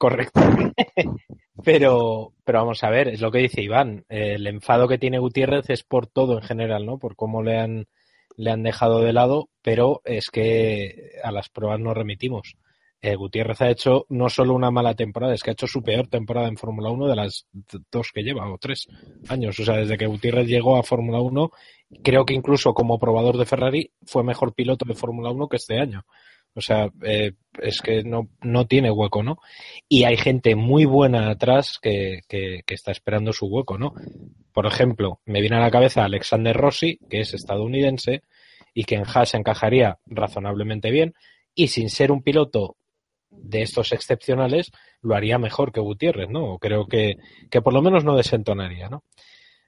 Correcto. 0.01 0.41
pero, 1.63 2.33
pero 2.43 2.57
vamos 2.57 2.83
a 2.83 2.89
ver, 2.89 3.09
es 3.09 3.21
lo 3.21 3.31
que 3.31 3.37
dice 3.37 3.61
Iván. 3.61 4.03
el 4.09 4.47
enfado 4.47 4.87
que 4.87 4.97
tiene 4.97 5.19
Gutiérrez 5.19 5.69
es 5.69 5.83
por 5.83 6.07
todo 6.07 6.39
en 6.39 6.41
general, 6.41 6.87
¿no? 6.87 6.97
Por 6.97 7.15
cómo 7.15 7.43
le 7.43 7.59
han, 7.59 7.87
le 8.35 8.49
han 8.49 8.63
dejado 8.63 9.01
de 9.01 9.13
lado, 9.13 9.49
pero 9.61 10.01
es 10.03 10.31
que 10.31 11.11
a 11.23 11.31
las 11.31 11.49
pruebas 11.49 11.79
no 11.79 11.93
remitimos. 11.93 12.55
Eh, 12.99 13.13
Gutiérrez 13.15 13.61
ha 13.61 13.69
hecho 13.69 14.07
no 14.09 14.27
solo 14.29 14.55
una 14.55 14.71
mala 14.71 14.95
temporada, 14.95 15.35
es 15.35 15.43
que 15.43 15.51
ha 15.51 15.53
hecho 15.53 15.67
su 15.67 15.83
peor 15.83 16.07
temporada 16.07 16.47
en 16.47 16.57
Fórmula 16.57 16.89
1 16.89 17.07
de 17.07 17.15
las 17.15 17.45
dos 17.91 18.09
que 18.11 18.23
lleva, 18.23 18.51
o 18.51 18.57
tres 18.57 18.87
años. 19.29 19.59
O 19.59 19.63
sea, 19.63 19.75
desde 19.75 19.99
que 19.99 20.07
Gutiérrez 20.07 20.47
llegó 20.47 20.77
a 20.77 20.83
Fórmula 20.83 21.21
1, 21.21 21.51
creo 22.03 22.25
que 22.25 22.33
incluso 22.33 22.73
como 22.73 22.97
probador 22.97 23.37
de 23.37 23.45
Ferrari 23.45 23.91
fue 24.07 24.23
mejor 24.23 24.55
piloto 24.55 24.83
de 24.83 24.95
Fórmula 24.95 25.29
1 25.29 25.47
que 25.47 25.57
este 25.57 25.79
año. 25.79 26.05
O 26.53 26.61
sea, 26.61 26.89
eh, 27.03 27.33
es 27.61 27.81
que 27.81 28.03
no, 28.03 28.29
no 28.41 28.65
tiene 28.65 28.91
hueco, 28.91 29.23
¿no? 29.23 29.37
Y 29.87 30.03
hay 30.03 30.17
gente 30.17 30.55
muy 30.55 30.85
buena 30.85 31.29
atrás 31.29 31.79
que, 31.81 32.21
que, 32.27 32.63
está 32.67 32.91
esperando 32.91 33.31
su 33.31 33.47
hueco, 33.47 33.77
¿no? 33.77 33.93
Por 34.53 34.65
ejemplo, 34.65 35.21
me 35.25 35.41
viene 35.41 35.57
a 35.57 35.61
la 35.61 35.71
cabeza 35.71 36.03
Alexander 36.03 36.55
Rossi, 36.55 36.99
que 37.09 37.21
es 37.21 37.33
estadounidense 37.33 38.23
y 38.73 38.83
que 38.83 38.95
en 38.95 39.03
Haas 39.05 39.33
encajaría 39.33 39.99
razonablemente 40.05 40.91
bien 40.91 41.13
y 41.55 41.67
sin 41.67 41.89
ser 41.89 42.11
un 42.11 42.21
piloto 42.21 42.75
de 43.29 43.61
estos 43.61 43.93
excepcionales 43.93 44.71
lo 45.01 45.15
haría 45.15 45.37
mejor 45.37 45.71
que 45.71 45.79
Gutiérrez, 45.79 46.29
¿no? 46.29 46.57
Creo 46.59 46.85
que, 46.85 47.15
que 47.49 47.61
por 47.61 47.73
lo 47.73 47.81
menos 47.81 48.03
no 48.03 48.15
desentonaría, 48.15 48.89
¿no? 48.89 49.03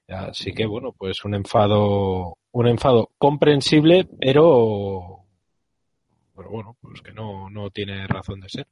Así 0.06 0.52
que 0.52 0.66
bueno, 0.66 0.92
pues 0.92 1.24
un 1.24 1.34
enfado, 1.34 2.36
un 2.52 2.68
enfado 2.68 3.10
comprensible, 3.18 4.06
pero 4.20 5.23
pero 6.34 6.50
bueno, 6.50 6.76
pues 6.80 7.00
que 7.00 7.12
no, 7.12 7.48
no 7.50 7.70
tiene 7.70 8.06
razón 8.06 8.40
de 8.40 8.48
ser. 8.48 8.66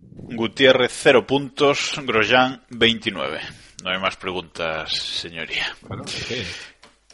Gutiérrez 0.00 0.92
0 0.94 1.26
puntos, 1.26 2.00
Grosjean 2.04 2.62
29. 2.70 3.40
No 3.84 3.90
hay 3.90 3.98
más 4.00 4.16
preguntas, 4.16 4.92
señoría. 4.92 5.66
Bueno, 5.82 6.06
sí. 6.06 6.42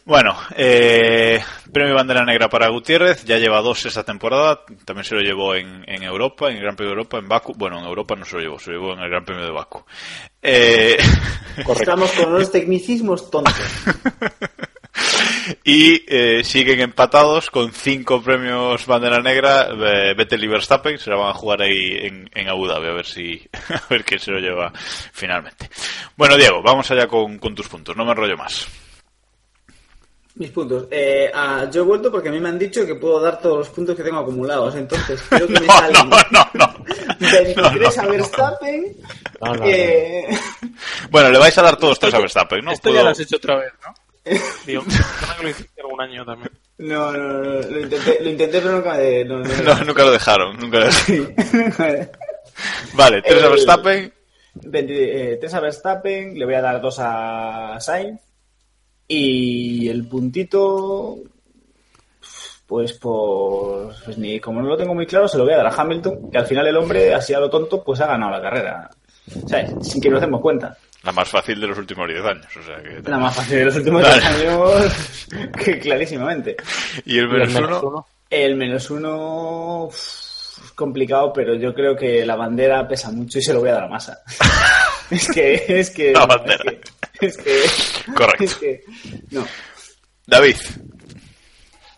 Bueno, 0.06 0.36
eh, 0.54 1.42
premio 1.72 1.94
bandera 1.94 2.26
negra 2.26 2.50
para 2.50 2.68
Gutiérrez, 2.68 3.24
ya 3.24 3.38
lleva 3.38 3.62
dos 3.62 3.86
esa 3.86 4.04
temporada, 4.04 4.60
también 4.84 5.04
se 5.04 5.14
lo 5.14 5.22
llevó 5.22 5.54
en, 5.54 5.82
en 5.86 6.02
Europa, 6.02 6.50
en 6.50 6.56
el 6.56 6.62
Gran 6.62 6.76
Premio 6.76 6.90
de 6.90 6.98
Europa, 6.98 7.18
en 7.18 7.26
Baku, 7.26 7.54
bueno, 7.56 7.78
en 7.78 7.86
Europa 7.86 8.14
no 8.14 8.26
se 8.26 8.36
lo 8.36 8.42
llevó, 8.42 8.58
se 8.58 8.70
lo 8.70 8.80
llevó 8.80 8.92
en 8.92 9.00
el 9.00 9.08
Gran 9.08 9.24
Premio 9.24 9.46
de 9.46 9.50
Baku. 9.50 9.82
Eh, 10.42 10.98
Estamos 11.56 12.12
con 12.12 12.28
unos 12.34 12.52
tecnicismos 12.52 13.30
tontos. 13.30 13.54
y 15.64 16.02
eh, 16.08 16.42
siguen 16.44 16.80
empatados 16.80 17.50
con 17.50 17.72
cinco 17.72 18.22
premios 18.22 18.86
bandera 18.86 19.20
negra, 19.20 19.68
eh, 19.70 20.14
Vettel 20.16 20.44
y 20.44 20.48
Verstappen, 20.48 20.98
se 20.98 21.10
la 21.10 21.16
van 21.16 21.30
a 21.30 21.34
jugar 21.34 21.62
ahí 21.62 21.98
en, 22.02 22.30
en 22.34 22.48
Abu 22.48 22.66
Dhabi, 22.66 22.88
a 22.88 22.92
ver 22.92 23.06
si, 23.06 23.46
a 23.68 23.82
ver 23.90 24.04
quién 24.04 24.20
se 24.20 24.30
lo 24.30 24.38
lleva 24.38 24.72
finalmente. 25.12 25.68
Bueno, 26.16 26.36
Diego, 26.36 26.62
vamos 26.62 26.90
allá 26.90 27.06
con, 27.06 27.38
con 27.38 27.54
tus 27.54 27.68
puntos, 27.68 27.96
no 27.96 28.04
me 28.04 28.12
enrollo 28.12 28.36
más. 28.36 28.66
Mis 30.36 30.50
puntos. 30.50 30.88
Eh, 30.90 31.30
ah, 31.32 31.66
yo 31.72 31.82
he 31.82 31.84
vuelto 31.84 32.10
porque 32.10 32.28
a 32.28 32.32
mí 32.32 32.40
me 32.40 32.48
han 32.48 32.58
dicho 32.58 32.84
que 32.84 32.96
puedo 32.96 33.20
dar 33.20 33.38
todos 33.40 33.58
los 33.58 33.68
puntos 33.68 33.94
que 33.94 34.02
tengo 34.02 34.18
acumulados. 34.18 34.74
Entonces, 34.74 35.22
creo 35.28 35.46
que 35.46 35.52
me 35.60 35.66
No, 35.66 35.72
salen 35.72 36.08
no, 36.10 36.16
no, 36.32 36.50
no. 36.54 36.84
23 37.20 37.56
No, 37.96 38.02
a. 38.02 38.06
Verstappen. 38.06 38.96
No, 39.40 39.46
no, 39.54 39.54
no. 39.60 39.64
eh, 39.66 40.26
Bueno, 41.08 41.30
le 41.30 41.38
vais 41.38 41.56
a 41.56 41.62
dar 41.62 41.76
todos 41.76 42.00
tres 42.00 42.14
a 42.14 42.18
Verstappen, 42.18 42.64
¿no? 42.64 42.72
Esto 42.72 42.92
ya 42.92 43.04
lo 43.04 43.10
has 43.10 43.20
hecho 43.20 43.36
otra 43.36 43.58
vez, 43.60 43.72
¿no? 43.86 43.94
Digo, 44.66 44.82
que 45.36 45.42
lo 45.42 45.48
hiciste 45.50 45.80
algún 45.82 46.00
año 46.00 46.24
también. 46.24 46.50
no, 46.78 47.12
no, 47.12 47.28
no, 47.32 47.42
Lo 47.60 47.80
intenté, 47.80 48.18
lo 48.22 48.30
intenté 48.30 48.60
pero 48.60 48.72
nunca 48.76 48.94
me... 48.94 49.24
No, 49.24 49.38
no, 49.38 49.62
No, 49.62 49.84
nunca 49.84 50.04
lo 50.04 50.10
dejaron. 50.12 50.56
Nunca 50.58 50.78
lo- 50.80 50.90
Sí. 50.92 51.26
Vale, 52.94 53.22
tres 53.22 53.42
a 53.42 53.46
El- 53.46 53.50
Verstappen. 53.52 54.12
20, 54.56 55.32
eh, 55.32 55.36
3 55.38 55.54
a 55.54 55.60
Verstappen, 55.60 56.38
le 56.38 56.44
voy 56.44 56.54
a 56.54 56.60
dar 56.62 56.80
2 56.80 56.96
a 57.00 57.76
Sainz. 57.80 58.20
Y 59.08 59.88
el 59.88 60.06
puntito, 60.06 61.16
pues 62.66 62.92
por. 62.94 63.92
Pues 64.04 64.16
ni, 64.16 64.38
como 64.40 64.62
no 64.62 64.68
lo 64.68 64.76
tengo 64.76 64.94
muy 64.94 65.06
claro, 65.06 65.26
se 65.28 65.36
lo 65.38 65.44
voy 65.44 65.52
a 65.54 65.56
dar 65.58 65.66
a 65.66 65.74
Hamilton, 65.74 66.30
que 66.30 66.38
al 66.38 66.46
final 66.46 66.66
el 66.68 66.76
hombre, 66.76 67.12
así 67.12 67.34
a 67.34 67.40
lo 67.40 67.50
tonto, 67.50 67.82
pues 67.82 68.00
ha 68.00 68.06
ganado 68.06 68.30
la 68.32 68.40
carrera. 68.42 68.90
¿Sabes? 69.48 69.72
Sin 69.82 70.00
que 70.00 70.08
nos 70.08 70.20
demos 70.20 70.40
cuenta. 70.40 70.76
La 71.04 71.12
más 71.12 71.28
fácil 71.28 71.60
de 71.60 71.66
los 71.66 71.76
últimos 71.78 72.08
10 72.08 72.24
años. 72.24 72.46
O 72.56 72.62
sea 72.62 72.82
que... 72.82 73.08
La 73.08 73.18
más 73.18 73.36
fácil 73.36 73.58
de 73.58 73.64
los 73.66 73.76
últimos 73.76 74.02
Vale. 74.02 74.14
10 74.20 74.24
años, 74.48 75.26
que 75.64 75.78
clarísimamente. 75.78 76.56
Y 77.04 77.18
el 77.18 77.28
Y 77.28 77.42
el 77.42 77.48
menos 77.50 77.56
uno. 77.56 77.80
uno. 77.88 78.06
El 78.30 78.56
menos 78.56 78.90
uno. 78.90 79.88
es 79.92 80.72
complicado, 80.74 81.32
pero 81.32 81.54
yo 81.54 81.74
creo 81.74 81.94
que 81.96 82.24
la 82.24 82.36
bandera 82.36 82.88
pesa 82.88 83.10
mucho 83.12 83.38
y 83.38 83.42
se 83.42 83.52
lo 83.52 83.60
voy 83.60 83.68
a 83.68 83.74
dar 83.74 83.84
a 83.84 83.88
masa. 83.88 84.18
es 85.10 85.28
que. 85.28 85.64
Es 85.68 85.90
que. 85.90 86.12
La 86.12 86.26
bandera. 86.26 86.64
Es 87.20 87.36
que. 87.36 87.64
Es 87.64 88.02
que 88.06 88.12
Correcto. 88.12 88.44
es 88.44 88.54
que- 88.56 88.84
no. 89.30 89.46
David. 90.26 90.56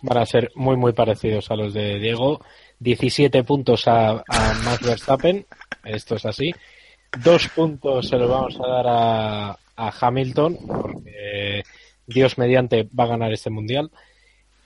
Van 0.02 0.18
a 0.18 0.26
ser 0.26 0.50
muy, 0.56 0.76
muy 0.76 0.92
parecidos 0.92 1.50
a 1.50 1.56
los 1.56 1.72
de 1.72 1.98
Diego. 1.98 2.44
17 2.80 3.44
puntos 3.44 3.86
a, 3.88 4.22
a 4.28 4.54
Max 4.64 4.80
Verstappen. 4.82 5.46
Esto 5.84 6.16
es 6.16 6.26
así. 6.26 6.52
Dos 7.22 7.48
puntos 7.48 8.08
se 8.08 8.16
los 8.16 8.30
vamos 8.30 8.58
a 8.60 8.66
dar 8.66 8.86
a, 8.88 9.50
a 9.76 9.92
Hamilton, 10.00 10.58
porque 10.66 11.62
Dios 12.06 12.38
mediante 12.38 12.88
va 12.98 13.04
a 13.04 13.08
ganar 13.08 13.32
este 13.32 13.50
mundial. 13.50 13.90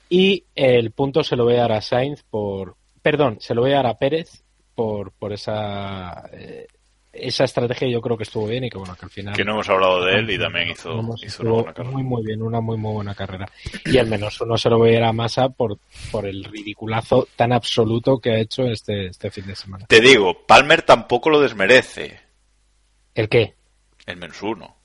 Y 0.08 0.44
el 0.54 0.90
punto 0.90 1.22
se 1.22 1.36
lo 1.36 1.44
voy 1.44 1.54
a 1.54 1.62
dar 1.62 1.72
a 1.72 1.80
Sainz 1.80 2.22
por. 2.28 2.76
Perdón, 3.02 3.38
se 3.40 3.54
lo 3.54 3.62
voy 3.62 3.72
a 3.72 3.76
dar 3.76 3.86
a 3.86 3.98
Pérez 3.98 4.42
por, 4.74 5.12
por 5.12 5.32
esa. 5.32 6.28
eh, 6.32 6.66
esa 7.12 7.44
estrategia 7.44 7.88
yo 7.88 8.00
creo 8.00 8.16
que 8.16 8.22
estuvo 8.22 8.46
bien 8.46 8.64
y 8.64 8.70
que 8.70 8.78
bueno 8.78 8.94
que 8.94 9.04
al 9.04 9.10
final 9.10 9.34
Que 9.34 9.44
no 9.44 9.52
hemos 9.54 9.68
hablado 9.68 10.04
de 10.04 10.18
él 10.18 10.30
y 10.30 10.38
también 10.38 10.70
hizo, 10.70 10.94
una 10.94 11.50
buena 11.50 11.72
carrera. 11.72 11.90
muy 11.90 12.02
muy 12.04 12.24
bien, 12.24 12.42
una 12.42 12.60
muy 12.60 12.76
muy 12.76 12.92
buena 12.92 13.14
carrera. 13.14 13.48
Y 13.86 13.98
al 13.98 14.06
menos 14.06 14.40
uno 14.40 14.56
se 14.56 14.70
lo 14.70 14.78
voy 14.78 14.90
a 14.90 14.98
ir 14.98 15.02
a 15.02 15.12
Massa 15.12 15.48
por, 15.48 15.78
por 16.12 16.26
el 16.26 16.44
ridiculazo 16.44 17.26
tan 17.34 17.52
absoluto 17.52 18.18
que 18.18 18.30
ha 18.30 18.38
hecho 18.38 18.62
este, 18.64 19.06
este 19.08 19.30
fin 19.30 19.46
de 19.46 19.56
semana. 19.56 19.86
Te 19.86 20.00
digo, 20.00 20.46
Palmer 20.46 20.82
tampoco 20.82 21.30
lo 21.30 21.40
desmerece. 21.40 22.19
¿El 23.14 23.28
qué? 23.28 23.54
El 24.06 24.16
menos 24.16 24.42
uno. 24.42 24.76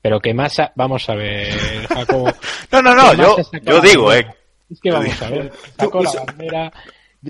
Pero 0.00 0.18
que 0.20 0.34
Massa, 0.34 0.72
vamos 0.74 1.08
a 1.08 1.14
ver, 1.14 1.86
Jacobo. 1.88 2.32
No, 2.72 2.80
no, 2.82 2.94
no, 2.94 3.14
yo, 3.14 3.36
yo 3.62 3.80
digo, 3.80 4.06
bandera. 4.06 4.30
eh. 4.30 4.36
Es 4.70 4.80
que 4.80 4.90
vamos 4.90 5.12
digo. 5.12 5.26
a 5.26 5.28
ver, 5.30 5.52
sacó 5.78 6.02
la 6.02 6.12
bandera. 6.24 6.72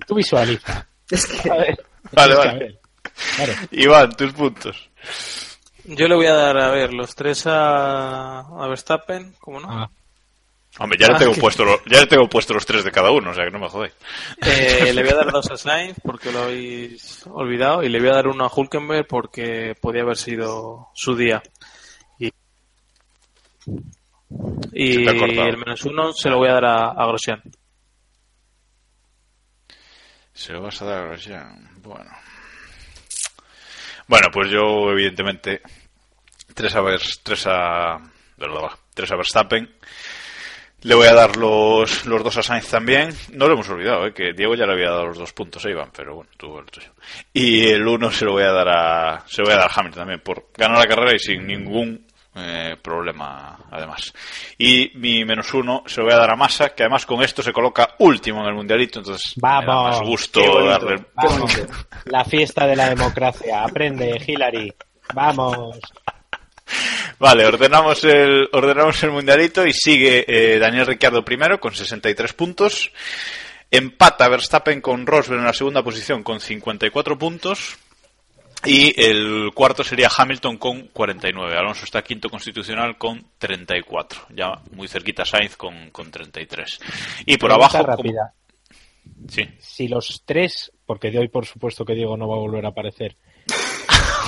Tú 0.07 0.15
visualiza. 0.15 0.87
Es 1.11 1.27
que. 1.27 1.51
A 1.51 1.55
ver, 1.57 1.85
Vale, 2.13 2.33
es 2.35 2.39
que, 2.41 2.47
vale. 2.47 2.51
a 2.51 2.59
ver, 2.59 2.81
Claro. 3.37 3.53
Iván, 3.73 4.13
tus 4.17 4.33
puntos. 4.33 4.91
Yo 5.85 6.07
le 6.07 6.15
voy 6.15 6.27
a 6.27 6.35
dar, 6.35 6.57
a 6.59 6.71
ver, 6.71 6.93
los 6.95 7.15
tres 7.17 7.45
a, 7.47 8.39
a 8.41 8.67
Verstappen, 8.69 9.35
¿cómo 9.41 9.59
no? 9.61 9.69
Ah, 9.71 9.91
Hombre, 10.79 10.99
ya 10.99 11.09
le 11.09 11.19
tengo 11.19 11.35
que- 11.35 11.41
puesto 11.41 11.65
los, 11.65 11.81
ya 11.85 12.01
le 12.01 12.07
tengo 12.07 12.29
puesto 12.29 12.55
los 12.55 12.65
tres 12.65 12.83
de 12.85 12.91
cada 12.91 13.11
uno, 13.11 13.31
o 13.31 13.35
sea 13.35 13.45
que 13.45 13.51
no 13.51 13.59
me 13.59 13.69
jodéis. 13.69 13.95
Eh, 14.41 14.93
le 14.95 15.03
voy 15.03 15.13
a 15.13 15.17
dar 15.17 15.31
dos 15.33 15.51
a 15.51 15.57
Sainz 15.57 15.97
porque 16.03 16.33
lo 16.33 16.45
habéis 16.45 17.27
olvidado 17.27 17.83
y 17.83 17.89
le 17.91 18.01
voy 18.01 18.09
a 18.09 18.15
dar 18.15 18.29
uno 18.29 18.45
a 18.47 18.51
Hulkenberg 18.55 19.07
porque 19.07 19.75
podía 19.81 20.03
haber 20.03 20.17
sido 20.17 20.89
su 20.95 21.15
día. 21.15 21.43
Y, 22.19 22.33
y 24.73 25.07
el 25.07 25.59
menos 25.59 25.85
uno 25.85 26.13
se 26.15 26.31
lo 26.31 26.39
voy 26.39 26.49
a 26.49 26.55
dar 26.55 26.65
a, 26.65 26.85
a 26.93 27.07
Grosjean. 27.07 27.43
Se 30.33 30.53
lo 30.53 30.63
vas 30.63 30.81
a 30.81 30.87
dar 30.87 30.99
a 30.99 31.07
Grosjean. 31.09 31.83
Bueno. 31.83 32.11
Bueno, 34.09 34.29
pues 34.33 34.51
yo, 34.51 34.91
evidentemente, 34.91 35.61
tres 36.55 36.75
a, 36.75 36.83
tres 37.23 37.47
a, 37.47 37.99
tres 38.95 39.13
a 39.13 39.17
Verstappen. 39.17 39.71
Le 40.83 40.95
voy 40.95 41.07
a 41.07 41.15
dar 41.15 41.37
los, 41.37 42.07
los 42.07 42.25
dos 42.25 42.37
a 42.39 42.43
Sainz 42.43 42.69
también. 42.69 43.15
No 43.33 43.47
lo 43.47 43.55
hemos 43.55 43.69
olvidado, 43.69 44.07
¿eh? 44.07 44.13
que 44.13 44.33
Diego 44.33 44.55
ya 44.55 44.67
le 44.67 44.73
había 44.73 44.91
dado 44.91 45.07
los 45.07 45.19
dos 45.19 45.33
puntos 45.33 45.65
a 45.65 45.71
Iván, 45.71 45.91
pero 45.97 46.17
bueno, 46.17 46.31
tuvo 46.37 46.59
el 46.61 46.67
tuyo. 46.67 46.91
Y 47.33 47.69
el 47.69 47.87
uno 47.87 48.11
se 48.11 48.25
lo 48.25 48.33
voy 48.33 48.43
a 48.43 48.53
dar 48.53 48.69
a, 48.69 49.25
se 49.27 49.43
lo 49.43 49.47
voy 49.47 49.55
a 49.55 49.59
dar 49.59 49.71
a 49.71 49.73
Hamilton 49.75 50.01
también 50.01 50.21
por 50.21 50.49
ganar 50.55 50.79
la 50.79 50.87
carrera 50.87 51.15
y 51.15 51.19
sin 51.21 51.47
ningún 51.47 52.05
eh, 52.35 52.77
problema, 52.83 53.59
además. 53.71 54.13
Y 54.59 54.91
mi 54.95 55.25
menos 55.25 55.53
uno 55.55 55.85
se 55.87 56.01
lo 56.01 56.07
voy 56.07 56.15
a 56.15 56.19
dar 56.19 56.33
a 56.33 56.37
Massa, 56.37 56.71
que 56.71 56.83
además 56.83 57.07
con 57.07 57.23
esto 57.23 57.43
se 57.43 57.53
coloca 57.53 57.95
último 57.99 58.41
en 58.41 58.49
el 58.49 58.55
mundialito, 58.55 59.01
entonces 59.01 59.35
me 59.41 59.49
da 59.49 59.61
Vamos. 59.61 59.99
más 59.99 60.09
gusto 60.09 60.65
darle. 60.65 60.97
Vamos. 61.15 61.63
La 62.07 62.25
fiesta 62.25 62.67
de 62.67 62.75
la 62.75 62.89
democracia. 62.89 63.63
Aprende, 63.63 64.21
Hillary. 64.27 64.73
Vamos. 65.15 65.79
Vale, 67.19 67.47
ordenamos 67.47 68.03
el, 68.05 68.49
ordenamos 68.53 69.03
el 69.03 69.11
mundialito 69.13 69.67
y 69.67 69.73
sigue 69.73 70.25
eh, 70.27 70.59
Daniel 70.59 70.87
Ricciardo 70.87 71.25
primero 71.25 71.61
con 71.61 71.75
63 71.75 72.33
puntos. 72.33 72.91
Empata 73.71 74.29
Verstappen 74.29 74.81
con 74.81 75.07
Rosberg 75.07 75.39
en 75.41 75.47
la 75.47 75.53
segunda 75.53 75.83
posición 75.83 76.23
con 76.23 76.41
54 76.41 77.19
puntos. 77.19 77.77
Y 78.65 78.95
el 79.01 79.51
cuarto 79.55 79.83
sería 79.83 80.09
Hamilton 80.17 80.57
con 80.57 80.83
49. 80.89 81.57
Alonso 81.57 81.85
está 81.85 82.03
quinto 82.03 82.29
constitucional 82.31 82.97
con 82.97 83.25
34. 83.39 84.27
Ya 84.37 84.61
muy 84.73 84.87
cerquita 84.89 85.25
Sainz 85.25 85.57
con, 85.57 85.91
con 85.91 86.11
33. 86.13 86.79
Y 87.27 87.39
por 87.39 87.51
Pregunta 87.51 87.55
abajo... 87.55 87.79
como- 87.79 87.97
rápida. 87.97 88.35
Sí. 89.29 89.49
Si 89.59 89.89
los 89.89 90.23
tres, 90.25 90.71
porque 90.87 91.11
de 91.11 91.19
hoy 91.19 91.29
por 91.29 91.45
supuesto 91.45 91.85
que 91.85 91.95
Diego 91.95 92.17
no 92.17 92.29
va 92.29 92.37
a 92.37 92.41
volver 92.41 92.65
a 92.67 92.69
aparecer, 92.69 93.17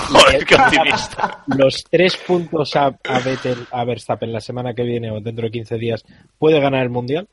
Joder, 0.09 0.45
qué 0.45 0.55
optimista. 0.55 1.43
los 1.57 1.85
tres 1.91 2.17
puntos 2.17 2.75
a, 2.77 2.87
a, 3.05 3.19
Vettel, 3.21 3.67
a 3.71 3.85
Verstappen 3.85 4.33
la 4.33 4.41
semana 4.41 4.75
que 4.75 4.83
viene 4.83 5.11
o 5.11 5.21
dentro 5.21 5.45
de 5.47 5.51
15 5.51 5.77
días, 5.77 6.05
¿puede 6.39 6.61
ganar 6.61 6.83
el 6.83 6.91
mundial? 6.91 7.29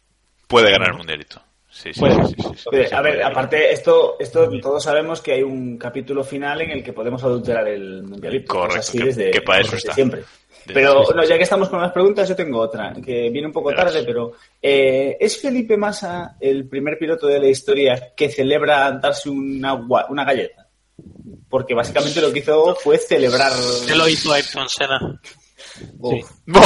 Puede 0.47 0.71
ganar 0.71 0.89
el 0.91 0.97
mundialito. 0.97 1.41
Sí, 1.69 1.93
sí, 1.93 1.99
Puede. 2.01 2.25
sí, 2.25 2.35
sí, 2.37 2.49
sí. 2.57 2.65
Pero, 2.69 2.97
a 2.97 3.01
ver, 3.01 3.23
aparte, 3.23 3.71
esto, 3.71 4.17
esto 4.19 4.49
todos 4.59 4.83
sabemos 4.83 5.21
que 5.21 5.31
hay 5.33 5.41
un 5.43 5.77
capítulo 5.77 6.21
final 6.23 6.61
en 6.61 6.71
el 6.71 6.83
que 6.83 6.91
podemos 6.91 7.23
adulterar 7.23 7.65
el 7.69 8.03
mundialito. 8.03 8.53
Correcto, 8.53 8.79
Es 8.81 8.89
así 8.89 8.97
que- 8.97 9.05
desde, 9.05 9.31
que 9.31 9.41
para 9.41 9.59
eso 9.61 9.71
desde 9.71 9.77
está. 9.77 9.93
siempre. 9.93 10.23
Pero 10.67 11.03
no, 11.15 11.23
ya 11.23 11.37
que 11.37 11.43
estamos 11.43 11.69
con 11.69 11.81
las 11.81 11.91
preguntas, 11.91 12.27
yo 12.29 12.35
tengo 12.35 12.59
otra, 12.59 12.93
que 13.03 13.29
viene 13.31 13.47
un 13.47 13.53
poco 13.53 13.69
Verás. 13.69 13.85
tarde, 13.85 14.03
pero 14.05 14.33
eh, 14.61 15.17
¿es 15.19 15.41
Felipe 15.41 15.75
Massa 15.75 16.35
el 16.39 16.67
primer 16.67 16.99
piloto 16.99 17.25
de 17.27 17.39
la 17.39 17.47
historia 17.47 18.11
que 18.15 18.29
celebra 18.29 18.91
darse 18.91 19.29
una, 19.29 19.73
una 19.73 20.23
galleta? 20.25 20.60
Porque 21.51 21.75
básicamente 21.75 22.19
lo 22.21 22.33
que 22.33 22.39
hizo 22.39 22.75
fue 22.81 22.97
celebrar... 22.97 23.51
Se 23.53 23.95
lo 23.95 24.07
hizo 24.07 24.33
Ayrton 24.33 24.67
Senna. 24.67 24.99
Sí. 25.77 26.21
Buah. 26.47 26.63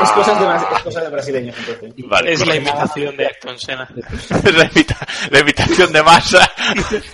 Es, 0.00 0.02
es 0.02 0.10
cosas 0.12 0.40
de, 0.40 0.76
es 0.76 0.82
cosas 0.82 1.02
de 1.04 1.08
brasileños, 1.10 1.56
entonces. 1.58 1.94
Vale, 2.08 2.32
es 2.32 2.46
la 2.46 2.56
imitación 2.56 3.16
de 3.16 3.26
Ayrton 3.26 3.58
Senna. 3.58 3.88
la, 4.56 4.64
imita- 4.70 5.06
la 5.30 5.38
imitación 5.40 5.92
de 5.92 6.02
masa 6.02 6.50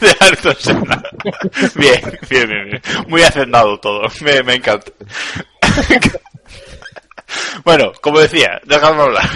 de 0.01 0.17
Ayrton 0.21 0.57
Senna. 0.59 1.03
Bien, 1.75 2.19
bien, 2.31 2.49
bien, 2.49 2.65
bien. 2.71 2.83
Muy 3.09 3.23
hacendado 3.23 3.79
todo. 3.81 4.03
Me, 4.23 4.43
me 4.43 4.55
encanta. 4.55 4.91
bueno, 7.65 7.93
como 8.01 8.21
decía, 8.21 8.61
dejadme 8.65 9.03
hablar. 9.03 9.29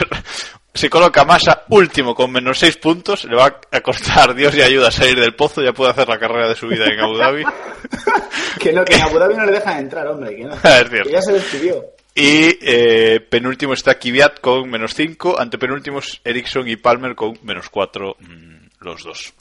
Se 0.78 0.88
coloca 0.88 1.24
Massa 1.24 1.64
último 1.70 2.14
con 2.14 2.30
menos 2.30 2.60
6 2.60 2.76
puntos. 2.76 3.24
Le 3.24 3.34
va 3.34 3.58
a 3.72 3.80
costar 3.80 4.32
Dios 4.32 4.54
y 4.54 4.62
ayuda 4.62 4.86
a 4.86 4.90
salir 4.92 5.18
del 5.18 5.34
pozo. 5.34 5.60
Ya 5.60 5.72
puede 5.72 5.90
hacer 5.90 6.08
la 6.08 6.20
carrera 6.20 6.48
de 6.48 6.54
su 6.54 6.68
vida 6.68 6.86
en 6.86 7.00
Abu 7.00 7.16
Dhabi. 7.16 7.42
Que 8.60 8.72
no, 8.72 8.84
que 8.84 8.94
en 8.94 9.02
Abu 9.02 9.18
Dhabi 9.18 9.34
no 9.34 9.44
le 9.44 9.52
dejan 9.52 9.78
entrar, 9.78 10.06
hombre, 10.06 10.36
que 10.36 10.44
no. 10.44 10.54
Es 10.62 10.88
cierto. 10.88 11.02
Que 11.02 11.10
ya 11.10 11.22
se 11.22 11.32
despidió. 11.32 11.84
Y 12.14 12.58
eh, 12.62 13.18
penúltimo 13.28 13.72
está 13.72 13.98
Kvyat 13.98 14.38
con 14.38 14.70
menos 14.70 14.94
5. 14.94 15.40
Antepenúltimos 15.40 16.20
Ericsson 16.22 16.68
y 16.68 16.76
Palmer 16.76 17.16
con 17.16 17.36
menos 17.42 17.70
4 17.70 18.16
los 18.80 19.02
dos. 19.02 19.34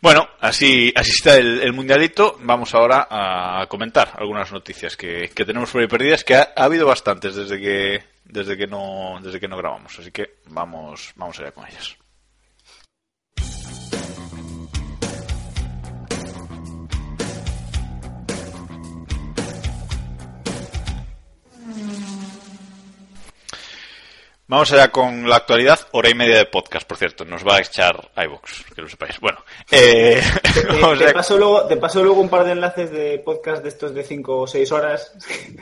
Bueno, 0.00 0.26
así, 0.40 0.90
así 0.96 1.10
está 1.10 1.36
el, 1.36 1.60
el 1.60 1.74
mundialito. 1.74 2.38
Vamos 2.40 2.74
ahora 2.74 3.08
a 3.10 3.66
comentar 3.68 4.12
algunas 4.16 4.50
noticias 4.52 4.96
que, 4.96 5.30
que 5.34 5.44
tenemos 5.44 5.70
por 5.70 5.82
ahí 5.82 5.86
perdidas, 5.86 6.24
que 6.24 6.34
ha, 6.34 6.54
ha 6.56 6.64
habido 6.64 6.86
bastantes 6.86 7.34
desde 7.34 7.60
que, 7.60 8.13
desde 8.24 8.56
que 8.56 8.66
no, 8.66 9.18
desde 9.22 9.40
que 9.40 9.48
no 9.48 9.56
grabamos. 9.56 9.98
Así 9.98 10.10
que 10.10 10.38
vamos, 10.46 11.12
vamos 11.16 11.38
allá 11.38 11.52
con 11.52 11.66
ellas. 11.66 11.96
Vamos 24.46 24.70
allá 24.72 24.90
con 24.90 25.26
la 25.28 25.36
actualidad, 25.36 25.80
hora 25.92 26.10
y 26.10 26.14
media 26.14 26.36
de 26.36 26.44
podcast, 26.44 26.86
por 26.86 26.98
cierto, 26.98 27.24
nos 27.24 27.46
va 27.46 27.56
a 27.56 27.60
echar 27.60 28.10
iVox, 28.14 28.64
que 28.74 28.82
lo 28.82 28.88
sepáis. 28.88 29.18
Bueno, 29.18 29.42
eh, 29.70 30.22
Te, 30.54 30.66
vamos 30.66 30.98
te 30.98 31.04
allá- 31.04 31.14
paso 31.14 31.38
luego, 31.38 31.66
te 31.66 31.76
paso 31.78 32.02
luego 32.04 32.20
un 32.20 32.28
par 32.28 32.44
de 32.44 32.52
enlaces 32.52 32.90
de 32.90 33.18
podcast 33.24 33.62
de 33.62 33.70
estos 33.70 33.94
de 33.94 34.04
5 34.04 34.40
o 34.42 34.46
6 34.46 34.70
horas. 34.72 35.12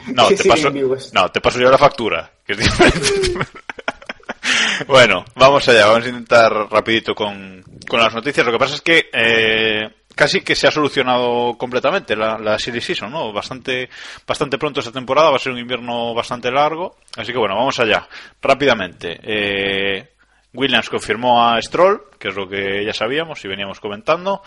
No, 0.08 0.26
te 0.36 0.44
paso, 0.44 0.70
no, 1.12 1.30
te 1.30 1.40
paso 1.40 1.60
yo 1.60 1.70
la 1.70 1.78
factura, 1.78 2.28
que 2.44 2.54
es 2.54 2.58
diferente. 2.58 3.46
bueno, 4.88 5.24
vamos 5.36 5.68
allá, 5.68 5.86
vamos 5.86 6.04
a 6.04 6.08
intentar 6.08 6.52
rapidito 6.68 7.14
con, 7.14 7.62
con 7.88 8.00
las 8.00 8.12
noticias. 8.12 8.44
Lo 8.44 8.50
que 8.52 8.58
pasa 8.58 8.74
es 8.74 8.80
que 8.80 9.08
eh, 9.12 9.88
casi 10.14 10.42
que 10.42 10.54
se 10.54 10.66
ha 10.66 10.70
solucionado 10.70 11.56
completamente 11.56 12.16
la, 12.16 12.38
la 12.38 12.58
Season, 12.58 13.10
¿no? 13.10 13.32
Bastante, 13.32 13.88
bastante 14.26 14.58
pronto 14.58 14.80
esta 14.80 14.92
temporada, 14.92 15.30
va 15.30 15.36
a 15.36 15.40
ser 15.40 15.52
un 15.52 15.58
invierno 15.58 16.14
bastante 16.14 16.50
largo. 16.50 16.96
Así 17.16 17.32
que 17.32 17.38
bueno, 17.38 17.56
vamos 17.56 17.78
allá, 17.78 18.08
rápidamente. 18.40 19.18
Eh, 19.22 20.08
Williams 20.54 20.90
confirmó 20.90 21.44
a 21.44 21.60
Stroll, 21.62 22.02
que 22.18 22.28
es 22.28 22.34
lo 22.34 22.48
que 22.48 22.84
ya 22.84 22.92
sabíamos 22.92 23.44
y 23.44 23.48
veníamos 23.48 23.80
comentando. 23.80 24.42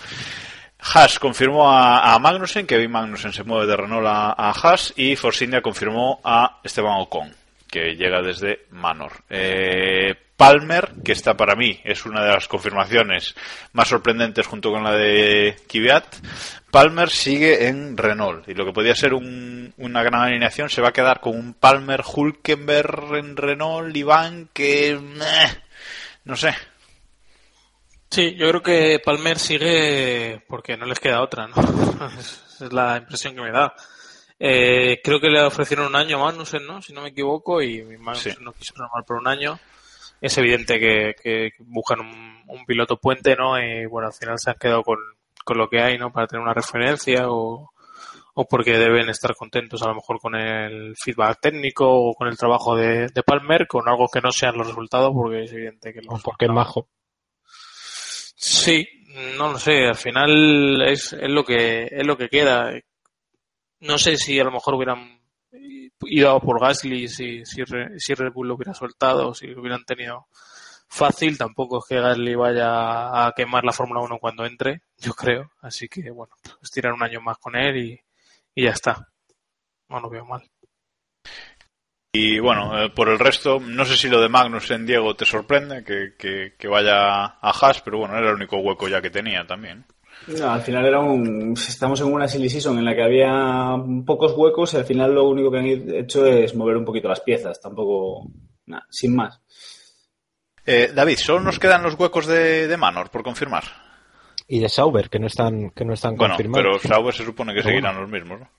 Haas 0.80 1.20
confirmó 1.20 1.72
a, 1.72 2.14
a 2.14 2.20
Magnussen, 2.20 2.68
Kevin 2.68 2.92
Magnussen 2.92 3.34
se 3.34 3.44
mueve 3.44 3.66
de 3.66 3.76
Renault 3.76 4.06
a, 4.08 4.52
Haas 4.52 4.94
y 4.96 5.16
Force 5.16 5.62
confirmó 5.62 6.20
a 6.24 6.60
Esteban 6.64 7.00
Ocon, 7.00 7.34
que 7.76 7.96
llega 7.96 8.22
desde 8.22 8.66
Manor. 8.70 9.12
Eh, 9.30 10.16
Palmer, 10.38 10.92
que 11.04 11.12
está 11.12 11.36
para 11.36 11.56
mí, 11.56 11.80
es 11.84 12.06
una 12.06 12.24
de 12.24 12.32
las 12.32 12.48
confirmaciones 12.48 13.36
más 13.74 13.88
sorprendentes 13.90 14.48
junto 14.48 14.72
con 14.72 14.84
la 14.84 14.94
de 14.94 15.56
Kvyat. 15.68 16.06
Palmer 16.72 17.10
sigue 17.10 17.68
en 17.68 17.98
Renault 17.98 18.48
y 18.48 18.54
lo 18.54 18.66
que 18.66 18.72
podía 18.74 18.96
ser 18.96 19.14
un- 19.14 19.74
una 19.78 20.04
gran 20.04 20.22
alineación 20.22 20.70
se 20.70 20.82
va 20.82 20.90
a 20.90 20.94
quedar 20.94 21.20
con 21.20 21.38
un 21.38 21.54
Palmer 21.54 22.02
Hulkenberg 22.06 23.16
en 23.16 23.36
Renault, 23.38 23.96
Iván, 23.96 24.50
que... 24.54 24.98
meh, 25.02 25.64
no 26.26 26.36
sé, 26.38 26.54
Sí, 28.10 28.36
yo 28.36 28.48
creo 28.50 28.62
que 28.64 29.02
Palmer 29.04 29.38
sigue 29.40 30.42
porque 30.48 30.78
no 30.78 30.86
les 30.86 31.00
queda 31.00 31.22
otra, 31.22 31.48
¿no? 31.48 31.56
es 32.18 32.42
es 32.62 32.72
la 32.72 32.98
impresión 32.98 33.36
que 33.36 33.42
me 33.42 33.52
da. 33.52 33.74
Eh, 34.38 35.00
creo 35.04 35.20
que 35.20 35.30
le 35.30 35.42
ofrecieron 35.42 35.88
un 35.88 35.96
año 35.96 36.20
más, 36.20 36.36
no 36.36 36.46
sé, 36.46 36.60
¿no? 36.60 36.82
Si 36.82 36.92
no 36.94 37.02
me 37.02 37.10
equivoco, 37.10 37.62
y 37.62 37.84
Magnussen 37.84 38.34
Sí. 38.34 38.44
no 38.44 38.52
quiso 38.54 38.74
renovar 38.76 39.04
por 39.06 39.18
un 39.18 39.28
año. 39.28 39.58
Es 40.22 40.38
evidente 40.38 40.80
que, 40.80 41.14
que 41.22 41.52
buscan 41.60 42.00
un, 42.02 42.44
un 42.48 42.66
piloto 42.66 42.98
puente, 42.98 43.36
¿no? 43.36 43.60
Y 43.62 43.86
bueno, 43.86 44.08
al 44.08 44.14
final 44.14 44.38
se 44.40 44.50
han 44.50 44.58
quedado 44.58 44.84
con, 44.84 44.98
con 45.44 45.58
lo 45.58 45.70
que 45.70 45.82
hay, 45.82 45.98
¿no? 45.98 46.12
Para 46.12 46.28
tener 46.28 46.42
una 46.42 46.54
referencia 46.54 47.30
o, 47.30 47.72
o 48.34 48.48
porque 48.48 48.78
deben 48.78 49.10
estar 49.10 49.36
contentos 49.36 49.82
a 49.84 49.88
lo 49.88 49.96
mejor 49.96 50.20
con 50.20 50.36
el 50.36 50.96
feedback 50.98 51.40
técnico 51.42 51.88
o 51.88 52.14
con 52.14 52.28
el 52.28 52.38
trabajo 52.38 52.76
de, 52.76 53.08
de 53.08 53.24
Palmer, 53.24 53.68
con 53.68 53.88
algo 53.88 54.08
que 54.12 54.22
no 54.22 54.32
sean 54.32 54.58
los 54.58 54.68
resultados, 54.68 55.12
porque 55.14 55.44
es 55.44 55.52
evidente 55.54 55.94
que 55.94 56.00
O 56.08 56.14
los 56.14 56.24
porque 56.24 56.46
es 56.46 56.52
majo. 56.52 56.90
Sí, 58.38 58.88
no 59.38 59.54
lo 59.54 59.60
sé, 59.60 59.86
al 59.88 59.96
final 59.96 60.82
es, 60.82 61.14
es 61.14 61.30
lo 61.30 61.44
que 61.46 61.88
es 61.90 62.06
lo 62.06 62.18
que 62.18 62.28
queda. 62.30 62.72
No 63.86 63.98
sé 63.98 64.18
si 64.18 64.40
a 64.40 64.44
lo 64.44 64.52
mejor 64.52 64.76
hubieran 64.76 65.20
ido 66.02 66.40
por 66.40 66.60
Gasly 66.60 67.08
si, 67.08 67.46
si, 67.46 67.64
si 67.98 68.14
Red 68.14 68.34
Bull 68.34 68.48
lo 68.48 68.56
hubiera 68.56 68.74
soltado, 68.74 69.34
si 69.34 69.48
lo 69.48 69.62
hubieran 69.62 69.86
tenido 69.86 70.28
fácil, 70.88 71.38
tampoco 71.38 71.80
es 71.80 71.86
que 71.88 72.02
Gasly 72.02 72.36
vaya 72.36 73.28
a 73.28 73.34
quemar 73.36 73.64
la 73.64 73.72
Fórmula 73.74 74.02
1 74.02 74.18
cuando 74.20 74.46
entre, 74.46 74.82
yo 74.98 75.14
creo. 75.14 75.52
Así 75.62 75.88
que 75.88 76.10
bueno, 76.12 76.36
pues 76.44 76.72
tirar 76.72 76.94
un 76.94 77.04
año 77.04 77.22
más 77.22 77.38
con 77.38 77.56
él 77.56 77.78
y, 77.78 78.02
y 78.56 78.64
ya 78.64 78.72
está. 78.72 79.08
No 79.90 80.00
lo 80.00 80.10
veo 80.10 80.26
mal. 80.26 80.44
Y 82.12 82.40
bueno, 82.40 82.82
eh, 82.82 82.90
por 82.90 83.10
el 83.10 83.20
resto, 83.20 83.60
no 83.60 83.84
sé 83.84 83.98
si 83.98 84.08
lo 84.08 84.22
de 84.22 84.30
Magnussen, 84.30 84.86
Diego, 84.86 85.16
te 85.16 85.26
sorprende 85.26 85.84
que, 85.84 86.14
que, 86.18 86.56
que 86.58 86.68
vaya 86.68 87.26
a 87.26 87.38
Haas, 87.42 87.82
pero 87.82 87.98
bueno, 87.98 88.18
era 88.18 88.30
el 88.30 88.36
único 88.36 88.58
hueco 88.58 88.88
ya 88.88 89.02
que 89.02 89.10
tenía 89.10 89.46
también. 89.46 89.86
No, 90.28 90.50
al 90.52 90.62
final 90.62 90.86
era 90.86 91.00
un. 91.00 91.54
Estamos 91.54 92.02
en 92.02 92.08
una 92.12 92.28
silly 92.28 92.50
season 92.50 92.78
en 92.80 92.86
la 92.86 92.96
que 92.96 93.04
había 93.04 93.76
pocos 94.06 94.34
huecos 94.36 94.74
y 94.74 94.78
al 94.78 94.86
final 94.86 95.14
lo 95.14 95.28
único 95.30 95.52
que 95.52 95.58
han 95.60 95.66
hecho 95.66 96.26
es 96.26 96.56
mover 96.56 96.78
un 96.78 96.86
poquito 96.86 97.08
las 97.08 97.22
piezas. 97.22 97.62
Tampoco. 97.62 98.28
Nada, 98.66 98.86
sin 98.90 99.16
más. 99.16 99.40
Eh, 100.66 100.92
David, 100.96 101.18
solo 101.18 101.42
nos 101.42 101.60
quedan 101.60 101.84
los 101.84 101.94
huecos 102.00 102.26
de, 102.26 102.68
de 102.68 102.78
Manor 102.78 103.12
por 103.12 103.22
confirmar. 103.22 103.64
y 104.48 104.60
de 104.60 104.70
Sauber, 104.70 105.10
que 105.10 105.20
no 105.20 105.28
están, 105.28 105.70
que 105.72 105.86
no 105.86 105.94
están 105.94 106.16
Bueno, 106.16 106.34
confirmados. 106.34 106.80
pero 106.82 106.96
Sauber 106.96 107.14
se 107.14 107.24
supone 107.26 107.54
que 107.54 107.60
Pero 107.62 107.70
seguirán 107.70 108.00
los 108.02 108.10
mismos, 108.10 108.40
¿no? 108.40 108.50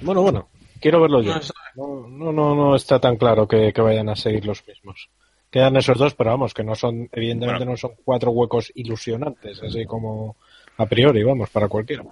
Bueno, 0.00 0.22
bueno, 0.22 0.48
quiero 0.80 1.00
verlo 1.00 1.22
yo. 1.22 1.34
No. 1.76 2.08
No, 2.08 2.08
no, 2.08 2.32
no, 2.32 2.54
no 2.56 2.74
está 2.74 2.98
tan 2.98 3.16
claro 3.16 3.46
que, 3.46 3.72
que 3.72 3.80
vayan 3.80 4.08
a 4.08 4.16
seguir 4.16 4.44
los 4.44 4.66
mismos. 4.66 5.08
Quedan 5.48 5.76
esos 5.76 5.96
dos, 5.96 6.14
pero 6.14 6.30
vamos, 6.30 6.52
que 6.52 6.64
no 6.64 6.74
son, 6.74 7.08
evidentemente 7.12 7.60
Bueno. 7.60 7.70
no 7.72 7.76
son 7.76 7.92
cuatro 8.04 8.32
huecos 8.32 8.72
ilusionantes, 8.74 9.62
así 9.62 9.84
como 9.86 10.36
a 10.78 10.86
priori, 10.86 11.22
vamos, 11.22 11.50
para 11.50 11.68
cualquiera. 11.68 12.04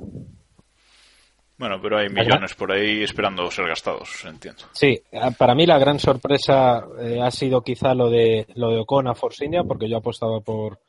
Bueno, 1.56 1.80
pero 1.80 1.98
hay 1.98 2.08
millones 2.08 2.54
por 2.54 2.72
ahí 2.72 3.02
esperando 3.04 3.48
ser 3.50 3.68
gastados, 3.68 4.24
entiendo. 4.24 4.64
Sí, 4.72 5.00
a- 5.12 5.30
para 5.30 5.54
mí 5.54 5.66
la 5.66 5.78
gran 5.78 6.00
sorpresa 6.00 6.84
eh, 7.00 7.20
ha 7.22 7.30
sido 7.30 7.62
quizá 7.62 7.94
lo 7.94 8.10
de 8.10 8.46
lo 8.56 8.70
de 8.70 8.80
Ocon 8.80 9.06
a 9.06 9.14
Force 9.14 9.44
India, 9.44 9.62
porque 9.62 9.88
yo 9.88 9.96
apostaba 9.98 10.40
por 10.40 10.80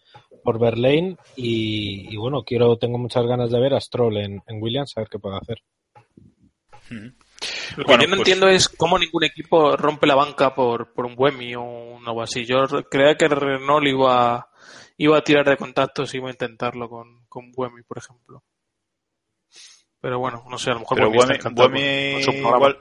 por 0.44 0.60
Berlane 0.60 1.18
y, 1.36 2.12
y 2.14 2.18
bueno, 2.18 2.44
quiero 2.44 2.78
tengo 2.78 2.98
muchas 2.98 3.26
ganas 3.26 3.52
de 3.52 3.60
ver 3.60 3.74
a 3.76 3.80
Stroll 3.82 4.18
en, 4.18 4.42
en 4.48 4.62
Williams, 4.62 4.94
a 4.96 5.02
ver 5.02 5.10
qué 5.10 5.20
puede 5.20 5.38
hacer. 5.38 5.58
Lo 7.78 7.84
que 7.84 7.84
Bueno, 7.84 8.04
yo 8.04 8.08
no 8.10 8.16
pues- 8.16 8.20
entiendo 8.20 8.48
es 8.48 8.70
cómo 8.70 8.98
ningún 8.98 9.24
equipo 9.24 9.76
rompe 9.76 10.08
la 10.08 10.16
banca 10.16 10.54
por, 10.56 10.94
por 10.94 11.06
un 11.06 11.16
Buemi 11.16 11.56
o 11.56 11.62
un 11.64 12.08
algo 12.08 12.22
así. 12.22 12.46
Yo 12.46 12.66
re- 12.66 12.84
creía 12.90 13.16
que 13.16 13.28
Renault 13.28 13.88
iba, 13.88 14.48
iba 14.98 15.18
a 15.18 15.24
tirar 15.24 15.48
de 15.50 15.58
contactos 15.58 16.14
y 16.14 16.18
iba 16.18 16.28
a 16.30 16.32
intentarlo 16.32 16.90
con, 16.90 17.26
con 17.28 17.52
Buemi, 17.52 17.82
por 17.84 17.98
ejemplo. 17.98 18.44
Pero 20.02 20.20
bueno, 20.20 20.44
no 20.50 20.58
sé, 20.58 20.70
a 20.72 20.74
lo 20.76 20.82
mejor 20.82 20.98
Pero 20.98 21.10
Buemi 21.10 21.34
está 21.34 21.44
con- 21.44 21.56
con 21.56 21.76
igual, 22.56 22.80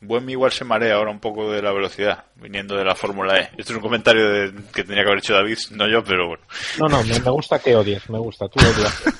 Buemi 0.00 0.32
igual 0.32 0.52
se 0.52 0.64
marea 0.64 0.94
ahora 0.94 1.10
un 1.10 1.20
poco 1.20 1.50
de 1.50 1.60
la 1.60 1.72
velocidad, 1.72 2.24
viniendo 2.36 2.76
de 2.76 2.84
la 2.84 2.94
Fórmula 2.94 3.36
E. 3.38 3.42
Esto 3.58 3.72
es 3.72 3.76
un 3.76 3.80
comentario 3.80 4.28
de- 4.30 4.62
que 4.72 4.84
tenía 4.84 5.02
que 5.02 5.08
haber 5.08 5.18
hecho 5.18 5.34
David, 5.34 5.58
no 5.72 5.88
yo, 5.88 6.02
pero 6.04 6.28
bueno. 6.28 6.44
No, 6.78 6.88
no, 6.88 7.02
me, 7.04 7.18
gusta 7.30 7.58
que 7.58 7.74
odies, 7.76 8.08
me 8.08 8.18
gusta, 8.18 8.48
tú 8.48 8.58
odias. 8.60 9.02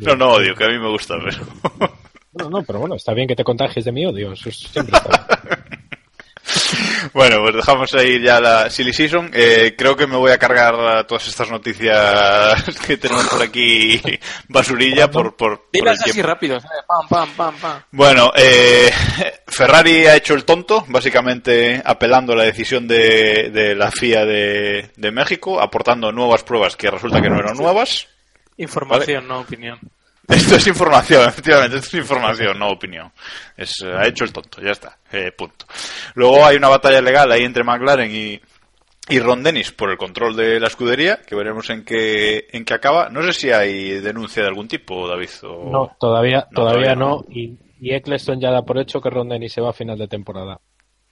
No, 0.00 0.16
no 0.16 0.32
odio, 0.32 0.54
que 0.56 0.64
a 0.64 0.68
mí 0.68 0.78
me 0.80 0.88
gusta, 0.90 1.14
pero... 1.24 1.46
No, 2.32 2.50
no, 2.50 2.62
pero 2.64 2.80
bueno, 2.80 2.96
está 2.96 3.14
bien 3.14 3.28
que 3.28 3.36
te 3.36 3.44
contagies 3.44 3.84
de 3.84 3.92
mi 3.92 4.04
odio, 4.04 4.32
eso 4.32 4.48
es- 4.48 4.58
siempre 4.58 4.96
está 4.96 5.26
bien. 5.44 5.59
Bueno, 7.12 7.40
pues 7.42 7.56
dejamos 7.56 7.94
ahí 7.94 8.20
ya 8.22 8.40
la 8.40 8.70
Silly 8.70 8.92
Season. 8.92 9.30
Eh, 9.32 9.74
creo 9.76 9.96
que 9.96 10.06
me 10.06 10.16
voy 10.16 10.32
a 10.32 10.38
cargar 10.38 11.06
todas 11.06 11.26
estas 11.28 11.50
noticias 11.50 12.64
que 12.86 12.96
tenemos 12.96 13.26
por 13.28 13.42
aquí 13.42 14.00
basurilla 14.48 15.10
por, 15.10 15.36
por, 15.36 15.68
por 15.70 15.88
el 15.88 15.88
así 15.88 16.22
rápido, 16.22 16.58
pam, 16.86 17.08
pam, 17.08 17.28
pam, 17.36 17.54
pam. 17.56 17.82
Bueno, 17.90 18.32
eh, 18.36 18.90
Ferrari 19.46 20.06
ha 20.06 20.16
hecho 20.16 20.34
el 20.34 20.44
tonto, 20.44 20.84
básicamente 20.88 21.82
apelando 21.84 22.32
a 22.32 22.36
la 22.36 22.44
decisión 22.44 22.86
de, 22.86 23.50
de 23.52 23.74
la 23.74 23.90
FIA 23.90 24.24
de, 24.24 24.90
de 24.96 25.10
México, 25.10 25.60
aportando 25.60 26.12
nuevas 26.12 26.42
pruebas 26.42 26.76
que 26.76 26.90
resulta 26.90 27.20
que 27.20 27.30
no 27.30 27.38
eran 27.38 27.56
nuevas. 27.56 28.08
Información, 28.56 29.26
no 29.26 29.40
opinión. 29.40 29.78
Esto 30.30 30.56
es 30.56 30.66
información, 30.66 31.22
efectivamente, 31.28 31.76
esto 31.78 31.88
es 31.96 32.02
información, 32.02 32.58
no 32.58 32.68
opinión. 32.68 33.12
Es, 33.56 33.82
eh, 33.82 33.92
ha 33.92 34.06
hecho 34.06 34.24
el 34.24 34.32
tonto, 34.32 34.60
ya 34.62 34.70
está, 34.70 34.96
eh, 35.12 35.32
punto. 35.32 35.66
Luego 36.14 36.44
hay 36.44 36.56
una 36.56 36.68
batalla 36.68 37.00
legal 37.00 37.30
ahí 37.32 37.42
entre 37.44 37.64
McLaren 37.64 38.10
y, 38.14 38.40
y 39.08 39.18
Ron 39.18 39.42
Dennis 39.42 39.72
por 39.72 39.90
el 39.90 39.98
control 39.98 40.36
de 40.36 40.60
la 40.60 40.68
escudería, 40.68 41.20
que 41.26 41.34
veremos 41.34 41.68
en 41.70 41.84
qué, 41.84 42.46
en 42.52 42.64
qué 42.64 42.74
acaba. 42.74 43.08
No 43.08 43.22
sé 43.22 43.32
si 43.32 43.50
hay 43.50 44.00
denuncia 44.00 44.42
de 44.42 44.48
algún 44.48 44.68
tipo, 44.68 45.08
David. 45.08 45.30
O... 45.42 45.70
No, 45.70 45.96
todavía, 45.98 46.46
No, 46.50 46.54
todavía 46.62 46.94
todavía 46.94 46.94
no. 46.94 47.08
no, 47.08 47.24
y, 47.28 47.58
y 47.80 47.94
Eccleston 47.94 48.40
ya 48.40 48.50
da 48.50 48.62
por 48.62 48.78
hecho 48.78 49.00
que 49.00 49.10
Ron 49.10 49.28
Dennis 49.30 49.52
se 49.52 49.60
va 49.60 49.70
a 49.70 49.74
final 49.74 49.98
de 49.98 50.06
temporada. 50.08 50.60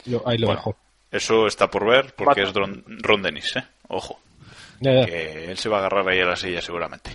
Yo 0.04 0.22
ahí 0.26 0.38
lo 0.38 0.46
Bueno, 0.48 0.60
dejo. 0.60 0.76
Eso 1.10 1.46
está 1.46 1.68
por 1.68 1.86
ver, 1.88 2.14
porque 2.16 2.42
Mata. 2.42 2.50
es 2.50 2.54
Ron, 2.54 2.84
Ron 2.86 3.22
Dennis, 3.22 3.56
¿eh? 3.56 3.64
Ojo. 3.88 4.20
Que 5.06 5.44
él 5.50 5.56
se 5.58 5.68
va 5.68 5.76
a 5.76 5.80
agarrar 5.80 6.08
ahí 6.08 6.20
a 6.20 6.24
la 6.26 6.36
silla 6.36 6.60
seguramente. 6.60 7.10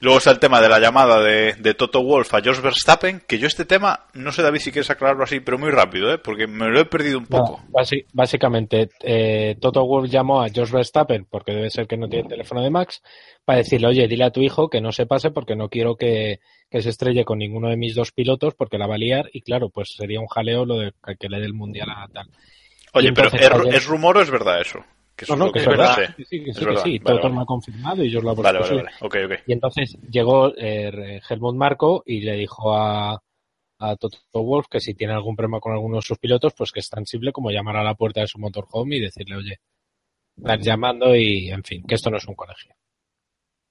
Luego 0.00 0.18
está 0.18 0.30
el 0.30 0.38
tema 0.38 0.60
de 0.60 0.68
la 0.68 0.78
llamada 0.78 1.20
de, 1.22 1.54
de 1.54 1.74
Toto 1.74 2.02
Wolf 2.02 2.32
a 2.34 2.40
George 2.42 2.60
Verstappen, 2.60 3.22
que 3.26 3.38
yo 3.38 3.46
este 3.46 3.64
tema, 3.64 4.06
no 4.14 4.32
sé 4.32 4.42
David 4.42 4.60
si 4.60 4.72
quieres 4.72 4.90
aclararlo 4.90 5.24
así, 5.24 5.40
pero 5.40 5.58
muy 5.58 5.70
rápido, 5.70 6.12
¿eh? 6.12 6.18
porque 6.18 6.46
me 6.46 6.68
lo 6.68 6.80
he 6.80 6.84
perdido 6.84 7.18
un 7.18 7.26
poco. 7.26 7.62
Básicamente, 8.12 8.88
eh, 9.02 9.56
Toto 9.60 9.84
Wolff 9.86 10.10
llamó 10.10 10.42
a 10.42 10.48
George 10.48 10.72
Verstappen, 10.74 11.26
porque 11.30 11.52
debe 11.52 11.70
ser 11.70 11.86
que 11.86 11.96
no 11.96 12.08
tiene 12.08 12.24
el 12.24 12.28
teléfono 12.28 12.62
de 12.62 12.70
Max, 12.70 13.02
para 13.44 13.58
decirle, 13.58 13.88
oye, 13.88 14.06
dile 14.08 14.24
a 14.24 14.30
tu 14.30 14.40
hijo 14.42 14.68
que 14.68 14.80
no 14.80 14.92
se 14.92 15.06
pase 15.06 15.30
porque 15.30 15.56
no 15.56 15.68
quiero 15.68 15.96
que, 15.96 16.40
que 16.70 16.82
se 16.82 16.90
estrelle 16.90 17.24
con 17.24 17.38
ninguno 17.38 17.68
de 17.70 17.76
mis 17.76 17.94
dos 17.94 18.12
pilotos 18.12 18.54
porque 18.54 18.76
la 18.78 18.86
va 18.86 18.96
a 18.96 18.98
liar 18.98 19.30
y 19.32 19.40
claro, 19.40 19.70
pues 19.70 19.94
sería 19.96 20.20
un 20.20 20.26
jaleo 20.26 20.66
lo 20.66 20.78
de 20.78 20.92
que- 21.18 21.28
le 21.28 21.38
dé 21.40 21.46
el 21.46 21.54
mundial 21.54 21.88
a 21.90 22.06
tal. 22.12 22.26
Oye, 22.92 23.12
pero 23.14 23.28
¿es, 23.36 23.50
¿es 23.76 23.86
rumor 23.86 24.16
o 24.18 24.22
es 24.22 24.30
verdad 24.30 24.60
eso? 24.60 24.80
Que 25.18 25.24
eso 25.24 25.36
No, 25.36 25.46
no, 25.46 25.52
que 25.52 25.58
es 25.58 25.66
verdad. 25.66 26.14
Sí, 26.16 26.24
sí, 26.24 26.44
que 26.44 26.50
Es 26.50 26.56
sí, 26.56 26.60
que 26.60 26.66
verdad. 26.66 26.82
sí. 26.84 26.98
Vale, 27.00 27.30
me 27.30 27.42
ha 27.42 27.44
confirmado 27.44 28.04
y 28.04 28.10
yo 28.10 28.20
os 28.20 28.24
lo 28.24 28.32
he 28.32 28.36
Vale, 28.36 28.58
vale, 28.60 28.74
vale. 28.76 28.90
Ok, 29.00 29.16
ok. 29.26 29.32
Y 29.48 29.52
entonces 29.52 29.98
llegó 30.08 30.52
eh, 30.56 31.20
Helmut 31.28 31.56
Marco 31.56 32.04
y 32.06 32.20
le 32.20 32.34
dijo 32.36 32.72
a, 32.72 33.20
a 33.80 33.96
Toto 33.96 34.18
Wolf 34.34 34.66
que 34.70 34.78
si 34.78 34.94
tiene 34.94 35.14
algún 35.14 35.34
problema 35.34 35.58
con 35.58 35.72
alguno 35.72 35.96
de 35.96 36.02
sus 36.02 36.18
pilotos, 36.18 36.54
pues 36.56 36.70
que 36.70 36.78
es 36.78 36.88
tan 36.88 37.04
simple 37.04 37.32
como 37.32 37.50
llamar 37.50 37.76
a 37.78 37.82
la 37.82 37.94
puerta 37.94 38.20
de 38.20 38.28
su 38.28 38.38
motorhome 38.38 38.96
y 38.96 39.00
decirle, 39.00 39.34
oye, 39.34 39.56
estás 40.36 40.60
llamando 40.64 41.16
y, 41.16 41.50
en 41.50 41.64
fin, 41.64 41.82
que 41.84 41.96
esto 41.96 42.10
no 42.10 42.18
es 42.18 42.26
un 42.28 42.36
colegio. 42.36 42.72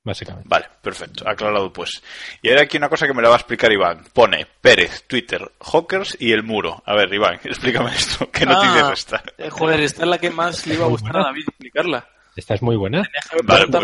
Básicamente. 0.07 0.47
Vale, 0.49 0.65
perfecto, 0.81 1.27
aclarado 1.29 1.71
pues. 1.71 2.01
Y 2.41 2.49
ahora 2.49 2.63
aquí 2.63 2.77
una 2.77 2.89
cosa 2.89 3.05
que 3.05 3.13
me 3.13 3.21
la 3.21 3.27
va 3.29 3.35
a 3.35 3.37
explicar 3.39 3.71
Iván. 3.71 4.05
Pone 4.13 4.47
Pérez, 4.61 5.03
Twitter, 5.05 5.41
Hawkers 5.59 6.15
y 6.19 6.31
el 6.31 6.43
muro. 6.43 6.81
A 6.85 6.95
ver, 6.95 7.13
Iván, 7.13 7.35
explícame 7.43 7.91
esto. 7.91 8.29
¿Qué 8.31 8.45
noticia 8.45 8.87
Ah, 8.87 8.93
es 8.93 8.99
esta? 8.99 9.23
eh, 9.37 9.49
joder, 9.49 9.81
esta 9.81 10.03
es 10.03 10.07
la 10.09 10.17
que 10.17 10.29
más 10.29 10.65
le 10.65 10.75
iba 10.75 10.85
a 10.85 10.89
gustar 10.89 11.17
a 11.17 11.23
David 11.23 11.43
explicarla. 11.47 12.07
Esta 12.35 12.53
es 12.55 12.61
muy 12.61 12.75
buena. 12.77 13.03
Vale, 13.43 13.67
Pregunta 13.67 13.79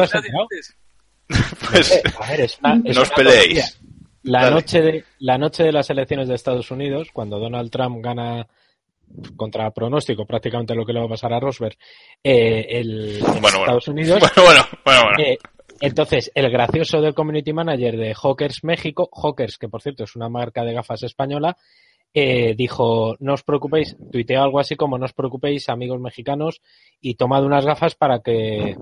pues-. 0.47 0.75
Pues 1.69 1.91
Eh, 1.91 2.03
a 2.19 2.29
ver, 2.29 2.41
es 2.41 2.57
una- 2.59 2.81
es 2.85 2.95
no 2.95 3.01
os 3.01 3.09
peleéis. 3.11 3.79
La 4.23 4.43
Dale. 4.43 4.55
noche, 4.55 4.81
de, 4.81 5.05
la 5.19 5.37
noche 5.37 5.63
de 5.63 5.71
las 5.73 5.89
elecciones 5.89 6.27
de 6.29 6.35
Estados 6.35 6.71
Unidos, 6.71 7.09
cuando 7.11 7.39
Donald 7.39 7.69
Trump 7.69 7.97
gana 8.01 8.47
contra 9.35 9.69
pronóstico 9.71 10.25
prácticamente 10.25 10.73
lo 10.73 10.85
que 10.85 10.93
le 10.93 10.99
va 10.99 11.05
a 11.05 11.09
pasar 11.09 11.33
a 11.33 11.39
Rosberg, 11.39 11.75
eh, 12.23 12.65
el, 12.69 13.17
en 13.17 13.21
Bueno, 13.21 13.41
bueno. 13.41 13.57
Estados 13.59 13.87
Unidos, 13.89 14.19
Bueno, 14.35 14.43
bueno, 14.45 14.67
bueno, 14.85 15.01
bueno. 15.03 15.19
Eh, 15.19 15.37
entonces, 15.87 16.31
el 16.35 16.49
gracioso 16.49 17.01
del 17.01 17.13
community 17.13 17.53
manager 17.53 17.97
de 17.97 18.13
Hawkers 18.13 18.63
México, 18.63 19.09
Hawkers, 19.11 19.57
que 19.57 19.69
por 19.69 19.81
cierto 19.81 20.03
es 20.03 20.15
una 20.15 20.29
marca 20.29 20.63
de 20.63 20.73
gafas 20.73 21.03
española, 21.03 21.57
eh, 22.15 22.53
dijo, 22.55 23.15
no 23.19 23.33
os 23.33 23.43
preocupéis, 23.43 23.97
tuiteó 24.11 24.43
algo 24.43 24.59
así 24.59 24.75
como, 24.75 24.97
no 24.99 25.05
os 25.05 25.13
preocupéis, 25.13 25.67
amigos 25.69 25.99
mexicanos, 25.99 26.61
y 27.01 27.15
tomad 27.15 27.43
unas 27.43 27.65
gafas 27.65 27.95
para 27.95 28.19
que, 28.19 28.75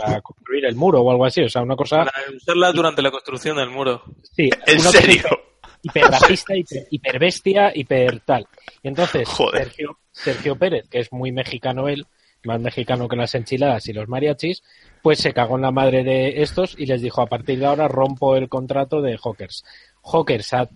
para 0.00 0.20
construir 0.22 0.64
el 0.64 0.74
muro 0.74 1.02
o 1.02 1.10
algo 1.10 1.26
así, 1.26 1.42
o 1.42 1.48
sea, 1.50 1.60
una 1.62 1.76
cosa, 1.76 1.98
Para 2.04 2.12
usarla 2.34 2.72
durante 2.72 3.02
la 3.02 3.10
construcción 3.10 3.56
del 3.58 3.68
muro. 3.70 4.02
sí, 4.22 4.48
¿En 4.66 4.80
una 4.80 4.90
serio? 4.90 5.22
hiper- 5.22 5.38
hiperracista, 5.82 6.56
hiper, 6.56 6.86
hiperbestia, 6.90 7.72
hiper 7.74 8.20
tal. 8.20 8.46
Y 8.82 8.88
entonces, 8.88 9.28
Joder. 9.28 9.64
Sergio, 9.64 9.98
Sergio 10.10 10.56
Pérez, 10.56 10.88
que 10.88 10.98
es 11.00 11.12
muy 11.12 11.30
mexicano 11.30 11.88
él, 11.88 12.06
más 12.44 12.60
mexicano 12.60 13.08
que 13.08 13.16
las 13.16 13.34
enchiladas 13.34 13.88
y 13.88 13.92
los 13.92 14.08
mariachis, 14.08 14.62
pues 15.02 15.18
se 15.18 15.32
cagó 15.32 15.56
en 15.56 15.62
la 15.62 15.70
madre 15.70 16.04
de 16.04 16.42
estos 16.42 16.74
y 16.78 16.86
les 16.86 17.02
dijo, 17.02 17.22
a 17.22 17.26
partir 17.26 17.58
de 17.58 17.66
ahora 17.66 17.88
rompo 17.88 18.36
el 18.36 18.48
contrato 18.48 19.02
de 19.02 19.18
Hawkers. 19.18 19.64
Hawkers 20.02 20.52
ha 20.54 20.68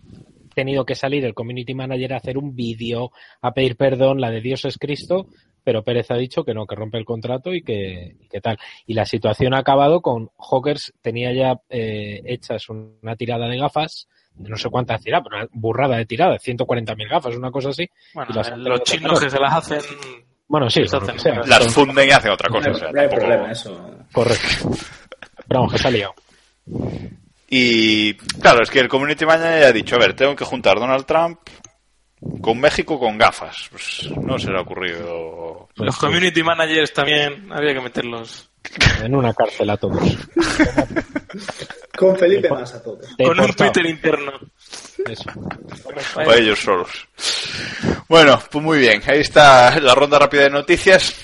tenido 0.54 0.84
que 0.84 0.94
salir 0.94 1.24
el 1.24 1.34
community 1.34 1.74
manager 1.74 2.14
a 2.14 2.16
hacer 2.18 2.38
un 2.38 2.54
vídeo, 2.54 3.12
a 3.40 3.52
pedir 3.52 3.76
perdón, 3.76 4.20
la 4.20 4.30
de 4.30 4.40
Dios 4.40 4.64
es 4.64 4.78
Cristo, 4.78 5.26
pero 5.64 5.82
Pérez 5.82 6.10
ha 6.10 6.16
dicho 6.16 6.44
que 6.44 6.54
no, 6.54 6.66
que 6.66 6.74
rompe 6.74 6.98
el 6.98 7.04
contrato 7.04 7.54
y 7.54 7.62
que, 7.62 8.16
y 8.20 8.28
que 8.28 8.40
tal. 8.40 8.58
Y 8.86 8.94
la 8.94 9.06
situación 9.06 9.54
ha 9.54 9.58
acabado 9.58 10.00
con 10.00 10.30
Hawkers 10.36 10.92
tenía 11.00 11.32
ya 11.32 11.60
eh, 11.70 12.20
hechas 12.24 12.68
una 12.68 13.16
tirada 13.16 13.48
de 13.48 13.58
gafas, 13.58 14.08
no 14.36 14.56
sé 14.56 14.68
cuántas 14.70 15.02
tiradas, 15.02 15.24
pero 15.28 15.42
una 15.42 15.48
burrada 15.52 15.96
de 15.96 16.06
tirada, 16.06 16.36
140.000 16.36 17.08
gafas, 17.08 17.36
una 17.36 17.50
cosa 17.50 17.70
así. 17.70 17.88
Bueno, 18.14 18.30
Y 18.32 18.36
las 18.36 18.58
los 18.58 18.82
chinos 18.82 19.20
que 19.20 19.30
se 19.30 19.38
las 19.38 19.54
hacen. 19.54 19.80
Bueno, 20.52 20.68
sí, 20.68 20.80
Las 20.82 20.92
lo 20.92 21.00
que 21.00 21.04
hacen 21.12 21.18
sea. 21.20 21.34
en 21.42 21.48
Las 21.48 21.64
Son- 21.64 21.72
funden 21.72 22.08
y 22.08 22.12
hacen 22.12 22.30
otra 22.30 22.50
cosa. 22.50 22.68
No, 22.68 22.74
o 22.76 22.78
sea, 22.78 22.92
no 22.92 23.00
hay 23.00 23.08
tampoco- 23.08 23.26
problema, 23.26 23.52
eso. 23.52 23.90
Correcto. 24.12 24.70
Pero 25.48 25.60
vamos, 25.60 25.72
que 25.72 25.78
se 25.78 25.88
ha 25.88 25.90
liado. 25.90 26.14
Y 27.48 28.14
claro, 28.40 28.62
es 28.62 28.70
que 28.70 28.80
el 28.80 28.88
community 28.88 29.24
manager 29.24 29.64
ha 29.64 29.72
dicho, 29.72 29.96
a 29.96 29.98
ver, 29.98 30.14
tengo 30.14 30.36
que 30.36 30.44
juntar 30.44 30.78
Donald 30.78 31.06
Trump 31.06 31.38
con 32.42 32.60
México 32.60 32.98
con 33.00 33.16
gafas. 33.16 33.68
Pues 33.70 34.10
no 34.22 34.38
se 34.38 34.50
le 34.50 34.58
ha 34.58 34.60
ocurrido. 34.60 35.68
Pues 35.74 35.86
los 35.86 35.94
sí, 35.94 36.00
community 36.02 36.42
managers 36.42 36.92
también 36.92 37.50
habría 37.50 37.72
que 37.72 37.80
meterlos. 37.80 38.50
en 39.02 39.14
una 39.16 39.32
cárcel 39.32 39.70
a 39.70 39.76
todos. 39.78 40.02
Con 41.96 42.16
Felipe 42.16 42.48
más 42.50 42.74
a 42.74 42.82
todos. 42.82 43.06
Con 43.16 43.40
un. 43.40 43.52
Twitter 43.54 43.86
interno. 43.86 44.32
Eso. 45.08 45.30
Para 46.14 46.36
ellos 46.36 46.60
solos. 46.60 47.08
Bueno, 48.08 48.40
pues 48.50 48.64
muy 48.64 48.78
bien. 48.78 49.02
Ahí 49.06 49.20
está 49.20 49.78
la 49.80 49.94
ronda 49.94 50.18
rápida 50.18 50.44
de 50.44 50.50
noticias. 50.50 51.14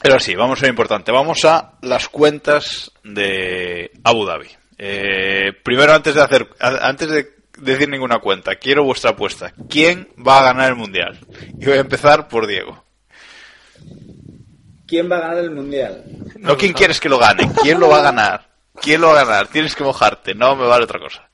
Pero 0.00 0.20
sí, 0.20 0.34
vamos 0.34 0.60
a 0.60 0.62
lo 0.62 0.68
importante. 0.68 1.10
Vamos 1.10 1.44
a 1.44 1.72
las 1.82 2.08
cuentas 2.08 2.92
de 3.02 3.90
Abu 4.04 4.24
Dhabi. 4.24 4.48
Eh, 4.78 5.52
primero, 5.62 5.92
antes 5.92 6.14
de 6.14 6.22
hacer, 6.22 6.48
antes 6.60 7.10
de 7.10 7.38
decir 7.58 7.88
ninguna 7.88 8.20
cuenta, 8.20 8.54
quiero 8.56 8.84
vuestra 8.84 9.10
apuesta. 9.10 9.52
¿Quién 9.68 10.08
va 10.26 10.38
a 10.38 10.44
ganar 10.44 10.70
el 10.70 10.76
mundial? 10.76 11.18
Y 11.58 11.66
voy 11.66 11.78
a 11.78 11.80
empezar 11.80 12.28
por 12.28 12.46
Diego. 12.46 12.84
¿Quién 14.86 15.10
va 15.10 15.16
a 15.16 15.20
ganar 15.20 15.38
el 15.38 15.50
mundial? 15.50 16.04
No 16.38 16.56
quién 16.56 16.72
quieres 16.72 17.00
que 17.00 17.08
lo 17.08 17.18
gane, 17.18 17.50
quién 17.62 17.78
lo 17.78 17.88
va 17.88 17.98
a 17.98 18.02
ganar. 18.02 18.48
¿Quién 18.80 19.00
lo 19.00 19.08
va 19.08 19.20
a 19.20 19.24
ganar? 19.24 19.48
Tienes 19.48 19.74
que 19.74 19.84
mojarte, 19.84 20.34
no 20.34 20.54
me 20.56 20.66
vale 20.66 20.84
otra 20.84 21.00
cosa. 21.00 21.28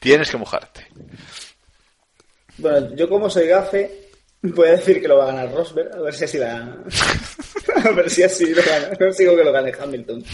Tienes 0.00 0.30
que 0.30 0.36
mojarte. 0.36 0.86
Bueno, 2.58 2.94
yo 2.94 3.08
como 3.08 3.30
soy 3.30 3.46
gafe, 3.46 4.10
voy 4.42 4.68
a 4.68 4.72
decir 4.72 5.00
que 5.00 5.08
lo 5.08 5.18
va 5.18 5.24
a 5.24 5.32
ganar 5.34 5.52
Rosberg, 5.52 5.94
a 5.94 6.00
ver 6.00 6.14
si 6.14 6.24
así 6.24 6.38
la... 6.38 6.76
a 7.84 7.90
ver 7.90 8.10
si 8.10 8.22
así 8.22 8.54
lo 8.54 8.62
gana. 8.62 8.96
Consigo 8.96 9.36
que 9.36 9.44
lo 9.44 9.52
gane 9.52 9.72
Hamilton. 9.78 10.24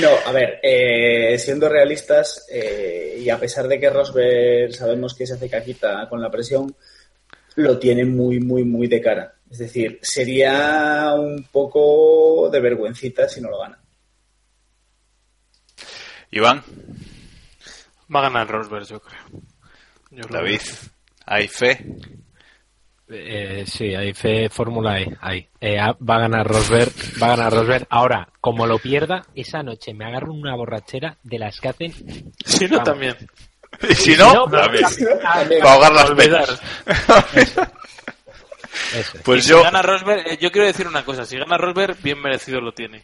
No, 0.00 0.10
a 0.26 0.32
ver, 0.32 0.58
eh, 0.62 1.38
siendo 1.38 1.68
realistas, 1.68 2.46
eh, 2.50 3.20
y 3.20 3.30
a 3.30 3.38
pesar 3.38 3.68
de 3.68 3.78
que 3.78 3.90
Rosberg 3.90 4.74
sabemos 4.74 5.14
que 5.14 5.26
se 5.26 5.34
hace 5.34 5.48
caquita 5.48 6.08
con 6.08 6.20
la 6.20 6.30
presión, 6.30 6.74
lo 7.56 7.78
tiene 7.78 8.04
muy, 8.04 8.40
muy, 8.40 8.64
muy 8.64 8.88
de 8.88 9.00
cara. 9.00 9.34
Es 9.48 9.58
decir, 9.58 10.00
sería 10.02 11.14
un 11.16 11.46
poco 11.50 12.48
de 12.50 12.60
vergüencita 12.60 13.28
si 13.28 13.40
no 13.40 13.50
lo 13.50 13.60
gana. 13.60 13.78
Iván, 16.32 16.64
Va 18.14 18.20
a 18.20 18.22
ganar 18.22 18.48
Rosberg, 18.48 18.86
yo 18.86 19.00
creo. 19.00 19.20
Yo 20.10 20.24
David. 20.30 20.60
¿hay 21.26 21.48
fe? 21.48 21.84
Eh, 23.08 23.64
sí, 23.66 23.94
hay 23.94 24.14
fe, 24.14 24.48
Fórmula 24.48 24.98
E, 25.00 25.14
hay. 25.20 25.48
Eh, 25.60 25.78
a- 25.78 25.92
va 25.92 26.16
a 26.16 26.20
ganar 26.20 26.46
Rosberg, 26.46 26.90
va 27.22 27.26
a 27.26 27.36
ganar 27.36 27.52
Rosberg. 27.52 27.86
Ahora, 27.90 28.28
como 28.40 28.66
lo 28.66 28.78
pierda, 28.78 29.26
esa 29.34 29.62
noche 29.62 29.92
me 29.94 30.06
agarro 30.06 30.32
una 30.32 30.54
borrachera 30.56 31.16
de 31.22 31.38
las 31.38 31.60
que 31.60 31.68
hacen. 31.68 31.92
Si 32.44 32.64
no, 32.66 32.78
Vamos. 32.78 32.84
también. 32.84 33.16
Y 33.88 33.94
si 33.94 34.16
no, 34.16 34.32
no, 34.32 34.46
también. 34.50 34.84
También. 35.22 35.60
Para 35.62 35.74
ahogar 35.74 35.92
las 35.92 36.10
penas. 36.12 36.60
Eso. 37.34 37.62
Pues 39.24 39.46
Y 39.46 39.50
yo, 39.50 39.58
Si 39.58 39.64
gana 39.64 39.82
Rosberg, 39.82 40.26
eh, 40.26 40.38
yo 40.40 40.50
quiero 40.50 40.66
decir 40.66 40.88
una 40.88 41.04
cosa. 41.04 41.24
Si 41.24 41.36
gana 41.38 41.56
Rosberg, 41.56 41.96
bien 42.02 42.20
merecido 42.20 42.60
lo 42.60 42.72
tiene. 42.72 43.02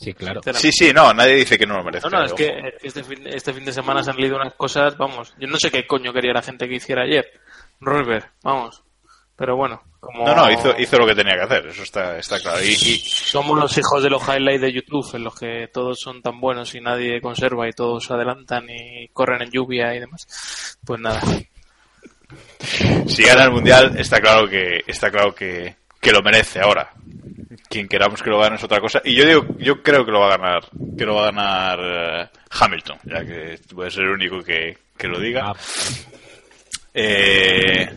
Sí, 0.00 0.14
claro. 0.14 0.40
sí, 0.54 0.70
sí, 0.70 0.92
no, 0.92 1.12
nadie 1.12 1.34
dice 1.34 1.58
que 1.58 1.66
no 1.66 1.76
lo 1.78 1.82
merezca. 1.84 2.08
No, 2.08 2.18
no, 2.18 2.24
es 2.24 2.30
ojo. 2.32 2.36
que 2.36 2.46
eh, 2.46 2.74
este 2.82 3.02
fin, 3.02 3.26
este 3.26 3.52
fin 3.52 3.64
de 3.64 3.72
semana 3.72 4.02
se 4.04 4.10
han 4.10 4.16
leído 4.16 4.36
unas 4.36 4.54
cosas, 4.54 4.96
vamos, 4.96 5.34
yo 5.40 5.48
no 5.48 5.58
sé 5.58 5.72
qué 5.72 5.86
coño 5.88 6.12
quería 6.12 6.32
la 6.32 6.42
gente 6.42 6.68
que 6.68 6.76
hiciera 6.76 7.02
ayer. 7.02 7.26
Rosberg, 7.80 8.30
vamos. 8.44 8.82
Pero 9.34 9.56
bueno, 9.56 9.82
como 10.00 10.24
No, 10.24 10.34
no, 10.34 10.50
hizo, 10.52 10.74
hizo 10.78 10.98
lo 10.98 11.06
que 11.06 11.14
tenía 11.16 11.34
que 11.34 11.42
hacer, 11.42 11.66
eso 11.66 11.82
está, 11.82 12.16
está 12.18 12.38
claro. 12.40 12.62
Y, 12.62 12.68
y- 12.68 12.98
somos 12.98 13.58
los 13.58 13.76
hijos 13.78 14.02
de 14.02 14.10
los 14.10 14.22
highlights 14.28 14.60
de 14.62 14.72
YouTube, 14.72 15.14
en 15.14 15.24
los 15.24 15.38
que 15.38 15.68
todos 15.72 15.98
son 16.00 16.22
tan 16.22 16.40
buenos 16.40 16.74
y 16.76 16.80
nadie 16.80 17.20
conserva 17.20 17.68
y 17.68 17.72
todos 17.72 18.04
se 18.04 18.12
adelantan 18.14 18.66
y 18.70 19.08
corren 19.08 19.42
en 19.42 19.50
lluvia 19.50 19.94
y 19.94 20.00
demás, 20.00 20.78
pues 20.84 21.00
nada. 21.00 21.20
si 23.06 23.22
gana 23.24 23.44
el 23.44 23.50
mundial, 23.52 23.96
está 23.98 24.20
claro 24.20 24.48
que, 24.48 24.82
está 24.86 25.10
claro 25.10 25.34
que, 25.34 25.76
que 26.00 26.12
lo 26.12 26.22
merece 26.22 26.60
ahora. 26.60 26.92
Quien 27.68 27.86
queramos 27.88 28.22
que 28.22 28.30
lo 28.30 28.38
gane 28.38 28.56
es 28.56 28.64
otra 28.64 28.80
cosa. 28.80 29.00
Y 29.04 29.14
yo 29.14 29.26
digo, 29.26 29.44
yo 29.58 29.82
creo 29.82 30.04
que 30.04 30.10
lo 30.12 30.20
va 30.20 30.32
a 30.32 30.38
ganar, 30.38 30.62
que 30.96 31.04
lo 31.04 31.14
va 31.16 31.28
a 31.28 31.30
ganar 31.32 31.78
eh, 31.82 32.28
Hamilton, 32.50 32.98
ya 33.04 33.24
que 33.24 33.58
puede 33.74 33.90
ser 33.90 34.04
el 34.04 34.10
único 34.10 34.42
que, 34.42 34.78
que 34.96 35.08
lo 35.08 35.20
diga. 35.20 35.42
Ah, 35.46 35.54
Eh, 36.94 37.88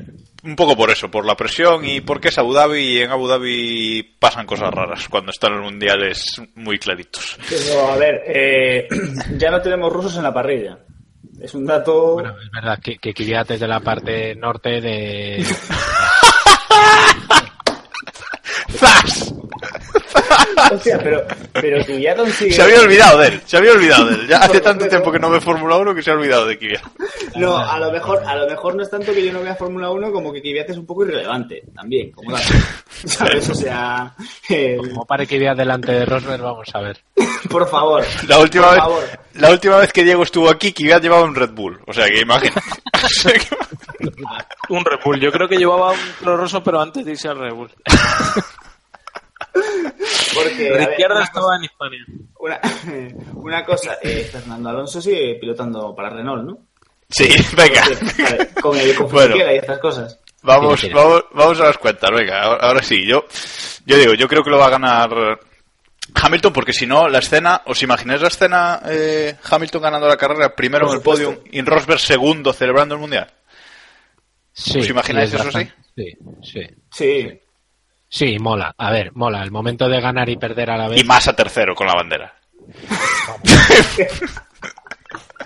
un 0.44 0.56
poco 0.56 0.76
por 0.76 0.90
eso, 0.90 1.10
por 1.10 1.26
la 1.26 1.36
presión 1.36 1.86
y 1.86 2.02
porque 2.02 2.30
es 2.30 2.38
Abu 2.38 2.54
Dhabi 2.54 2.80
y 2.80 2.98
en 3.00 3.12
Abu 3.12 3.28
Dhabi 3.28 4.04
pasan 4.20 4.46
cosas 4.46 4.72
raras 4.72 5.08
cuando 5.08 5.32
están 5.32 5.54
los 5.54 5.64
mundiales 5.64 6.26
muy 6.56 6.78
claritos. 6.80 7.38
Pero, 7.50 7.92
a 7.92 7.96
ver, 7.96 8.22
eh, 8.28 8.88
ya 9.38 9.52
no 9.52 9.62
tenemos 9.62 9.92
rusos 9.92 10.18
en 10.18 10.24
la 10.24 10.34
parrilla. 10.34 10.80
Es 11.40 11.54
un 11.56 11.66
dato... 11.66 12.14
bueno, 12.14 12.36
es 12.40 12.52
verdad 12.52 12.80
que, 12.84 12.98
que 12.98 13.14
Kvyat 13.14 13.52
es 13.52 13.60
de 13.60 13.68
la 13.68 13.80
parte 13.80 14.36
norte 14.36 14.82
de. 14.82 15.44
Flash! 18.72 19.32
Pero, 21.04 21.24
pero 21.54 21.78
ya. 21.98 22.16
Se 22.30 22.62
había 22.62 22.82
olvidado 22.82 23.20
de 23.20 23.28
él, 23.28 23.42
se 23.46 23.58
había 23.58 23.72
olvidado 23.74 24.06
de 24.08 24.16
él. 24.16 24.28
Ya 24.28 24.38
hace 24.42 24.62
tanto 24.62 24.88
tiempo 24.88 25.12
que 25.12 25.20
no 25.20 25.30
ve 25.30 25.40
Fórmula 25.42 25.78
1 25.78 25.96
que 25.96 26.02
se 26.04 26.12
ha 26.12 26.14
olvidado 26.14 26.46
de 26.46 26.58
Kvyat. 26.58 26.82
No, 27.36 27.58
a 27.58 27.80
lo 27.80 27.92
mejor, 27.92 28.24
a 28.26 28.36
lo 28.36 28.48
mejor 28.48 28.76
no 28.76 28.84
es 28.84 28.90
tanto 28.90 29.14
que 29.14 29.26
yo 29.26 29.34
no 29.34 29.42
vea 29.42 29.56
Fórmula 29.56 29.90
1 29.90 30.12
como 30.12 30.32
que 30.32 30.42
Kvyat 30.42 30.70
es 30.70 30.78
un 30.78 30.86
poco 30.86 31.06
irrelevante 31.06 31.64
también, 31.76 32.12
como. 32.12 32.36
¿Sabes? 33.06 33.50
O 33.50 33.56
sea, 33.56 34.14
eh, 34.50 34.78
Como 34.78 35.06
pare 35.06 35.26
Kvyat 35.28 35.58
delante 35.58 35.92
de 35.92 36.06
Rosberg, 36.06 36.42
vamos 36.42 36.68
a 36.74 36.82
ver. 36.82 36.98
por 37.50 37.68
favor. 37.68 38.04
La 38.28 38.40
última, 38.40 38.68
por 38.68 38.74
vez, 38.76 38.84
favor. 38.84 39.04
la 39.36 39.50
última 39.52 39.78
vez 39.78 39.92
que 39.94 40.04
Diego 40.04 40.24
estuvo 40.24 40.50
aquí, 40.50 40.72
Kvyat 40.74 41.02
llevaba 41.02 41.24
un 41.24 41.36
Red 41.36 41.52
Bull. 41.52 41.82
O 41.88 41.94
sea 41.94 42.06
que 42.08 42.24
que- 42.24 42.52
Un 44.70 44.86
Red 44.86 45.00
Bull, 45.04 45.20
yo 45.20 45.32
creo 45.32 45.48
que 45.48 45.58
llevaba 45.58 45.92
un 45.92 45.98
Toro 46.20 46.38
Rosso, 46.38 46.64
pero 46.64 46.80
antes 46.82 47.06
de 47.06 47.12
irse 47.12 47.28
al 47.28 47.40
Red 47.40 47.54
Bull. 47.54 47.72
Porque, 49.54 50.70
a 50.70 50.78
ver, 50.78 50.90
Ricciardo 50.90 51.16
una 51.16 51.26
estaba 51.26 51.56
en 51.58 51.64
Hispania. 51.64 52.06
Una, 52.40 52.60
una 53.36 53.66
cosa, 53.66 53.98
eh, 54.02 54.28
Fernando 54.32 54.70
Alonso 54.70 55.02
sigue 55.02 55.36
pilotando 55.40 55.94
para 55.96 56.10
Renault, 56.10 56.44
¿no? 56.44 56.58
sí, 57.10 57.28
venga. 57.58 57.84
Ver, 58.18 58.54
con 58.62 58.78
el 58.78 58.96
Bueno. 58.98 59.36
Y 59.36 59.42
estas 59.42 59.80
cosas. 59.80 60.20
Vamos, 60.44 60.82
vamos, 60.94 61.26
vamos 61.34 61.60
a 61.62 61.66
las 61.66 61.78
cuentas, 61.78 62.10
venga, 62.12 62.42
ahora, 62.42 62.68
ahora 62.68 62.82
sí, 62.82 63.06
yo, 63.06 63.26
yo 63.86 63.98
digo, 63.98 64.14
yo 64.16 64.28
creo 64.28 64.44
que 64.44 64.50
lo 64.50 64.58
va 64.58 64.66
a 64.68 64.72
ganar 64.72 65.40
Hamilton, 66.16 66.52
porque 66.52 66.74
si 66.74 66.88
no, 66.88 67.08
la 67.08 67.20
escena, 67.20 67.62
¿os 67.66 67.84
imagináis 67.84 68.22
la 68.22 68.28
escena 68.30 68.82
eh, 68.90 69.36
Hamilton 69.50 69.82
ganando 69.84 70.08
la 70.08 70.18
carrera 70.18 70.56
primero 70.56 70.88
en 70.90 70.96
el 70.96 71.02
podio 71.02 71.44
y 71.52 71.62
Rosberg 71.62 72.00
segundo 72.00 72.54
celebrando 72.54 72.96
el 72.96 73.02
mundial? 73.02 73.32
Sí, 74.52 74.80
¿Os 74.80 74.90
imagináis 74.90 75.32
eso 75.32 75.44
bastante- 75.44 75.74
Sí, 75.96 76.18
sí. 76.42 76.60
Sí. 76.62 76.68
Sí, 76.92 77.42
mola. 78.40 78.74
A 78.78 78.92
ver, 78.92 79.12
mola. 79.16 79.42
El 79.44 79.52
momento 79.52 79.88
de 79.88 80.02
ganar 80.02 80.30
y 80.30 80.38
perder 80.38 80.70
a 80.72 80.78
la 80.78 80.88
vez. 80.90 81.02
Y 81.02 81.04
más 81.06 81.28
a 81.28 81.36
tercero 81.36 81.74
con 81.76 81.88
la 81.88 81.94
bandera. 81.96 82.34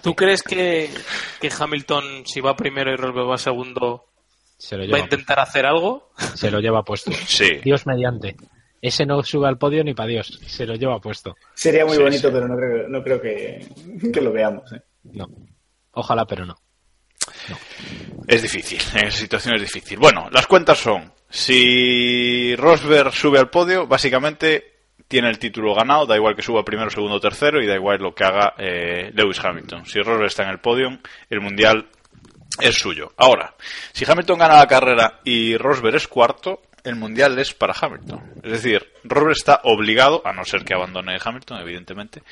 ¿Tú 0.01 0.13
crees 0.15 0.43
que, 0.43 0.89
que 1.41 1.49
Hamilton, 1.57 2.25
si 2.25 2.39
va 2.41 2.55
primero 2.55 2.91
y 2.91 2.95
Rosberg 2.95 3.29
va 3.29 3.37
segundo, 3.37 4.05
Se 4.57 4.75
lo 4.75 4.81
va 4.81 4.85
a 4.85 4.87
lleva, 4.87 4.99
intentar 4.99 5.39
hacer 5.39 5.65
algo? 5.65 6.11
se 6.35 6.51
lo 6.51 6.59
lleva 6.59 6.83
puesto. 6.83 7.11
Sí. 7.25 7.59
Dios 7.63 7.87
mediante. 7.87 8.35
Ese 8.81 9.05
no 9.05 9.23
sube 9.23 9.47
al 9.47 9.57
podio 9.57 9.83
ni 9.83 9.95
para 9.95 10.09
Dios. 10.09 10.39
Se 10.45 10.65
lo 10.65 10.75
lleva 10.75 10.99
puesto. 10.99 11.35
Sería 11.55 11.85
muy 11.85 11.95
Sí, 11.97 12.03
bonito, 12.03 12.27
sí. 12.27 12.33
pero 12.33 12.47
no 12.47 12.55
creo, 12.55 12.87
no 12.87 13.03
creo 13.03 13.19
que, 13.21 13.67
que 14.13 14.21
lo 14.21 14.31
veamos. 14.31 14.71
¿eh? 14.73 14.81
No. 15.05 15.25
Ojalá, 15.93 16.25
pero 16.25 16.45
no. 16.45 16.55
Es 18.27 18.41
difícil, 18.41 18.79
en 18.95 19.07
esa 19.07 19.17
situación 19.17 19.55
es 19.55 19.61
difícil. 19.61 19.97
Bueno, 19.97 20.29
las 20.31 20.47
cuentas 20.47 20.77
son, 20.77 21.13
si 21.29 22.55
Rosberg 22.55 23.13
sube 23.13 23.39
al 23.39 23.49
podio, 23.49 23.87
básicamente 23.87 24.73
tiene 25.07 25.29
el 25.29 25.39
título 25.39 25.75
ganado, 25.75 26.05
da 26.05 26.15
igual 26.15 26.35
que 26.35 26.41
suba 26.41 26.65
primero, 26.65 26.89
segundo, 26.89 27.19
tercero, 27.19 27.61
y 27.61 27.67
da 27.67 27.75
igual 27.75 27.99
lo 28.01 28.15
que 28.15 28.23
haga 28.23 28.55
eh, 28.57 29.11
Lewis 29.13 29.43
Hamilton. 29.43 29.85
Si 29.85 29.99
Rosberg 29.99 30.27
está 30.27 30.43
en 30.43 30.49
el 30.49 30.59
podio, 30.59 30.99
el 31.29 31.41
mundial 31.41 31.87
es 32.59 32.75
suyo. 32.75 33.13
Ahora, 33.17 33.53
si 33.91 34.09
Hamilton 34.09 34.39
gana 34.39 34.55
la 34.55 34.67
carrera 34.67 35.19
y 35.23 35.57
Rosberg 35.57 35.95
es 35.95 36.07
cuarto, 36.07 36.61
el 36.85 36.95
mundial 36.95 37.37
es 37.39 37.53
para 37.53 37.73
Hamilton. 37.79 38.21
Es 38.43 38.51
decir, 38.51 38.91
Rosberg 39.03 39.31
está 39.33 39.61
obligado, 39.63 40.21
a 40.25 40.31
no 40.33 40.45
ser 40.45 40.63
que 40.63 40.73
abandone 40.73 41.17
Hamilton, 41.23 41.59
evidentemente, 41.59 42.23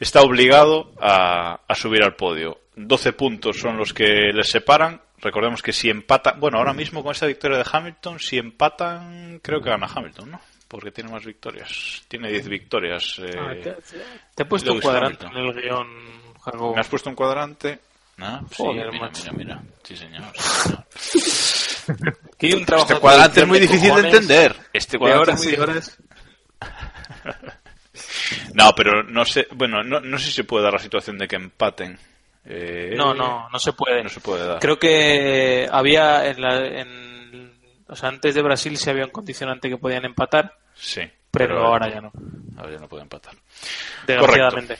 está 0.00 0.22
obligado 0.22 0.92
a, 1.00 1.60
a 1.68 1.74
subir 1.74 2.02
al 2.02 2.16
podio. 2.16 2.58
12 2.76 3.12
puntos 3.12 3.58
son 3.58 3.76
los 3.76 3.92
que 3.92 4.32
les 4.32 4.48
separan. 4.48 5.00
Recordemos 5.18 5.62
que 5.62 5.72
si 5.72 5.88
empatan, 5.88 6.40
bueno, 6.40 6.58
ahora 6.58 6.72
mismo 6.72 7.02
con 7.02 7.12
esta 7.12 7.26
victoria 7.26 7.58
de 7.58 7.64
Hamilton, 7.70 8.18
si 8.18 8.38
empatan, 8.38 9.38
creo 9.42 9.60
que 9.60 9.70
gana 9.70 9.86
Hamilton, 9.94 10.32
¿no? 10.32 10.40
Porque 10.66 10.90
tiene 10.90 11.10
más 11.10 11.24
victorias. 11.24 12.02
Tiene 12.08 12.30
10 12.30 12.48
victorias. 12.48 13.18
eh, 13.20 13.30
Ah, 13.38 13.52
te, 13.62 13.76
te 14.34 14.42
he 14.42 14.46
puesto 14.46 14.72
un 14.72 14.80
cuadrante 14.80 15.26
en 15.26 15.36
el 15.36 15.52
guion, 15.52 15.86
Jacobo. 16.42 16.74
¿Me 16.74 16.80
has 16.80 16.88
puesto 16.88 17.10
un 17.10 17.14
cuadrante? 17.14 17.78
Ah, 18.18 18.40
sí, 18.50 18.54
Joder, 18.56 18.90
mira, 18.90 19.10
mira, 19.10 19.32
mira. 19.32 19.62
Sí, 19.82 19.96
señor. 19.96 20.24
sí, 20.34 20.40
señor. 21.20 21.71
Que 22.38 22.46
hay 22.48 22.52
un 22.54 22.64
trabajo 22.64 22.88
Este 22.90 23.00
cuadrante 23.00 23.40
es 23.40 23.46
producción 23.46 23.48
muy 23.48 23.58
difícil 23.60 23.94
de 23.94 24.00
entender. 24.08 24.56
Este 24.72 24.92
De 24.92 24.98
cuadrante 24.98 25.30
horas 25.30 25.40
es 25.40 25.46
muy 25.46 25.58
horas. 25.58 25.98
No, 28.54 28.72
pero 28.74 29.02
no 29.02 29.24
sé, 29.24 29.46
bueno, 29.54 29.82
no, 29.82 30.00
no 30.00 30.18
sé 30.18 30.26
si 30.26 30.32
se 30.32 30.44
puede 30.44 30.64
dar 30.64 30.72
la 30.72 30.78
situación 30.78 31.18
de 31.18 31.28
que 31.28 31.36
empaten. 31.36 31.98
Eh, 32.44 32.94
No, 32.96 33.12
no, 33.14 33.48
no 33.50 33.58
se 33.58 33.72
puede. 33.72 34.02
No 34.02 34.08
se 34.08 34.20
puede 34.20 34.46
dar. 34.46 34.58
Creo 34.60 34.78
que 34.78 35.68
había 35.70 36.26
en, 36.28 36.40
la, 36.40 36.56
en 36.66 37.52
o 37.86 37.94
sea, 37.96 38.08
antes 38.08 38.34
de 38.34 38.42
Brasil 38.42 38.76
sí 38.76 38.88
había 38.90 39.04
un 39.04 39.10
condicionante 39.10 39.68
que 39.68 39.76
podían 39.76 40.04
empatar, 40.04 40.54
Sí. 40.74 41.02
pero 41.30 41.64
ahora 41.66 41.88
ya 41.92 42.00
no. 42.00 42.12
Ahora 42.56 42.72
ya 42.72 42.78
no 42.78 42.88
puede 42.88 43.02
empatar. 43.02 43.34
Desgraciadamente. 44.06 44.78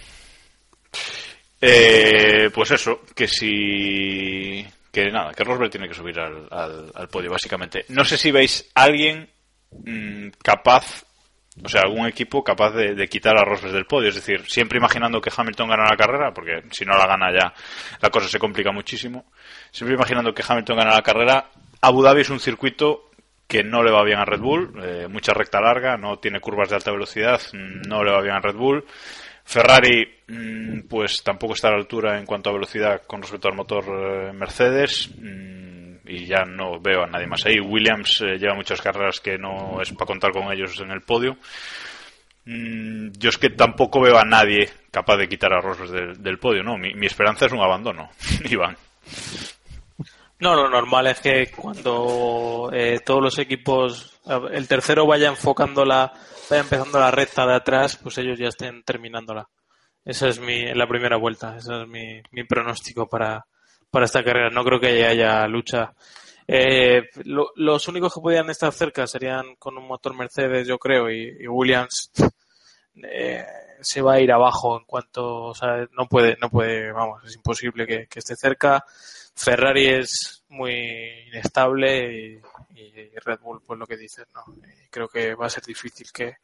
Eh, 1.61 2.51
pues 2.53 2.71
eso, 2.73 3.03
que 3.15 3.29
si... 3.29 4.67
Que 4.93 5.11
nada, 5.11 5.33
que 5.33 5.43
Rosberg 5.43 5.71
tiene 5.71 5.89
que 5.89 5.95
subir 5.95 6.21
al, 6.21 6.47
al, 6.51 7.09
podio, 7.09 7.31
básicamente. 7.31 7.87
No 7.89 8.05
sé 8.05 8.19
si 8.19 8.31
veis 8.31 8.71
alguien 8.75 9.27
mm, 9.71 10.29
capaz, 10.43 11.05
o 11.65 11.69
sea, 11.69 11.81
algún 11.81 12.07
equipo 12.07 12.45
capaz 12.45 12.73
de, 12.73 12.95
de 12.95 13.09
quitar 13.09 13.35
a 13.39 13.45
Rosberg 13.45 13.73
del 13.73 13.87
podio. 13.87 14.11
Es 14.11 14.17
decir, 14.17 14.45
siempre 14.47 14.77
imaginando 14.77 15.19
que 15.19 15.33
Hamilton 15.35 15.71
gana 15.71 15.89
la 15.89 15.97
carrera, 15.97 16.35
porque 16.35 16.65
si 16.73 16.85
no 16.85 16.93
la 16.93 17.07
gana 17.07 17.33
ya 17.33 17.55
la 18.03 18.11
cosa 18.11 18.29
se 18.29 18.39
complica 18.39 18.71
muchísimo. 18.71 19.33
Siempre 19.71 19.97
imaginando 19.97 20.35
que 20.35 20.45
Hamilton 20.47 20.77
gana 20.77 20.95
la 20.95 21.03
carrera. 21.03 21.51
Abu 21.81 22.03
Dhabi 22.03 22.21
es 22.21 22.31
un 22.31 22.39
circuito 22.39 23.11
que 23.53 23.63
no 23.63 23.83
le 23.83 23.91
va 23.91 24.03
bien 24.03 24.19
a 24.19 24.25
Red 24.25 24.41
Bull, 24.41 24.73
eh, 24.83 25.09
mucha 25.09 25.35
recta 25.35 25.61
larga, 25.61 25.99
no 25.99 26.19
tiene 26.19 26.41
curvas 26.41 26.71
de 26.71 26.77
alta 26.77 26.91
velocidad, 26.91 27.39
no 27.53 28.03
le 28.03 28.11
va 28.11 28.23
bien 28.23 28.35
a 28.35 28.41
Red 28.41 28.57
Bull. 28.57 28.85
Ferrari, 29.45 30.23
mm, 30.29 30.81
pues 30.89 31.23
tampoco 31.23 31.55
está 31.55 31.69
a 31.69 31.73
la 31.73 31.79
altura 31.79 32.19
en 32.19 32.27
cuanto 32.27 32.51
a 32.51 32.55
velocidad 32.55 33.03
con 33.07 33.23
respecto 33.23 33.49
al 33.49 33.55
motor 33.55 33.85
eh, 33.89 34.33
Mercedes. 34.33 35.11
Mm, 35.19 35.73
y 36.05 36.27
ya 36.27 36.45
no 36.45 36.81
veo 36.81 37.05
a 37.05 37.07
nadie 37.07 37.27
más 37.27 37.45
ahí. 37.47 37.61
Williams 37.61 38.21
eh, 38.23 38.39
lleva 38.39 38.55
muchas 38.55 38.81
carreras 38.81 39.21
que 39.21 39.39
no 39.39 39.81
es 39.81 39.93
para 39.93 40.07
contar 40.07 40.33
con 40.33 40.53
ellos 40.53 40.79
en 40.81 40.91
el 40.91 41.03
podio. 41.03 41.37
Mm, 42.45 43.11
yo 43.19 43.29
es 43.29 43.39
que 43.39 43.51
tampoco 43.51 44.01
veo 44.01 44.19
a 44.19 44.25
nadie 44.25 44.69
capaz 44.91 45.17
de 45.17 45.29
quitar 45.29 45.53
a 45.53 45.61
Rosberg 45.61 46.19
del, 46.19 46.39
podio, 46.39 46.63
¿no? 46.63 46.77
Mi, 46.77 46.93
mi 46.95 47.07
esperanza 47.07 47.47
es 47.47 47.53
un 47.53 47.61
abandono, 47.61 48.11
Iván. 48.51 48.77
No, 50.41 50.57
lo 50.57 50.69
normal 50.69 51.07
es 51.07 51.21
que 51.21 51.53
cuando 51.55 52.69
eh, 52.73 52.99
todos 53.05 53.23
los 53.23 53.39
equipos, 53.39 54.21
el 54.51 54.67
tercero 54.67 55.07
vaya 55.07 55.29
enfocando 55.29 55.85
la, 55.85 56.13
vaya 56.51 56.63
empezando 56.63 56.99
la 57.01 57.11
recta 57.11 57.47
de 57.47 57.55
atrás, 57.55 57.97
pues 57.97 58.19
ellos 58.19 58.39
ya 58.39 58.49
estén 58.49 58.83
terminándola. 58.83 59.49
Esa 60.05 60.29
es 60.29 60.41
mi, 60.41 60.73
la 60.75 60.87
primera 60.89 61.17
vuelta, 61.17 61.57
ese 61.57 61.83
es 61.83 61.89
mi, 61.89 62.21
mi 62.33 62.45
pronóstico 62.45 63.09
para, 63.09 63.45
para 63.91 64.05
esta 64.07 64.25
carrera. 64.25 64.51
No 64.51 64.65
creo 64.65 64.81
que 64.81 65.07
haya 65.07 65.47
lucha. 65.47 65.93
Eh, 66.47 67.09
lo- 67.25 67.53
los 67.57 67.87
únicos 67.89 68.13
que 68.15 68.21
podían 68.21 68.51
estar 68.51 68.73
cerca 68.73 69.07
serían 69.07 69.55
con 69.57 69.79
un 69.79 69.87
motor 69.87 70.15
Mercedes, 70.15 70.67
yo 70.67 70.79
creo, 70.79 71.09
y, 71.11 71.37
y 71.41 71.47
Williams 71.47 72.11
eh, 73.03 73.45
se 73.81 74.03
va 74.03 74.15
a 74.15 74.21
ir 74.21 74.33
abajo 74.33 74.79
en 74.79 74.85
cuanto, 74.85 75.45
o 75.47 75.55
sea, 75.55 75.87
no 75.93 76.07
puede, 76.09 76.37
no 76.41 76.51
puede, 76.51 76.93
vamos, 76.93 77.23
es 77.25 77.37
imposible 77.37 77.87
que, 77.87 78.07
que 78.07 78.19
esté 78.19 78.37
cerca. 78.37 78.85
Ferrari 79.35 79.87
es 79.89 80.45
muy 80.49 80.73
inestable 81.29 82.13
y, 82.13 82.41
y 82.89 83.19
Red 83.25 83.41
Bull, 83.41 83.63
pues 83.67 83.79
lo 83.79 83.87
que 83.87 83.97
dices, 83.97 84.27
¿no? 84.35 84.43
Y 84.63 84.89
creo 84.89 85.09
que 85.09 85.35
va 85.35 85.47
a 85.47 85.51
ser 85.51 85.65
difícil 85.65 86.09
que, 86.13 86.37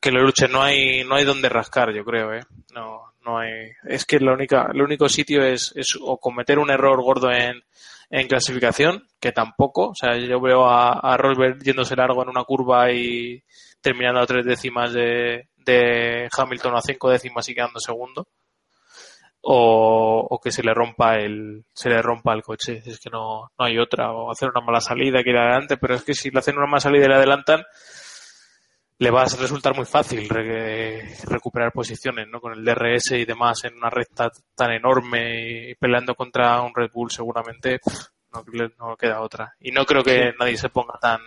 que 0.00 0.10
lo 0.10 0.22
luchen. 0.22 0.50
No 0.50 0.62
hay, 0.62 1.04
no 1.04 1.16
hay 1.16 1.24
donde 1.24 1.48
rascar, 1.48 1.92
yo 1.92 2.04
creo, 2.04 2.32
¿eh? 2.32 2.42
No, 2.72 3.14
no 3.24 3.38
hay. 3.38 3.70
Es 3.84 4.04
que 4.04 4.18
la 4.20 4.32
única, 4.32 4.68
el 4.72 4.82
único 4.82 5.08
sitio 5.08 5.44
es, 5.44 5.72
es 5.76 5.96
o 6.00 6.18
cometer 6.18 6.58
un 6.58 6.70
error 6.70 7.02
gordo 7.02 7.30
en, 7.30 7.62
en 8.10 8.28
clasificación, 8.28 9.06
que 9.20 9.32
tampoco. 9.32 9.88
O 9.88 9.94
sea, 9.94 10.16
yo 10.16 10.40
veo 10.40 10.66
a, 10.66 10.92
a 11.00 11.16
Rosberg 11.16 11.62
yéndose 11.62 11.96
largo 11.96 12.22
en 12.22 12.28
una 12.28 12.44
curva 12.44 12.90
y 12.92 13.42
terminando 13.80 14.20
a 14.20 14.26
tres 14.26 14.44
décimas 14.46 14.92
de, 14.92 15.48
de 15.56 16.28
Hamilton 16.36 16.76
a 16.76 16.80
cinco 16.80 17.10
décimas 17.10 17.48
y 17.48 17.54
quedando 17.54 17.80
segundo. 17.80 18.26
O, 19.46 20.26
o 20.30 20.40
que 20.40 20.50
se 20.50 20.62
le 20.62 20.72
rompa 20.72 21.16
el 21.16 21.64
se 21.74 21.90
le 21.90 22.00
rompa 22.00 22.32
el 22.32 22.42
coche. 22.42 22.82
Es 22.86 22.98
que 22.98 23.10
no, 23.10 23.50
no 23.58 23.64
hay 23.64 23.78
otra 23.78 24.10
o 24.12 24.30
hacer 24.30 24.48
una 24.48 24.64
mala 24.64 24.80
salida 24.80 25.22
que 25.22 25.30
ir 25.30 25.36
adelante 25.36 25.76
pero 25.76 25.94
es 25.94 26.02
que 26.02 26.14
si 26.14 26.30
le 26.30 26.38
hacen 26.38 26.56
una 26.56 26.66
mala 26.66 26.80
salida 26.80 27.04
y 27.04 27.08
le 27.08 27.14
adelantan 27.16 27.62
le 28.98 29.10
va 29.10 29.22
a 29.22 29.24
resultar 29.24 29.74
muy 29.74 29.84
fácil 29.84 30.28
re- 30.28 31.16
recuperar 31.24 31.72
posiciones 31.72 32.26
¿no? 32.28 32.40
con 32.40 32.52
el 32.52 32.64
DRS 32.64 33.10
y 33.12 33.24
demás 33.24 33.64
en 33.64 33.74
una 33.76 33.90
recta 33.90 34.30
tan 34.54 34.70
enorme 34.72 35.70
y 35.70 35.74
peleando 35.74 36.14
contra 36.14 36.62
un 36.62 36.72
Red 36.74 36.90
Bull 36.92 37.10
seguramente 37.10 37.80
no, 38.78 38.96
queda 38.96 39.20
otra. 39.20 39.54
Y 39.60 39.72
no 39.72 39.84
creo 39.84 40.02
que 40.02 40.32
nadie 40.38 40.56
se 40.56 40.68
ponga 40.70 40.98
tan 41.00 41.20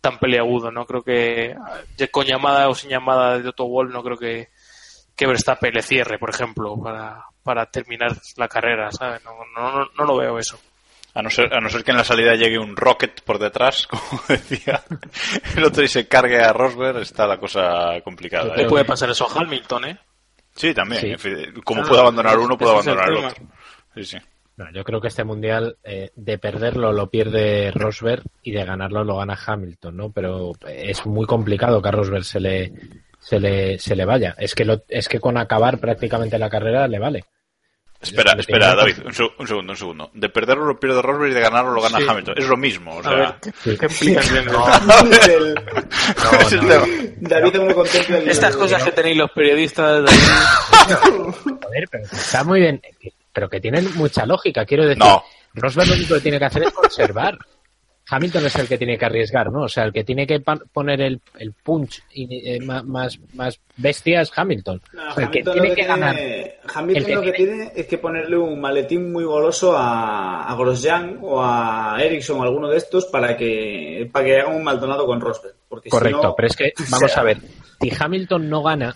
tan 0.00 0.18
peleagudo 0.18 0.70
no 0.72 0.86
creo 0.86 1.02
que 1.02 1.54
con 2.10 2.24
llamada 2.24 2.68
o 2.68 2.74
sin 2.74 2.90
llamada 2.90 3.38
de 3.38 3.48
Otto 3.48 3.66
Wolff 3.68 3.92
no 3.92 4.02
creo 4.02 4.16
que 4.16 4.48
que 5.14 5.26
Verstappen 5.26 5.74
le 5.74 5.82
cierre 5.82 6.18
por 6.18 6.30
ejemplo 6.30 6.76
para 6.82 7.24
para 7.42 7.66
terminar 7.66 8.12
la 8.36 8.48
carrera 8.48 8.90
¿sabes? 8.92 9.22
No, 9.24 9.32
no, 9.56 9.72
no, 9.80 9.88
no 9.96 10.04
lo 10.04 10.16
veo 10.16 10.38
eso 10.38 10.58
A 11.14 11.22
no, 11.22 11.30
ser, 11.30 11.52
a 11.52 11.60
no 11.60 11.68
ser 11.68 11.84
que 11.84 11.90
en 11.90 11.96
la 11.98 12.04
salida 12.04 12.34
llegue 12.34 12.58
un 12.58 12.76
rocket 12.76 13.22
por 13.22 13.38
detrás, 13.38 13.86
como 13.90 14.22
decía 14.28 14.82
el 15.56 15.64
otro 15.64 15.82
y 15.82 15.88
se 15.88 16.08
cargue 16.08 16.40
a 16.42 16.52
Rosberg, 16.52 16.98
está 16.98 17.26
la 17.26 17.38
cosa 17.38 18.00
complicada. 18.02 18.54
le 18.56 18.62
¿eh? 18.64 18.66
puede 18.68 18.84
pasar 18.84 19.10
eso 19.10 19.28
a 19.28 19.40
Hamilton 19.40 19.84
¿eh? 19.86 19.98
Sí, 20.54 20.74
también. 20.74 21.00
Sí. 21.00 21.10
en 21.10 21.18
fin, 21.18 21.62
Como 21.64 21.82
Ah, 21.82 21.86
puede 21.88 22.00
abandonar 22.02 22.38
uno, 22.38 22.58
puede 22.58 22.72
abandonar 22.72 23.08
el 23.08 23.16
otro. 23.24 23.44
Sí, 23.94 24.04
sí. 24.04 24.16
No, 24.56 24.70
yo 24.70 24.84
creo 24.84 25.00
que 25.00 25.08
este 25.08 25.24
mundial 25.24 25.78
eh, 25.82 26.10
de 26.14 26.36
perderlo 26.38 26.92
lo 26.92 27.08
pierde 27.08 27.70
Rosberg 27.70 28.22
y 28.42 28.52
de 28.52 28.62
ganarlo 28.64 29.02
lo 29.02 29.16
gana 29.16 29.38
Hamilton, 29.46 29.96
¿no? 29.96 30.10
Pero 30.12 30.52
es 30.66 31.06
muy 31.06 31.24
complicado 31.26 31.80
que 31.80 31.88
a 31.88 31.92
Rosberg 31.92 32.24
se 32.24 32.38
le 32.40 32.72
se 33.22 33.38
le 33.40 33.78
se 33.78 33.94
le 33.96 34.04
vaya. 34.04 34.34
Es 34.38 34.54
que 34.54 34.64
lo, 34.64 34.82
es 34.88 35.08
que 35.08 35.20
con 35.20 35.38
acabar 35.38 35.78
prácticamente 35.78 36.38
la 36.38 36.50
carrera 36.50 36.86
le 36.88 36.98
vale. 36.98 37.24
Espera, 38.00 38.32
espera, 38.36 38.74
David, 38.74 38.96
un, 39.04 39.12
seg- 39.12 39.32
un 39.38 39.46
segundo, 39.46 39.72
un 39.74 39.76
segundo. 39.76 40.10
De 40.12 40.28
perderlo 40.28 40.64
lo 40.66 40.80
pierde 40.80 41.00
Rosberg 41.00 41.30
y 41.30 41.34
de 41.34 41.40
ganarlo 41.40 41.70
lo 41.70 41.80
gana 41.82 41.98
Sí. 41.98 42.04
Hamilton. 42.08 42.34
Es 42.36 42.48
lo 42.48 42.56
mismo, 42.56 42.96
o 42.96 42.98
a 42.98 43.02
sea. 43.04 43.12
ver 43.12 43.34
¿qué, 43.62 43.78
qué 43.78 43.86
explicación 43.86 44.46
No. 44.46 44.66
El- 45.24 45.54
es 46.40 46.52
el 46.52 46.60
tema. 46.66 46.86
David 47.18 47.54
no 47.60 47.74
contempla 47.76 48.18
el- 48.18 48.28
Estas 48.28 48.56
cosas 48.56 48.82
que 48.82 48.90
tenéis 48.90 49.16
los 49.18 49.30
periodistas 49.30 50.02
de 50.02 50.10
Joder, 50.96 51.88
pero 51.90 52.08
que 52.08 52.16
está 52.16 52.42
muy 52.44 52.58
bien, 52.60 52.82
pero 53.32 53.48
que 53.48 53.60
tienen 53.60 53.88
mucha 53.94 54.26
lógica, 54.26 54.64
quiero 54.64 54.82
decir. 54.84 54.98
No. 54.98 55.22
Rosberg 55.54 55.88
lo 55.88 55.94
único 55.94 56.14
que 56.14 56.20
tiene 56.22 56.38
que 56.40 56.44
hacer 56.46 56.64
es 56.64 56.72
conservar. 56.72 57.38
Hamilton 58.10 58.46
es 58.46 58.56
el 58.56 58.68
que 58.68 58.76
tiene 58.78 58.98
que 58.98 59.04
arriesgar, 59.06 59.50
¿no? 59.52 59.62
O 59.62 59.68
sea, 59.68 59.84
el 59.84 59.92
que 59.92 60.04
tiene 60.04 60.26
que 60.26 60.40
poner 60.40 61.00
el, 61.00 61.20
el 61.38 61.52
punch 61.52 62.02
y, 62.12 62.48
eh, 62.56 62.60
más, 62.60 63.18
más 63.34 63.60
bestia 63.76 64.20
es 64.20 64.30
Hamilton. 64.36 64.82
No, 64.92 65.08
el 65.08 65.14
que 65.14 65.22
Hamilton 65.40 65.52
tiene 65.54 65.68
lo 65.68 65.74
que 65.74 65.84
ganar. 65.84 66.16
Hamilton 66.74 67.04
que 67.06 67.14
lo 67.14 67.22
que 67.22 67.32
tiene- 67.32 67.52
tiene 67.66 67.72
es 67.74 67.86
que 67.86 67.98
ponerle 67.98 68.36
un 68.36 68.60
maletín 68.60 69.12
muy 69.12 69.24
goloso 69.24 69.76
a, 69.76 70.44
a 70.44 70.54
Grosjean 70.56 71.18
o 71.22 71.42
a 71.42 71.96
Ericsson 72.00 72.40
o 72.40 72.42
alguno 72.42 72.68
de 72.68 72.76
estos 72.78 73.06
para 73.06 73.36
que 73.36 74.08
para 74.12 74.24
que 74.24 74.40
haga 74.40 74.50
un 74.50 74.64
maldonado 74.64 75.06
con 75.06 75.20
Rosberg. 75.20 75.54
Porque 75.68 75.88
si 75.88 75.90
Correcto, 75.90 76.22
no- 76.22 76.34
pero 76.36 76.48
es 76.48 76.56
que, 76.56 76.72
o 76.78 76.82
vamos 76.90 77.10
sea, 77.12 77.22
a 77.22 77.24
ver, 77.24 77.38
si 77.80 77.90
Hamilton 77.98 78.48
no 78.50 78.62
gana, 78.62 78.94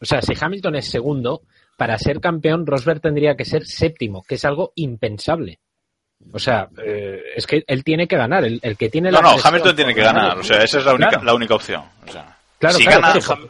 o 0.00 0.04
sea, 0.04 0.20
si 0.22 0.32
Hamilton 0.38 0.76
es 0.76 0.86
segundo, 0.90 1.42
para 1.76 1.98
ser 1.98 2.20
campeón 2.20 2.66
Rosberg 2.66 3.00
tendría 3.00 3.36
que 3.36 3.44
ser 3.44 3.66
séptimo, 3.66 4.22
que 4.26 4.36
es 4.36 4.44
algo 4.46 4.72
impensable. 4.76 5.58
O 6.32 6.38
sea, 6.38 6.68
eh, 6.84 7.20
es 7.36 7.46
que 7.46 7.62
él 7.66 7.84
tiene 7.84 8.06
que 8.08 8.16
ganar, 8.16 8.44
el, 8.44 8.58
el 8.62 8.76
que 8.76 8.88
tiene 8.88 9.10
No, 9.10 9.22
la 9.22 9.30
no, 9.32 9.36
Hamilton 9.42 9.76
tiene 9.76 9.94
que 9.94 10.02
ganar. 10.02 10.38
O 10.38 10.42
sea, 10.44 10.62
esa 10.62 10.78
es 10.78 10.84
la 10.84 10.92
única, 10.94 11.10
Claro. 11.10 11.24
la 11.24 11.34
única 11.34 11.54
opción. 11.54 11.82
O 12.06 12.12
sea, 12.12 12.36
Claro, 12.58 12.76
si 12.76 12.84
claro, 12.84 13.00
gana, 13.02 13.12
claro. 13.20 13.42
Ham- 13.42 13.48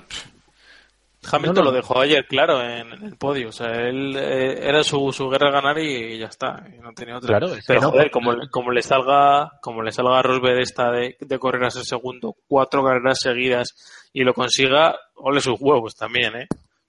Hamilton 1.29 1.55
No, 1.57 1.61
no. 1.63 1.71
lo 1.71 1.73
dejó 1.77 2.01
ayer 2.01 2.25
claro 2.29 2.63
en, 2.63 2.93
en 2.93 3.03
el 3.05 3.17
podio. 3.17 3.49
O 3.49 3.53
sea, 3.53 3.67
él 3.73 4.15
eh, 4.17 4.61
era 4.63 4.85
su, 4.85 5.13
su 5.13 5.29
guerra 5.29 5.51
ganar 5.51 5.77
y 5.79 6.19
ya 6.19 6.27
está. 6.27 6.63
Y 6.73 6.79
no 6.81 6.93
tenía 6.93 7.17
otra. 7.17 7.39
Claro, 7.39 7.47
es 7.55 7.61
que 7.61 7.65
Pero 7.67 7.81
no. 7.81 7.91
joder, 7.91 8.11
como, 8.13 8.33
como 8.51 8.71
le 8.71 8.83
salga, 8.83 9.51
como 9.61 9.83
le 9.83 9.91
salga 9.91 10.19
a 10.19 10.23
Rosberg 10.23 10.61
esta 10.61 10.91
de, 10.93 11.17
de 11.19 11.39
correr 11.39 11.65
a 11.65 11.71
ser 11.71 11.85
segundo, 11.85 12.37
cuatro 12.47 12.85
carreras 12.85 13.19
seguidas 13.21 13.75
y 14.13 14.23
lo 14.23 14.35
consiga, 14.35 14.95
ole 15.17 15.41
sus 15.41 15.57
huevos 15.61 15.97
también, 15.97 16.37
¿eh? 16.37 16.47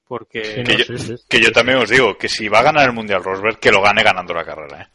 Porque 0.07 0.43
Sí, 0.43 0.63
que, 0.63 0.71
no, 0.73 0.77
yo, 0.79 0.85
sí, 0.85 0.97
sí. 0.99 1.15
que 1.27 1.41
yo 1.41 1.51
también 1.51 1.79
os 1.79 1.89
digo 1.89 2.15
que 2.17 2.29
si 2.29 2.47
va 2.47 2.59
a 2.59 2.63
ganar 2.63 2.85
el 2.85 2.93
Mundial 2.93 3.23
Rosberg, 3.23 3.59
que 3.59 3.71
lo 3.71 3.81
gane 3.81 4.03
ganando 4.03 4.33
la 4.35 4.45
carrera. 4.45 4.81
¿eh? 4.83 4.87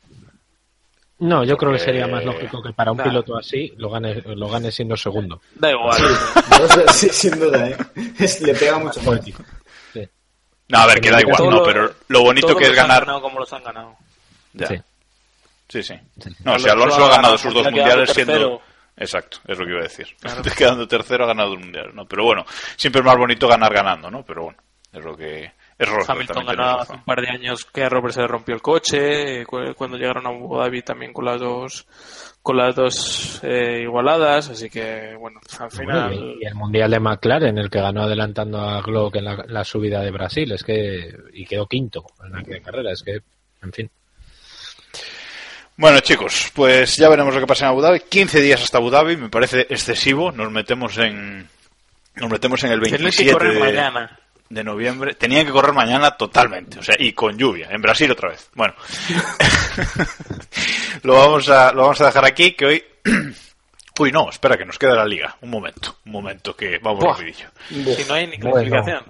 No, 1.23 1.45
yo 1.45 1.57
creo 1.57 1.71
que 1.73 1.79
Porque- 1.79 1.85
sería 1.93 2.07
más 2.09 2.25
lógico 2.25 2.63
que 2.63 2.73
para 2.73 2.91
un 2.91 2.99
Nah. 2.99 3.05
piloto 3.05 3.37
así 3.37 3.73
lo 3.77 3.91
gane, 3.91 4.23
lo 4.25 4.49
gane 4.49 4.73
siendo 4.73 4.97
segundo. 4.97 5.41
da 5.55 5.71
igual. 5.71 6.03
Sí, 6.93 7.09
sin 7.11 7.39
duda, 7.39 7.69
¿eh? 7.69 7.77
Le 8.41 8.55
pega 8.55 8.79
mucho 8.79 9.01
más. 9.03 9.21
No, 10.69 10.79
a 10.79 10.87
ver, 10.87 11.01
que 11.01 11.11
da 11.11 11.21
igual, 11.21 11.37
Todo 11.37 11.51
no, 11.51 11.63
pero 11.63 11.95
lo 12.09 12.23
bonito 12.23 12.57
que 12.57 12.65
es 12.65 12.71
los 12.71 12.79
han 12.79 12.89
ganar. 12.89 13.01
ganado 13.05 13.23
como 13.23 13.39
los 13.41 13.53
han 13.53 13.63
ganado. 13.63 13.97
Ya. 14.55 14.67
Sí. 14.69 14.77
Sí, 15.69 15.83
sí. 15.83 15.95
No, 16.45 16.59
si 16.59 16.69
Alonso 16.69 17.05
ha 17.05 17.11
ganado 17.17 17.39
sus 17.39 17.53
dos 17.55 17.65
mundiales 17.65 18.11
siendo. 18.13 18.61
Exacto, 18.97 19.39
es 19.49 19.59
lo 19.59 19.65
que 19.65 19.71
iba 19.71 19.81
a 19.81 19.85
decir. 19.85 20.07
Quedando 20.57 20.87
tercero 20.89 21.25
ha 21.25 21.29
ganado 21.29 21.53
un 21.53 21.61
mundial, 21.61 21.91
¿no? 21.95 22.05
Pero 22.07 22.25
bueno, 22.25 22.45
siempre 22.77 23.01
es 23.01 23.07
más 23.07 23.17
bonito 23.17 23.47
ganar 23.49 23.73
ganando, 23.73 24.11
¿no? 24.11 24.25
Pero 24.25 24.45
bueno, 24.45 24.59
es 24.93 25.05
lo 25.05 25.17
que. 25.17 25.53
Es 25.83 25.89
Rosberg, 25.89 26.11
Hamilton 26.11 26.47
ganó 26.47 26.81
hace 26.81 26.93
un 26.93 27.05
par 27.05 27.21
de 27.21 27.29
años 27.29 27.65
que 27.65 27.83
a 27.85 27.89
Robert 27.89 28.15
se 28.15 28.21
le 28.23 28.27
rompió 28.29 28.55
el 28.55 28.63
coche, 28.63 29.45
cu- 29.47 29.75
cuando 29.77 29.97
llegaron 29.97 30.27
a 30.27 30.31
Abu 30.31 30.57
Dhabi 30.59 30.83
también 30.83 31.13
con 31.13 31.25
las 31.25 31.41
dos 31.41 31.87
con 32.43 32.57
las 32.57 32.75
dos 32.75 33.41
eh, 33.45 33.83
igualadas, 33.83 34.49
así 34.51 34.69
que 34.69 35.15
bueno, 35.17 35.39
al 35.61 35.69
Bueno, 35.69 35.71
final 35.71 36.15
y, 36.15 36.39
y 36.43 36.47
el 36.47 36.55
mundial 36.57 36.91
de 36.91 36.99
McLaren, 36.99 37.57
el 37.57 37.71
que 37.71 37.81
ganó 37.81 38.03
adelantando 38.03 38.61
a 38.61 38.83
Glock 38.83 39.15
en 39.17 39.25
la, 39.27 39.45
la 39.47 39.63
subida 39.65 40.01
de 40.01 40.11
Brasil, 40.11 40.51
es 40.51 40.65
que 40.65 41.15
y 41.33 41.45
quedó 41.47 41.67
quinto 41.67 42.05
en 42.25 42.33
la 42.33 42.61
carrera, 42.61 42.91
es 42.93 43.03
que, 43.05 43.21
en 43.63 43.73
fin. 43.73 43.91
Bueno, 45.77 46.01
chicos, 46.01 46.51
pues 46.55 46.97
ya 46.97 47.09
veremos 47.09 47.35
lo 47.35 47.41
que 47.41 47.47
pasa 47.47 47.65
en 47.67 47.71
Abu 47.71 47.81
Dhabi. 47.81 48.01
15 48.01 48.41
días 48.41 48.63
hasta 48.63 48.79
Abu 48.79 48.91
Dhabi, 48.91 49.17
me 49.17 49.29
parece 49.31 49.63
excesivo. 49.63 50.31
Nos 50.33 50.51
metemos 50.53 50.99
en. 50.99 51.49
Nos 52.17 52.31
metemos 52.31 52.63
en 52.65 52.73
el 52.73 52.81
tienen 52.83 52.99
que 53.11 53.25
27 53.25 53.33
correr 53.33 53.55
de, 53.55 53.61
mañana. 53.61 54.19
De 54.53 54.65
noviembre. 54.65 55.15
Tenían 55.15 55.47
que 55.47 55.53
correr 55.53 55.73
mañana 55.73 56.13
totalmente, 56.17 56.79
o 56.79 56.83
sea, 56.83 56.95
y 56.99 57.13
con 57.13 57.37
lluvia. 57.39 57.69
En 57.71 57.81
Brasil 57.81 58.11
otra 58.11 58.31
vez. 58.31 58.51
Bueno, 58.55 58.75
lo 61.03 61.15
vamos 61.15 61.49
a 61.49 61.73
lo 61.73 61.83
vamos 61.83 62.01
a 62.01 62.07
dejar 62.07 62.25
aquí. 62.25 62.53
Que 62.53 62.67
hoy. 62.67 62.85
Uy, 63.99 64.11
no, 64.11 64.31
espera, 64.31 64.57
que 64.57 64.65
nos 64.65 64.79
queda 64.79 64.95
la 64.95 65.05
liga. 65.05 65.37
Un 65.43 65.51
momento, 65.51 65.97
un 66.07 66.13
momento, 66.13 66.57
que 66.57 66.79
vamos 66.79 67.05
Buah. 67.05 67.13
rapidillo. 67.13 67.49
Si 67.69 68.05
no 68.09 68.15
hay 68.15 68.27
ni 68.27 68.37
Bueno. 68.39 68.53
clasificación. 68.53 69.05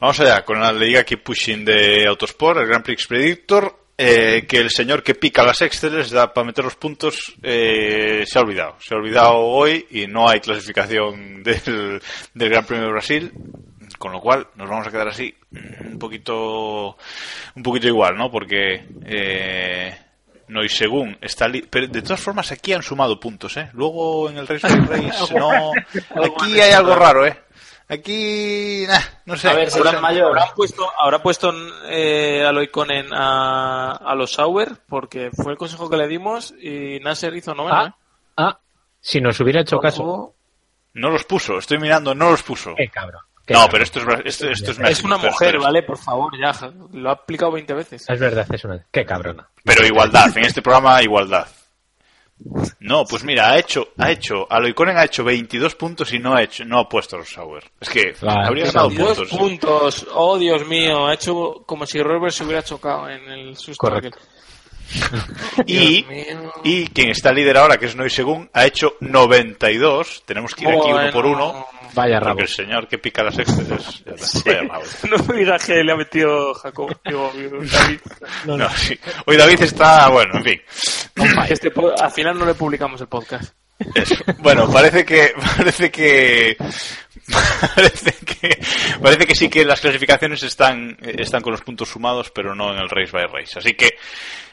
Vamos 0.00 0.20
allá 0.20 0.44
con 0.44 0.60
la 0.60 0.72
Liga 0.72 1.04
Keep 1.04 1.22
Pushing 1.22 1.64
de 1.64 2.06
Autosport, 2.06 2.60
el 2.60 2.66
Grand 2.66 2.84
Prix 2.84 3.06
Predictor. 3.06 3.83
Eh, 3.96 4.44
que 4.48 4.58
el 4.58 4.70
señor 4.70 5.02
que 5.02 5.14
pica 5.14 5.42
las 5.44 5.62
Exceles 5.62 6.10
da 6.10 6.32
para 6.32 6.46
meter 6.46 6.64
los 6.64 6.76
puntos 6.76 7.34
eh, 7.42 8.24
se 8.26 8.38
ha 8.38 8.42
olvidado. 8.42 8.76
Se 8.80 8.94
ha 8.94 8.98
olvidado 8.98 9.36
hoy 9.38 9.86
y 9.90 10.06
no 10.06 10.28
hay 10.28 10.40
clasificación 10.40 11.42
del, 11.44 12.00
del 12.34 12.48
Gran 12.50 12.64
Premio 12.66 12.86
de 12.86 12.92
Brasil. 12.92 13.32
Con 13.98 14.12
lo 14.12 14.20
cual 14.20 14.48
nos 14.56 14.68
vamos 14.68 14.86
a 14.86 14.90
quedar 14.90 15.08
así 15.08 15.34
un 15.84 15.98
poquito 15.98 16.96
un 17.54 17.62
poquito 17.62 17.86
igual, 17.86 18.16
¿no? 18.16 18.30
Porque 18.30 18.86
eh, 19.06 19.96
no 20.48 20.64
y 20.64 20.68
según 20.68 21.16
está 21.20 21.46
li- 21.48 21.64
pero 21.70 21.86
de 21.86 22.02
todas 22.02 22.20
formas 22.20 22.50
aquí 22.50 22.72
han 22.72 22.82
sumado 22.82 23.20
puntos, 23.20 23.56
¿eh? 23.56 23.68
Luego 23.72 24.28
en 24.28 24.38
el 24.38 24.48
Race 24.48 24.66
Race 24.88 25.34
no 25.38 25.70
aquí 26.24 26.60
hay 26.60 26.72
algo 26.72 26.94
raro, 26.96 27.24
¿eh? 27.26 27.38
Aquí 27.88 28.84
nah, 28.88 29.00
no 29.26 29.36
sé. 29.36 29.48
A 29.48 29.54
ver, 29.54 29.70
sé. 29.70 29.82
mayor. 30.00 30.28
Habrán 30.28 30.54
puesto, 30.56 30.90
habrá 30.98 31.22
puesto 31.22 31.52
eh, 31.86 32.44
a 32.46 32.52
Loiconen 32.52 33.12
a, 33.12 33.92
a 33.92 34.14
los 34.14 34.32
Sauer 34.32 34.72
porque 34.88 35.30
fue 35.30 35.52
el 35.52 35.58
consejo 35.58 35.90
que 35.90 35.96
le 35.96 36.08
dimos 36.08 36.54
y 36.60 36.98
Nasser 37.00 37.34
hizo 37.36 37.54
noveno. 37.54 37.86
¿eh? 37.86 37.92
Ah, 38.36 38.48
ah, 38.48 38.60
si 39.00 39.20
nos 39.20 39.38
hubiera 39.40 39.60
hecho 39.60 39.78
caso. 39.78 40.34
No 40.94 41.10
los 41.10 41.24
puso, 41.24 41.58
estoy 41.58 41.78
mirando, 41.78 42.14
no 42.14 42.30
los 42.30 42.42
puso. 42.42 42.72
Qué 42.76 42.88
cabrón. 42.88 43.20
qué 43.44 43.52
No, 43.52 43.60
cabrón. 43.60 43.70
pero 43.72 43.84
esto 43.84 44.00
es, 44.24 44.42
esto, 44.42 44.70
esto 44.70 44.82
es 44.84 45.02
una 45.02 45.18
mujer. 45.18 45.58
¿vale? 45.58 45.82
Por 45.82 45.98
favor, 45.98 46.32
ya. 46.40 46.52
Lo 46.92 47.10
ha 47.10 47.14
aplicado 47.14 47.52
20 47.52 47.74
veces. 47.74 48.08
Es 48.08 48.20
verdad, 48.20 48.46
es 48.50 48.64
una. 48.64 48.86
Qué 48.90 49.04
cabrona. 49.04 49.48
Pero 49.64 49.84
igualdad, 49.84 50.36
en 50.38 50.44
este 50.44 50.62
programa 50.62 51.02
igualdad. 51.02 51.48
No, 52.80 53.04
pues 53.04 53.24
mira, 53.24 53.50
ha 53.50 53.58
hecho, 53.58 53.88
ha 53.96 54.10
hecho, 54.10 54.46
Aloiconen 54.50 54.98
ha 54.98 55.04
hecho 55.04 55.24
22 55.24 55.76
puntos 55.76 56.12
y 56.12 56.18
no 56.18 56.34
ha 56.34 56.42
hecho, 56.42 56.64
no 56.64 56.78
ha 56.80 56.88
puesto 56.88 57.16
los 57.16 57.30
Sauer. 57.30 57.64
Es 57.80 57.88
que 57.88 58.12
Vale, 58.20 58.46
habría 58.46 58.66
ganado 58.66 58.90
Dos 58.90 59.16
puntos. 59.18 59.38
puntos. 59.38 60.06
Oh, 60.14 60.36
Dios 60.36 60.66
mío. 60.66 61.06
Ha 61.06 61.14
hecho 61.14 61.62
como 61.64 61.86
si 61.86 62.02
Robert 62.02 62.32
se 62.34 62.44
hubiera 62.44 62.62
chocado 62.62 63.08
en 63.08 63.22
el 63.30 63.56
susto. 63.56 63.86
Correcto. 63.86 64.18
aquel. 64.18 64.33
Y, 65.66 66.04
y 66.64 66.86
quien 66.88 67.10
está 67.10 67.32
líder 67.32 67.56
ahora, 67.56 67.78
que 67.78 67.86
es 67.86 67.96
Noy 67.96 68.10
Según, 68.10 68.50
ha 68.52 68.66
hecho 68.66 68.96
92. 69.00 70.24
Tenemos 70.26 70.54
que 70.54 70.64
ir 70.64 70.70
aquí 70.70 70.92
uno 70.92 71.10
por 71.12 71.26
uno. 71.26 71.66
Vaya 71.94 72.18
rabo. 72.18 72.32
Porque 72.32 72.42
el 72.42 72.48
señor 72.48 72.88
que 72.88 72.98
pica 72.98 73.22
las 73.22 73.38
extras 73.38 74.02
es... 74.06 74.44
vaya 74.44 74.62
rabo. 74.62 74.84
No 75.10 75.24
me 75.24 75.38
digas 75.38 75.64
que 75.64 75.84
le 75.84 75.92
ha 75.92 75.96
metido 75.96 76.54
Jacob. 76.54 76.96
Digo, 77.04 77.30
David. 77.72 78.00
No, 78.46 78.70
sí. 78.70 78.98
Hoy 79.26 79.36
David 79.36 79.62
está, 79.62 80.08
bueno, 80.08 80.38
en 80.38 80.44
fin. 80.44 80.60
Este 81.48 81.72
al 82.00 82.10
final 82.10 82.38
no 82.38 82.44
le 82.44 82.54
publicamos 82.54 83.00
el 83.00 83.08
podcast. 83.08 83.54
Eso. 83.94 84.24
Bueno, 84.38 84.70
parece 84.70 85.04
que 85.04 85.32
parece 85.56 85.90
que 85.90 86.56
parece 87.74 88.12
que 88.24 88.58
parece 89.02 89.26
que 89.26 89.34
sí 89.34 89.48
que 89.48 89.64
las 89.64 89.80
clasificaciones 89.80 90.42
están 90.42 90.96
están 91.02 91.42
con 91.42 91.52
los 91.52 91.62
puntos 91.62 91.88
sumados, 91.88 92.30
pero 92.30 92.54
no 92.54 92.72
en 92.72 92.78
el 92.78 92.88
race 92.88 93.10
by 93.12 93.26
race. 93.26 93.58
Así 93.58 93.74
que 93.74 93.96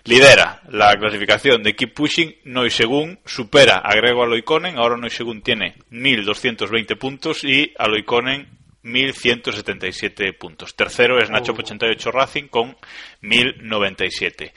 lidera 0.05 0.61
la 0.69 0.95
clasificación 0.95 1.61
de 1.61 1.75
Keep 1.75 1.93
Pushing, 1.93 2.35
Noisegun 2.45 3.19
supera 3.25 3.77
a 3.77 3.93
Grego 3.95 4.23
Aloiconen, 4.23 4.77
ahora 4.77 4.97
Noisegun 4.97 5.41
tiene 5.41 5.75
1220 5.89 6.95
puntos 6.95 7.43
y 7.43 7.73
Aloiconen 7.77 8.61
1177 8.83 10.33
puntos. 10.33 10.75
Tercero 10.75 11.19
es 11.19 11.29
Nacho 11.29 11.51
88 11.51 12.11
Racing 12.11 12.47
con 12.47 12.75
1097. 13.21 14.53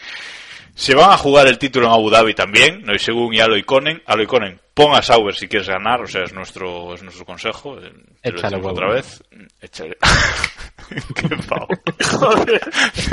Se 0.74 0.94
van 0.94 1.10
a 1.12 1.16
jugar 1.16 1.46
el 1.46 1.58
título 1.58 1.86
en 1.86 1.92
Abu 1.92 2.10
Dhabi 2.10 2.34
también, 2.34 2.82
no 2.82 2.98
según 2.98 3.32
y 3.32 3.40
Aloiconen. 3.40 4.02
Aloiconen, 4.06 4.60
pon 4.74 4.94
a 4.96 5.02
Sauber 5.02 5.34
si 5.34 5.46
quieres 5.46 5.68
ganar, 5.68 6.00
o 6.02 6.06
sea, 6.06 6.24
es 6.24 6.32
nuestro, 6.32 6.94
es 6.94 7.02
nuestro 7.02 7.24
consejo. 7.24 7.78
eh, 7.78 7.92
Te 8.22 8.32
lo 8.32 8.38
Échale 8.38 8.56
otra 8.66 8.92
vez. 8.92 9.22
Échale. 9.60 9.96
Qué 11.14 11.28
pavo. 11.48 11.68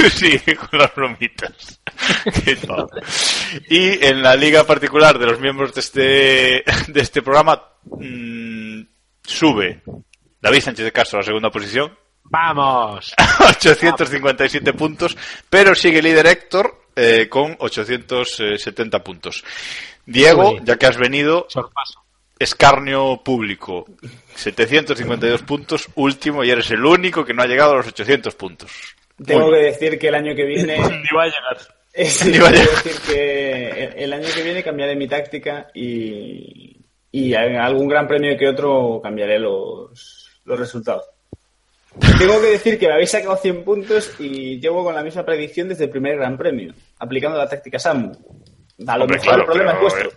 sí, 0.09 0.39
con 0.55 0.79
las 0.79 0.93
bromitas. 0.95 1.79
Qué 2.43 2.55
pavo. 2.55 2.89
Y 3.69 4.03
en 4.05 4.23
la 4.23 4.35
liga 4.35 4.63
particular 4.65 5.19
de 5.19 5.25
los 5.27 5.39
miembros 5.39 5.73
de 5.75 5.79
este, 5.81 6.01
de 6.91 7.01
este 7.01 7.21
programa, 7.21 7.61
mm, 7.85 8.81
sube 9.23 9.83
David 10.41 10.61
Sánchez 10.61 10.85
de 10.85 10.91
Castro 10.91 11.19
a 11.19 11.21
la 11.21 11.25
segunda 11.25 11.51
posición, 11.51 11.95
¡Vamos! 12.23 13.13
857 13.39 14.73
puntos, 14.73 15.17
pero 15.49 15.75
sigue 15.75 16.01
líder 16.01 16.27
Héctor 16.27 16.80
eh, 16.95 17.27
con 17.29 17.55
870 17.59 19.03
puntos. 19.03 19.43
Diego, 20.05 20.57
ya 20.63 20.77
que 20.77 20.87
has 20.87 20.97
venido, 20.97 21.47
escarnio 22.39 23.21
público, 23.23 23.85
752 24.35 25.43
puntos, 25.43 25.87
último, 25.95 26.43
y 26.43 26.49
eres 26.49 26.71
el 26.71 26.83
único 26.85 27.23
que 27.23 27.33
no 27.33 27.43
ha 27.43 27.47
llegado 27.47 27.73
a 27.73 27.77
los 27.77 27.87
800 27.87 28.35
puntos. 28.35 28.71
Tengo 29.23 29.47
Uy. 29.47 29.51
que 29.51 29.65
decir 29.65 29.99
que 29.99 30.07
el 30.07 30.15
año 30.15 30.35
que 30.35 30.45
viene. 30.45 30.77
Ni 30.77 31.15
va 31.15 31.23
a 31.23 31.27
llegar. 31.27 31.57
tengo 31.93 32.45
que 32.47 32.59
decir 32.59 33.01
que 33.05 33.69
el, 33.69 34.03
el 34.03 34.13
año 34.13 34.27
que 34.33 34.43
viene 34.43 34.63
cambiaré 34.63 34.95
mi 34.95 35.07
táctica 35.07 35.67
y, 35.73 36.85
y 37.11 37.33
en 37.33 37.57
algún 37.57 37.87
gran 37.87 38.07
premio 38.07 38.37
que 38.37 38.47
otro 38.47 39.01
cambiaré 39.03 39.39
los, 39.39 40.31
los 40.45 40.59
resultados. 40.59 41.05
Tengo 42.17 42.39
que 42.39 42.47
decir 42.47 42.79
que 42.79 42.87
me 42.87 42.93
habéis 42.93 43.11
sacado 43.11 43.35
100 43.35 43.63
puntos 43.63 44.11
y 44.19 44.59
llevo 44.59 44.83
con 44.83 44.95
la 44.95 45.03
misma 45.03 45.25
predicción 45.25 45.67
desde 45.67 45.85
el 45.85 45.89
primer 45.89 46.17
gran 46.17 46.37
premio, 46.37 46.73
aplicando 46.99 47.37
la 47.37 47.49
táctica 47.49 47.79
Samu. 47.79 48.11
A 48.87 48.97
lo 48.97 49.03
Hombre, 49.03 49.19
mejor 49.19 49.27
claro, 49.27 49.41
el 49.41 49.45
problema 49.45 49.73
pero, 49.73 49.87
es 49.87 49.93
vuestro. 49.93 50.11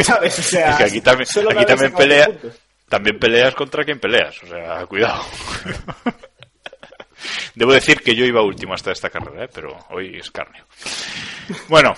eh, 0.00 0.02
¿Sabes? 0.04 0.38
O 0.38 0.42
sea, 0.42 0.70
es 0.70 0.76
que 0.76 0.84
aquí 0.84 1.00
también, 1.00 1.28
aquí 1.50 1.66
también 1.66 1.92
pelea, 1.92 2.24
100 2.24 2.36
puntos. 2.38 2.60
también 2.88 3.18
peleas 3.18 3.54
contra 3.54 3.84
quien 3.84 4.00
peleas, 4.00 4.42
o 4.42 4.46
sea, 4.46 4.86
cuidado. 4.86 5.22
Debo 7.54 7.72
decir 7.72 8.00
que 8.00 8.14
yo 8.14 8.24
iba 8.24 8.42
último 8.42 8.74
hasta 8.74 8.92
esta 8.92 9.10
carrera, 9.10 9.44
¿eh? 9.44 9.48
pero 9.52 9.76
hoy 9.90 10.16
es 10.18 10.30
carnio. 10.30 10.64
Bueno, 11.68 11.94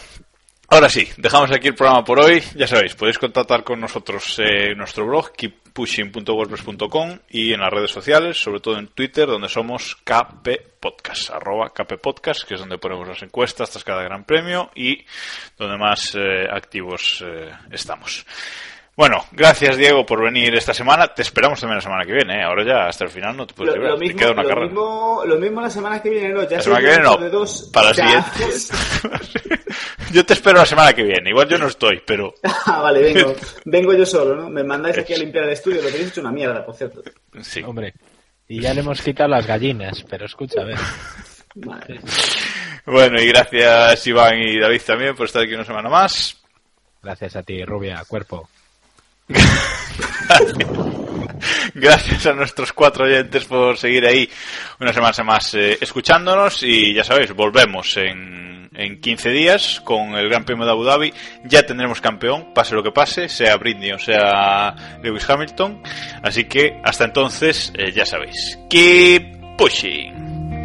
ahora 0.68 0.88
sí, 0.88 1.08
dejamos 1.16 1.50
aquí 1.52 1.68
el 1.68 1.74
programa 1.74 2.04
por 2.04 2.20
hoy. 2.20 2.42
Ya 2.54 2.66
sabéis, 2.66 2.94
podéis 2.94 3.18
contactar 3.18 3.64
con 3.64 3.80
nosotros 3.80 4.38
eh, 4.38 4.72
en 4.72 4.78
nuestro 4.78 5.06
blog, 5.06 5.32
keeppushing.wordpress.com 5.32 7.18
y 7.30 7.52
en 7.52 7.60
las 7.60 7.70
redes 7.70 7.90
sociales, 7.90 8.40
sobre 8.40 8.60
todo 8.60 8.78
en 8.78 8.88
Twitter, 8.88 9.26
donde 9.26 9.48
somos 9.48 9.96
KP 9.96 10.78
Podcast, 10.80 11.30
arroba 11.30 11.72
KP 11.72 11.98
Podcast, 12.00 12.44
que 12.44 12.54
es 12.54 12.60
donde 12.60 12.78
ponemos 12.78 13.08
las 13.08 13.22
encuestas 13.22 13.70
tras 13.70 13.84
cada 13.84 14.02
gran 14.02 14.24
premio 14.24 14.70
y 14.74 15.04
donde 15.58 15.78
más 15.78 16.14
eh, 16.14 16.46
activos 16.50 17.24
eh, 17.26 17.50
estamos. 17.70 18.24
Bueno, 18.96 19.22
gracias 19.32 19.76
Diego 19.76 20.06
por 20.06 20.22
venir 20.24 20.54
esta 20.54 20.72
semana. 20.72 21.08
Te 21.08 21.20
esperamos 21.20 21.60
también 21.60 21.76
la 21.76 21.82
semana 21.82 22.04
que 22.06 22.12
viene. 22.14 22.38
¿eh? 22.38 22.42
Ahora 22.42 22.64
ya 22.64 22.86
hasta 22.88 23.04
el 23.04 23.10
final 23.10 23.36
no 23.36 23.46
te 23.46 23.52
puedes 23.52 23.76
Lo, 23.76 23.82
lo 23.82 23.94
Te 23.96 24.00
mismo, 24.00 24.18
queda 24.18 24.30
una 24.32 24.42
lo, 24.42 24.48
carrera. 24.48 24.66
mismo, 24.68 25.22
lo 25.26 25.36
mismo 25.36 25.60
la 25.60 25.68
semana 25.70 26.00
que 26.00 26.08
viene, 26.10 26.28
¿no? 26.30 26.42
Ya 26.48 26.56
La 26.56 26.62
semana 26.62 26.80
que 26.80 26.86
viene 26.86 27.02
no. 27.02 27.16
de 27.18 27.28
dos. 27.28 27.70
Para 27.72 27.88
la 27.90 27.94
siguiente. 27.94 29.24
yo 30.12 30.24
te 30.24 30.32
espero 30.32 30.58
la 30.58 30.64
semana 30.66 30.94
que 30.94 31.02
viene. 31.02 31.28
Igual 31.28 31.46
yo 31.46 31.58
no 31.58 31.66
estoy, 31.66 32.02
pero 32.06 32.32
Ah, 32.66 32.80
vale, 32.80 33.00
vengo, 33.12 33.34
vengo 33.66 33.92
yo 33.92 34.06
solo, 34.06 34.34
¿no? 34.34 34.48
Me 34.48 34.64
mandáis 34.64 34.96
aquí 34.96 35.12
a 35.12 35.18
limpiar 35.18 35.44
el 35.44 35.50
estudio, 35.50 35.82
lo 35.82 35.88
tenéis 35.90 36.08
hecho 36.08 36.22
una 36.22 36.32
mierda, 36.32 36.64
por 36.64 36.74
cierto. 36.74 37.02
sí. 37.42 37.62
Hombre. 37.62 37.92
Y 38.48 38.60
ya 38.60 38.72
le 38.72 38.80
hemos 38.80 39.02
quitado 39.02 39.28
las 39.28 39.46
gallinas, 39.46 40.04
pero 40.08 40.24
escucha, 40.24 40.62
a 40.62 40.64
ver. 40.64 40.78
Vale. 41.56 42.00
Bueno, 42.86 43.20
y 43.20 43.26
gracias 43.26 44.06
Iván 44.06 44.38
y 44.38 44.58
David 44.58 44.80
también 44.86 45.16
por 45.16 45.26
estar 45.26 45.42
aquí 45.42 45.52
una 45.54 45.64
semana 45.64 45.88
más. 45.90 46.40
Gracias 47.02 47.34
a 47.36 47.42
ti, 47.42 47.64
rubia, 47.64 48.02
cuerpo. 48.06 48.48
Gracias 51.74 52.26
a 52.26 52.32
nuestros 52.32 52.72
cuatro 52.72 53.04
oyentes 53.04 53.44
por 53.44 53.76
seguir 53.76 54.06
ahí 54.06 54.28
una 54.80 54.92
semana 54.92 55.24
más 55.24 55.54
eh, 55.54 55.78
escuchándonos 55.80 56.62
y 56.62 56.94
ya 56.94 57.04
sabéis, 57.04 57.32
volvemos 57.32 57.96
en, 57.96 58.70
en 58.74 59.00
15 59.00 59.30
días 59.30 59.80
con 59.84 60.14
el 60.14 60.28
Gran 60.28 60.44
Premio 60.44 60.64
de 60.64 60.72
Abu 60.72 60.84
Dhabi. 60.84 61.12
Ya 61.44 61.64
tendremos 61.64 62.00
campeón, 62.00 62.52
pase 62.54 62.74
lo 62.74 62.82
que 62.82 62.92
pase, 62.92 63.28
sea 63.28 63.56
Britney 63.56 63.92
o 63.92 63.98
sea 63.98 64.98
Lewis 65.02 65.28
Hamilton. 65.28 65.82
Así 66.22 66.44
que 66.44 66.80
hasta 66.84 67.04
entonces, 67.04 67.72
eh, 67.76 67.92
ya 67.92 68.06
sabéis, 68.06 68.58
keep 68.68 69.56
pushing. 69.56 70.64